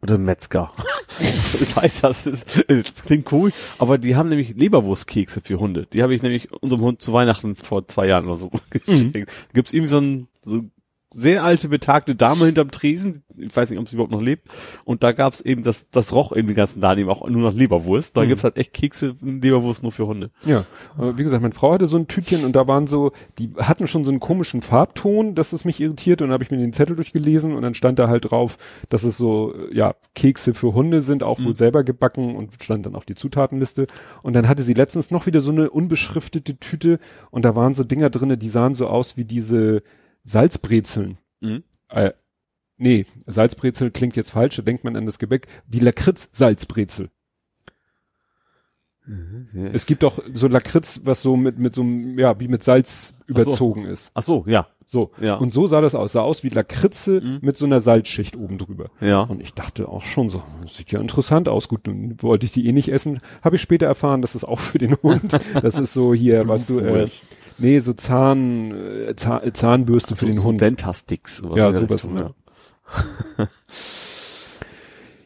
oder 0.03 0.19
Metzger? 0.19 0.73
ich 1.61 1.77
weiß, 1.77 2.01
das 2.03 2.27
ist, 2.27 2.47
das 2.69 3.05
klingt 3.05 3.31
cool, 3.33 3.53
aber 3.79 3.99
die 3.99 4.17
haben 4.17 4.29
nämlich 4.29 4.57
Leberwurstkekse 4.57 5.41
für 5.43 5.59
Hunde. 5.59 5.87
Die 5.93 6.03
habe 6.03 6.15
ich 6.15 6.23
nämlich 6.23 6.53
unserem 6.53 6.83
Hund 6.83 7.03
zu 7.03 7.13
Weihnachten 7.13 7.57
vor 7.57 7.87
zwei 7.87 8.07
Jahren 8.07 8.27
oder 8.27 8.37
so 8.37 8.51
geschenkt. 8.71 9.31
Gibt's 9.53 9.73
irgendwie 9.73 9.91
so 9.91 9.99
ein 9.99 10.29
so 10.43 10.63
sehr 11.15 11.45
alte, 11.45 11.69
betagte 11.69 12.15
Dame 12.15 12.47
hinterm 12.47 12.71
Tresen. 12.71 13.23
Ich 13.37 13.55
weiß 13.57 13.71
nicht, 13.71 13.79
ob 13.79 13.89
sie 13.89 13.97
überhaupt 13.97 14.13
noch 14.13 14.21
lebt. 14.23 14.49
Und 14.85 15.03
da 15.03 15.13
gab's 15.13 15.41
eben, 15.41 15.63
das, 15.63 15.91
das 15.91 16.13
roch 16.13 16.35
eben 16.37 16.49
den 16.49 16.55
ganzen 16.57 16.81
Laden 16.81 17.01
eben 17.01 17.11
auch 17.11 17.29
nur 17.29 17.43
nach 17.51 17.57
Leberwurst. 17.57 18.17
Da 18.17 18.23
Mhm. 18.25 18.29
gibt's 18.29 18.45
halt 18.45 18.57
echt 18.57 18.73
Kekse, 18.73 19.15
Leberwurst 19.21 19.83
nur 19.83 19.93
für 19.93 20.07
Hunde. 20.07 20.31
Ja, 20.45 20.65
aber 20.97 21.17
wie 21.19 21.23
gesagt, 21.23 21.43
meine 21.43 21.55
Frau 21.55 21.73
hatte 21.73 21.87
so 21.87 21.97
ein 21.97 22.09
Tütchen 22.09 22.45
und 22.45 22.55
da 22.55 22.67
waren 22.67 22.87
so, 22.87 23.13
die 23.39 23.51
hatten 23.59 23.87
schon 23.87 24.05
so 24.05 24.11
einen 24.11 24.21
komischen 24.21 24.63
Farbton, 24.63 25.35
dass 25.35 25.53
es 25.53 25.65
mich 25.65 25.81
irritiert 25.81 26.21
und 26.23 26.29
dann 26.29 26.35
habe 26.35 26.45
ich 26.45 26.51
mir 26.51 26.59
den 26.59 26.73
Zettel 26.73 26.97
durchgelesen 26.97 27.55
und 27.55 27.63
dann 27.63 27.75
stand 27.75 27.99
da 27.99 28.09
halt 28.09 28.31
drauf, 28.31 28.59
dass 28.89 29.05
es 29.05 29.17
so, 29.17 29.55
ja, 29.73 29.95
Kekse 30.15 30.55
für 30.55 30.75
Hunde 30.75 31.01
sind, 31.01 31.23
auch 31.23 31.43
wohl 31.43 31.57
selber 31.57 31.85
gebacken 31.85 32.37
und 32.37 32.55
stand 32.63 32.87
dann 32.87 32.95
auch 32.95 33.05
die 33.05 33.15
Zutatenliste. 33.15 33.87
Und 34.23 34.35
dann 34.35 34.49
hatte 34.49 34.63
sie 34.63 34.75
letztens 34.75 35.11
noch 35.11 35.27
wieder 35.27 35.41
so 35.41 35.51
eine 35.51 35.71
unbeschriftete 35.71 36.59
Tüte 36.59 36.99
und 37.31 37.45
da 37.45 37.55
waren 37.57 37.75
so 37.75 37.85
Dinger 37.85 38.11
drinne, 38.11 38.37
die 38.39 38.49
sahen 38.49 38.75
so 38.75 38.87
aus 38.87 39.17
wie 39.17 39.25
diese 39.25 39.83
Salzbrezeln. 40.25 41.19
Mhm. 41.41 41.65
Äh, 41.89 42.13
nee, 42.77 43.07
Salzbrezel 43.27 43.91
klingt 43.91 44.17
jetzt 44.17 44.31
falsch, 44.31 44.57
da 44.57 44.63
denkt 44.63 44.85
man 44.85 44.97
an 44.97 45.07
das 45.07 45.19
Gebäck. 45.19 45.47
Die 45.67 45.81
Lakritz-Salzbrezel. 45.81 47.11
Es 49.73 49.87
gibt 49.87 50.05
doch 50.05 50.23
so 50.33 50.47
Lakritz, 50.47 51.01
was 51.05 51.23
so 51.23 51.37
mit, 51.37 51.59
mit 51.59 51.75
so 51.75 51.83
einem, 51.83 52.19
ja, 52.19 52.39
wie 52.39 52.47
mit 52.47 52.63
Salz 52.63 53.15
überzogen 53.27 53.85
ist. 53.85 54.13
Ach 54.15 54.23
so, 54.23 54.45
ja. 54.47 54.69
So. 54.93 55.11
Ja. 55.23 55.37
Und 55.37 55.55
so 55.55 55.67
sah 55.67 55.81
das 55.81 55.95
aus. 55.95 56.13
Sah 56.13 56.21
aus 56.21 56.45
wie 56.45 56.51
Lakritze 56.51 57.23
Mhm. 57.23 57.39
mit 57.41 57.57
so 57.57 57.65
einer 57.65 57.81
Salzschicht 57.81 58.37
oben 58.37 58.59
drüber. 58.59 58.91
Ja. 59.01 59.23
Und 59.23 59.41
ich 59.41 59.55
dachte 59.55 59.89
auch 59.89 60.03
schon 60.03 60.29
so, 60.29 60.43
das 60.63 60.77
sieht 60.77 60.93
ja 60.93 61.01
interessant 61.01 61.49
aus. 61.49 61.69
Gut, 61.69 61.87
nun 61.87 62.19
wollte 62.21 62.45
ich 62.45 62.53
die 62.53 62.67
eh 62.67 62.73
nicht 62.73 62.91
essen. 62.93 63.21
Habe 63.41 63.57
ich 63.57 63.63
später 63.63 63.87
erfahren, 63.87 64.21
das 64.21 64.35
ist 64.35 64.45
auch 64.45 64.61
für 64.61 64.77
den 64.77 64.95
Hund. 65.03 65.33
Das 65.63 65.79
ist 65.79 65.95
so 65.95 66.13
hier, 66.13 66.47
weißt 66.47 66.69
du, 66.69 66.81
äh, 66.81 67.09
nee, 67.57 67.79
so 67.79 67.95
Zahn, 67.95 68.73
äh, 68.73 69.17
Zahn 69.17 69.55
Zahnbürste 69.55 70.15
für 70.15 70.21
so, 70.21 70.27
den 70.27 70.39
so 70.39 70.45
Hund. 70.49 70.61
Dentastix. 70.61 71.39
sowas 71.39 71.57
Ja, 71.57 71.73
sowas, 71.73 72.05
Richtung, 72.05 72.19
ja. 72.19 73.49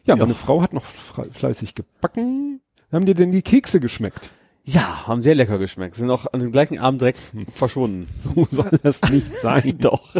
Ja, 0.05 0.15
meine 0.15 0.33
Frau 0.33 0.61
hat 0.61 0.71
noch 0.71 0.85
fleißig 0.85 1.75
gebacken. 1.75 2.61
Haben 2.91 3.05
dir 3.05 3.15
denn 3.15 3.31
die 3.31 3.41
Kekse 3.41 3.81
geschmeckt? 3.81 4.31
Ja, 4.69 5.07
haben 5.07 5.23
sehr 5.23 5.33
lecker 5.33 5.59
geschmeckt. 5.59 5.95
Sind 5.95 6.11
auch 6.11 6.33
an 6.33 6.41
dem 6.41 6.51
gleichen 6.51 6.77
Abend 6.77 6.99
direkt 7.01 7.19
verschwunden. 7.53 8.05
So 8.17 8.45
soll 8.51 8.77
das 8.83 9.01
nicht 9.09 9.39
sein. 9.39 9.77
Doch. 9.79 10.13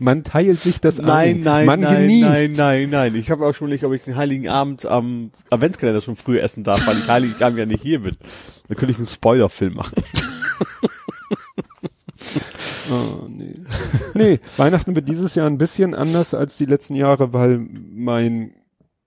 Man 0.00 0.24
teilt 0.24 0.58
sich 0.58 0.80
das 0.80 0.98
Nein, 0.98 1.36
ein. 1.36 1.40
nein, 1.42 1.66
Man 1.66 1.80
nein, 1.80 2.08
genießt. 2.08 2.28
nein, 2.28 2.52
nein, 2.56 2.90
nein. 2.90 3.14
Ich 3.14 3.30
habe 3.30 3.46
auch 3.46 3.52
schon 3.52 3.68
nicht, 3.68 3.84
ob 3.84 3.92
ich 3.92 4.02
den 4.02 4.16
Heiligen 4.16 4.48
Abend 4.48 4.84
am 4.84 5.30
Adventskalender 5.50 6.00
schon 6.00 6.16
früh 6.16 6.40
essen 6.40 6.64
darf, 6.64 6.84
weil 6.88 6.98
ich 6.98 7.06
Heiligen 7.08 7.40
Abend 7.40 7.56
ja 7.56 7.66
nicht 7.66 7.82
hier 7.82 8.00
bin. 8.00 8.16
Dann 8.66 8.76
könnte 8.76 8.90
ich 8.90 8.98
einen 8.98 9.06
Spoilerfilm 9.06 9.74
machen. 9.74 9.94
Oh, 12.90 13.26
nee. 13.28 13.54
nee, 14.12 14.40
Weihnachten 14.58 14.94
wird 14.94 15.08
dieses 15.08 15.34
Jahr 15.34 15.46
ein 15.46 15.56
bisschen 15.56 15.94
anders 15.94 16.34
als 16.34 16.58
die 16.58 16.66
letzten 16.66 16.94
Jahre, 16.94 17.32
weil 17.32 17.58
mein 17.58 18.52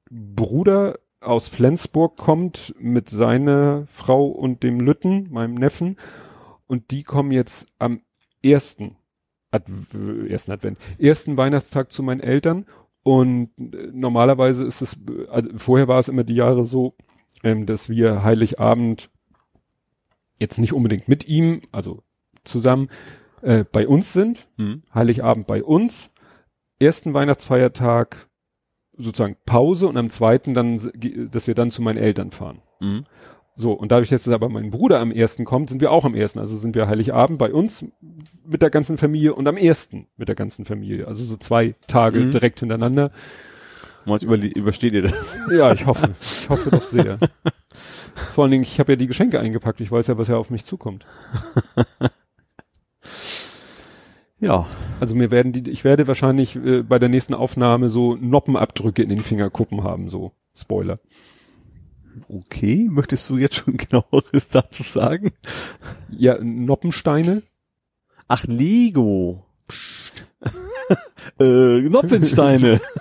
Bruder 0.09 0.97
aus 1.27 1.49
Flensburg 1.49 2.17
kommt 2.17 2.73
mit 2.79 3.09
seiner 3.09 3.85
Frau 3.91 4.27
und 4.27 4.63
dem 4.63 4.79
Lütten, 4.79 5.31
meinem 5.31 5.53
Neffen, 5.55 5.97
und 6.67 6.91
die 6.91 7.03
kommen 7.03 7.31
jetzt 7.31 7.67
am 7.79 8.01
ersten, 8.43 8.97
Adv 9.51 9.93
ersten 10.27 10.51
Advent, 10.51 10.77
ersten 10.99 11.37
Weihnachtstag 11.37 11.91
zu 11.91 12.03
meinen 12.03 12.19
Eltern. 12.19 12.65
Und 13.03 13.51
äh, 13.57 13.89
normalerweise 13.93 14.65
ist 14.65 14.81
es, 14.81 14.97
also 15.29 15.49
vorher 15.57 15.87
war 15.87 15.99
es 15.99 16.09
immer 16.09 16.25
die 16.25 16.35
Jahre 16.35 16.65
so, 16.65 16.95
ähm, 17.43 17.65
dass 17.65 17.89
wir 17.89 18.23
Heiligabend 18.23 19.09
jetzt 20.39 20.59
nicht 20.59 20.73
unbedingt 20.73 21.07
mit 21.07 21.27
ihm, 21.27 21.59
also 21.71 22.03
zusammen, 22.43 22.89
äh, 23.41 23.63
bei 23.63 23.87
uns 23.87 24.13
sind, 24.13 24.49
Hm. 24.57 24.83
Heiligabend 24.93 25.47
bei 25.47 25.63
uns, 25.63 26.11
ersten 26.79 27.13
Weihnachtsfeiertag 27.13 28.27
sozusagen 28.97 29.37
Pause 29.45 29.87
und 29.87 29.97
am 29.97 30.09
zweiten 30.09 30.53
dann, 30.53 30.79
dass 31.31 31.47
wir 31.47 31.55
dann 31.55 31.71
zu 31.71 31.81
meinen 31.81 31.97
Eltern 31.97 32.31
fahren. 32.31 32.59
Mhm. 32.79 33.05
So, 33.55 33.71
und 33.71 33.91
dadurch, 33.91 34.09
dass 34.09 34.27
aber 34.27 34.49
mein 34.49 34.69
Bruder 34.69 34.99
am 34.99 35.11
ersten 35.11 35.43
kommt, 35.43 35.69
sind 35.69 35.81
wir 35.81 35.91
auch 35.91 36.05
am 36.05 36.13
ersten. 36.13 36.37
Also 36.39 36.55
sind 36.57 36.75
wir 36.75 36.87
Heiligabend 36.87 37.39
bei 37.39 37.51
uns 37.51 37.85
mit 38.45 38.61
der 38.61 38.69
ganzen 38.69 38.97
Familie 38.99 39.33
und 39.33 39.47
am 39.47 39.57
ersten 39.57 40.07
mit 40.15 40.27
der 40.27 40.35
ganzen 40.35 40.63
Familie. 40.65 41.07
Also 41.07 41.23
so 41.23 41.37
zwei 41.37 41.73
Tage 41.87 42.19
Mhm. 42.19 42.31
direkt 42.31 42.59
hintereinander. 42.59 43.11
Überle- 44.05 44.53
übersteht 44.55 44.93
ihr 44.93 45.01
das? 45.01 45.35
Ja, 45.51 45.73
ich 45.73 45.85
hoffe. 45.85 46.15
Ich 46.21 46.47
hoffe 46.49 46.69
doch 46.69 46.81
sehr. 46.83 47.17
Vor 48.33 48.43
allen 48.45 48.51
Dingen, 48.51 48.63
ich 48.63 48.79
habe 48.79 48.93
ja 48.93 48.95
die 48.95 49.07
Geschenke 49.07 49.39
eingepackt. 49.39 49.81
Ich 49.81 49.91
weiß 49.91 50.07
ja, 50.07 50.17
was 50.17 50.27
ja 50.27 50.37
auf 50.37 50.49
mich 50.49 50.63
zukommt. 50.63 51.05
Ja. 54.39 54.67
Also 54.99 55.15
mir 55.15 55.31
werden 55.31 55.51
die, 55.51 55.69
ich 55.69 55.83
werde 55.83 56.07
wahrscheinlich 56.07 56.55
äh, 56.55 56.83
bei 56.83 56.99
der 56.99 57.09
nächsten 57.09 57.33
Aufnahme 57.33 57.89
so 57.89 58.15
Noppenabdrücke 58.15 59.03
in 59.03 59.09
den 59.09 59.19
Fingerkuppen 59.19 59.83
haben, 59.83 60.09
so 60.09 60.33
Spoiler. 60.55 60.99
Okay, 62.27 62.87
möchtest 62.89 63.29
du 63.29 63.37
jetzt 63.37 63.55
schon 63.55 63.77
genaueres 63.77 64.49
dazu 64.49 64.83
sagen? 64.83 65.31
Ja, 66.09 66.37
Noppensteine. 66.41 67.43
Ach, 68.27 68.43
Lego. 68.45 69.45
Psst. 69.67 70.25
äh, 71.39 71.81
Nopfensteine. 71.81 72.81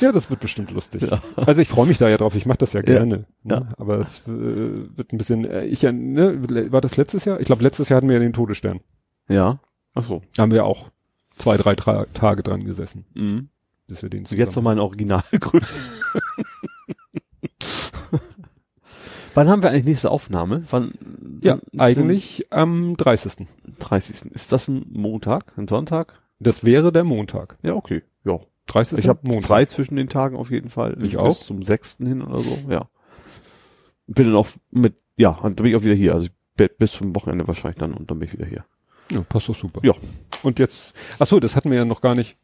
Ja, 0.00 0.12
das 0.12 0.30
wird 0.30 0.40
bestimmt 0.40 0.70
lustig. 0.72 1.02
Ja. 1.02 1.20
Also 1.36 1.60
ich 1.60 1.68
freue 1.68 1.86
mich 1.86 1.98
da 1.98 2.08
ja 2.08 2.16
drauf. 2.16 2.34
Ich 2.34 2.46
mache 2.46 2.58
das 2.58 2.72
ja 2.72 2.82
gerne. 2.82 3.26
Ja. 3.44 3.60
Ne? 3.60 3.68
Aber 3.78 3.98
es 3.98 4.20
äh, 4.20 4.22
wird 4.26 5.12
ein 5.12 5.18
bisschen. 5.18 5.44
Äh, 5.44 5.64
ich 5.66 5.82
ja, 5.82 5.92
ne, 5.92 6.72
war 6.72 6.80
das 6.80 6.96
letztes 6.96 7.24
Jahr? 7.24 7.40
Ich 7.40 7.46
glaube, 7.46 7.62
letztes 7.62 7.88
Jahr 7.88 7.98
hatten 7.98 8.08
wir 8.08 8.14
ja 8.16 8.20
den 8.20 8.32
Todesstern. 8.32 8.80
ja. 9.28 9.60
Ach 9.98 10.02
so. 10.02 10.20
Da 10.36 10.42
haben 10.42 10.52
wir 10.52 10.66
auch 10.66 10.90
zwei, 11.36 11.56
drei 11.56 11.74
Tra 11.74 12.04
Tage 12.12 12.42
dran 12.42 12.64
gesessen, 12.64 13.06
Mhm. 13.14 13.48
bis 13.86 14.02
wir 14.02 14.10
den 14.10 14.26
So, 14.26 14.34
jetzt 14.34 14.48
noch 14.48 14.54
zusammen- 14.54 14.64
mal 14.64 14.72
in 14.74 14.78
Originalgröße. 14.80 15.80
Wann 19.34 19.48
haben 19.48 19.62
wir 19.62 19.70
eigentlich 19.70 19.84
nächste 19.84 20.10
Aufnahme? 20.10 20.64
Wann? 20.70 20.92
Ja, 21.42 21.58
eigentlich 21.78 22.50
am 22.52 22.96
30. 22.96 23.36
denn 23.36 23.48
30. 23.78 24.32
Ist 24.32 24.52
das 24.52 24.68
ein 24.68 24.86
Montag? 24.92 25.52
Ein 25.58 25.68
Sonntag? 25.68 26.20
Das 26.38 26.64
wäre 26.64 26.92
der 26.92 27.04
Montag. 27.04 27.58
Ja, 27.62 27.74
okay. 27.74 28.02
Ja. 28.24 28.38
30. 28.66 28.98
Ich 28.98 29.08
habe 29.08 29.42
frei 29.42 29.64
zwischen 29.66 29.96
den 29.96 30.08
Tagen 30.08 30.36
auf 30.36 30.50
jeden 30.50 30.68
Fall. 30.70 30.94
Ich 31.02 31.12
Bis 31.12 31.18
auch. 31.18 31.30
zum 31.30 31.62
6. 31.62 31.98
hin 31.98 32.22
oder 32.22 32.38
so, 32.40 32.58
ja. 32.68 32.88
Bin 34.06 34.26
dann 34.26 34.36
auch 34.36 34.48
mit, 34.70 34.94
ja, 35.16 35.38
dann 35.42 35.54
bin 35.56 35.66
ich 35.66 35.76
auch 35.76 35.82
wieder 35.84 35.94
hier. 35.94 36.14
Also 36.14 36.26
ich 36.26 36.32
bis 36.78 36.92
zum 36.92 37.14
Wochenende 37.14 37.46
wahrscheinlich 37.46 37.78
dann 37.78 37.92
und 37.92 38.10
dann 38.10 38.18
bin 38.18 38.28
ich 38.28 38.32
wieder 38.32 38.46
hier. 38.46 38.64
Ja, 39.12 39.20
passt 39.22 39.48
doch 39.48 39.56
super. 39.56 39.80
Ja. 39.84 39.94
Und 40.42 40.58
jetzt, 40.58 40.94
ach 41.18 41.26
so, 41.26 41.38
das 41.38 41.54
hatten 41.54 41.70
wir 41.70 41.78
ja 41.78 41.84
noch 41.84 42.00
gar 42.00 42.14
nicht. 42.14 42.36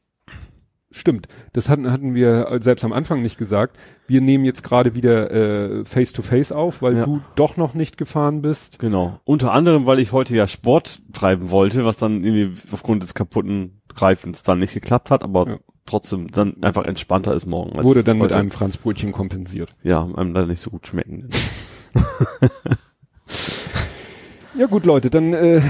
Stimmt, 0.94 1.26
das 1.54 1.70
hatten, 1.70 1.90
hatten 1.90 2.14
wir 2.14 2.58
selbst 2.60 2.84
am 2.84 2.92
Anfang 2.92 3.22
nicht 3.22 3.38
gesagt. 3.38 3.78
Wir 4.06 4.20
nehmen 4.20 4.44
jetzt 4.44 4.62
gerade 4.62 4.94
wieder 4.94 5.30
äh, 5.30 5.84
Face 5.86 6.12
to 6.12 6.20
Face 6.20 6.52
auf, 6.52 6.82
weil 6.82 6.98
Ja. 6.98 7.04
du 7.06 7.22
doch 7.34 7.56
noch 7.56 7.72
nicht 7.72 7.96
gefahren 7.96 8.42
bist. 8.42 8.78
Genau. 8.78 9.18
Unter 9.24 9.52
anderem, 9.52 9.86
weil 9.86 10.00
ich 10.00 10.12
heute 10.12 10.36
ja 10.36 10.46
Sport 10.46 11.00
treiben 11.14 11.50
wollte, 11.50 11.86
was 11.86 11.96
dann 11.96 12.22
irgendwie 12.22 12.60
aufgrund 12.72 13.02
des 13.02 13.14
kaputten 13.14 13.80
Greifens 13.94 14.42
dann 14.42 14.58
nicht 14.58 14.74
geklappt 14.74 15.10
hat, 15.10 15.24
aber 15.24 15.48
Ja. 15.48 15.58
Trotzdem 15.86 16.30
dann 16.30 16.62
einfach 16.62 16.84
entspannter 16.84 17.34
ist 17.34 17.46
morgen. 17.46 17.76
als 17.76 17.84
Wurde 17.84 18.04
dann 18.04 18.18
mit 18.18 18.26
heute. 18.30 18.36
einem 18.36 18.50
Franzbrötchen 18.50 19.12
kompensiert. 19.12 19.70
Ja, 19.82 20.04
einem 20.04 20.32
leider 20.32 20.46
nicht 20.46 20.60
so 20.60 20.70
gut 20.70 20.86
schmecken. 20.86 21.28
Ja 24.54 24.66
gut, 24.66 24.84
Leute, 24.84 25.09
dann 25.09 25.32
äh, 25.32 25.62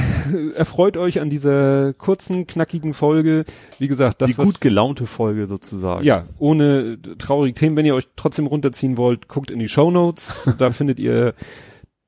erfreut 0.56 0.97
euch 0.97 1.20
an 1.20 1.30
dieser 1.30 1.93
kurzen, 1.93 2.48
knackigen 2.48 2.94
Folge. 2.94 3.44
Wie 3.78 3.86
gesagt, 3.86 4.20
das 4.20 4.30
Die 4.30 4.39
was 4.39 4.44
gut 4.47 4.60
gelaunte 4.60 5.06
Folge 5.06 5.47
sozusagen. 5.47 6.05
Ja, 6.05 6.26
ohne 6.39 6.98
traurige 7.18 7.55
Themen. 7.55 7.76
Wenn 7.76 7.86
ihr 7.86 7.94
euch 7.94 8.09
trotzdem 8.16 8.48
runterziehen 8.48 8.97
wollt, 8.97 9.28
guckt 9.28 9.52
in 9.52 9.60
die 9.60 9.68
Show 9.68 9.93
Notes. 9.93 10.51
da 10.59 10.72
findet 10.72 10.98
ihr 10.98 11.34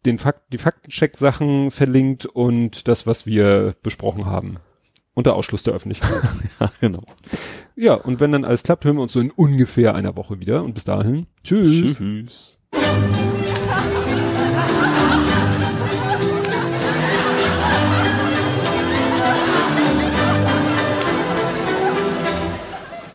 den 0.05 0.19
Fakt, 0.19 0.53
die 0.53 0.59
Faktencheck-Sachen 0.59 1.71
verlinkt 1.71 2.27
und 2.27 2.89
das, 2.89 3.07
was 3.07 3.25
wir 3.25 3.77
besprochen 3.83 4.27
haben. 4.27 4.57
Unter 5.15 5.35
Ausschluss 5.35 5.63
der 5.63 5.75
Öffentlichkeit. 5.75 6.23
ja 6.61 6.73
genau. 6.81 7.03
ja, 7.77 7.95
und 7.95 8.21
wenn 8.21 8.33
dann 8.33 8.45
alles 8.45 8.65
klappt, 8.65 8.85
hören 8.85 8.97
wir 8.97 9.03
uns 9.03 9.13
so 9.13 9.21
in 9.21 9.31
ungefähr 9.31 9.95
einer 9.95 10.17
Woche 10.17 10.41
wieder. 10.41 10.63
Und 10.65 10.75
bis 10.75 10.85
dahin, 10.85 11.27
tschüss. 11.43 11.97
Tschüss. 11.97 12.59